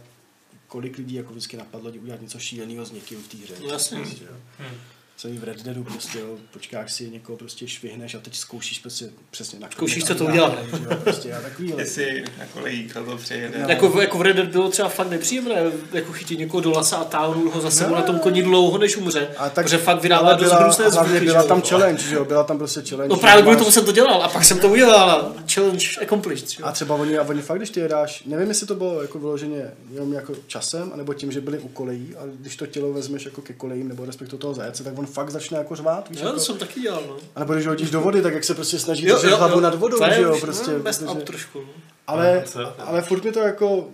kolik 0.67 0.99
lidí 0.99 1.15
jako 1.15 1.31
vždycky 1.31 1.57
napadlo 1.57 1.91
udělat 1.91 2.21
něco 2.21 2.39
šíleného 2.39 2.85
s 2.87 2.93
někým 2.93 3.23
v 3.23 3.29
té 3.29 3.37
hře. 3.37 3.55
No, 3.63 3.69
jasně. 3.69 3.99
Prostě, 3.99 4.25
jo. 4.25 4.37
Hmm. 4.59 4.79
Celý 5.23 5.39
v 5.39 5.45
Red 5.45 5.63
Deadu 5.63 5.85
prostě, 5.85 6.19
jo, 6.19 6.27
počkáš 6.53 6.93
si 6.93 7.11
někoho 7.11 7.39
prostě 7.39 7.69
švihneš 7.69 8.15
a 8.15 8.19
teď 8.19 8.37
zkoušíš 8.37 8.79
prostě 8.79 9.05
přesně 9.31 9.59
na 9.59 9.69
Zkoušíš, 9.71 10.05
co 10.05 10.15
to 10.15 10.25
udělat. 10.25 10.59
jo, 10.73 10.97
Prostě 11.05 11.33
a 11.35 11.41
takový 11.41 11.75
Jestli 11.79 12.25
na 12.39 12.47
kolejích 12.53 12.93
to 12.95 13.17
přejede. 13.17 13.59
No. 13.59 13.69
Jako, 13.69 14.01
jako 14.01 14.19
v 14.19 14.23
Red 14.23 14.37
Dead 14.37 14.49
bylo 14.49 14.69
třeba 14.71 14.89
fakt 14.89 15.11
nepříjemné, 15.11 15.55
jako 15.93 16.13
chytit 16.13 16.39
někoho 16.39 16.61
do 16.61 16.71
lasa 16.71 16.97
a 16.97 17.05
táhnout 17.05 17.55
ho 17.55 17.61
za 17.61 17.71
sebou 17.71 17.91
No. 17.91 17.97
na 17.97 18.03
tom 18.03 18.19
koni 18.19 18.43
dlouho, 18.43 18.79
než 18.79 18.97
umře. 18.97 19.29
A 19.39 19.51
tak, 19.51 19.65
protože 19.65 19.79
fakt 19.79 20.03
vydává 20.03 20.33
dost 20.35 20.51
hlavně 20.53 20.91
zvuky. 20.91 21.21
byla 21.21 21.43
tam 21.43 21.63
challenge, 21.63 22.03
že 22.03 22.15
jo, 22.15 22.25
byla 22.25 22.45
tam 22.45 22.59
prostě 22.59 22.83
challenge. 22.89 23.15
No 23.15 23.21
právě 23.21 23.43
kvůli 23.43 23.57
tomu 23.57 23.71
jsem 23.71 23.85
to 23.85 23.93
dělal 23.93 24.23
a 24.23 24.29
pak 24.29 24.45
jsem 24.45 24.59
to 24.61 24.69
udělal 24.69 25.11
a 25.11 25.35
challenge 25.55 25.87
accomplished. 26.03 26.49
že 26.51 26.63
jo. 26.63 26.67
A 26.69 26.73
třeba 26.73 26.95
oni, 26.95 27.19
a 27.19 27.23
oni 27.23 27.43
fakt, 27.43 27.59
když 27.59 27.71
ty 27.71 27.81
je 27.81 27.89
dáš, 27.89 28.23
nevím, 28.27 28.49
jestli 28.49 28.67
to 28.67 28.75
bylo 28.75 29.03
jako 29.03 29.19
vyloženě 29.19 29.71
jenom 29.93 30.13
jako 30.13 30.35
časem, 30.47 30.91
anebo 30.95 31.15
tím, 31.15 31.33
že 31.33 31.41
byli 31.41 31.59
u 31.59 31.69
kolejí, 31.69 32.15
a 32.19 32.23
když 32.41 32.57
to 32.57 32.67
tělo 32.67 32.93
vezmeš 32.93 33.25
jako 33.25 33.43
ke 33.43 33.53
kolejím, 33.53 33.89
nebo 33.89 34.05
respektive 34.05 34.39
toho 34.41 34.55
zajece, 34.55 34.85
tak 34.85 34.99
on 34.99 35.07
fakt 35.13 35.31
začne 35.31 35.59
jako 35.59 35.77
řvát, 35.77 36.09
víš, 36.09 36.19
Jo, 36.19 36.25
jako, 36.27 36.39
to 36.39 36.45
jsem 36.45 36.59
taky 36.59 36.81
dělal, 36.81 37.03
no. 37.09 37.17
a 37.37 37.41
nebo 37.41 37.53
když 37.55 37.67
ho 37.67 37.73
hodíš 37.73 37.91
do 37.91 38.01
vody, 38.01 38.23
tak 38.23 38.35
jak 38.35 38.45
se 38.45 38.55
prostě 38.55 38.79
snaží 38.79 39.07
držet 39.07 39.31
hlavu 39.33 39.61
nad 39.61 39.75
vodou, 39.75 39.99
To 39.99 40.05
je 40.05 40.15
že 40.15 40.23
jo, 40.23 40.39
prostě, 40.41 40.71
no, 40.71 40.81
protože, 40.83 41.07
up 41.07 41.23
trošku, 41.23 41.61
no. 41.61 41.67
ale, 42.07 42.45
No, 42.57 42.73
ale 42.87 43.03
furt 43.03 43.25
mi 43.25 43.33
to 43.33 43.41
jako, 43.41 43.89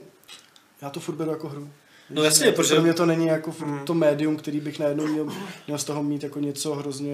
já 0.83 0.91
to 0.91 1.01
furt 1.01 1.15
beru 1.15 1.31
jako 1.31 1.49
hru. 1.49 1.69
No 2.11 2.23
jasně, 2.23 2.53
protože- 2.53 2.75
Pro 2.75 2.83
mě 2.83 2.95
to 2.95 3.07
není 3.07 3.27
jako 3.27 3.53
furt 3.53 3.85
to 3.85 3.95
médium, 3.95 4.37
který 4.37 4.61
bych 4.61 4.79
najednou 4.79 5.07
měl, 5.07 5.27
měl 5.67 5.79
z 5.79 5.85
toho 5.85 6.03
mít 6.03 6.23
jako 6.23 6.41
něco 6.41 6.75
hrozně 6.75 7.13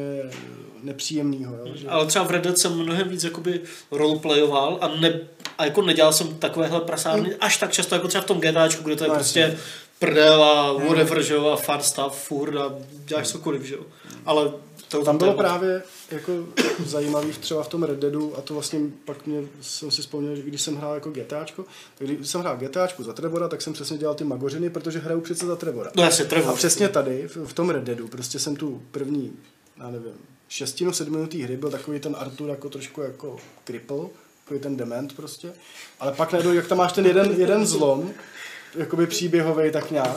nepříjemného. 0.82 1.54
Jo? 1.56 1.72
Že... 1.74 1.88
Ale 1.88 2.06
třeba 2.06 2.24
v 2.24 2.30
Red 2.30 2.42
Dead 2.44 2.58
jsem 2.58 2.72
mnohem 2.78 3.08
víc 3.08 3.24
jakoby 3.24 3.60
roleplayoval 3.90 4.78
a, 4.80 4.88
ne, 5.00 5.20
a 5.58 5.64
jako 5.64 5.82
nedělal 5.82 6.12
jsem 6.12 6.34
takovéhle 6.34 6.80
prasárny 6.80 7.34
až 7.40 7.56
tak 7.56 7.72
často 7.72 7.94
jako 7.94 8.08
třeba 8.08 8.22
v 8.22 8.26
tom 8.26 8.40
GTAčku, 8.40 8.82
kde 8.84 8.96
to 8.96 9.04
je 9.04 9.08
No, 9.08 9.14
prostě 9.14 9.40
jasně. 9.40 9.58
Prdel 10.06 10.44
a 10.44 10.72
whatever, 10.72 11.22
že 11.22 11.34
jo, 11.34 11.46
a 11.46 11.56
fun 11.56 11.80
stuff, 11.80 12.12
furt 12.14 12.56
a 12.56 12.74
děláš 12.88 13.28
cokoliv, 13.28 13.62
že 13.62 13.74
jo. 13.74 13.82
Ale 14.26 14.52
to 14.88 15.04
Tam 15.04 15.18
bylo 15.18 15.32
právě 15.34 15.82
jako 16.10 16.32
zajímavý 16.86 17.32
v- 17.32 17.38
třeba 17.38 17.62
v 17.62 17.68
tom 17.68 17.82
Red 17.82 17.98
Deadu 17.98 18.38
a 18.38 18.40
to 18.40 18.54
vlastně 18.54 18.80
pak 19.04 19.26
mě, 19.26 19.42
jsem 19.60 19.90
si 19.90 20.02
vzpomněl, 20.02 20.36
že 20.36 20.42
když 20.42 20.62
jsem 20.62 20.76
hrál 20.76 20.94
jako 20.94 21.10
GTAčko, 21.10 21.64
tak 21.98 22.06
když 22.08 22.28
jsem 22.28 22.40
hrál 22.40 22.56
GTAčku 22.56 23.02
za 23.02 23.12
Trevora, 23.12 23.48
tak 23.48 23.62
jsem 23.62 23.72
přesně 23.72 23.98
dělal 23.98 24.14
ty 24.14 24.24
magořiny, 24.24 24.70
protože 24.70 24.98
hraju 24.98 25.20
přece 25.20 25.46
za 25.46 25.56
Trevora. 25.56 25.90
No 25.96 26.02
jasně, 26.02 26.24
Trevor. 26.24 26.50
A 26.50 26.56
přesně 26.56 26.88
tady, 26.88 27.28
v, 27.28 27.36
v 27.36 27.52
tom 27.52 27.70
Red 27.70 27.84
Deadu, 27.84 28.08
prostě 28.08 28.38
jsem 28.38 28.56
tu 28.56 28.82
první, 28.90 29.32
já 29.78 29.90
nevím, 29.90 30.12
šestinu, 30.48 30.92
sedminutý 30.92 31.42
hry 31.42 31.56
byl 31.56 31.70
takový 31.70 32.00
ten 32.00 32.16
Artur 32.18 32.50
jako 32.50 32.68
trošku 32.68 33.00
jako 33.02 33.36
cripple, 33.64 33.98
takový 34.44 34.60
ten 34.60 34.76
dement 34.76 35.16
prostě, 35.16 35.52
ale 36.00 36.12
pak 36.12 36.32
najednou, 36.32 36.52
jak 36.52 36.66
tam 36.66 36.78
máš 36.78 36.92
ten 36.92 37.06
jeden, 37.06 37.34
jeden 37.36 37.66
zlom, 37.66 38.10
jakoby 38.76 39.06
příběhový 39.06 39.70
tak 39.72 39.90
nějak, 39.90 40.16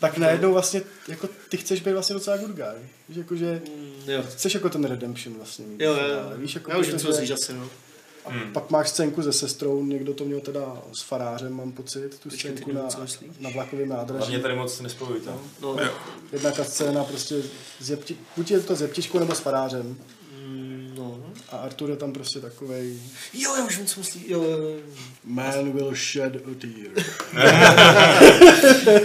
tak 0.00 0.18
najednou 0.18 0.52
vlastně, 0.52 0.82
jako 1.08 1.28
ty 1.48 1.56
chceš 1.56 1.80
být 1.80 1.92
vlastně 1.92 2.14
docela 2.14 2.36
good 2.36 2.50
guy. 2.50 2.64
Víš, 3.08 3.18
jakože 3.18 3.62
Mm, 3.76 4.10
Jo. 4.10 4.22
chceš 4.30 4.54
jako 4.54 4.68
ten 4.68 4.84
redemption 4.84 5.36
vlastně 5.36 5.66
mít. 5.66 5.80
Jo, 5.80 5.92
jo, 5.92 6.08
jo. 6.08 6.32
Víš, 6.36 6.54
jako 6.54 6.70
Já 6.70 6.78
už 6.78 6.88
vím, 6.88 6.98
co 6.98 7.08
myslíš 7.08 7.30
asi, 7.30 7.52
no. 7.52 7.68
a 8.24 8.30
pak 8.52 8.70
máš 8.70 8.88
scénku 8.88 9.22
se 9.22 9.32
sestrou, 9.32 9.84
někdo 9.84 10.14
to 10.14 10.24
měl 10.24 10.40
teda 10.40 10.82
s 10.98 11.02
farářem, 11.02 11.52
mám 11.52 11.72
pocit, 11.72 12.18
tu 12.18 12.28
Počkej, 12.30 12.50
scénku 12.52 12.72
na, 12.72 12.82
na 13.40 13.50
vlakovém 13.50 13.88
nádraží. 13.88 14.18
Hlavně 14.18 14.38
tady 14.38 14.56
moc 14.56 14.80
nespojujte. 14.80 15.30
no. 15.62 15.76
Jo. 15.82 15.90
Jedna 16.32 16.50
ta 16.50 16.64
scéna 16.64 17.04
prostě 17.04 17.34
s 17.80 17.90
jepti, 17.90 18.16
buď 18.36 18.50
je 18.50 18.60
to 18.60 18.76
s 18.76 18.80
jeptičkou 18.80 19.18
nebo 19.18 19.34
s 19.34 19.38
farářem. 19.40 19.96
A 21.50 21.56
Artur 21.56 21.90
je 21.90 21.96
tam 21.96 22.12
prostě 22.12 22.40
takovej 22.40 22.98
Jo, 23.32 23.56
já 23.56 23.64
už 23.64 23.76
vím, 23.76 23.86
co 23.86 24.00
myslíš. 24.00 24.24
Jo, 24.28 24.42
jo, 24.42 24.58
jo. 24.58 24.76
Man 25.24 25.72
will 25.72 25.94
shed 25.94 26.36
a 26.36 26.50
tear. 26.60 27.06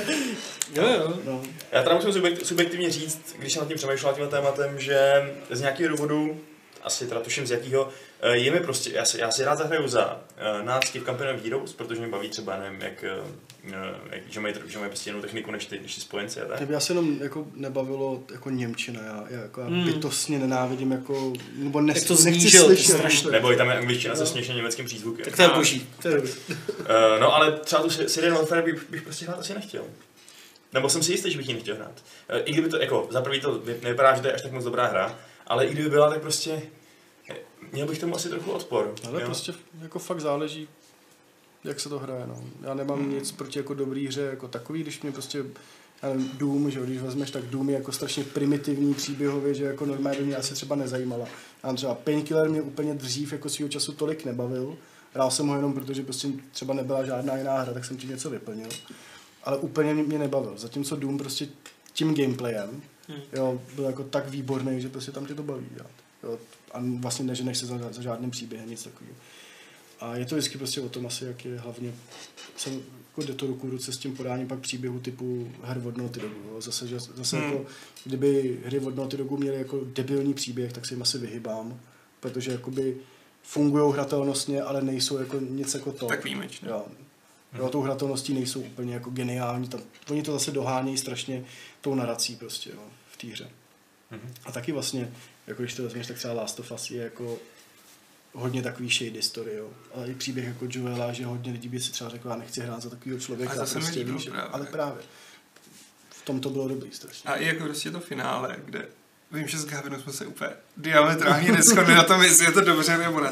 Jo, 0.75 0.83
jo. 0.87 1.13
No. 1.25 1.41
Já 1.71 1.83
teda 1.83 1.95
musím 1.95 2.13
subjekt, 2.13 2.45
subjektivně 2.45 2.91
říct, 2.91 3.35
když 3.39 3.53
jsem 3.53 3.59
nad 3.59 3.67
tím 3.67 3.77
přemýšlel 3.77 4.13
tímhle 4.13 4.31
tématem, 4.31 4.79
že 4.79 5.23
z 5.49 5.61
nějakého 5.61 5.89
důvodu, 5.89 6.41
asi 6.83 7.07
teda 7.07 7.21
tuším 7.21 7.47
z 7.47 7.51
jakého, 7.51 7.89
eh, 8.21 8.37
je 8.37 8.51
mi 8.51 8.59
prostě, 8.59 8.91
já 8.93 9.05
si, 9.05 9.19
já 9.19 9.31
si 9.31 9.43
rád 9.43 9.55
zahraju 9.55 9.87
za 9.87 10.13
uh, 10.13 10.65
nácky 10.65 10.99
v 10.99 11.05
Company 11.05 11.31
of 11.31 11.43
Heroes, 11.43 11.73
protože 11.73 11.99
mě 11.99 12.09
baví 12.09 12.29
třeba, 12.29 12.57
nevím, 12.57 12.81
jak, 12.81 13.03
uh, 13.03 13.27
jak 13.27 13.50
že, 14.29 14.39
mají, 14.39 14.53
že 14.67 14.79
mají 14.79 14.89
prostě 14.89 15.09
jinou 15.09 15.21
techniku 15.21 15.51
než 15.51 15.65
ty, 15.65 15.79
než 15.79 15.95
ty 15.95 16.01
spojenci 16.01 16.41
a 16.41 16.45
tak. 16.45 16.57
Mě 16.57 16.65
by 16.67 16.75
asi 16.75 16.91
jenom 16.91 17.17
jako 17.21 17.47
nebavilo 17.53 18.23
jako 18.31 18.49
Němčina, 18.49 19.01
já, 19.03 19.25
já, 19.29 19.41
jako, 19.41 19.61
já 19.61 19.67
Hmm. 19.67 19.85
bytostně 19.85 20.39
nenávidím 20.39 20.91
jako, 20.91 21.33
nebo 21.55 21.81
nes, 21.81 21.95
Jak 21.97 22.07
to 22.07 22.15
zní, 22.15 22.31
nechci 22.31 22.57
to 22.57 22.65
slyšet. 22.65 22.93
strašně. 22.97 23.31
Nebo 23.31 23.51
i 23.51 23.55
tam 23.57 23.69
je 23.69 23.77
angličtina 23.77 24.15
se 24.15 24.25
směšně 24.25 24.55
německým 24.55 24.85
přízvukem. 24.85 25.25
Tak 25.25 25.35
to 25.35 25.41
je 25.41 25.47
boží. 25.49 25.87
To 26.01 26.07
je 26.07 26.15
dobrý. 26.15 26.31
Uh, 26.49 26.55
no 27.19 27.35
ale 27.35 27.51
třeba 27.59 27.81
tu 27.83 27.89
Syrian 27.89 28.35
Warfare 28.35 28.61
bych, 28.61 28.89
bych 28.89 29.01
prostě 29.01 29.25
hrát 29.25 29.39
asi 29.39 29.53
nechtěl. 29.53 29.83
Nebo 30.73 30.89
jsem 30.89 31.03
si 31.03 31.11
jistý, 31.11 31.31
že 31.31 31.37
bych 31.37 31.47
ji 31.47 31.53
nechtěl 31.53 31.75
hrát. 31.75 32.03
Uh, 32.33 32.39
I 32.45 32.51
kdyby 32.53 32.69
to, 32.69 32.77
jako, 32.81 33.07
za 33.11 33.21
prvý 33.21 33.41
to 33.41 33.53
vy- 33.59 33.79
nevypadá, 33.83 34.15
že 34.15 34.21
to 34.21 34.27
je 34.27 34.33
až 34.33 34.41
tak 34.41 34.51
moc 34.51 34.63
dobrá 34.63 34.87
hra, 34.87 35.19
ale 35.47 35.65
i 35.65 35.73
kdyby 35.73 35.89
byla, 35.89 36.09
tak 36.09 36.21
prostě 36.21 36.61
eh, 37.31 37.35
měl 37.71 37.87
bych 37.87 37.99
tomu 37.99 38.15
asi 38.15 38.29
trochu 38.29 38.51
odpor. 38.51 38.93
Ale 39.07 39.21
jo? 39.21 39.25
prostě 39.25 39.53
jako 39.81 39.99
fakt 39.99 40.19
záleží, 40.19 40.67
jak 41.63 41.79
se 41.79 41.89
to 41.89 41.99
hraje. 41.99 42.27
No. 42.27 42.43
Já 42.61 42.73
nemám 42.73 42.99
Hmm. 42.99 43.13
nic 43.13 43.31
proti 43.31 43.59
jako 43.59 43.73
dobrý 43.73 44.07
hře 44.07 44.21
jako 44.21 44.47
takový, 44.47 44.83
když 44.83 45.01
mě 45.01 45.11
prostě 45.11 45.45
nevím, 46.03 46.31
Doom, 46.37 46.71
že 46.71 46.79
když 46.79 47.01
vezmeš, 47.01 47.31
tak 47.31 47.43
Doom 47.43 47.69
je 47.69 47.75
jako 47.75 47.91
strašně 47.91 48.23
primitivní 48.23 48.93
příběhově, 48.93 49.53
že 49.53 49.63
jako 49.63 49.85
normálně 49.85 50.19
by 50.19 50.25
mě 50.25 50.35
asi 50.35 50.53
třeba 50.53 50.75
nezajímala. 50.75 51.25
A 51.63 51.73
třeba 51.73 51.95
Painkiller 51.95 52.49
mě 52.49 52.61
úplně 52.61 52.93
dřív 52.93 53.31
jako 53.31 53.49
svýho 53.49 53.69
času 53.69 53.91
tolik 53.91 54.25
nebavil. 54.25 54.77
Hrál 55.13 55.31
jsem 55.31 55.47
ho 55.47 55.55
jenom 55.55 55.73
protože 55.73 56.03
prostě 56.03 56.27
třeba 56.51 56.73
nebyla 56.73 57.05
žádná 57.05 57.37
jiná 57.37 57.61
hra, 57.61 57.73
tak 57.73 57.85
jsem 57.85 57.97
ti 57.97 58.07
něco 58.07 58.29
vyplnil. 58.29 58.69
Ale 59.43 59.57
úplně 59.57 59.93
mě, 59.93 60.19
nebavil. 60.19 60.53
Zatímco 60.57 60.95
Doom 60.95 61.17
prostě 61.17 61.47
tím 61.93 62.15
gameplayem, 62.15 62.81
Hmm. 63.07 63.19
jo, 63.33 63.61
byl 63.75 63.83
jako 63.85 64.03
tak 64.03 64.29
výborný, 64.29 64.81
že 64.81 64.89
prostě 64.89 65.11
tam 65.11 65.25
tě 65.25 65.35
to 65.35 65.43
baví 65.43 65.65
dělat. 65.75 65.91
Jo, 66.23 66.37
a 66.71 66.81
vlastně 66.99 67.25
neženeš 67.25 67.57
se 67.57 67.65
za, 67.65 67.77
za 67.91 68.01
žádným 68.01 68.31
příběhem, 68.31 68.69
nic 68.69 68.83
takového. 68.83 69.15
A 70.01 70.15
je 70.15 70.25
to 70.25 70.35
vždycky 70.35 70.57
prostě 70.57 70.81
o 70.81 70.89
tom 70.89 71.05
asi, 71.05 71.25
jak 71.25 71.45
je 71.45 71.59
hlavně, 71.59 71.93
jsem, 72.57 72.81
jako 73.07 73.21
jde 73.21 73.33
to 73.33 73.47
ruku 73.47 73.67
v 73.67 73.69
ruce 73.69 73.91
s 73.93 73.97
tím 73.97 74.15
podáním 74.15 74.47
pak 74.47 74.59
příběhu 74.59 74.99
typu 74.99 75.51
her 75.63 75.81
od 75.85 75.97
Naughty 75.97 76.19
Dogu. 76.19 76.35
Jo. 76.53 76.61
Zase, 76.61 76.87
že, 76.87 76.99
zase 76.99 77.37
Hmm. 77.37 77.51
jako, 77.51 77.65
kdyby 78.03 78.59
hry 78.65 78.79
od 78.79 78.95
Naughty 78.95 79.17
Dogu 79.17 79.37
měly 79.37 79.57
jako 79.57 79.81
debilní 79.85 80.33
příběh, 80.33 80.73
tak 80.73 80.85
se 80.85 80.93
jim 80.93 81.01
asi 81.01 81.17
vyhybám, 81.17 81.79
protože 82.19 82.51
jakoby 82.51 82.97
fungují 83.43 83.93
hratelnostně, 83.93 84.61
ale 84.61 84.81
nejsou 84.81 85.17
jako 85.17 85.39
nic 85.39 85.73
jako 85.73 85.91
to. 85.91 86.05
Tak 86.05 86.23
výjimečně. 86.23 86.69
Jo. 86.69 86.85
Jo, 87.53 87.69
tou 87.69 87.81
hratelností 87.81 88.33
nejsou 88.33 88.61
úplně 88.61 88.93
jako 88.93 89.09
geniální. 89.09 89.67
Tam, 89.67 89.81
oni 90.09 90.23
to 90.23 90.31
zase 90.31 90.51
dohánějí 90.51 90.97
strašně 90.97 91.45
tou 91.81 91.95
narací 91.95 92.35
prostě 92.35 92.69
jo, 92.69 92.83
v 93.11 93.17
té 93.17 93.27
hře. 93.27 93.49
Mhm. 94.11 94.33
A 94.45 94.51
taky 94.51 94.71
vlastně, 94.71 95.11
jako 95.47 95.61
když 95.61 95.73
to 95.73 95.83
vezmeš, 95.83 96.07
tak 96.07 96.17
třeba 96.17 96.33
Last 96.33 96.59
of 96.59 96.71
Us 96.71 96.91
je 96.91 97.03
jako 97.03 97.37
hodně 98.33 98.61
takový 98.61 98.89
shady 98.89 99.21
story, 99.21 99.51
jo. 99.57 99.69
Ale 99.95 100.07
i 100.07 100.13
příběh 100.15 100.45
jako 100.47 100.65
Joela, 100.69 101.11
že 101.13 101.25
hodně 101.25 101.51
lidí 101.51 101.67
by 101.69 101.79
si 101.79 101.91
třeba 101.91 102.09
řekl, 102.09 102.29
já 102.29 102.35
nechci 102.35 102.61
hrát 102.61 102.81
za 102.81 102.89
takového 102.89 103.19
člověka. 103.19 103.53
Ale 103.53 103.65
prostě, 103.71 103.99
líbilo 103.99 104.17
víš, 104.17 104.29
právě. 104.29 104.49
Ale 104.51 104.65
právě. 104.65 105.01
V 106.09 106.25
tom 106.25 106.39
to 106.39 106.49
bylo 106.49 106.67
dobrý 106.67 106.91
strašně. 106.91 107.29
A 107.29 107.35
i 107.35 107.45
jako 107.45 107.63
prostě 107.63 107.91
to 107.91 107.99
finále, 107.99 108.55
kde 108.65 108.85
vím, 109.31 109.47
že 109.47 109.57
s 109.57 109.65
Gavinou 109.65 109.99
jsme 110.01 110.13
se 110.13 110.25
úplně 110.25 110.49
diametrálně 110.77 111.51
neschodli 111.51 111.95
na 111.95 112.03
tom, 112.03 112.21
jestli 112.21 112.45
je 112.45 112.51
to 112.51 112.61
dobře 112.61 112.97
nebo 112.97 113.19
ne. 113.19 113.29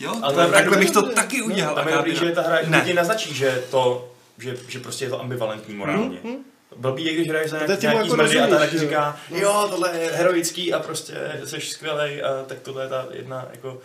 Jo, 0.00 0.18
Ale 0.22 0.34
to 0.34 0.40
je 0.40 0.48
takhle 0.48 0.76
bych 0.76 0.90
to 0.90 1.06
že- 1.08 1.12
taky 1.14 1.42
udělal. 1.42 1.74
Tam 1.74 1.88
je 1.88 1.94
A 1.94 1.96
dobrý, 1.96 2.16
že 2.16 2.30
ta 2.32 2.42
hra 2.42 2.58
Ne. 2.66 2.82
ti 2.86 2.94
naznačí, 2.94 3.34
že 3.34 3.62
to, 3.70 4.12
že, 4.38 4.56
že 4.68 4.80
prostě 4.80 5.04
je 5.04 5.08
to 5.10 5.20
ambivalentní 5.20 5.74
morálně. 5.74 6.20
Mhm. 6.24 6.36
Blbý 6.76 7.04
je, 7.04 7.14
když 7.14 7.28
hraješ 7.28 7.50
za 7.50 7.56
To 7.58 7.62
je 7.62 7.68
nějaký, 7.68 7.82
nějaký 7.86 7.98
jako 8.08 8.14
zmrdy 8.14 8.40
a 8.40 8.46
ta 8.46 8.58
taky 8.58 8.78
říká, 8.78 9.16
jo, 9.30 9.66
tohle 9.70 9.98
je 9.98 10.10
heroický 10.12 10.72
a 10.72 10.78
prostě 10.80 11.40
jsi 11.44 11.60
skvělej 11.60 12.22
a 12.22 12.44
tak 12.46 12.58
tohle 12.60 12.84
je 12.84 12.88
ta 12.88 13.06
jedna 13.12 13.48
jako 13.52 13.80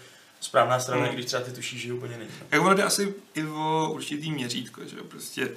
správná 0.46 0.80
strana, 0.80 1.08
i 1.08 1.14
když 1.14 1.26
třeba 1.26 1.44
ty 1.44 1.52
tušíš, 1.52 1.82
že 1.82 1.94
úplně 1.94 2.18
není. 2.18 2.30
Jak 2.52 2.62
ono 2.62 2.74
jde 2.74 2.84
asi 2.84 3.14
i 3.34 3.44
o 3.44 3.90
určitý 3.94 4.32
měřítko, 4.32 4.82
že 4.86 4.98
jo, 4.98 5.04
prostě 5.04 5.50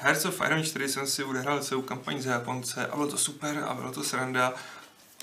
Hearts 0.00 0.24
of 0.24 0.40
Iron 0.46 0.62
4 0.62 0.88
jsem 0.88 1.06
si 1.06 1.24
odehrál 1.24 1.60
celou 1.60 1.82
kampaň 1.82 2.22
za 2.22 2.30
Japonce 2.30 2.86
a 2.86 2.96
bylo 2.96 3.08
to 3.08 3.18
super 3.18 3.64
a 3.68 3.74
bylo 3.74 3.92
to 3.92 4.04
sranda, 4.04 4.54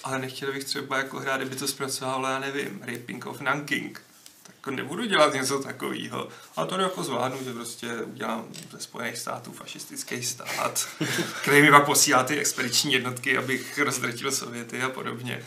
ale 0.03 0.19
nechtěl 0.19 0.53
bych 0.53 0.63
třeba 0.63 0.97
jako 0.97 1.19
hrát, 1.19 1.37
kdyby 1.37 1.55
to 1.55 1.67
zpracoval, 1.67 2.23
já 2.23 2.39
nevím, 2.39 2.81
Raping 2.81 3.25
of 3.25 3.41
Nanking. 3.41 4.01
Tak 4.43 4.55
jako 4.55 4.71
nebudu 4.71 5.05
dělat 5.05 5.33
něco 5.33 5.59
takového. 5.59 6.27
A 6.55 6.65
to 6.65 6.79
jako 6.79 7.03
zvládnu, 7.03 7.43
že 7.43 7.53
prostě 7.53 7.93
udělám 7.93 8.45
ze 8.71 8.79
Spojených 8.79 9.17
států 9.17 9.51
fašistický 9.51 10.23
stát, 10.23 10.87
který 11.41 11.61
mi 11.61 11.71
pak 11.71 11.85
posílá 11.85 12.23
ty 12.23 12.39
expediční 12.39 12.93
jednotky, 12.93 13.37
abych 13.37 13.77
rozdrtil 13.77 14.31
Sověty 14.31 14.81
a 14.81 14.89
podobně. 14.89 15.43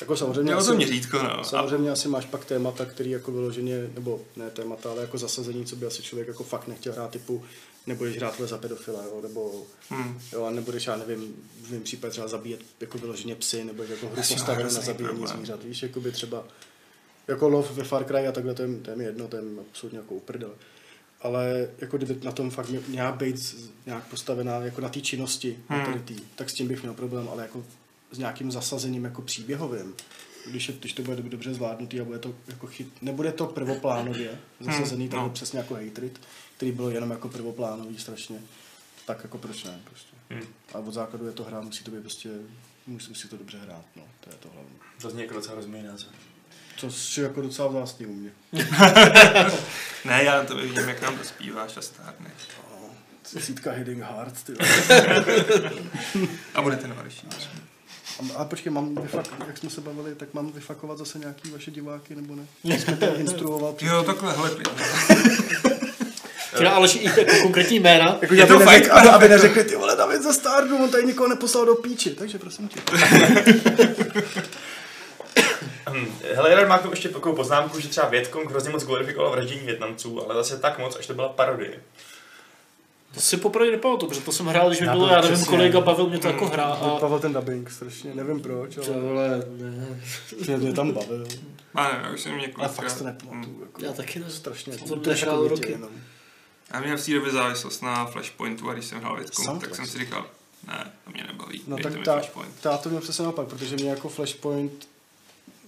Jako 0.00 0.16
samozřejmě, 0.16 0.42
Mělo 0.42 0.64
to 0.64 0.66
asi, 0.70 0.76
měřítko, 0.76 1.22
no. 1.22 1.40
A 1.40 1.44
samozřejmě 1.44 1.90
asi 1.90 2.08
máš 2.08 2.26
pak 2.26 2.44
témata, 2.44 2.84
který 2.84 3.10
jako 3.10 3.32
vyloženě, 3.32 3.90
nebo 3.94 4.20
ne 4.36 4.50
témata, 4.50 4.90
ale 4.90 5.00
jako 5.02 5.18
zasazení, 5.18 5.64
co 5.64 5.76
by 5.76 5.86
asi 5.86 6.02
člověk 6.02 6.28
jako 6.28 6.44
fakt 6.44 6.68
nechtěl 6.68 6.92
hrát, 6.92 7.10
typu 7.10 7.42
nebudeš 7.86 8.16
hrát 8.16 8.40
za 8.40 8.58
pedofila, 8.58 9.04
jo, 9.04 9.20
nebo 9.22 9.66
hm. 9.90 10.18
Jo, 10.32 10.44
a 10.44 10.50
nebudeš, 10.50 10.86
já 10.86 10.96
nevím, 10.96 11.34
v 11.62 11.70
mém 11.70 11.82
případě 11.82 12.10
třeba 12.10 12.28
zabíjet 12.28 12.60
jako 12.80 12.98
vyloženě 12.98 13.34
psy, 13.34 13.64
nebo 13.64 13.82
jako 13.82 14.06
hru 14.06 14.16
mám 14.16 14.24
postavenou 14.28 14.62
na 14.74 14.80
zabíjení 14.80 15.08
problém. 15.16 15.36
zvířat. 15.36 15.64
Víš, 15.64 15.82
jako 15.82 16.00
by 16.00 16.12
třeba 16.12 16.44
jako 17.28 17.48
lov 17.48 17.70
ve 17.70 17.84
Far 17.84 18.04
Cry 18.04 18.26
a 18.26 18.32
takhle, 18.32 18.54
to 18.54 18.62
je, 18.62 18.68
to 18.82 18.90
je 18.90 18.96
mi 18.96 19.04
jedno, 19.04 19.28
to 19.28 19.36
je 19.36 19.42
absolutně 19.70 19.98
jako 19.98 20.14
uprdele. 20.14 20.52
Ale 21.22 21.68
jako 21.78 21.96
kdyby 21.96 22.18
na 22.22 22.32
tom 22.32 22.50
fakt 22.50 22.68
mě- 22.68 22.80
měla 22.88 23.12
být 23.12 23.56
nějak 23.86 24.06
postavená 24.06 24.56
jako 24.58 24.80
na 24.80 24.88
té 24.88 25.00
činnosti, 25.00 25.58
hmm. 25.68 25.78
Hmm. 25.80 25.86
tady 25.92 26.00
tý, 26.04 26.16
tak 26.34 26.50
s 26.50 26.52
tím 26.54 26.68
bych 26.68 26.82
měl 26.82 26.94
problém, 26.94 27.28
ale 27.32 27.42
jako 27.42 27.64
s 28.12 28.18
nějakým 28.18 28.52
zasazením 28.52 29.04
jako 29.04 29.22
příběhovým. 29.22 29.94
Když, 30.46 30.68
je, 30.68 30.74
když 30.80 30.92
to 30.92 31.02
bude 31.02 31.22
dobře 31.22 31.54
zvládnutý 31.54 32.00
a 32.00 32.04
bude 32.04 32.18
to 32.18 32.34
jako 32.48 32.66
chyt, 32.66 33.02
nebude 33.02 33.32
to 33.32 33.46
prvoplánově 33.46 34.38
zasazený, 34.60 35.04
Hmm, 35.04 35.10
tak 35.10 35.20
no. 35.20 35.30
přesně 35.30 35.58
jako 35.58 35.74
Hatred, 35.74 36.20
který 36.56 36.72
byl 36.72 36.88
jenom 36.88 37.10
jako 37.10 37.28
prvoplánový 37.28 37.98
strašně, 37.98 38.38
tak 39.06 39.20
jako 39.22 39.38
proč 39.38 39.64
ne 39.64 39.80
prostě. 39.84 40.16
Hmm. 40.30 40.42
A 40.74 40.78
od 40.78 40.94
základu 40.94 41.26
je 41.26 41.32
to 41.32 41.44
hra, 41.44 41.60
musí 41.60 41.84
to 41.84 41.90
být 41.90 42.00
prostě, 42.00 42.30
musí 42.86 43.14
si 43.14 43.28
to 43.28 43.36
dobře 43.36 43.58
hrát, 43.58 43.84
no, 43.96 44.02
to 44.20 44.30
je 44.30 44.36
to 44.36 44.48
hlavní. 44.48 44.76
To 45.00 45.10
zní 45.10 45.22
jako 45.22 45.34
docela 45.34 45.54
rozumný 45.54 45.82
název. 45.82 46.08
To 46.80 46.86
je 47.16 47.22
jako 47.22 47.40
docela 47.40 47.68
vzácný 47.68 48.06
u 48.06 48.14
mě. 48.14 48.30
Ne, 50.04 50.24
já 50.24 50.36
na 50.36 50.44
to 50.44 50.56
vidím, 50.56 50.88
jak 50.88 51.02
nám 51.02 51.18
dospíváš 51.18 51.76
a 51.76 51.82
stárneš. 51.82 52.32
Cítka 53.22 53.70
Hitting 53.72 54.02
Heart, 54.02 54.44
ty. 54.44 54.52
A 56.54 56.62
bude 56.62 56.76
ten 56.76 56.92
horší. 56.92 57.28
A, 58.20 58.38
a 58.38 58.44
počkej, 58.44 58.72
mám 58.72 58.94
vyfak, 58.94 59.26
jak 59.46 59.58
jsme 59.58 59.70
se 59.70 59.80
bavili, 59.80 60.14
tak 60.14 60.34
mám 60.34 60.52
vyfakovat 60.52 60.98
zase 60.98 61.18
nějaký 61.18 61.50
vaše 61.50 61.70
diváky, 61.70 62.14
nebo 62.14 62.34
ne? 62.36 62.46
Jsme 62.78 62.96
to 62.96 63.16
instruoval. 63.16 63.74
Jo, 63.80 64.02
takhle, 64.02 64.32
hele. 64.32 64.50
Teda 66.56 66.70
Aleš 66.70 66.94
i 66.94 67.04
jako 67.04 67.36
konkrétní 67.42 67.80
jména. 67.80 68.18
Jako, 68.22 68.34
Je 68.34 68.42
aby, 68.42 68.64
fakt. 68.64 68.88
aby, 68.88 69.08
aby 69.08 69.28
neřekli, 69.28 69.64
ty 69.64 69.76
vole, 69.76 69.96
David 69.96 70.22
za 70.22 70.32
Stardu, 70.32 70.76
on 70.84 70.90
tady 70.90 71.04
nikoho 71.04 71.28
neposlal 71.28 71.66
do 71.66 71.74
píči, 71.74 72.10
takže 72.10 72.38
prosím 72.38 72.68
tě. 72.68 72.80
Hm, 75.90 76.18
Hele, 76.34 76.50
Jarek 76.50 76.68
má 76.68 76.78
k 76.78 76.82
tomu 76.82 76.92
ještě 76.92 77.08
takovou 77.08 77.36
poznámku, 77.36 77.80
že 77.80 77.88
třeba 77.88 78.08
Větkong 78.08 78.50
hrozně 78.50 78.70
moc 78.70 78.84
glorifikoval 78.84 79.30
vraždění 79.32 79.60
Větnamců, 79.66 80.24
ale 80.24 80.34
zase 80.34 80.58
tak 80.58 80.78
moc, 80.78 80.96
až 80.98 81.06
to 81.06 81.14
byla 81.14 81.28
parodie. 81.28 81.80
To 83.16 83.22
si 83.22 83.36
poprvé 83.36 83.70
nepamatuju, 83.70 84.08
protože 84.08 84.20
to 84.20 84.32
jsem 84.32 84.46
hrál, 84.46 84.68
když 84.68 84.80
mi 84.80 84.86
Já 84.86 84.92
bylo, 84.92 85.08
to 85.08 85.14
já 85.14 85.20
nevím, 85.20 85.44
kolik 85.44 85.74
a 85.74 85.80
bavil 85.80 86.06
mě 86.08 86.18
to 86.18 86.26
jako 86.28 86.46
hra. 86.46 86.64
A... 86.64 86.72
A... 86.74 86.98
Pavel 86.98 87.18
ten 87.18 87.32
dubbing 87.32 87.70
strašně, 87.70 88.14
nevím 88.14 88.40
proč, 88.40 88.74
To 88.74 88.82
ale 88.94 89.00
vole, 89.02 89.42
ne. 89.56 90.00
mě, 90.46 90.56
mě 90.56 90.72
tam 90.72 90.92
bavil. 90.92 91.26
Má 91.74 91.92
ne, 91.92 92.00
já 92.04 92.10
už 92.14 92.20
jsem 92.20 92.32
několikrát. 92.38 92.68
fakt 92.74 92.90
si 92.90 92.98
to 92.98 93.04
nepamatuju. 93.04 93.60
Jako, 93.60 93.84
Já 93.84 93.92
taky 93.92 94.18
ne. 94.20 94.30
strašně, 94.30 94.72
To 94.78 94.94
jako, 94.94 95.08
nehrál 95.08 95.48
roky. 95.48 95.70
jenom. 95.70 95.90
Já 96.74 96.80
měl 96.80 96.96
v 96.96 97.04
té 97.06 97.12
době 97.12 97.32
závislost 97.32 97.82
na 97.82 98.06
Flashpointu 98.06 98.70
a 98.70 98.72
když 98.72 98.84
jsem 98.84 98.98
hrál 99.00 99.16
Větkom, 99.16 99.60
tak 99.60 99.74
jsem 99.74 99.86
si 99.86 99.98
říkal, 99.98 100.26
ne, 100.68 100.92
to 101.04 101.10
mě 101.10 101.24
nebaví, 101.24 101.62
No 101.66 101.76
tak 101.76 101.92
ta, 102.04 102.12
Flashpoint. 102.12 102.52
ta 102.60 102.76
to 102.76 102.88
mě 102.88 103.00
přesně 103.00 103.22
naopak, 103.24 103.46
protože 103.48 103.74
mě 103.76 103.90
jako 103.90 104.08
Flashpoint 104.08 104.88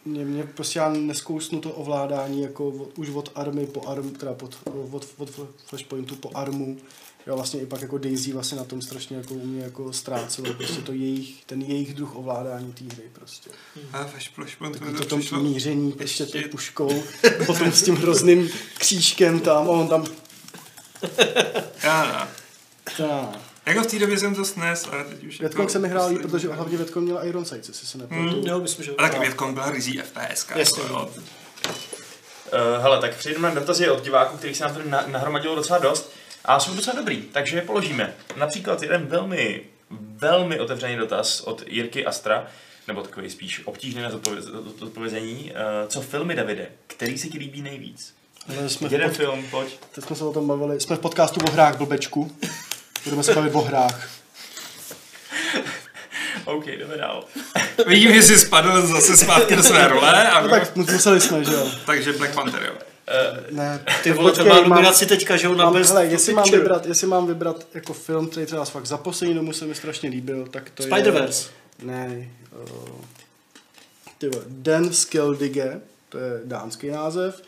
mě, 0.04 0.24
mě 0.24 0.44
prostě 0.44 0.78
já 0.78 0.88
neskousnu 0.92 1.60
to 1.60 1.70
ovládání 1.70 2.42
jako 2.42 2.68
od, 2.68 2.98
už 2.98 3.08
od 3.10 3.32
army 3.34 3.66
po 3.66 3.88
arm, 3.88 4.10
teda 4.10 4.34
pod, 4.34 4.56
od, 4.90 5.06
od 5.18 5.30
Flashpointu 5.66 6.16
po 6.16 6.30
armu. 6.34 6.76
Já 7.26 7.34
vlastně 7.34 7.60
i 7.60 7.66
pak 7.66 7.82
jako 7.82 7.98
Daisy 7.98 8.32
vlastně 8.32 8.58
na 8.58 8.64
tom 8.64 8.82
strašně 8.82 9.16
jako 9.16 9.34
u 9.34 9.46
mě 9.46 9.62
jako 9.62 9.92
ztrácelo 9.92 10.54
prostě 10.54 10.80
to 10.82 10.92
jejich, 10.92 11.44
ten 11.44 11.62
jejich 11.62 11.94
druh 11.94 12.16
ovládání 12.16 12.72
té 12.72 12.84
hry 12.84 13.02
prostě. 13.12 13.50
A 13.92 14.04
Flash, 14.04 14.28
Flashpoint 14.34 14.72
Takový 14.74 14.92
mi 14.92 14.98
to 14.98 15.04
to 15.04 15.10
tom 15.10 15.20
přišlo, 15.20 15.40
míření 15.40 15.92
tou 15.92 16.02
ještě- 16.02 16.48
puškou, 16.50 17.02
potom 17.46 17.72
s 17.72 17.82
tím 17.82 17.96
hrozným 17.96 18.48
křížkem 18.78 19.40
tam 19.40 19.66
a 19.66 19.70
on 19.70 19.88
tam 19.88 20.04
já 21.82 22.04
ne. 22.04 22.28
tá. 22.96 23.40
Jako 23.68 23.82
v 23.82 23.86
té 23.86 23.98
době 23.98 24.18
jsem 24.18 24.34
to 24.34 24.44
snes, 24.44 24.88
ale 24.92 25.04
teď 25.04 25.24
už 25.24 25.40
Větkong 25.40 25.62
jako 25.62 25.72
se 25.72 25.78
mi 25.78 25.88
hrál 25.88 26.02
poslední- 26.08 26.22
protože 26.30 26.48
hlavně 26.48 26.76
Větkong 26.76 27.04
měla 27.04 27.24
Iron 27.24 27.44
Sights, 27.44 27.68
jestli 27.68 27.86
se 27.86 27.98
nepletu. 27.98 28.22
Hmm. 28.22 28.46
Jo, 28.46 28.60
myslím, 28.60 28.84
že 28.84 28.92
A 28.92 29.02
taky 29.02 29.18
Větkong 29.20 29.54
byla 29.54 29.70
rizí 29.70 29.98
FPS. 29.98 30.46
Jasně. 30.56 30.82
Jako, 30.82 30.92
jo. 30.94 31.08
Uh, 32.52 32.82
hele, 32.82 33.00
tak 33.00 33.16
přejdeme 33.16 33.48
na 33.48 33.54
dotazy 33.60 33.90
od 33.90 34.04
diváků, 34.04 34.36
kterých 34.36 34.56
se 34.56 34.64
nám 34.64 34.74
tady 34.74 34.88
na- 34.88 35.04
nahromadilo 35.06 35.56
docela 35.56 35.78
dost. 35.78 36.12
A 36.44 36.60
jsou 36.60 36.74
docela 36.74 36.96
dobrý, 36.96 37.22
takže 37.32 37.56
je 37.56 37.62
položíme. 37.62 38.14
Například 38.36 38.82
jeden 38.82 39.06
velmi, 39.06 39.60
velmi 40.16 40.60
otevřený 40.60 40.96
dotaz 40.96 41.40
od 41.40 41.62
Jirky 41.66 42.06
Astra, 42.06 42.46
nebo 42.88 43.02
takový 43.02 43.30
spíš 43.30 43.62
obtížný 43.64 44.02
na 44.02 44.10
zodpovězení. 44.78 45.52
Uh, 45.52 45.88
co 45.88 46.00
filmy, 46.00 46.34
Davide? 46.34 46.66
Který 46.86 47.18
se 47.18 47.28
ti 47.28 47.38
líbí 47.38 47.62
nejvíc? 47.62 48.14
Jsme 48.66 48.88
Jeden 48.90 49.08
pod- 49.10 49.16
film, 49.16 49.46
pojď. 49.50 49.78
Teď 49.94 50.04
jsme 50.04 50.16
se 50.16 50.24
o 50.24 50.32
tom 50.32 50.48
bavili. 50.48 50.80
Jsme 50.80 50.96
v 50.96 51.00
podcastu 51.00 51.40
o 51.48 51.50
hrách 51.50 51.76
blbečku. 51.78 52.36
Budeme 53.04 53.22
se 53.22 53.34
bavit 53.34 53.54
o 53.54 53.60
hrách. 53.60 54.08
OK, 56.44 56.66
jdeme 56.66 56.96
dál. 56.96 57.24
Vidím, 57.86 58.12
že 58.14 58.22
jsi 58.22 58.38
spadl 58.38 58.86
zase 58.86 59.16
zpátky 59.16 59.56
do 59.56 59.62
své 59.62 59.88
role. 59.88 60.28
A 60.30 60.40
No 60.42 60.48
tak 60.48 60.76
museli 60.76 61.20
jsme, 61.20 61.44
že 61.44 61.52
jo? 61.52 61.70
Takže 61.86 62.12
Black 62.12 62.34
Panther, 62.34 62.62
jo. 62.62 62.72
Uh, 62.72 63.56
Ne. 63.56 63.84
Ty 64.02 64.12
vole, 64.12 64.32
ten 64.32 64.48
má 64.48 64.60
nominaci 64.60 65.06
teďka, 65.06 65.36
že 65.36 65.46
jo, 65.46 65.54
na 65.54 65.64
mám, 65.64 65.72
Best 65.74 65.90
hele, 65.90 66.06
jestli 66.06 66.34
mám, 66.34 66.44
Picture. 66.44 66.62
vybrat, 66.62 66.86
jestli 66.86 67.06
mám 67.06 67.26
vybrat 67.26 67.66
jako 67.74 67.92
film, 67.92 68.28
který 68.28 68.46
třeba 68.46 68.64
fakt 68.64 68.86
za 68.86 68.96
poslední 68.96 69.34
dobu 69.34 69.52
se 69.52 69.66
mi 69.66 69.74
strašně 69.74 70.10
líbil, 70.10 70.46
tak 70.46 70.70
to 70.70 70.82
Spider-Verse. 70.82 71.48
je... 71.78 71.86
Ne. 71.86 72.28
Uh, 72.62 72.88
ty 74.18 74.28
vole, 74.28 74.44
Den 74.48 74.92
Skeldige, 74.92 75.80
to 76.08 76.18
je 76.18 76.40
dánský 76.44 76.88
název. 76.90 77.42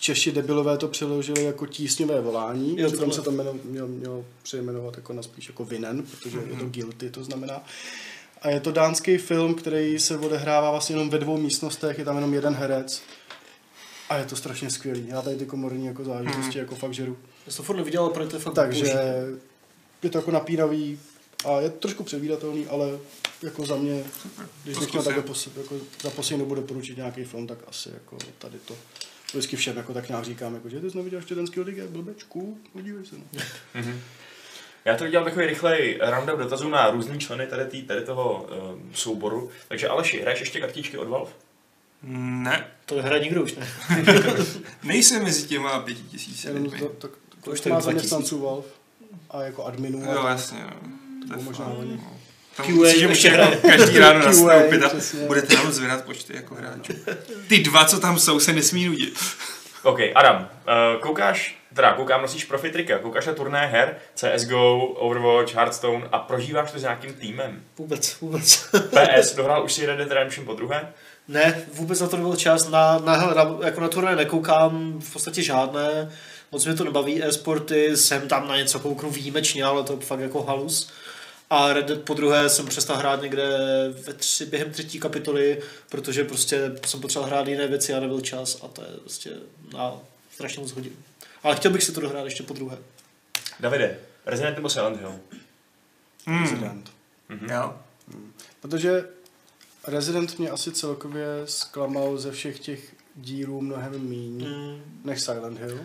Češi 0.00 0.32
debilové 0.32 0.78
to 0.78 0.88
přeložili 0.88 1.44
jako 1.44 1.66
tísňové 1.66 2.20
volání, 2.20 2.78
Jo, 2.78 2.88
přitom 2.88 3.12
se 3.12 3.22
to 3.22 3.30
jmeno, 3.30 3.54
mělo, 3.64 3.88
mělo 3.88 4.24
přejmenovat 4.42 4.96
jako 4.96 5.12
na 5.12 5.22
spíš 5.22 5.48
jako 5.48 5.64
vinen, 5.64 6.02
protože 6.02 6.38
je 6.50 6.56
to 6.56 6.64
guilty, 6.66 7.10
to 7.10 7.24
znamená. 7.24 7.62
A 8.42 8.48
je 8.48 8.60
to 8.60 8.72
dánský 8.72 9.18
film, 9.18 9.54
který 9.54 9.98
se 9.98 10.18
odehrává 10.18 10.70
vlastně 10.70 10.96
jenom 10.96 11.10
ve 11.10 11.18
dvou 11.18 11.38
místnostech, 11.38 11.98
je 11.98 12.04
tam 12.04 12.14
jenom 12.14 12.34
jeden 12.34 12.54
herec. 12.54 13.02
A 14.08 14.16
je 14.16 14.24
to 14.24 14.36
strašně 14.36 14.70
skvělý. 14.70 15.04
Já 15.08 15.22
tady 15.22 15.36
ty 15.36 15.46
komorní 15.46 15.86
jako 15.86 16.04
záležitosti 16.04 16.58
jako 16.58 16.74
fakt 16.74 16.94
žeru. 16.94 17.16
Já 17.46 17.52
jsem 17.52 17.56
to 17.56 17.66
furt 17.66 17.76
neviděl, 17.76 18.02
ale 18.02 18.12
pro 18.12 18.26
to 18.26 18.36
je 18.36 18.40
fakt 18.40 18.54
Takže 18.54 18.84
boží. 18.84 18.96
je 20.02 20.10
to 20.10 20.18
jako 20.18 20.30
napínavý 20.30 20.98
A 21.44 21.60
je 21.60 21.70
trošku 21.70 22.04
předvídatelný, 22.04 22.66
ale 22.66 22.98
jako 23.42 23.66
za 23.66 23.76
mě, 23.76 24.04
když 24.64 24.74
To 24.74 24.80
bych 24.80 24.92
měl 24.92 25.02
takhle 25.02 25.24
jako 25.56 25.74
za 26.02 26.10
poslední 26.10 26.44
dobu 26.44 26.54
doporučit 26.54 26.96
nějaký 26.96 27.24
film, 27.24 27.46
tak 27.46 27.58
asi 27.66 27.88
jako 27.94 28.18
tady 28.38 28.58
to. 28.58 28.74
Vždycky 29.32 29.56
všem 29.56 29.76
jako 29.76 29.94
tak 29.94 30.08
nějak 30.08 30.24
říkám, 30.24 30.54
jako, 30.54 30.68
že 30.68 30.80
ty 30.80 30.90
jsi 30.90 30.96
neviděl 30.96 31.20
štětenský 31.20 31.60
ligy, 31.60 31.82
blbečku, 31.88 32.58
podívej 32.72 33.06
se. 33.06 33.16
No. 33.16 33.92
Já 34.84 34.96
to 34.96 35.08
dělám 35.08 35.24
takový 35.24 35.46
rychlej 35.46 35.98
roundup 36.02 36.38
dotazů 36.38 36.68
na 36.68 36.90
různý 36.90 37.18
členy 37.18 37.46
tady, 37.46 37.64
tý, 37.64 37.82
tady 37.82 38.00
toho 38.00 38.48
um, 38.72 38.90
souboru. 38.94 39.50
Takže 39.68 39.88
Aleši, 39.88 40.20
hraješ 40.20 40.40
ještě 40.40 40.60
kartičky 40.60 40.98
od 40.98 41.08
Valve? 41.08 41.30
Ne, 42.02 42.66
To 42.86 42.96
nehraje 42.96 43.22
nikdo 43.22 43.42
už, 43.42 43.54
ne? 43.54 43.68
nejsem 44.82 45.22
mezi 45.22 45.46
těma 45.46 45.80
pěti 45.80 46.02
tisíci 46.02 46.48
to, 46.78 46.88
to, 46.88 47.08
to 47.44 47.50
už 47.50 47.52
už 47.52 47.60
to 47.60 47.68
je 47.68 47.72
má 47.72 47.80
2000. 47.80 47.82
zaměstnanců 47.84 48.40
Valve 48.40 48.68
a 49.30 49.42
jako 49.42 49.64
adminů. 49.64 50.12
Jo, 50.12 50.26
jasně, 50.26 50.58
no. 50.60 50.70
To 50.70 51.24
je 51.24 51.26
bylo 51.26 51.42
možná 51.42 51.64
hodně. 51.64 52.00
QA 52.62 52.88
že 52.88 52.88
ještě 52.88 53.08
může 53.08 53.30
hraje. 53.30 53.56
každý 53.76 53.98
ráno 53.98 54.18
nastoupit 54.18 54.82
a 54.82 54.90
budete 55.26 55.54
nám 55.54 55.72
zvedat 55.72 56.04
počty 56.04 56.36
jako 56.36 56.54
hráčů. 56.54 56.92
Ty 57.48 57.58
dva, 57.58 57.84
co 57.84 58.00
tam 58.00 58.18
jsou, 58.18 58.40
se 58.40 58.52
nesmí 58.52 58.86
nudit. 58.86 59.18
OK, 59.82 59.98
Adam, 60.14 60.36
uh, 60.36 61.00
koukáš, 61.00 61.58
teda 61.74 61.92
koukám, 61.92 62.22
nosíš 62.22 62.44
profi 62.44 62.70
trika, 62.70 62.98
koukáš 62.98 63.26
na 63.26 63.32
turné 63.32 63.66
her, 63.66 63.96
CSGO, 64.14 64.86
Overwatch, 64.86 65.54
Hearthstone 65.54 66.08
a 66.12 66.18
prožíváš 66.18 66.72
to 66.72 66.78
s 66.78 66.82
nějakým 66.82 67.14
týmem. 67.14 67.62
Vůbec, 67.78 68.20
vůbec. 68.20 68.68
PS, 68.70 69.34
dohrál 69.36 69.64
už 69.64 69.72
si 69.72 69.86
Red 69.86 69.98
Dead 69.98 70.10
Redemption 70.10 70.46
po 70.46 70.54
druhé? 70.54 70.92
Ne, 71.28 71.62
vůbec 71.74 72.00
na 72.00 72.06
to 72.06 72.16
nebyl 72.16 72.36
čas. 72.36 72.68
Na, 72.68 72.98
na, 72.98 73.16
na, 73.16 73.56
jako 73.64 73.80
na 73.80 73.88
turné 73.88 74.16
nekoukám 74.16 75.00
v 75.00 75.12
podstatě 75.12 75.42
žádné. 75.42 76.10
Moc 76.52 76.64
mě 76.64 76.74
to 76.74 76.84
nebaví 76.84 77.24
e-sporty, 77.24 77.96
jsem 77.96 78.28
tam 78.28 78.48
na 78.48 78.56
něco 78.56 78.78
kouknu 78.80 79.10
výjimečně, 79.10 79.64
ale 79.64 79.82
to 79.82 79.92
je 79.92 79.98
fakt 79.98 80.20
jako 80.20 80.42
halus. 80.42 80.92
A 81.50 81.72
Red 81.72 81.86
Dead 81.86 82.00
po 82.02 82.14
druhé 82.14 82.48
jsem 82.48 82.66
přestal 82.66 82.96
hrát 82.96 83.22
někde 83.22 83.48
ve 84.06 84.12
tři, 84.12 84.46
během 84.46 84.70
třetí 84.72 85.00
kapitoly, 85.00 85.62
protože 85.88 86.24
prostě 86.24 86.72
jsem 86.86 87.00
potřeboval 87.00 87.30
hrát 87.30 87.48
jiné 87.48 87.66
věci 87.66 87.94
a 87.94 88.00
nebyl 88.00 88.20
čas 88.20 88.58
a 88.64 88.68
to 88.68 88.82
je 88.82 88.88
prostě 89.00 89.30
na 89.74 89.92
strašně 90.34 90.62
moc 90.62 90.72
hodin. 90.72 90.92
Ale 91.42 91.56
chtěl 91.56 91.70
bych 91.72 91.82
si 91.82 91.92
to 91.92 92.00
dohrát 92.00 92.24
ještě 92.24 92.42
po 92.42 92.54
druhé. 92.54 92.78
Davide, 93.60 93.98
Resident 94.26 94.56
nebo 94.56 94.68
Silent 94.70 94.96
Hill? 95.00 95.20
Hmm. 96.26 96.42
Resident. 96.42 96.90
Jo. 97.50 97.76
Protože 98.60 99.08
Resident 99.86 100.38
mě 100.38 100.50
asi 100.50 100.72
celkově 100.72 101.26
zklamal 101.44 102.18
ze 102.18 102.30
všech 102.32 102.60
těch 102.60 102.94
dílů 103.16 103.60
mnohem 103.60 104.00
míň 104.00 104.48
Mm. 104.48 105.00
než 105.04 105.20
Silent 105.22 105.58
Hill. 105.58 105.80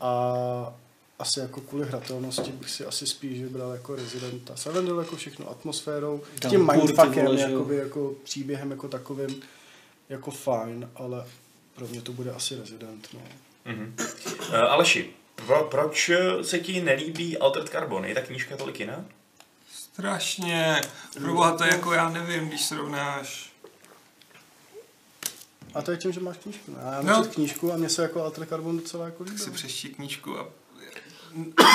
A 0.00 0.74
asi 1.18 1.40
jako 1.40 1.60
kvůli 1.60 1.86
hratelnosti 1.86 2.52
bych 2.52 2.70
si 2.70 2.84
asi 2.86 3.06
spíš 3.06 3.40
vybral 3.42 3.72
jako 3.72 3.94
Residenta. 3.96 4.56
Silent 4.56 4.86
Hill 4.86 4.98
jako 4.98 5.16
všechno 5.16 5.50
atmosférou, 5.50 6.22
Tam 6.40 6.50
tím 6.50 6.66
mindfuckem, 6.72 7.26
jakoby, 7.38 7.76
jako 7.76 8.14
příběhem 8.24 8.70
jako 8.70 8.88
takovým, 8.88 9.42
jako 10.08 10.30
fajn, 10.30 10.90
ale 10.94 11.26
pro 11.74 11.86
mě 11.88 12.02
to 12.02 12.12
bude 12.12 12.30
asi 12.32 12.56
Resident. 12.56 13.08
No. 13.14 13.20
Mhm. 13.64 13.94
Uh, 14.48 14.54
Aleši, 14.54 15.10
pro, 15.34 15.64
proč 15.64 16.10
se 16.42 16.58
ti 16.58 16.80
nelíbí 16.82 17.38
Altered 17.38 17.68
Carbon? 17.68 18.04
Je 18.04 18.14
ta 18.14 18.20
knížka 18.20 18.56
tolik 18.56 18.80
jiná? 18.80 19.04
Strašně. 19.72 20.80
Proboha, 21.14 21.56
to 21.56 21.64
je 21.64 21.70
jako 21.72 21.92
já 21.92 22.08
nevím, 22.08 22.48
když 22.48 22.64
srovnáš 22.64 23.52
A 25.74 25.82
to 25.82 25.90
je 25.90 25.96
tím, 25.96 26.12
že 26.12 26.20
máš 26.20 26.36
knížku. 26.36 26.70
Ne? 26.72 26.78
Já 26.92 27.02
mám 27.02 27.22
No. 27.22 27.28
knížku 27.28 27.72
a 27.72 27.76
mně 27.76 27.88
se 27.88 28.02
jako 28.02 28.22
Alter 28.24 28.46
Carbon 28.46 28.76
docela 28.76 29.04
jako 29.04 29.24
tak 29.24 29.32
líbil. 29.32 29.44
si 29.44 29.50
přečti 29.50 29.88
knížku 29.88 30.38
a 30.38 30.46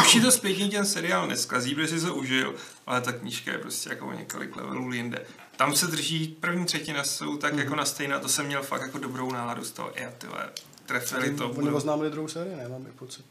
už 0.02 0.12
ti 0.12 0.22
to 0.22 0.32
zpětně 0.32 0.70
ten 0.70 0.86
seriál 0.86 1.28
neskazí, 1.28 1.76
protože 1.76 2.00
jsi 2.00 2.06
to 2.06 2.16
užil, 2.16 2.56
ale 2.88 3.02
ta 3.02 3.12
knížka 3.12 3.52
je 3.52 3.58
prostě 3.58 3.90
jako 3.90 4.08
o 4.08 4.14
několik 4.14 4.56
levelů 4.56 4.94
jinde. 4.94 5.26
Tam 5.58 5.76
se 5.76 5.88
drží, 5.88 6.28
první 6.40 6.66
třetina 6.66 7.04
jsou 7.04 7.38
tak 7.38 7.58
jako 7.58 7.76
na 7.76 7.86
stejná, 7.86 8.20
to 8.20 8.30
jsem 8.30 8.46
měl 8.46 8.64
fakt 8.64 8.82
jako 8.82 8.98
dobrou 8.98 9.32
náladu 9.32 9.64
z 9.64 9.72
toho, 9.72 9.92
já 9.96 10.12
tyhle, 10.18 10.50
trefili 10.86 11.36
to. 11.36 11.46
Oni 11.46 11.54
budou- 11.54 11.76
oznámili 11.76 12.10
druhou 12.10 12.28
sérii, 12.28 12.56
ne? 12.56 12.68
Mám 12.68 12.88
i 12.88 12.92
pocit. 12.92 13.26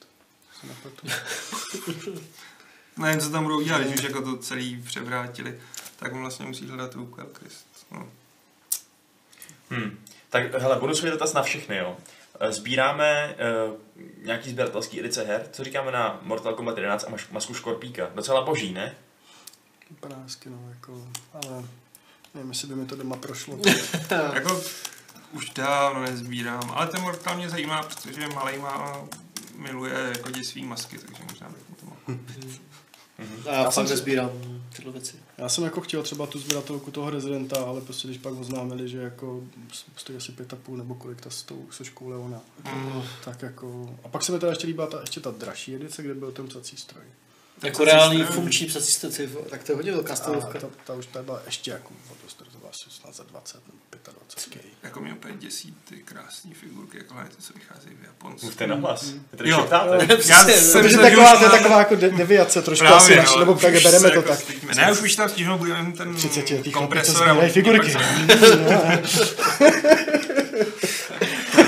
Nevím, 2.97 3.21
co 3.21 3.31
tam 3.31 3.45
budou 3.45 3.61
dělat, 3.61 3.83
když 3.83 3.95
už 3.95 4.03
jako 4.03 4.23
to 4.23 4.37
celý 4.37 4.83
převrátili, 4.83 5.61
tak 5.97 6.13
vlastně 6.13 6.47
musí 6.47 6.67
hledat 6.67 6.91
tu 6.91 7.07
Krist. 7.07 7.67
No. 7.91 8.09
Hmm. 9.71 9.99
Tak 10.31 10.55
hele, 10.55 10.77
bonusový 10.77 11.11
dotaz 11.11 11.33
na 11.33 11.43
všechny, 11.43 11.77
jo. 11.77 11.97
Eh, 12.41 12.53
Sbíráme 12.53 13.35
uh, 13.69 13.75
nějaký 14.27 14.51
sběratelský 14.51 15.01
edice 15.01 15.25
her. 15.25 15.47
Co 15.53 15.65
říkáme 15.65 15.93
na 15.93 16.19
Mortal 16.23 16.55
Kombat 16.55 16.77
11 16.79 17.05
a 17.05 17.11
maš- 17.11 17.31
masku 17.33 17.55
Škorpíka? 17.55 18.11
Docela 18.15 18.45
boží, 18.45 18.73
ne? 18.73 18.95
Hezky, 20.25 20.49
no, 20.51 20.59
jako, 20.71 21.09
ale 21.33 21.65
nevím, 22.35 22.49
jestli 22.51 22.69
by 22.69 22.75
mi 22.75 22.87
to 22.87 22.97
doma 22.97 23.17
prošlo. 23.17 23.59
Jako 24.35 24.63
už 25.33 25.51
dávno 25.51 26.03
nezbírám, 26.03 26.71
ale 26.75 26.87
ten 26.87 27.01
Mortal 27.01 27.37
mě 27.37 27.51
zajímá, 27.51 27.83
protože 27.83 28.29
malej 28.29 28.59
má 28.59 29.01
miluje 29.57 30.13
jako 30.17 30.31
děsivý 30.31 30.65
masky, 30.65 30.99
takže 30.99 31.23
možná 31.31 31.49
bych 31.49 31.69
mu 31.69 31.75
to 31.77 31.87
mohl. 31.87 32.21
A 33.47 33.53
já, 33.53 33.63
Já 33.63 33.71
fakt 33.71 33.89
nezbírám 33.89 34.31
tyhle 34.77 34.93
věci. 34.93 35.17
Já 35.39 35.49
jsem 35.49 35.65
jako 35.65 35.81
chtěl 35.81 36.03
třeba 36.03 36.27
tu 36.27 36.39
sběratelku 36.39 36.91
toho 36.91 37.11
rezidenta, 37.11 37.65
ale 37.65 37.81
prostě 37.81 38.09
když 38.09 38.21
pak 38.21 38.35
oznámili, 38.35 38.89
že 38.89 38.99
jako 38.99 39.43
stojí 39.97 40.17
asi 40.19 40.33
pět 40.33 40.53
a 40.53 40.57
půl 40.57 40.77
nebo 40.77 40.95
kolik 40.95 41.21
ta 41.21 41.31
s 41.31 41.43
tou 41.43 41.67
soškou 41.71 42.09
Leona, 42.09 42.41
Mm. 42.75 43.03
tak 43.25 43.43
jako... 43.43 43.97
A 44.05 44.09
pak 44.09 44.23
se 44.23 44.33
mi 44.33 44.39
teda 44.39 44.53
ještě 44.53 44.67
líbila 44.67 44.87
ta, 44.87 45.01
ještě 45.01 45.21
ta 45.21 45.31
dražší 45.31 45.75
edice, 45.75 46.03
kde 46.03 46.15
byl 46.15 46.33
ten 46.33 46.49
psací 46.49 46.77
stroj. 46.77 47.05
Jako 47.63 47.83
jste- 47.87 48.25
funkční 48.25 48.67
psací 48.67 49.27
vole, 49.27 49.45
tak 49.51 49.65
to 49.65 49.73
je 49.73 49.77
hodně 49.77 49.93
velká 49.93 50.13
A 50.13 50.17
stylovka. 50.17 50.61
ta, 50.61 50.67
ta, 50.87 50.95
už 50.95 51.07
ta 51.07 51.23
byla 51.23 51.43
ještě 51.47 51.71
jako 51.71 51.93
dost, 52.25 52.35
to 52.35 52.45
asi 52.69 52.91
snad 52.91 53.15
za 53.15 53.23
20 53.25 53.67
nebo 53.67 53.78
25 54.13 54.53
kej. 54.63 54.71
Jako 54.83 55.01
mě 55.01 55.13
úplně 55.13 55.35
děsí 55.39 55.75
ty 55.89 55.97
krásné 55.97 56.51
figurky, 56.61 56.99
jako 56.99 57.15
ty, 57.37 57.43
co 57.43 57.53
vycházejí 57.55 57.97
v 58.01 58.05
Japonsku. 58.05 58.47
Mluvte 58.47 58.67
na 58.67 58.75
hlas. 58.75 59.13
Tady 59.37 59.51
Jo. 59.51 59.57
šeptáte. 59.61 60.07
Já 60.27 60.45
jsem 60.45 60.47
Takže 60.47 60.61
myslel, 60.61 60.89
že 60.89 60.99
taková, 60.99 61.33
už 61.33 61.39
to 61.39 61.45
je 61.45 61.51
taková 61.51 61.79
jako 61.79 61.95
de- 61.97 62.11
deviace 62.11 62.63
trošku 62.63 62.83
Právě, 62.87 62.97
asi, 62.97 63.17
no, 63.17 63.23
naši, 63.23 63.39
nebo 63.39 63.53
už 63.53 63.63
tak 63.63 63.83
bereme 63.83 64.11
to 64.11 64.17
jako 64.17 64.23
tak. 64.29 64.39
Ne, 64.77 64.93
už 64.93 65.01
bych 65.01 65.17
tam 65.17 65.29
stížil, 65.29 65.59
budeme 65.59 65.93
ten 65.93 66.15
30 66.15 66.71
kompresor. 66.73 67.17
chlapi, 67.17 67.51
co 67.53 67.53
sbírají 67.53 67.53
figurky. 67.53 67.93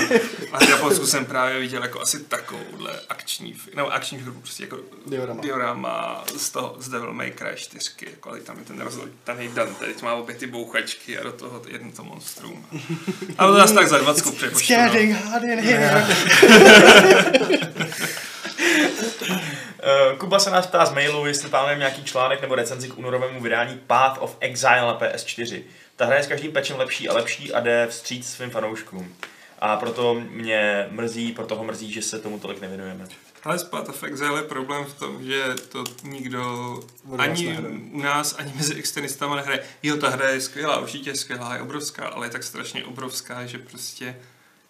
A 0.51 0.59
v 0.65 0.69
Japonsku 0.69 1.05
jsem 1.07 1.25
právě 1.25 1.59
viděl 1.59 1.83
jako 1.83 2.01
asi 2.01 2.19
takovouhle 2.23 2.99
akční, 3.09 3.55
nebo 3.75 3.93
akční 3.93 4.17
figurku, 4.17 4.39
prostě 4.39 4.63
jako 4.63 4.79
Diorama. 5.05 5.41
diorama 5.41 6.23
z 6.37 6.49
toho, 6.49 6.75
z 6.79 6.89
Devil 6.89 7.13
May 7.13 7.31
Cry 7.31 7.51
4, 7.55 7.91
jako 8.11 8.29
ale 8.29 8.39
tam 8.39 8.59
je 8.59 8.65
ten 8.65 8.81
rozlitaný 8.81 9.47
Dante, 9.47 9.85
teď 9.85 10.01
má 10.01 10.13
obě 10.13 10.35
ty 10.35 10.47
bouchačky 10.47 11.17
a 11.19 11.23
do 11.23 11.31
toho 11.31 11.61
jedno 11.67 11.91
to 11.91 12.03
monstrum. 12.03 12.65
Ale 13.37 13.51
to 13.51 13.57
zase 13.57 13.73
tak 13.73 13.87
za 13.87 13.97
20 13.97 14.25
It's 14.25 14.37
přepočtu. 14.37 14.73
No. 14.73 15.31
hot 15.31 15.43
in 15.43 15.59
here. 15.63 16.05
Uh, 20.11 20.17
Kuba 20.17 20.39
se 20.39 20.49
nás 20.51 20.67
ptá 20.67 20.85
z 20.85 20.93
mailu, 20.93 21.25
jestli 21.25 21.49
plánujeme 21.49 21.79
nějaký 21.79 22.03
článek 22.03 22.41
nebo 22.41 22.55
recenzi 22.55 22.89
k 22.89 22.97
únorovému 22.97 23.41
vydání 23.41 23.81
Path 23.87 24.17
of 24.19 24.37
Exile 24.39 24.81
na 24.81 24.99
PS4. 24.99 25.61
Ta 25.95 26.05
hra 26.05 26.15
je 26.15 26.23
s 26.23 26.27
každým 26.27 26.51
patchem 26.51 26.77
lepší 26.77 27.09
a 27.09 27.13
lepší 27.13 27.53
a 27.53 27.59
jde 27.59 27.87
vstříc 27.89 28.29
svým 28.29 28.49
fanouškům. 28.49 29.15
A 29.61 29.77
proto 29.77 30.21
mě 30.29 30.87
mrzí, 30.91 31.31
proto 31.31 31.55
ho 31.55 31.63
mrzí, 31.63 31.91
že 31.91 32.01
se 32.01 32.19
tomu 32.19 32.39
tolik 32.39 32.61
nevěnujeme. 32.61 33.07
Ale 33.43 33.59
z 33.59 33.63
Path 33.63 33.89
of 33.89 34.03
Exile 34.03 34.39
je 34.39 34.43
problém 34.43 34.85
v 34.85 34.93
tom, 34.93 35.23
že 35.23 35.43
to 35.69 35.83
nikdo 36.03 36.79
ani 37.17 37.57
u 37.91 37.99
nás, 37.99 38.35
ani 38.39 38.53
mezi 38.55 38.75
externistama 38.75 39.35
nehraje. 39.35 39.63
Jo, 39.83 39.97
ta 39.97 40.09
hra 40.09 40.29
je 40.29 40.41
skvělá, 40.41 40.79
určitě 40.79 41.09
je 41.09 41.15
skvělá, 41.15 41.55
je 41.55 41.61
obrovská, 41.61 42.05
ale 42.05 42.25
je 42.25 42.29
tak 42.29 42.43
strašně 42.43 42.85
obrovská, 42.85 43.45
že 43.45 43.57
prostě, 43.57 44.15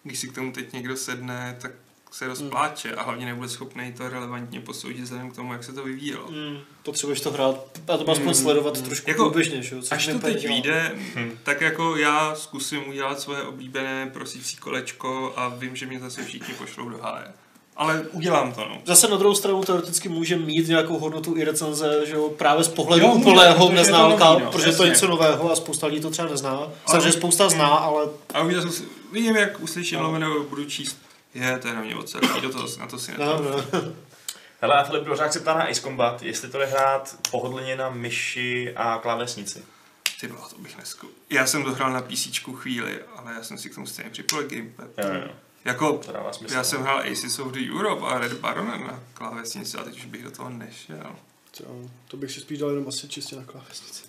když 0.02 0.18
si 0.18 0.28
k 0.28 0.34
tomu 0.34 0.52
teď 0.52 0.72
někdo 0.72 0.96
sedne, 0.96 1.56
tak 1.60 1.72
se 2.12 2.26
rozpláče 2.26 2.94
a 2.94 3.02
hlavně 3.02 3.26
nebude 3.26 3.48
schopný 3.48 3.92
to 3.92 4.08
relevantně 4.08 4.60
posoudit 4.60 5.00
vzhledem 5.02 5.30
k 5.30 5.36
tomu, 5.36 5.52
jak 5.52 5.64
se 5.64 5.72
to 5.72 5.84
vyvíjelo. 5.84 6.30
Mm, 6.30 6.58
potřebuješ 6.82 7.20
to 7.20 7.30
hrát 7.30 7.56
a 7.88 7.96
to 7.96 8.10
aspoň 8.10 8.34
sledovat 8.34 8.80
trošku 8.82 9.10
Jako, 9.10 9.22
průběžně, 9.24 9.62
že 9.62 9.76
jo? 9.76 9.82
což 9.82 9.92
Až 9.92 10.06
to 10.06 10.18
teď 10.18 10.48
vyjde, 10.48 10.94
tak 11.42 11.60
jako 11.60 11.96
já 11.96 12.34
zkusím 12.34 12.88
udělat 12.88 13.20
svoje 13.20 13.42
oblíbené 13.42 14.10
prosící 14.12 14.56
kolečko 14.56 15.32
a 15.36 15.48
vím, 15.48 15.76
že 15.76 15.86
mě 15.86 16.00
zase 16.00 16.24
všichni 16.24 16.54
pošlou 16.54 16.88
do 16.88 16.98
háje. 16.98 17.26
Ale 17.76 18.00
udělám 18.12 18.52
to, 18.52 18.60
no. 18.60 18.78
Zase 18.84 19.08
na 19.08 19.16
druhou 19.16 19.34
stranu 19.34 19.64
teoreticky 19.64 20.08
může 20.08 20.36
mít 20.36 20.68
nějakou 20.68 20.98
hodnotu 20.98 21.36
i 21.36 21.44
recenze, 21.44 22.06
že 22.06 22.14
jo, 22.14 22.28
právě 22.28 22.64
z 22.64 22.68
pohledu 22.68 23.06
Jo, 23.06 23.12
úplného 23.12 23.54
protože 23.54 23.62
je 23.64 23.68
to 23.68 23.74
neználka, 23.74 24.32
nový, 24.32 24.44
no, 24.44 24.50
protože 24.50 24.64
to 24.64 24.70
je 24.70 24.88
jasně. 24.88 24.88
něco 24.88 25.06
nového 25.06 25.52
a 25.52 25.56
spousta 25.56 25.86
lidí 25.86 26.00
to 26.00 26.10
třeba 26.10 26.28
nezná. 26.28 26.68
Samozřejmě 26.86 27.12
spousta 27.12 27.48
zná, 27.48 27.66
ale 27.66 28.04
A 28.34 28.42
už 28.42 28.54
zase 28.54 28.82
vidím, 29.12 29.36
jak 29.36 29.60
uslyším 29.60 29.98
no. 29.98 30.44
budu 30.48 30.64
číst. 30.64 30.98
Je, 31.34 31.58
to 31.58 31.68
je 31.68 31.74
na 31.74 31.80
mě 31.80 31.94
celý, 32.04 32.28
do 32.42 32.50
toho, 32.52 32.68
na 32.78 32.86
to 32.86 32.98
si 32.98 33.12
no, 33.18 33.18
netroufnu. 33.42 33.80
no. 33.88 33.92
Hele, 34.60 34.74
a 34.74 34.84
Filip 34.84 35.04
Dvořák 35.04 35.32
se 35.32 35.40
ptá 35.40 35.54
na 35.54 35.68
Ice 35.68 35.80
Combat, 35.80 36.22
jestli 36.22 36.48
to 36.48 36.58
jde 36.58 36.66
hrát 36.66 37.16
pohodlně 37.30 37.76
na 37.76 37.90
myši 37.90 38.72
a 38.76 38.98
klávesnici. 39.02 39.64
Ty 40.20 40.26
bylo, 40.28 40.48
to 40.48 40.58
bych 40.58 40.76
nesku. 40.78 41.08
Já 41.30 41.46
jsem 41.46 41.64
to 41.64 41.72
hrál 41.72 41.92
na 41.92 42.00
PC 42.02 42.38
chvíli, 42.56 43.00
ale 43.16 43.32
já 43.34 43.42
jsem 43.42 43.58
si 43.58 43.70
k 43.70 43.74
tomu 43.74 43.86
stejně 43.86 44.10
připojil 44.10 44.48
gamepad. 44.48 44.88
Jo, 44.98 45.14
jo. 45.14 45.34
Jako, 45.64 45.92
To 45.92 46.32
smysl. 46.32 46.54
já 46.54 46.64
jsem 46.64 46.82
hrál 46.82 46.98
Aces 47.12 47.38
of 47.38 47.52
the 47.52 47.70
Europe 47.70 48.06
a 48.06 48.18
Red 48.18 48.32
Baron 48.32 48.66
na 48.86 49.00
klávesnici 49.14 49.78
a 49.78 49.82
teď 49.84 49.96
už 49.96 50.04
bych 50.04 50.24
do 50.24 50.30
toho 50.30 50.50
nešel. 50.50 51.16
To, 51.56 51.64
to 52.08 52.16
bych 52.16 52.32
si 52.32 52.40
spíš 52.40 52.58
dal 52.58 52.70
jenom 52.70 52.88
asi 52.88 53.08
čistě 53.08 53.36
na 53.36 53.44
klávesnici. 53.44 54.02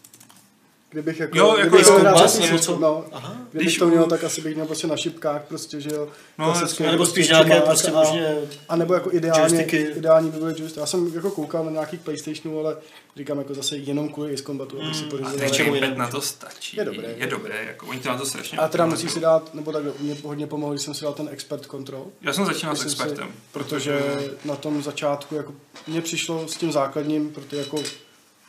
Kdybych 0.93 1.19
jako, 1.19 1.37
Jo, 1.37 1.47
jako 1.57 1.69
kdybych 1.69 1.87
jo, 1.87 1.99
vlastně, 1.99 2.47
čistě, 2.47 2.59
co- 2.65 2.79
no, 2.79 3.05
Aha. 3.11 3.35
kdybych 3.49 3.67
Když 3.67 3.77
to 3.77 3.87
měl, 3.87 4.05
tak 4.05 4.23
asi 4.23 4.41
bych 4.41 4.53
měl 4.55 4.65
prostě 4.65 4.87
na 4.87 4.97
šipkách 4.97 5.41
prostě, 5.47 5.81
že 5.81 5.89
jo. 5.93 6.07
No, 6.37 6.45
klasické. 6.45 6.83
A 6.87 6.91
nebo 6.91 6.97
prostě 7.03 7.13
spíš 7.13 7.29
nějaké 7.29 7.61
prostě 7.61 7.91
a- 7.91 7.93
možně... 8.03 8.35
A 8.69 8.75
nebo 8.75 8.93
jako 8.93 9.11
ideálně, 9.13 9.41
Joysticky. 9.55 9.77
ideální 9.97 10.29
by 10.31 10.37
byly 10.39 10.51
joystick. 10.57 10.77
Já 10.77 10.85
jsem 10.85 11.11
jako 11.15 11.31
koukal 11.31 11.65
na 11.65 11.71
nějakých 11.71 11.99
Playstationů, 11.99 12.59
ale 12.59 12.77
říkám 13.17 13.37
jako 13.37 13.53
zase 13.53 13.77
jenom 13.77 14.09
kvůli 14.09 14.33
Ace 14.33 14.43
Combatu, 14.43 14.81
aby 14.81 14.93
si 14.93 15.03
Mm, 15.03 15.09
pořizovali. 15.09 15.41
a 15.45 15.49
gamepad 15.57 15.75
jinému. 15.75 15.97
na 15.97 16.07
to 16.07 16.21
stačí. 16.21 16.77
Je 16.77 16.85
dobré. 16.85 17.13
Je 17.17 17.27
dobré, 17.27 17.63
jako 17.67 17.85
oni 17.85 17.99
to 17.99 18.09
na 18.09 18.17
to 18.17 18.25
strašně 18.25 18.57
A 18.57 18.67
teda 18.67 18.85
musíš 18.85 19.11
si 19.11 19.19
dát, 19.19 19.53
nebo 19.55 19.71
takhle, 19.71 19.91
mě 19.99 20.15
hodně 20.23 20.47
pomohlo, 20.47 20.73
když 20.73 20.83
jsem 20.85 20.93
si 20.93 21.03
dal 21.03 21.13
ten 21.13 21.29
expert 21.31 21.65
control, 21.65 22.05
Já 22.21 22.33
jsem 22.33 22.45
začínal 22.45 22.75
s 22.75 22.85
expertem. 22.85 23.27
protože 23.51 23.99
na 24.45 24.55
tom 24.55 24.83
začátku 24.83 25.35
jako 25.35 25.53
mně 25.87 26.01
přišlo 26.01 26.47
s 26.47 26.55
tím 26.57 26.71
základním, 26.71 27.29
protože 27.29 27.57
jako 27.57 27.83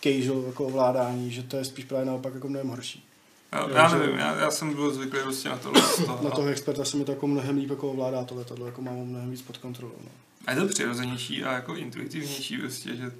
casual 0.05 0.43
jako 0.47 0.65
ovládání, 0.65 1.31
že 1.31 1.43
to 1.43 1.57
je 1.57 1.65
spíš 1.65 1.85
právě 1.85 2.07
naopak 2.07 2.35
jako 2.35 2.49
mnohem 2.49 2.69
horší. 2.69 3.09
Já, 3.53 3.61
Jo, 3.61 3.69
já 3.75 3.89
že- 3.89 3.99
nevím, 3.99 4.19
já, 4.19 4.35
já 4.41 4.51
jsem 4.51 4.75
byl 4.75 4.95
zvyklý 4.95 5.19
prostě 5.23 5.49
na 5.49 5.57
tohle. 5.59 5.83
toho. 6.07 6.25
Na 6.25 6.31
toho 6.31 6.49
experta 6.49 6.85
se 6.85 6.97
mi 6.97 7.05
to 7.05 7.13
jako 7.13 7.27
mnohem 7.27 7.57
líp 7.57 7.71
jako 7.71 7.91
ovládá 7.91 8.25
to 8.25 8.35
letadlo, 8.35 8.67
jako 8.67 8.83
mám 8.83 8.95
mnohem 8.97 9.31
víc 9.31 9.43
pod 9.43 9.57
kontrolou. 9.59 9.95
No. 10.05 10.11
A 10.47 10.53
je 10.53 10.61
to 10.61 10.67
přirozenější 10.69 11.45
a 11.45 11.53
jako 11.53 11.75
intuitivnější 11.77 12.59
prostě, 12.59 12.97
že 12.97 13.13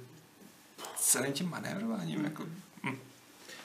celým 0.99 1.33
tím 1.33 1.49
manévrováním 1.49 2.23
jako... 2.23 2.43
Hm. 2.83 2.97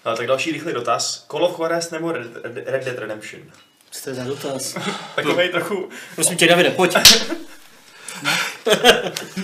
Ale 0.05 0.17
tak 0.17 0.27
další 0.27 0.53
rychlý 0.53 0.73
dotaz. 0.73 1.27
Call 1.31 1.45
of 1.45 1.59
Juarez 1.59 1.91
nebo 1.91 2.13
Red, 2.13 2.37
Red 2.43 2.69
Red 2.69 2.85
Dead 2.85 2.99
Redemption? 2.99 3.43
Co 3.91 4.05
to 4.05 4.11
je 4.11 4.15
za 4.17 4.25
dotaz? 4.25 4.75
Takový 5.15 5.49
trochu... 5.49 5.89
Prosím 6.15 6.37
tě, 6.37 6.47
Davide, 6.47 6.71
pojď. 6.71 6.97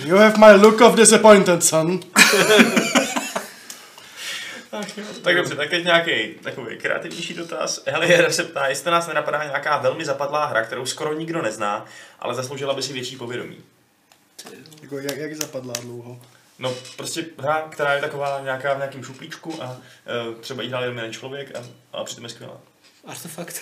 You 0.05 0.15
have 0.17 0.37
my 0.37 0.51
look 0.61 0.81
of 0.81 0.95
disappointed, 0.95 1.63
son. 1.63 1.99
Tak 5.23 5.35
dobře, 5.35 5.55
tak 5.55 5.69
teď 5.69 5.83
nějaký 5.83 6.33
takový 6.33 6.77
kreativnější 6.77 7.33
dotaz. 7.33 7.83
Hele, 7.87 8.31
se 8.33 8.43
ptá, 8.43 8.67
jestli 8.67 8.91
nás 8.91 9.07
nenapadá 9.07 9.43
nějaká 9.43 9.77
velmi 9.77 10.05
zapadlá 10.05 10.45
hra, 10.45 10.63
kterou 10.63 10.85
skoro 10.85 11.13
nikdo 11.13 11.41
nezná, 11.41 11.85
ale 12.19 12.35
zasloužila 12.35 12.73
by 12.73 12.83
si 12.83 12.93
větší 12.93 13.15
povědomí. 13.15 13.57
Jako, 14.81 14.97
jak, 14.97 15.17
jak 15.17 15.33
zapadla 15.33 15.73
dlouho? 15.81 16.19
No, 16.59 16.75
prostě 16.97 17.25
hra, 17.37 17.67
která 17.71 17.93
je 17.93 18.01
taková 18.01 18.41
nějaká 18.43 18.73
v 18.73 18.77
nějakém 18.77 19.03
šuplíčku 19.03 19.63
a 19.63 19.69
uh, 19.69 20.35
třeba 20.41 20.63
jí 20.63 20.69
hrál 20.69 20.81
jenom 20.81 20.97
jeden 20.97 21.13
člověk 21.13 21.55
a, 21.55 21.63
a 21.93 22.03
přitom 22.03 22.23
je 22.23 22.29
skvělá. 22.29 22.57
Artefakt. 23.05 23.61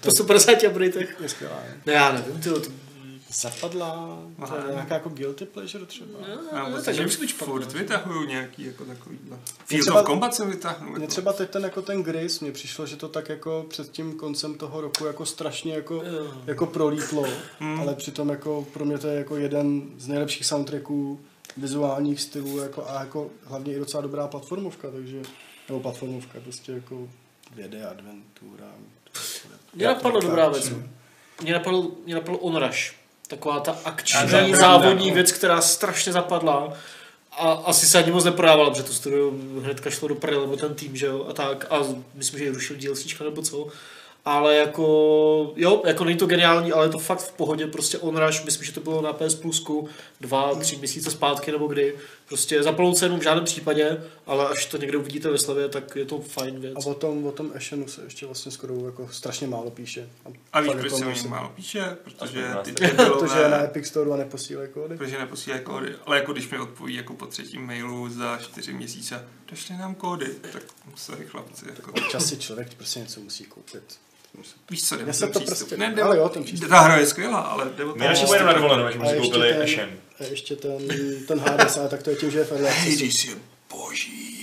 po 0.00 0.10
150 0.10 0.62
updatech. 0.62 1.16
Je 1.20 1.28
skvělá, 1.28 1.56
ne? 1.64 1.80
No 1.86 1.92
já 1.92 2.12
nevím, 2.12 2.40
tyjo, 2.40 2.60
to... 2.60 2.70
Zapadla, 3.32 4.18
to 4.48 4.56
je 4.56 4.72
nějaká 4.72 4.94
jako 4.94 5.08
guilty 5.08 5.44
pleasure 5.46 5.86
třeba. 5.86 6.18
Já 6.52 6.58
No, 6.64 6.70
pocit, 6.70 6.84
tak 6.84 6.94
že 6.94 7.00
nemusí 7.00 7.20
být 7.20 7.32
furt 7.32 7.72
vytahují 7.72 8.28
nějaký 8.28 8.64
jako 8.66 8.84
takovýhle. 8.84 9.38
Field 9.66 9.82
třeba- 9.84 10.00
of 10.00 10.06
Combat 10.06 10.34
se 10.34 10.44
vytáhnou. 10.46 10.86
Mně 10.90 10.94
Jako. 11.00 11.06
třeba 11.06 11.32
teď 11.32 11.50
ten, 11.50 11.62
jako 11.64 11.82
ten 11.82 12.02
Gris, 12.02 12.40
mně 12.40 12.52
přišlo, 12.52 12.86
že 12.86 12.96
to 12.96 13.08
tak 13.08 13.28
jako 13.28 13.66
před 13.68 13.90
tím 13.90 14.12
koncem 14.16 14.54
toho 14.54 14.80
roku 14.80 15.04
jako 15.06 15.26
strašně 15.26 15.74
jako, 15.74 15.94
Jo. 15.94 16.34
jako 16.46 16.66
prolítlo, 16.66 17.24
Hmm. 17.58 17.80
ale 17.80 17.94
přitom 17.94 18.28
jako 18.28 18.66
pro 18.72 18.84
mě 18.84 18.98
to 18.98 19.06
je 19.08 19.18
jako 19.18 19.36
jeden 19.36 19.82
z 19.98 20.08
nejlepších 20.08 20.46
soundtracků, 20.46 21.20
vizuálních 21.56 22.20
stylů 22.20 22.58
jako, 22.58 22.88
a 22.90 23.00
jako 23.00 23.30
hlavně 23.44 23.74
i 23.74 23.78
docela 23.78 24.00
dobrá 24.02 24.26
platformovka, 24.28 24.90
takže, 24.90 25.22
nebo 25.68 25.80
platformovka, 25.80 26.40
prostě 26.40 26.72
jako 26.72 27.08
2D 27.56 27.90
adventura. 27.90 28.66
Mě 29.74 29.86
napadlo 29.86 30.20
dobrá 30.20 30.48
věc. 30.48 30.70
no. 30.70 30.82
Mě 31.42 31.52
napadlo, 31.52 31.90
mě 32.04 32.14
napadlo 32.14 32.38
Onrush. 32.38 32.97
Taková 33.28 33.60
ta 33.60 33.78
akční 33.84 34.54
závodní 34.54 35.10
věc, 35.10 35.32
která 35.32 35.60
strašně 35.60 36.12
zapadla. 36.12 36.72
A 37.38 37.52
asi 37.52 37.86
se 37.86 37.98
ani 37.98 38.12
moc 38.12 38.24
neprodávala, 38.24 38.70
protože 38.70 38.82
to 38.82 38.92
studio 38.92 39.30
hnedka 39.62 39.90
šlo 39.90 40.08
do 40.08 40.14
prdele, 40.14 40.42
nebo 40.42 40.56
ten 40.56 40.74
tým, 40.74 40.96
že 40.96 41.06
jo, 41.06 41.26
a 41.30 41.32
tak. 41.32 41.66
A 41.70 41.78
myslím, 42.14 42.38
že 42.38 42.44
ji 42.44 42.50
rušil 42.50 42.76
DLCčka 42.76 43.24
nebo 43.24 43.42
co. 43.42 43.68
Ale 44.28 44.56
jako, 44.56 45.52
jo, 45.56 45.82
jako 45.86 46.04
není 46.04 46.18
to 46.18 46.26
geniální, 46.26 46.72
ale 46.72 46.86
je 46.86 46.90
to 46.90 46.98
fakt 46.98 47.18
v 47.20 47.32
pohodě, 47.32 47.66
prostě 47.66 47.98
Onrush, 47.98 48.44
myslím, 48.44 48.64
že 48.66 48.72
to 48.72 48.80
bylo 48.80 49.02
na 49.02 49.12
PS 49.12 49.34
Plusku 49.34 49.88
dva, 50.20 50.54
tři 50.54 50.76
měsíce 50.76 51.10
zpátky 51.10 51.52
nebo 51.52 51.66
kdy. 51.66 51.94
Prostě 52.28 52.62
za 52.62 52.72
plnou 52.72 52.94
cenu 52.94 53.18
v 53.18 53.22
žádném 53.22 53.44
případě, 53.44 54.04
ale 54.26 54.48
až 54.48 54.66
to 54.66 54.76
někde 54.76 54.98
uvidíte 54.98 55.30
ve 55.30 55.38
slevě, 55.38 55.68
tak 55.68 55.96
je 55.96 56.04
to 56.04 56.20
fajn 56.20 56.60
věc. 56.60 56.86
A 56.86 56.88
o 56.90 56.94
tom, 56.94 57.26
o 57.26 57.32
tom 57.32 57.52
Ashenu 57.54 57.88
se 57.88 58.02
ještě 58.04 58.26
vlastně 58.26 58.52
skoro 58.52 58.86
jako 58.86 59.08
strašně 59.12 59.46
málo 59.46 59.70
píše. 59.70 60.08
A 60.52 60.60
víš, 60.60 60.70
fakt 60.70 60.80
proč 60.80 60.84
jako 60.92 60.98
se 60.98 61.04
mi 61.04 61.10
musím- 61.10 61.30
málo 61.30 61.48
píše? 61.54 61.96
Protože 62.04 62.54
ty 62.64 62.72
Protože 62.72 63.48
na 63.50 63.64
Epic 63.64 63.86
Store 63.86 64.10
a 64.12 64.16
neposílají 64.16 64.68
kódy. 64.74 64.96
protože 64.96 65.18
neposílají 65.18 65.64
kódy. 65.64 65.94
Ale 66.06 66.16
jako 66.16 66.32
když 66.32 66.50
mi 66.50 66.58
odpoví 66.58 66.94
jako 66.94 67.14
po 67.14 67.26
třetím 67.26 67.66
mailu 67.66 68.08
za 68.08 68.38
čtyři 68.42 68.72
měsíce, 68.72 69.28
došli 69.50 69.76
nám 69.76 69.94
kódy, 69.94 70.26
tak 70.52 70.62
sorry 70.96 71.26
chlapci. 71.26 71.64
Jako, 71.76 72.00
Časy 72.00 72.36
člověk 72.36 72.74
prostě 72.74 73.00
něco 73.00 73.20
musí 73.20 73.44
koupit. 73.44 73.98
Víš 74.70 74.88
co, 74.88 74.96
ten 74.96 75.06
to 75.06 75.12
přístup. 75.40 75.44
prostě- 75.44 75.76
Ne, 75.76 75.94
ale 76.02 76.16
jo, 76.16 76.28
ten 76.28 76.44
přístup. 76.44 76.68
Ta 76.68 76.80
hra 76.80 76.96
je 76.96 77.06
skvělá, 77.06 77.38
ale 77.40 77.64
My 77.94 78.06
radši 78.06 78.20
že- 78.20 78.26
pojedeme 78.26 78.52
na 78.52 78.58
dovolenou, 78.58 78.84
než 78.84 78.94
jsme 78.94 79.04
A 79.04 79.08
si 79.08 79.14
ještě 79.16 79.30
koupili 79.32 79.52
ten- 79.52 79.62
Ashen. 79.62 79.90
A 80.20 80.24
ještě 80.24 80.56
ten, 80.56 80.72
ten 81.28 81.38
Hades, 81.40 81.76
ale 81.76 81.88
tak 81.88 82.02
to 82.02 82.10
je 82.10 82.16
tím, 82.16 82.30
že 82.30 82.38
je 82.38 82.44
v. 82.44 82.52
Hades 82.52 83.24
boží. 83.76 84.34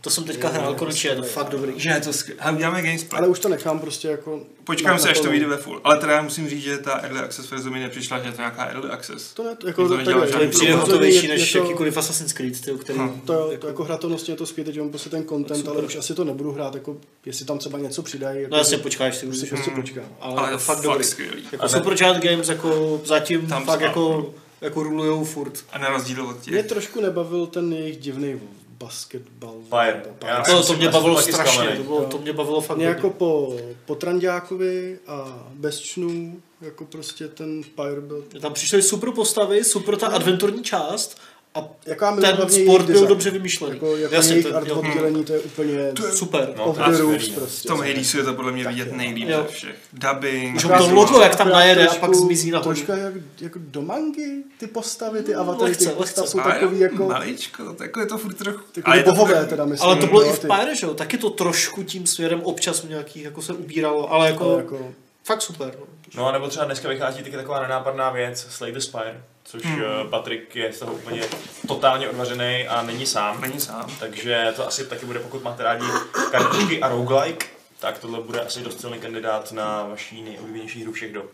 To 0.00 0.10
jsem 0.10 0.24
teďka 0.24 0.48
hrál 0.48 0.74
konečně, 0.74 1.10
je 1.10 1.16
to 1.16 1.22
fakt 1.22 1.48
dobrý. 1.48 1.72
Že 1.76 1.90
je 1.90 2.00
to 2.00 2.12
skvělé. 2.12 2.40
Ale 2.40 2.56
uděláme. 2.56 2.92
Ale 3.12 3.26
už 3.28 3.38
to 3.38 3.48
nechám 3.48 3.80
prostě 3.80 4.08
jako... 4.08 4.40
Počkám 4.64 4.98
se, 4.98 5.10
až 5.10 5.20
to 5.20 5.30
vyjde 5.30 5.46
ve 5.46 5.56
full. 5.56 5.80
Ale 5.84 5.98
teda 5.98 6.12
já 6.12 6.22
musím 6.22 6.48
říct, 6.48 6.62
že 6.62 6.78
ta 6.78 6.92
Early 6.92 7.18
Access 7.20 7.50
verze 7.50 7.70
mi 7.70 7.80
nepřišla, 7.80 8.18
že 8.18 8.28
je 8.28 8.32
to 8.32 8.36
nějaká 8.38 8.64
Early 8.64 8.90
Access. 8.90 9.34
To 9.34 9.42
ne, 9.44 9.56
jako, 9.66 9.82
To 9.82 9.88
to, 9.88 9.96
žádný 10.04 10.32
To 10.32 10.38
mi 10.38 10.48
přijde 10.48 10.74
hotovější 10.74 11.26
je- 11.26 11.28
než 11.34 11.54
je 11.54 11.60
to- 11.60 11.66
jakýkoliv 11.66 11.96
Assassin's 11.96 12.32
Creed, 12.32 12.60
tyjo, 12.60 12.78
který... 12.78 12.98
Hm. 12.98 13.20
To, 13.24 13.50
to 13.58 13.66
jako 13.66 13.84
hratelnostně 13.84 14.32
je 14.32 14.38
to 14.38 14.46
skvělé, 14.46 14.72
že 14.72 14.80
mám 14.80 14.90
prostě 14.90 15.10
ten 15.10 15.24
content, 15.28 15.60
Super. 15.60 15.72
ale 15.76 15.82
už 15.82 15.96
asi 15.96 16.14
to 16.14 16.24
nebudu 16.24 16.52
hrát, 16.52 16.74
jako 16.74 16.96
jestli 17.26 17.44
tam 17.46 17.58
třeba 17.58 17.78
něco 17.78 18.02
přidají. 18.02 18.42
Jako, 18.42 18.52
No 18.52 18.58
jasně, 18.58 18.78
počkáš 18.78 19.16
si 19.16 19.26
už 19.26 19.34
už. 19.34 19.40
si 19.40 19.46
prostě 19.46 19.70
počkám. 19.70 20.04
Ale, 20.20 20.36
Ale 20.36 20.50
je 20.52 20.58
fakt 20.58 20.76
fakt 20.76 20.84
dobrý. 20.84 21.04
skvělý. 21.04 21.42
Jako 21.52 21.64
A 21.64 21.66
ne- 21.66 21.72
Superchat 21.72 22.16
Games 22.16 22.48
jako 22.48 23.00
zatím 23.04 23.46
Tam 23.46 23.64
fakt 23.64 23.80
jako, 23.80 24.34
jako 24.60 24.82
rulujou 24.82 25.24
furt. 25.24 25.64
A 25.72 25.78
na 25.78 25.88
rozdíl 25.88 26.26
od 26.26 26.46
Mě 26.46 26.56
těch. 26.56 26.66
trošku 26.66 27.00
nebavil 27.00 27.46
ten 27.46 27.72
jejich 27.72 27.96
divný 27.96 28.40
basketbal. 28.82 29.54
Fire. 29.68 30.02
Já 30.26 30.42
To, 30.42 30.66
to 30.66 30.74
mě 30.74 30.88
bavilo 30.88 31.22
strašně, 31.22 31.68
to, 31.76 31.82
bylo, 31.82 32.04
to 32.04 32.18
mě 32.18 32.32
bavilo 32.32 32.60
fakt 32.60 32.76
Mě 32.76 32.86
hodně. 32.86 32.96
jako 32.96 33.10
po, 33.10 33.56
po 33.86 33.94
Trandiákovi 33.94 34.98
a 35.06 35.46
bez 35.54 35.80
čnů, 35.80 36.42
jako 36.60 36.84
prostě 36.84 37.28
ten 37.28 37.62
Pyre 37.62 38.00
byl... 38.00 38.24
Tam 38.40 38.52
přišly 38.52 38.82
super 38.82 39.10
postavy, 39.10 39.64
super 39.64 39.96
ta 39.96 40.06
adventurní 40.06 40.62
část 40.62 41.18
a 41.54 41.68
Jako 41.86 42.16
ten 42.20 42.36
sport 42.36 42.52
jejich 42.52 42.66
byl 42.66 42.78
design. 42.86 43.06
dobře 43.08 43.30
vymyšlený. 43.30 43.74
Jako, 43.74 43.96
jako 43.96 44.14
Jasně, 44.14 44.32
jejich 44.32 44.46
to- 44.46 44.56
art 44.56 44.70
oddělení, 44.70 45.24
to 45.24 45.32
je 45.32 45.38
úplně 45.40 45.92
Super. 46.12 46.54
No, 46.56 46.64
off 46.64 46.78
to 46.78 46.90
je 46.90 46.96
the 46.96 47.02
roofs 47.02 47.28
no. 47.28 47.34
prostě. 47.34 47.68
V 47.68 47.72
tom 47.72 47.80
Hadesu 47.80 48.18
je 48.18 48.24
to 48.24 48.34
podle 48.34 48.52
mě 48.52 48.68
vidět 48.68 48.92
nejlíp 48.92 49.28
ze 49.28 49.44
všech. 49.44 49.76
Dubbing. 49.92 50.60
Že 50.60 50.68
to 50.68 50.94
logo, 50.94 51.20
jak 51.20 51.36
tam 51.36 51.48
najede 51.48 51.86
a 51.88 51.94
pak 51.94 52.14
zmizí 52.14 52.50
na 52.50 52.60
tom. 52.60 52.74
Trošku 52.74 52.92
jak, 52.92 53.14
jako 53.40 53.58
do 53.62 53.82
mangy, 53.82 54.42
ty 54.58 54.66
postavy, 54.66 55.22
ty 55.22 55.34
avatary, 55.34 55.70
lehce, 55.70 55.88
ty 55.90 55.94
postav 55.94 56.24
lehce. 56.24 56.30
jsou 56.30 56.38
takový 56.40 56.80
jako... 56.80 57.06
Maličko, 57.08 57.72
tak 57.72 57.90
je 58.00 58.06
to 58.06 58.18
furt 58.18 58.34
trochu... 58.34 58.60
Je 58.94 59.02
to 59.02 59.12
bohové 59.12 59.46
teda 59.46 59.64
myslím. 59.64 59.88
Ale 59.90 60.00
to 60.00 60.06
bylo 60.06 60.22
jo, 60.22 60.28
i 60.28 60.32
v 60.32 60.40
Pyre, 60.40 60.74
že 60.76 60.86
jo? 60.86 60.94
Taky 60.94 61.18
to 61.18 61.30
trošku 61.30 61.82
tím 61.82 62.06
směrem 62.06 62.40
občas 62.42 62.84
nějaký 62.84 63.20
jako 63.22 63.42
se 63.42 63.52
ubíralo, 63.52 64.12
ale 64.12 64.26
jako, 64.26 64.56
jako 64.56 64.92
fakt 65.24 65.42
super. 65.42 65.74
No. 65.80 65.86
No 66.16 66.26
a 66.28 66.32
nebo 66.32 66.48
třeba 66.48 66.64
dneska 66.64 66.88
vychází 66.88 67.22
taky 67.22 67.36
taková 67.36 67.62
nenápadná 67.62 68.10
věc, 68.10 68.46
Slay 68.50 68.72
the 68.72 68.78
Spire, 68.78 69.20
což 69.44 69.62
Hmm. 69.64 69.82
hmm. 69.82 70.10
Patrik 70.10 70.56
je 70.56 70.72
z 70.72 70.78
toho 70.78 70.92
úplně 70.92 71.22
totálně 71.68 72.08
odvařený 72.08 72.68
a 72.68 72.82
není 72.82 73.06
sám. 73.06 73.40
Není 73.40 73.60
sám. 73.60 73.96
Takže 74.00 74.52
to 74.56 74.66
asi 74.66 74.86
taky 74.86 75.06
bude, 75.06 75.18
pokud 75.20 75.42
máte 75.42 75.62
rádi 75.62 75.86
kartičky 76.30 76.80
a 76.80 76.88
roguelike, 76.88 77.46
tak 77.78 77.98
tohle 77.98 78.20
bude 78.20 78.40
asi 78.40 78.60
dost 78.60 78.80
silný 78.80 79.00
kandidát 79.00 79.52
na 79.52 79.82
vaší 79.82 80.22
nejoblíbenější 80.22 80.82
hru 80.82 80.92
všech 80.92 81.12
dob. 81.12 81.26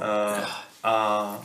Uh, 0.00 0.44
a 0.82 1.38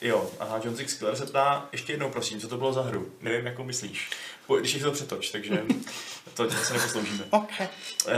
jo, 0.00 0.30
aha, 0.40 0.60
John 0.64 0.76
Six 0.76 0.94
Killer 0.94 1.16
se 1.16 1.26
ptá, 1.26 1.68
ještě 1.72 1.92
jednou 1.92 2.10
prosím, 2.10 2.40
co 2.40 2.48
to 2.48 2.56
bylo 2.56 2.72
za 2.72 2.82
hru? 2.82 3.12
Nevím, 3.20 3.46
jakou 3.46 3.64
myslíš. 3.64 4.10
Po, 4.46 4.56
když 4.56 4.74
je 4.74 4.80
to 4.82 4.90
přetoč, 4.92 5.30
takže 5.30 5.62
to 6.34 6.50
se 6.50 6.72
neposloužíme. 6.74 7.24
Okay. 7.30 7.68
Uh, 8.06 8.12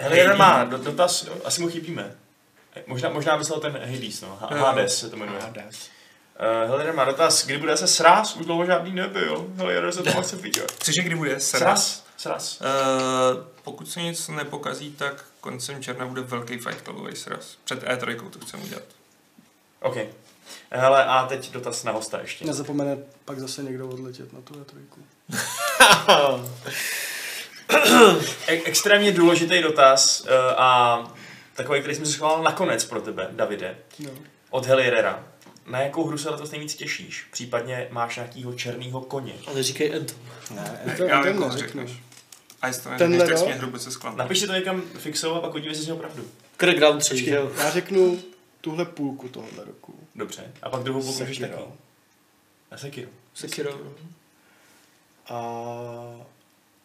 Helier 0.00 0.36
má 0.36 0.64
do- 0.64 0.78
dotaz, 0.78 1.26
asi 1.44 1.60
mu 1.62 1.68
chybíme. 1.68 2.14
Možná, 2.86 3.08
možná 3.08 3.36
myslel 3.36 3.60
ten 3.60 3.72
Hades, 3.84 4.20
no. 4.20 4.38
Hades 4.40 4.98
se 4.98 5.10
to 5.10 5.16
jmenuje. 5.16 5.40
Uh, 6.38 6.70
Helier 6.70 6.94
má 6.94 7.04
dotaz, 7.04 7.46
kdy 7.46 7.58
bude 7.58 7.76
se 7.76 7.88
sraz? 7.88 8.36
Už 8.36 8.46
dlouho 8.46 8.66
žádný 8.66 8.92
nebyl. 8.92 9.46
Helier 9.56 9.92
se 9.92 10.02
to 10.02 10.22
chce 10.22 10.36
vidět. 10.36 10.72
Cože 10.78 11.02
kdy 11.02 11.14
bude? 11.14 11.40
Sraz? 11.40 11.60
Sraz? 11.60 12.04
Sraz. 12.16 12.60
Uh, 12.60 12.66
pokud 13.64 13.90
se 13.90 14.02
nic 14.02 14.28
nepokazí, 14.28 14.90
tak 14.92 15.24
koncem 15.40 15.82
června 15.82 16.06
bude 16.06 16.20
velký 16.22 16.58
Fight 16.58 16.82
Clubový 16.84 17.16
sraz. 17.16 17.56
Před 17.64 17.82
E3 17.82 18.30
to 18.30 18.38
chceme 18.38 18.62
udělat. 18.62 18.84
OK. 19.82 19.96
Hele, 20.70 21.04
a 21.04 21.26
teď 21.26 21.50
dotaz 21.52 21.84
na 21.84 21.92
hosta 21.92 22.20
ještě. 22.20 22.44
Nezapomene 22.44 22.96
pak 23.24 23.38
zase 23.40 23.62
někdo 23.62 23.88
odletět 23.88 24.32
na 24.32 24.40
tu 24.40 24.54
trojku. 24.64 25.00
E- 28.48 28.62
extrémně 28.64 29.12
důležitý 29.12 29.62
dotaz 29.62 30.20
uh, 30.20 30.28
a 30.56 30.98
takový, 31.54 31.80
který 31.80 31.94
jsem 31.94 32.06
si 32.06 32.12
schoval 32.12 32.42
nakonec 32.42 32.84
pro 32.84 33.00
tebe, 33.00 33.28
Davide. 33.30 33.76
No. 33.98 34.10
Od 34.50 34.66
Helierera. 34.66 35.24
Na 35.70 35.80
jakou 35.80 36.04
hru 36.06 36.18
se 36.18 36.30
letos 36.30 36.50
nejvíc 36.50 36.74
těšíš? 36.74 37.26
Případně 37.30 37.88
máš 37.90 38.16
nějakýho 38.16 38.52
černýho 38.52 39.00
koně? 39.00 39.34
Ale 39.46 39.62
říkej 39.62 39.94
Anthem. 39.96 40.18
Ne, 40.54 40.94
To, 40.96 41.04
já 41.04 41.22
ten 41.22 41.32
vím, 41.32 41.38
koho 41.42 41.52
neřeknu. 41.54 41.80
řekneš. 41.86 42.02
A 42.62 42.66
jestli 42.66 42.82
to 42.82 42.88
neřekneš, 43.08 43.28
tak 43.28 43.38
jsi 43.38 43.44
mě 43.44 43.54
hruboce 43.54 43.90
zklamal. 43.90 44.18
Napiš 44.18 44.38
si 44.40 44.46
to 44.46 44.52
někam 44.52 44.82
fixou 44.82 45.34
a 45.34 45.40
pak 45.40 45.50
podívej, 45.52 45.70
jestli 45.70 45.84
jsi 45.84 45.90
měl 45.90 45.96
pravdu. 46.02 46.24
Crackdown 46.60 46.98
3, 46.98 47.08
Počkej, 47.14 47.24
že 47.28 47.34
jo? 47.34 47.50
já 47.58 47.70
řeknu 47.70 48.18
tuhle 48.60 48.84
půlku 48.84 49.28
tohohle 49.28 49.64
roku. 49.64 49.94
Dobře. 50.14 50.52
A 50.62 50.70
pak 50.70 50.82
druhou 50.82 51.00
půlku 51.02 51.18
můžeš 51.20 51.36
Sekiro. 51.38 51.58
taky. 51.58 51.70
Na 52.70 52.78
Sekiro. 52.78 53.08
Sekiro. 53.34 53.78
A 55.28 55.40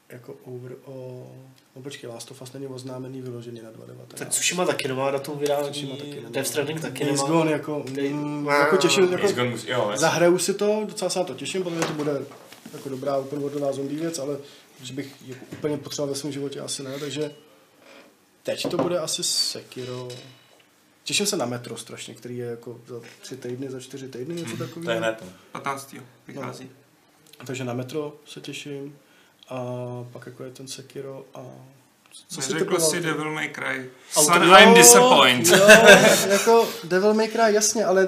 jako 0.09 0.33
over 0.43 0.71
o... 0.85 1.27
No 1.75 1.81
počkej, 1.81 2.09
Last 2.09 2.31
of 2.31 2.41
Us 2.41 2.53
není 2.53 2.67
oznámený 2.67 3.21
vyložený 3.21 3.61
na 3.61 3.71
2019. 3.71 4.19
Tak 4.19 4.29
Tsushima 4.29 4.65
taky 4.65 4.87
nemá 4.87 5.11
datum 5.11 5.39
vydání, 5.39 5.69
Tsushima 5.71 5.95
taky 5.95 6.15
nemá. 6.15 6.29
Death 6.29 6.47
Stranding 6.47 6.81
taky 6.81 7.05
Days 7.05 7.17
nemá. 7.21 7.29
Gone 7.29 7.51
jako, 7.51 7.79
Day- 7.79 8.13
mm, 8.13 8.47
jako 8.47 8.77
těším, 8.77 9.03
jako 9.03 9.15
Days 9.23 9.35
Gone 9.35 9.49
musí, 9.49 9.69
jo, 9.69 9.91
zahraju 9.95 10.37
si 10.37 10.53
to, 10.53 10.83
docela 10.87 11.09
se 11.09 11.19
na 11.19 11.25
to 11.25 11.33
těším, 11.33 11.63
protože 11.63 11.79
to 11.79 11.93
bude 11.93 12.11
jako 12.73 12.89
dobrá 12.89 13.17
open 13.17 13.39
worldová 13.39 13.71
zombie 13.73 13.99
věc, 13.99 14.19
ale 14.19 14.37
že 14.83 14.93
bych 14.93 15.15
jako 15.25 15.45
úplně 15.51 15.77
potřeboval 15.77 16.13
ve 16.13 16.19
svém 16.19 16.31
životě 16.31 16.59
asi 16.59 16.83
ne, 16.83 16.99
takže 16.99 17.31
teď 18.43 18.67
to 18.71 18.77
bude 18.77 18.99
asi 18.99 19.23
Sekiro. 19.23 20.07
Těším 21.03 21.25
se 21.25 21.37
na 21.37 21.45
Metro 21.45 21.77
strašně, 21.77 22.13
který 22.15 22.37
je 22.37 22.45
jako 22.45 22.79
za 22.87 22.95
tři 23.21 23.37
týdny, 23.37 23.69
za 23.71 23.79
čtyři 23.79 24.07
týdny, 24.07 24.35
něco 24.35 24.57
To 24.57 24.63
je 24.63 24.67
takového. 24.69 24.97
hned. 24.99 25.23
15. 25.51 25.95
vychází. 26.27 26.69
Takže 27.47 27.63
na 27.63 27.73
Metro 27.73 28.15
se 28.25 28.41
těším 28.41 28.97
a 29.49 29.55
pak 30.13 30.25
jako 30.25 30.43
je 30.43 30.51
ten 30.51 30.67
Sekiro 30.67 31.25
a 31.33 31.39
Co 32.27 32.41
si 32.41 32.53
typoval 32.53 32.79
si? 32.89 33.01
Devil 33.01 33.31
May 33.31 33.49
Cry. 33.49 33.89
Son, 34.11 34.43
Jo, 34.43 34.55
I'm 34.57 34.73
disappointed. 34.73 35.59
Jo, 35.59 35.67
jako 36.29 36.67
Devil 36.83 37.13
May 37.13 37.27
Cry, 37.27 37.53
jasně, 37.53 37.85
ale 37.85 38.07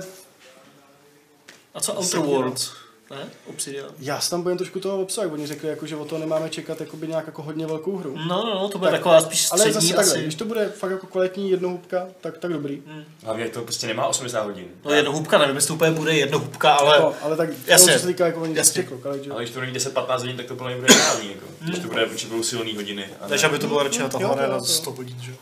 A 1.74 1.82
co 1.82 1.94
Outer 1.94 2.06
Sekiro. 2.06 2.24
Worlds? 2.30 2.72
Ne? 3.12 3.28
Obsidian. 3.48 3.90
já 4.00 4.20
si 4.22 4.30
tam 4.30 4.42
budem 4.42 4.58
trošku 4.58 4.80
toho 4.80 5.02
obsahu. 5.02 5.34
Oni 5.34 5.48
řekli, 5.48 5.70
jako, 5.70 5.86
že 5.86 5.96
o 5.96 6.06
to 6.06 6.18
nemáme 6.18 6.50
čekat 6.50 6.80
jakoby 6.82 7.08
nějak 7.08 7.26
jako 7.26 7.42
hodně 7.42 7.68
velkou 7.68 7.98
hru. 7.98 8.16
No, 8.18 8.24
no, 8.46 8.54
no, 8.54 8.70
to 8.70 8.78
bude 8.78 8.92
Tak, 8.92 9.00
taková 9.00 9.22
spíš 9.22 9.48
Ale 9.52 9.60
střední 9.60 9.82
zase 9.82 9.94
takhle, 9.96 10.14
asi. 10.14 10.22
když 10.24 10.36
to 10.36 10.46
bude 10.46 10.70
fakt 10.70 10.92
jako 10.92 11.08
kvalitní 11.08 11.52
jednohubka, 11.52 12.08
tak, 12.22 12.38
tak 12.38 12.54
dobrý. 12.54 12.82
Hmm. 12.88 13.04
Hlavně 13.24 13.50
to 13.50 13.62
prostě 13.62 13.88
nemá 13.88 14.08
80 14.08 14.44
hodin. 14.44 14.66
No 14.86 14.92
jednohubka, 14.92 15.38
nevím, 15.38 15.56
jestli 15.56 15.68
to 15.68 15.74
úplně 15.74 15.92
bude 15.92 16.14
jednohubka, 16.14 16.74
ale 16.74 16.96
Jako, 16.96 17.16
ale 17.22 17.38
tak 17.38 17.50
Jasně. 17.68 17.88
to, 17.94 17.94
co 17.94 18.00
se 18.00 18.08
týká 18.08 18.26
jako 18.26 18.42
oni 18.42 18.58
Jasně. 18.58 18.82
řekl, 18.82 19.02
ale, 19.06 19.24
že... 19.24 19.32
Ale 19.32 19.42
když 19.44 19.54
to 19.54 19.60
bude 19.60 19.72
mít 19.72 19.78
10-15 19.78 20.20
hodin, 20.20 20.38
tak 20.38 20.46
to 20.46 20.56
plně 20.56 20.76
bude 20.76 20.88
reálný. 20.94 21.30
Jako. 21.30 21.46
Když 21.60 21.80
to 21.80 21.88
bude, 21.88 22.08
že 22.16 22.28
budou 22.28 22.44
silný 22.44 22.76
hodiny. 22.76 23.10
A 23.22 23.28
než 23.28 23.42
ne. 23.42 23.50
aby 23.50 23.60
to 23.60 23.68
bylo 23.68 23.84
radši 23.84 24.00
na 24.00 24.10
to- 24.10 24.66
100 24.66 24.92
hodin, 24.92 25.18
že? 25.22 25.34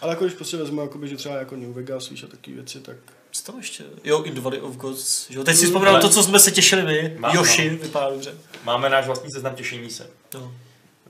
ale 0.00 0.12
jako 0.12 0.24
když 0.24 0.34
prostě 0.36 0.56
vezmu, 0.56 0.80
jakoby, 0.80 1.08
že 1.08 1.16
třeba 1.16 1.34
jako 1.36 1.56
New 1.56 1.72
Vegas, 1.72 2.08
víš, 2.08 2.22
a 2.22 2.26
takové 2.26 2.54
věci, 2.56 2.80
tak 2.80 2.96
Co 3.32 3.42
tam 3.52 3.58
ještě? 3.58 3.84
Jo, 4.04 4.22
In 4.22 4.34
the 4.34 4.40
Valley 4.40 4.60
of 4.60 4.76
Gods. 4.76 5.30
Že 5.30 5.38
jo? 5.38 5.44
Teď 5.44 5.56
si 5.56 5.66
vzpomínám 5.66 5.94
Ale- 5.94 6.02
to, 6.02 6.08
co 6.08 6.22
jsme 6.22 6.40
se 6.40 6.50
těšili 6.50 6.82
my. 6.82 7.14
Má- 7.18 7.34
Yoshi, 7.34 7.70
no. 7.70 7.76
vypadá 7.76 8.10
dobře. 8.10 8.34
Máme 8.64 8.88
náš 8.88 9.06
vlastní 9.06 9.30
seznam 9.30 9.54
těšení 9.54 9.90
se. 9.90 10.10
No. 10.34 10.52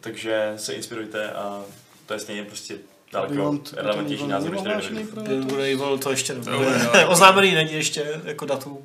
Takže 0.00 0.52
se 0.56 0.72
inspirujte 0.72 1.30
a 1.32 1.62
to 2.06 2.14
je 2.14 2.20
stejně 2.20 2.44
prostě 2.44 2.74
daleko 3.12 3.58
relevantnější 3.76 4.26
názor, 4.26 4.50
než 4.50 4.62
tady 4.62 5.72
Evil 5.72 5.98
to 5.98 6.10
ještě 6.10 6.34
nebude. 6.34 6.88
Oznámený 7.08 7.54
není 7.54 7.72
ještě 7.72 8.20
jako 8.24 8.46
datum. 8.46 8.78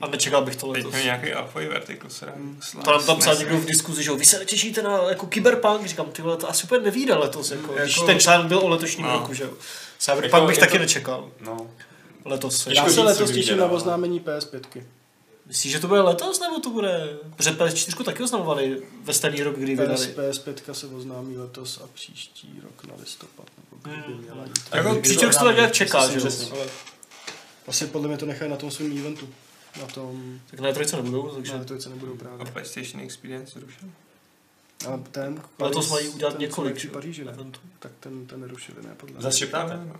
A 0.00 0.06
nečekal 0.06 0.44
bych 0.44 0.56
to 0.56 0.66
Teď 0.72 0.76
letos. 0.84 0.92
měl 0.92 1.04
nějaký 1.04 1.32
alfový 1.32 1.66
vertikl, 1.66 2.08
se 2.08 2.26
Hmm. 2.26 2.60
To 2.84 2.90
nám 2.90 3.04
tam 3.06 3.18
psal 3.18 3.34
někdo 3.36 3.56
v 3.58 3.64
diskuzi, 3.64 4.02
že 4.02 4.10
jo, 4.10 4.16
vy 4.16 4.24
se 4.24 4.38
netěšíte 4.38 4.82
na 4.82 5.02
jako 5.08 5.26
Cyberpunk, 5.26 5.86
říkám, 5.86 6.06
ty 6.10 6.22
vole, 6.22 6.36
to 6.36 6.50
asi 6.50 6.64
úplně 6.64 6.80
nevíde 6.80 7.14
letos, 7.14 7.50
jako, 7.50 7.72
Jako- 7.72 7.82
když 7.84 7.96
ten 8.06 8.20
článek 8.20 8.46
byl 8.46 8.58
o 8.58 8.68
letošním 8.68 9.06
No. 9.06 9.12
roku, 9.12 9.34
že 9.34 9.44
jo. 9.44 9.50
Cyberpunk 9.98 10.32
Jako- 10.32 10.46
bych 10.46 10.58
taky 10.58 10.72
to- 10.72 10.78
nečekal. 10.78 11.30
No, 11.40 11.70
Letos. 12.24 12.66
Já 12.66 12.84
říct, 12.86 12.94
se 12.94 13.00
letos 13.00 13.30
těším 13.30 13.56
na 13.56 13.66
oznámení 13.66 14.20
PS5. 14.20 14.82
Myslíš, 15.46 15.72
že 15.72 15.78
to 15.78 15.88
bude 15.88 16.00
letos, 16.00 16.40
nebo 16.40 16.60
to 16.60 16.70
bude... 16.70 17.18
Protože 17.36 17.50
PS4 17.50 18.04
taky 18.04 18.22
oznamovali 18.22 18.82
ve 19.04 19.14
stejný 19.14 19.42
rok, 19.42 19.56
kdy 19.58 19.74
PS, 19.76 19.80
vydali. 19.80 20.30
PS5 20.30 20.72
se 20.72 20.86
oznámí 20.86 21.38
letos 21.38 21.80
a 21.84 21.86
příští 21.94 22.60
rok 22.62 22.84
na 22.84 22.94
listopad. 23.00 23.46
Nebo 23.58 23.82
kdy 23.82 24.02
by 24.06 24.12
Hmm. 24.12 24.22
měla 24.22 24.44
jít. 24.44 24.58
Jako 24.74 24.94
příští 25.00 25.24
rok 25.24 25.32
se 25.32 25.38
to 25.38 25.44
tak 25.44 25.56
nějak 25.56 25.72
čeká, 25.72 26.08
že 26.10 26.18
jo. 26.18 26.66
Asi 27.66 27.86
podle 27.86 28.08
mě 28.08 28.16
to 28.16 28.26
nechají 28.26 28.50
na 28.50 28.56
tom 28.56 28.70
svém 28.70 28.98
eventu. 28.98 29.28
Na 29.80 29.86
tom, 29.86 30.40
Tak 30.50 30.60
na 30.60 30.72
trojce 30.72 30.96
nebudou, 30.96 31.28
takže 31.28 31.52
že 31.58 31.64
to 31.82 31.90
nebudou 31.90 32.12
A 32.14 32.16
právě. 32.16 32.46
PlayStation 32.52 33.02
Experience 33.02 33.60
rušil. 33.60 33.88
A 34.92 34.98
ten 35.12 35.42
letos 35.58 35.90
mají 35.90 36.08
udělat 36.08 36.30
ten, 36.32 36.40
několik 36.40 36.90
Paříži, 36.92 37.24
ne? 37.24 37.32
eventů. 37.32 37.60
Tak 37.78 37.92
ten, 38.00 38.26
ten 38.26 38.40
nerušili, 38.40 38.82
ne? 38.82 38.94
Podle 38.96 39.12
mě. 39.14 39.22
Zase 39.22 39.38
šeptáte? 39.38 39.76
No. 39.76 39.96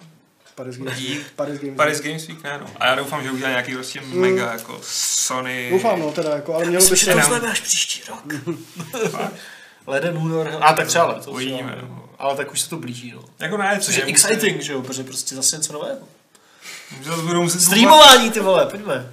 Paris 0.58 0.76
Games, 0.76 0.98
Dík. 0.98 1.26
Paris 1.36 1.60
Games. 1.60 1.76
Paris 1.76 2.00
Games 2.00 2.26
Week 2.26 2.42
ne, 2.42 2.58
no. 2.60 2.66
A 2.76 2.86
já 2.86 2.94
doufám, 2.94 3.22
že 3.22 3.30
udělá 3.30 3.50
nějaký 3.50 3.74
prostě 3.74 4.00
mega 4.00 4.52
jako 4.52 4.80
Sony. 4.82 5.68
Doufám, 5.70 6.00
no, 6.00 6.12
teda, 6.12 6.34
jako, 6.34 6.54
ale 6.54 6.64
mělo 6.64 6.84
by 6.84 6.90
Myslím, 6.90 7.14
se... 7.14 7.24
oznáme 7.24 7.50
až 7.50 7.60
příští 7.60 8.02
rok. 8.08 8.24
Leden, 9.86 10.18
únor, 10.18 10.58
a 10.60 10.72
tak 10.72 10.86
třeba 10.86 11.06
letos. 11.06 11.26
Uvidíme, 11.26 11.76
jo. 11.80 11.88
no. 11.88 12.08
Ale 12.18 12.36
tak 12.36 12.52
už 12.52 12.60
se 12.60 12.70
to 12.70 12.76
blíží, 12.76 13.12
no. 13.16 13.24
Jako 13.38 13.56
ne, 13.56 13.78
Což 13.80 13.96
je 13.96 14.04
exciting, 14.04 14.60
že 14.62 14.72
jo, 14.72 14.82
protože 14.82 15.04
prostě 15.04 15.34
zase 15.34 15.56
něco 15.56 15.72
nového. 15.72 15.98
Zase 17.02 17.22
budou 17.22 17.42
muset 17.42 17.60
Streamování, 17.60 18.30
ty 18.30 18.40
vole, 18.40 18.66
pojďme. 18.66 19.10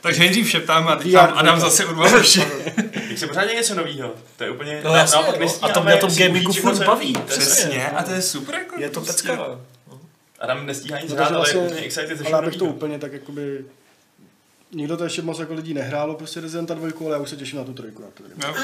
Takže 0.00 0.20
nejdřív 0.20 0.50
šeptám 0.50 0.88
a 0.88 0.96
teď 0.96 1.12
tam 1.12 1.32
Adam 1.38 1.60
zase 1.60 1.84
urval 1.84 2.22
vše. 2.22 2.46
Se 3.16 3.26
pořádně 3.26 3.54
něco 3.54 3.74
nového. 3.74 4.14
To 4.36 4.44
je 4.44 4.50
úplně... 4.50 4.80
No 4.84 4.94
jasně, 4.94 5.14
naopak 5.14 5.34
no. 5.34 5.40
nestíháme 5.40 5.72
A 5.72 5.74
to 5.74 5.82
mě 5.82 5.94
na 5.94 6.00
tom 6.00 6.16
gamingu 6.16 6.52
furt 6.52 6.76
co 6.76 6.84
baví. 6.84 7.12
Přesně. 7.26 7.44
Přesně, 7.44 7.90
a 7.90 8.02
to 8.02 8.10
je 8.10 8.22
super 8.22 8.54
jako. 8.54 8.80
Je 8.80 8.90
to 8.90 9.00
prostě. 9.00 9.28
pecka. 9.28 9.58
Adam 10.38 10.66
nestíhá 10.66 11.00
nic 11.00 11.10
No, 11.10 11.16
hrát, 11.16 11.24
takže 11.24 11.36
ale 11.36 11.48
je 11.50 11.68
vlastně, 11.68 11.86
excited 11.86 12.18
ze 12.18 12.24
ale 12.24 12.38
abych 12.38 12.56
to 12.56 12.64
úplně 12.64 12.98
tak 12.98 13.12
jakoby... 13.12 13.64
Nikdo 14.72 14.96
to 14.96 15.04
ještě 15.04 15.22
moc 15.22 15.38
jako 15.38 15.54
lidí 15.54 15.74
nehrálo, 15.74 16.14
prostě 16.14 16.40
Resident 16.40 16.70
Evil 16.70 16.90
2, 16.90 17.06
ale 17.06 17.14
já 17.14 17.20
už 17.22 17.30
se 17.30 17.36
těším 17.36 17.58
na 17.58 17.64
tu 17.64 17.72
trojku. 17.74 18.02
Jak 18.02 18.14
to. 18.14 18.22
No. 18.36 18.54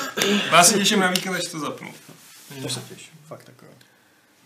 Já 0.52 0.64
se 0.64 0.78
těším 0.78 1.00
na 1.00 1.10
víkend, 1.10 1.34
až 1.34 1.42
to 1.50 1.58
zapnu. 1.58 1.94
To 2.62 2.68
se 2.68 2.80
těším, 2.80 3.12
fakt 3.26 3.44
takové. 3.44 3.70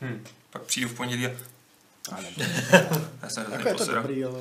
Hm. 0.00 0.24
Pak 0.50 0.62
přijdu 0.62 0.88
v 0.88 0.94
pondělí 0.94 1.26
a 1.26 1.30
Ale 2.12 2.24
já 3.22 3.28
jsem 3.28 3.52
jako 3.52 3.68
je 3.68 3.74
to 3.74 3.84
dobrý, 3.84 4.24
ale 4.24 4.40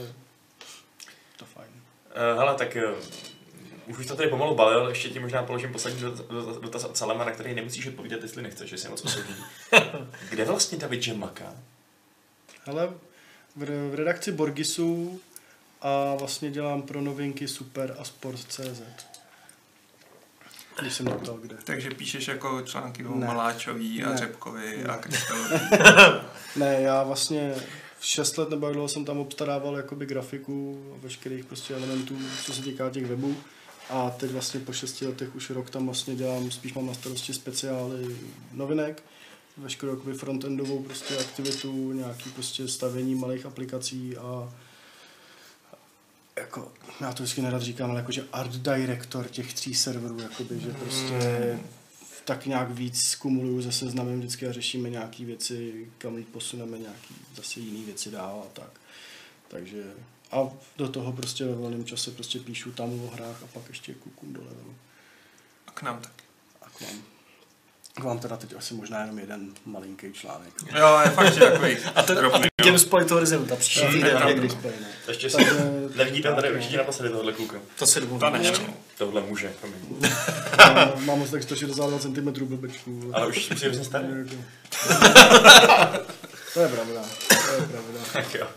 to 1.38 1.46
fajn. 1.46 1.70
Uh, 1.72 2.40
hele, 2.40 2.56
tak 2.56 2.78
uh, 3.88 3.98
už 4.00 4.06
to 4.06 4.16
tady 4.16 4.30
pomalu 4.30 4.56
balil, 4.56 4.90
ještě 4.90 5.10
ti 5.10 5.20
možná 5.20 5.44
položím 5.44 5.72
poslední 5.72 6.02
dotaz, 6.62 6.84
od 6.84 6.98
Salema, 6.98 7.26
na 7.26 7.32
který 7.32 7.56
nemusíš 7.56 7.88
odpovídat, 7.88 8.22
jestli 8.22 8.42
nechceš, 8.42 8.70
že 8.70 8.78
jsi 8.78 8.90
moc 8.90 9.06
osobní. 9.06 9.36
Kde 10.30 10.46
vlastně 10.46 10.78
David 10.78 11.08
Jam 11.08 11.32
Ale 12.68 12.90
v, 13.56 13.64
re- 13.64 13.90
v 13.90 13.96
redakci 13.96 14.32
Borgisu 14.32 15.20
a 15.82 16.16
vlastně 16.16 16.52
dělám 16.52 16.82
pro 16.82 17.02
novinky 17.02 17.48
Super 17.48 17.96
a 18.00 18.04
Sport.cz. 18.04 18.82
Když 20.82 20.94
jsem 20.94 21.06
na 21.06 21.18
to, 21.18 21.34
kde. 21.34 21.58
Takže 21.64 21.90
píšeš 21.90 22.28
jako 22.28 22.62
články 22.62 23.06
o. 23.06 23.16
Maláčový 23.16 24.04
a 24.04 24.10
Ne. 24.10 24.18
Řepkovi 24.18 24.86
a 24.86 24.92
Ne. 24.96 24.98
Krystelovi. 25.02 25.60
Ne, 26.56 26.82
já 26.82 27.04
vlastně 27.04 27.54
v 28.00 28.06
6 28.06 28.38
let 28.38 28.50
nebo 28.50 28.66
jak 28.66 28.74
dlouho 28.74 28.88
jsem 28.90 29.06
tam 29.06 29.18
obstarával 29.18 29.76
jakoby 29.78 30.06
grafiku 30.06 30.86
a 30.96 31.00
veškerých 31.04 31.46
prostě 31.46 31.74
elementů, 31.74 32.18
co 32.46 32.54
se 32.54 32.62
týká 32.62 32.90
těch 32.90 33.06
webů. 33.06 33.38
A 33.90 34.10
teď 34.10 34.32
vlastně 34.32 34.60
po 34.60 34.74
6 34.74 35.02
letech 35.02 35.36
už 35.36 35.50
rok 35.50 35.70
tam 35.70 35.86
vlastně 35.86 36.16
dělám, 36.16 36.52
spíš 36.52 36.74
mám 36.74 36.88
na 36.88 36.94
starosti 36.94 37.34
speciály 37.34 38.16
novinek, 38.54 39.04
veškerou 39.58 39.92
jakoby 39.92 40.14
frontendovou 40.14 40.84
prostě 40.84 41.18
aktivitu, 41.18 41.92
nějaký 41.92 42.30
prostě 42.30 42.68
stavění 42.68 43.16
malých 43.16 43.46
aplikací 43.46 44.18
a 44.18 44.54
jako, 46.38 46.72
já 47.02 47.14
to 47.14 47.24
vždycky 47.24 47.42
nerad 47.42 47.62
říkám, 47.62 47.92
ale 47.92 48.00
jakože 48.00 48.28
art 48.34 48.52
director 48.52 49.28
těch 49.28 49.54
tří 49.54 49.76
serverů, 49.76 50.20
jakoby, 50.20 50.60
že 50.60 50.72
prostě 50.72 51.60
tak 52.26 52.46
nějak 52.46 52.72
víc 52.72 53.16
kumuluju 53.16 53.64
se 53.64 53.72
seznamem 53.72 54.20
vždycky 54.20 54.48
a 54.48 54.52
řešíme 54.52 54.90
nějaké 54.90 55.26
věci, 55.26 55.88
kam 55.98 56.24
posuneme 56.24 56.80
nějaké 56.80 57.14
zase 57.36 57.60
jiné 57.60 57.86
věci 57.86 58.12
dál 58.12 58.44
a 58.46 58.50
tak. 58.54 58.70
Takže 59.48 59.84
a 60.32 60.50
do 60.78 60.90
toho 60.90 61.14
prostě 61.14 61.46
ve 61.46 61.56
volném 61.56 61.86
čase 61.86 62.12
prostě 62.12 62.40
píšu 62.40 62.72
tam 62.72 63.02
o 63.02 63.08
hrách 63.08 63.44
a 63.44 63.48
pak 63.48 63.64
ještě 63.70 63.94
kukům 63.94 64.34
do 64.34 64.42
levelu. 64.42 64.76
A 65.68 65.72
k 65.72 65.82
nám 65.82 66.02
taky. 66.02 66.24
A 66.62 66.70
k 66.70 66.82
vám, 66.82 67.02
k 68.02 68.04
vám 68.04 68.20
teda 68.20 68.38
teď 68.38 68.54
asi 68.58 68.74
možná 68.74 69.00
jenom 69.02 69.20
jeden 69.20 69.50
malinký 69.66 70.14
článek. 70.14 70.54
Jo, 70.80 71.00
je 71.04 71.10
fakt, 71.10 71.34
že 71.34 71.40
takový 71.40 71.78
A 71.96 72.04
to 72.04 72.14
drobný. 72.16 72.48
Games 72.64 72.86
Point 72.86 73.12
Horizon, 73.12 73.46
ta 73.46 73.56
příští 73.56 73.88
týden. 73.88 74.18
tak 74.18 74.28
někdy. 74.28 74.48
ne. 74.64 74.88
Ještě 75.08 75.30
si 75.30 75.36
Takže- 75.38 75.54
nevidíte 75.96 76.34
tady 76.34 76.52
určitě 76.52 76.78
naposledy 76.78 77.10
tohle 77.14 77.34
kluka. 77.34 77.58
To 77.80 77.88
si 77.88 78.00
To 78.02 78.06
domluvím 78.06 78.44
ne. 78.44 78.52
Tohle 78.98 79.22
může, 79.22 79.52
promiň. 79.62 80.12
Mám 81.06 81.22
asi 81.24 81.32
tak 81.32 81.44
162 81.44 82.00
cm 82.00 82.46
blbečků. 82.46 83.12
Ale 83.14 83.28
už 83.28 83.50
musí 83.50 83.66
hrozně 83.66 83.84
starý. 83.84 84.08
To 86.54 86.62
je 86.64 86.70
pravda, 86.70 87.02
to 87.30 87.54
je 87.54 87.68
pravda. 87.68 88.00
Tak 88.14 88.34
jo. 88.36 88.48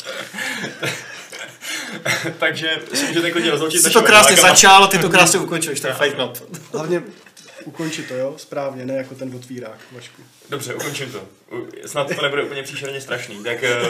Takže 2.39 2.79
si 2.95 3.07
můžete 3.07 3.31
klidně 3.31 3.51
rozloučit. 3.51 3.83
Jsi 3.83 3.91
to 3.91 4.03
krásně 4.03 4.37
začal, 4.37 4.87
ty 4.89 4.99
to 4.99 5.09
krásně 5.09 5.39
ukončuješ, 5.39 5.81
ten 5.81 5.95
fight 5.95 6.15
club. 6.17 6.59
Hlavně 6.73 7.03
ukončit 7.65 8.09
to, 8.09 8.15
jo, 8.15 8.35
správně, 8.39 8.85
ne 8.87 8.95
jako 8.95 9.15
ten 9.15 9.35
otvírák, 9.35 9.79
Vašku. 9.93 10.23
Dobře, 10.51 10.75
ukončím 10.75 11.13
to. 11.13 11.29
Snad 11.87 12.15
to 12.17 12.23
nebude 12.23 12.43
úplně 12.45 12.63
příšerně 12.63 13.01
strašný. 13.01 13.45
Tak 13.45 13.63
eh, 13.65 13.85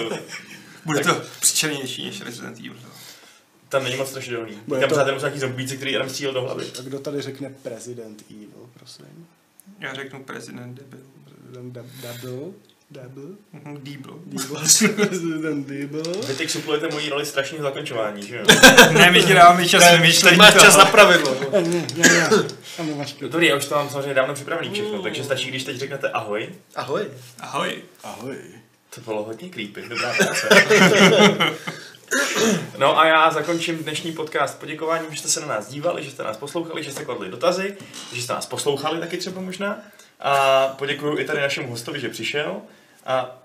Bude 0.85 1.01
to 1.01 1.23
příčernější 1.41 2.07
než 2.07 2.21
Resident 2.21 2.59
Evil. 2.59 2.77
Tam 3.69 3.85
není 3.85 3.97
moc 3.97 4.09
strašidelný. 4.09 4.59
Bude 4.67 4.81
Tam 4.81 4.89
to- 4.89 4.95
pořád 4.95 5.07
jenom 5.07 5.21
nějaký 5.21 5.39
zombíci, 5.39 5.77
který 5.77 5.93
jenom 5.93 6.09
střílel 6.09 6.35
do 6.35 6.43
hlavy. 6.43 6.65
A 6.79 6.83
kdo 6.83 6.99
tady 7.01 7.23
řekne 7.23 7.51
prezident 7.63 8.25
Evil, 8.31 8.71
prosím? 8.75 9.27
Já 9.81 9.95
řeknu 9.95 10.25
prezident 10.25 10.75
debil. 10.75 11.01
Prezident 11.25 11.77
Dab- 11.77 12.53
Double? 12.91 13.37
Mhm, 13.53 13.81
Díbl. 13.83 14.21
Prezident 14.97 15.67
Double? 15.69 16.13
Vy 16.27 16.35
teď 16.35 16.51
suplujete 16.51 16.89
mojí 16.89 17.09
roli 17.09 17.27
strašného 17.27 17.65
zakončování, 17.65 18.27
že 18.27 18.37
jo? 18.37 18.45
Ne, 18.93 19.11
my 19.11 19.23
ti 19.23 19.35
dáváme 19.35 19.69
čas 19.69 19.93
vymýšlení 19.93 20.37
Máš 20.37 20.55
čas 20.55 20.77
na 20.77 20.85
pravidlo. 20.85 21.37
Ne, 21.53 21.61
ne, 21.61 21.87
ne, 21.97 22.09
ne. 22.09 22.31
A 22.79 22.83
nemáš 22.83 23.17
No 23.21 23.29
Dobrý, 23.29 23.47
já 23.47 23.57
už 23.57 23.65
to 23.67 23.75
mám 23.75 23.91
samozřejmě 23.91 24.15
dávno 24.15 24.35
připravený 24.35 24.71
všechno, 24.71 25.03
takže 25.03 25.25
stačí, 25.25 25.49
když 25.49 25.65
teď 25.65 25.77
řeknete 25.77 26.11
ahoj. 26.11 26.49
Ahoj. 26.77 27.07
Ahoj. 27.41 27.83
Ahoj. 28.05 28.37
To 28.95 29.01
bylo 29.01 29.23
hodně 29.25 29.49
creepy, 29.49 29.83
dobrá 29.89 30.13
práce. 30.15 30.49
No 32.79 32.99
a 32.99 33.07
já 33.07 33.31
zakončím 33.31 33.79
dnešní 33.79 34.13
podcast 34.13 34.61
poděkováním, 34.61 35.11
že 35.11 35.19
jste 35.19 35.29
se 35.29 35.41
na 35.41 35.47
nás 35.47 35.69
dívali, 35.69 36.05
že 36.05 36.11
jste 36.11 36.23
nás 36.23 36.37
poslouchali, 36.37 36.83
že 36.83 36.93
jste 36.93 37.05
kladli 37.05 37.29
dotazy, 37.31 37.77
že 38.13 38.23
jste 38.23 38.33
nás 38.33 38.47
poslouchali 38.47 39.01
taky 39.01 39.17
třeba 39.17 39.41
možná. 39.41 39.79
A 40.21 40.67
poděkuju 40.69 41.19
i 41.19 41.25
tady 41.25 41.41
našemu 41.41 41.71
hostovi, 41.71 42.01
že 42.01 42.09
přišel. 42.09 42.57
A 43.11 43.37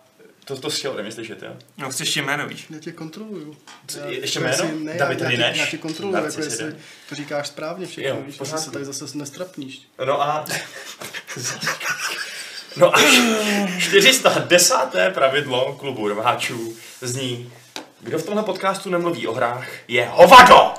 to, 0.46 0.58
to 0.58 0.70
chtěl 0.70 0.92
ode 0.92 1.04
mě 1.04 1.12
slyšet, 1.12 1.44
jo? 1.44 1.50
No, 1.78 1.90
chceš 1.90 2.16
jméno, 2.16 2.48
víš? 2.48 2.66
Já 2.70 2.80
tě 2.80 2.92
kontroluju. 2.92 3.58
Co, 3.88 4.00
Já- 4.00 4.06
ještě 4.08 4.40
jméno? 4.40 4.64
jestli- 4.64 4.84
Ne, 4.84 4.94
David 4.94 5.20
já, 5.22 5.26
já, 5.26 5.32
tě, 5.32 5.38
Rineš? 5.44 5.58
já 5.60 5.66
tě 5.66 5.78
kontroluju, 5.78 6.16
jako 6.26 6.42
jestli 6.42 6.76
to 7.10 7.16
říkáš 7.16 7.48
správně 7.48 7.88
všechno, 7.88 8.10
Jo, 8.10 8.22
víš, 8.26 8.36
pořádku. 8.36 8.66
se 8.66 8.72
tak 8.72 8.86
zase 8.86 9.18
nestrapníš. 9.18 9.82
No 10.06 10.22
a... 10.22 10.46
No 12.78 12.96
a 12.96 13.00
410. 13.80 14.76
pravidlo 15.14 15.74
klubu 15.80 16.08
rváčů 16.10 16.74
zní, 17.02 17.54
kdo 18.02 18.18
v 18.20 18.24
tomhle 18.24 18.44
podcastu 18.44 18.90
nemluví 18.90 19.28
o 19.28 19.34
hrách, 19.34 19.68
je 19.88 20.06
hovado! 20.12 20.74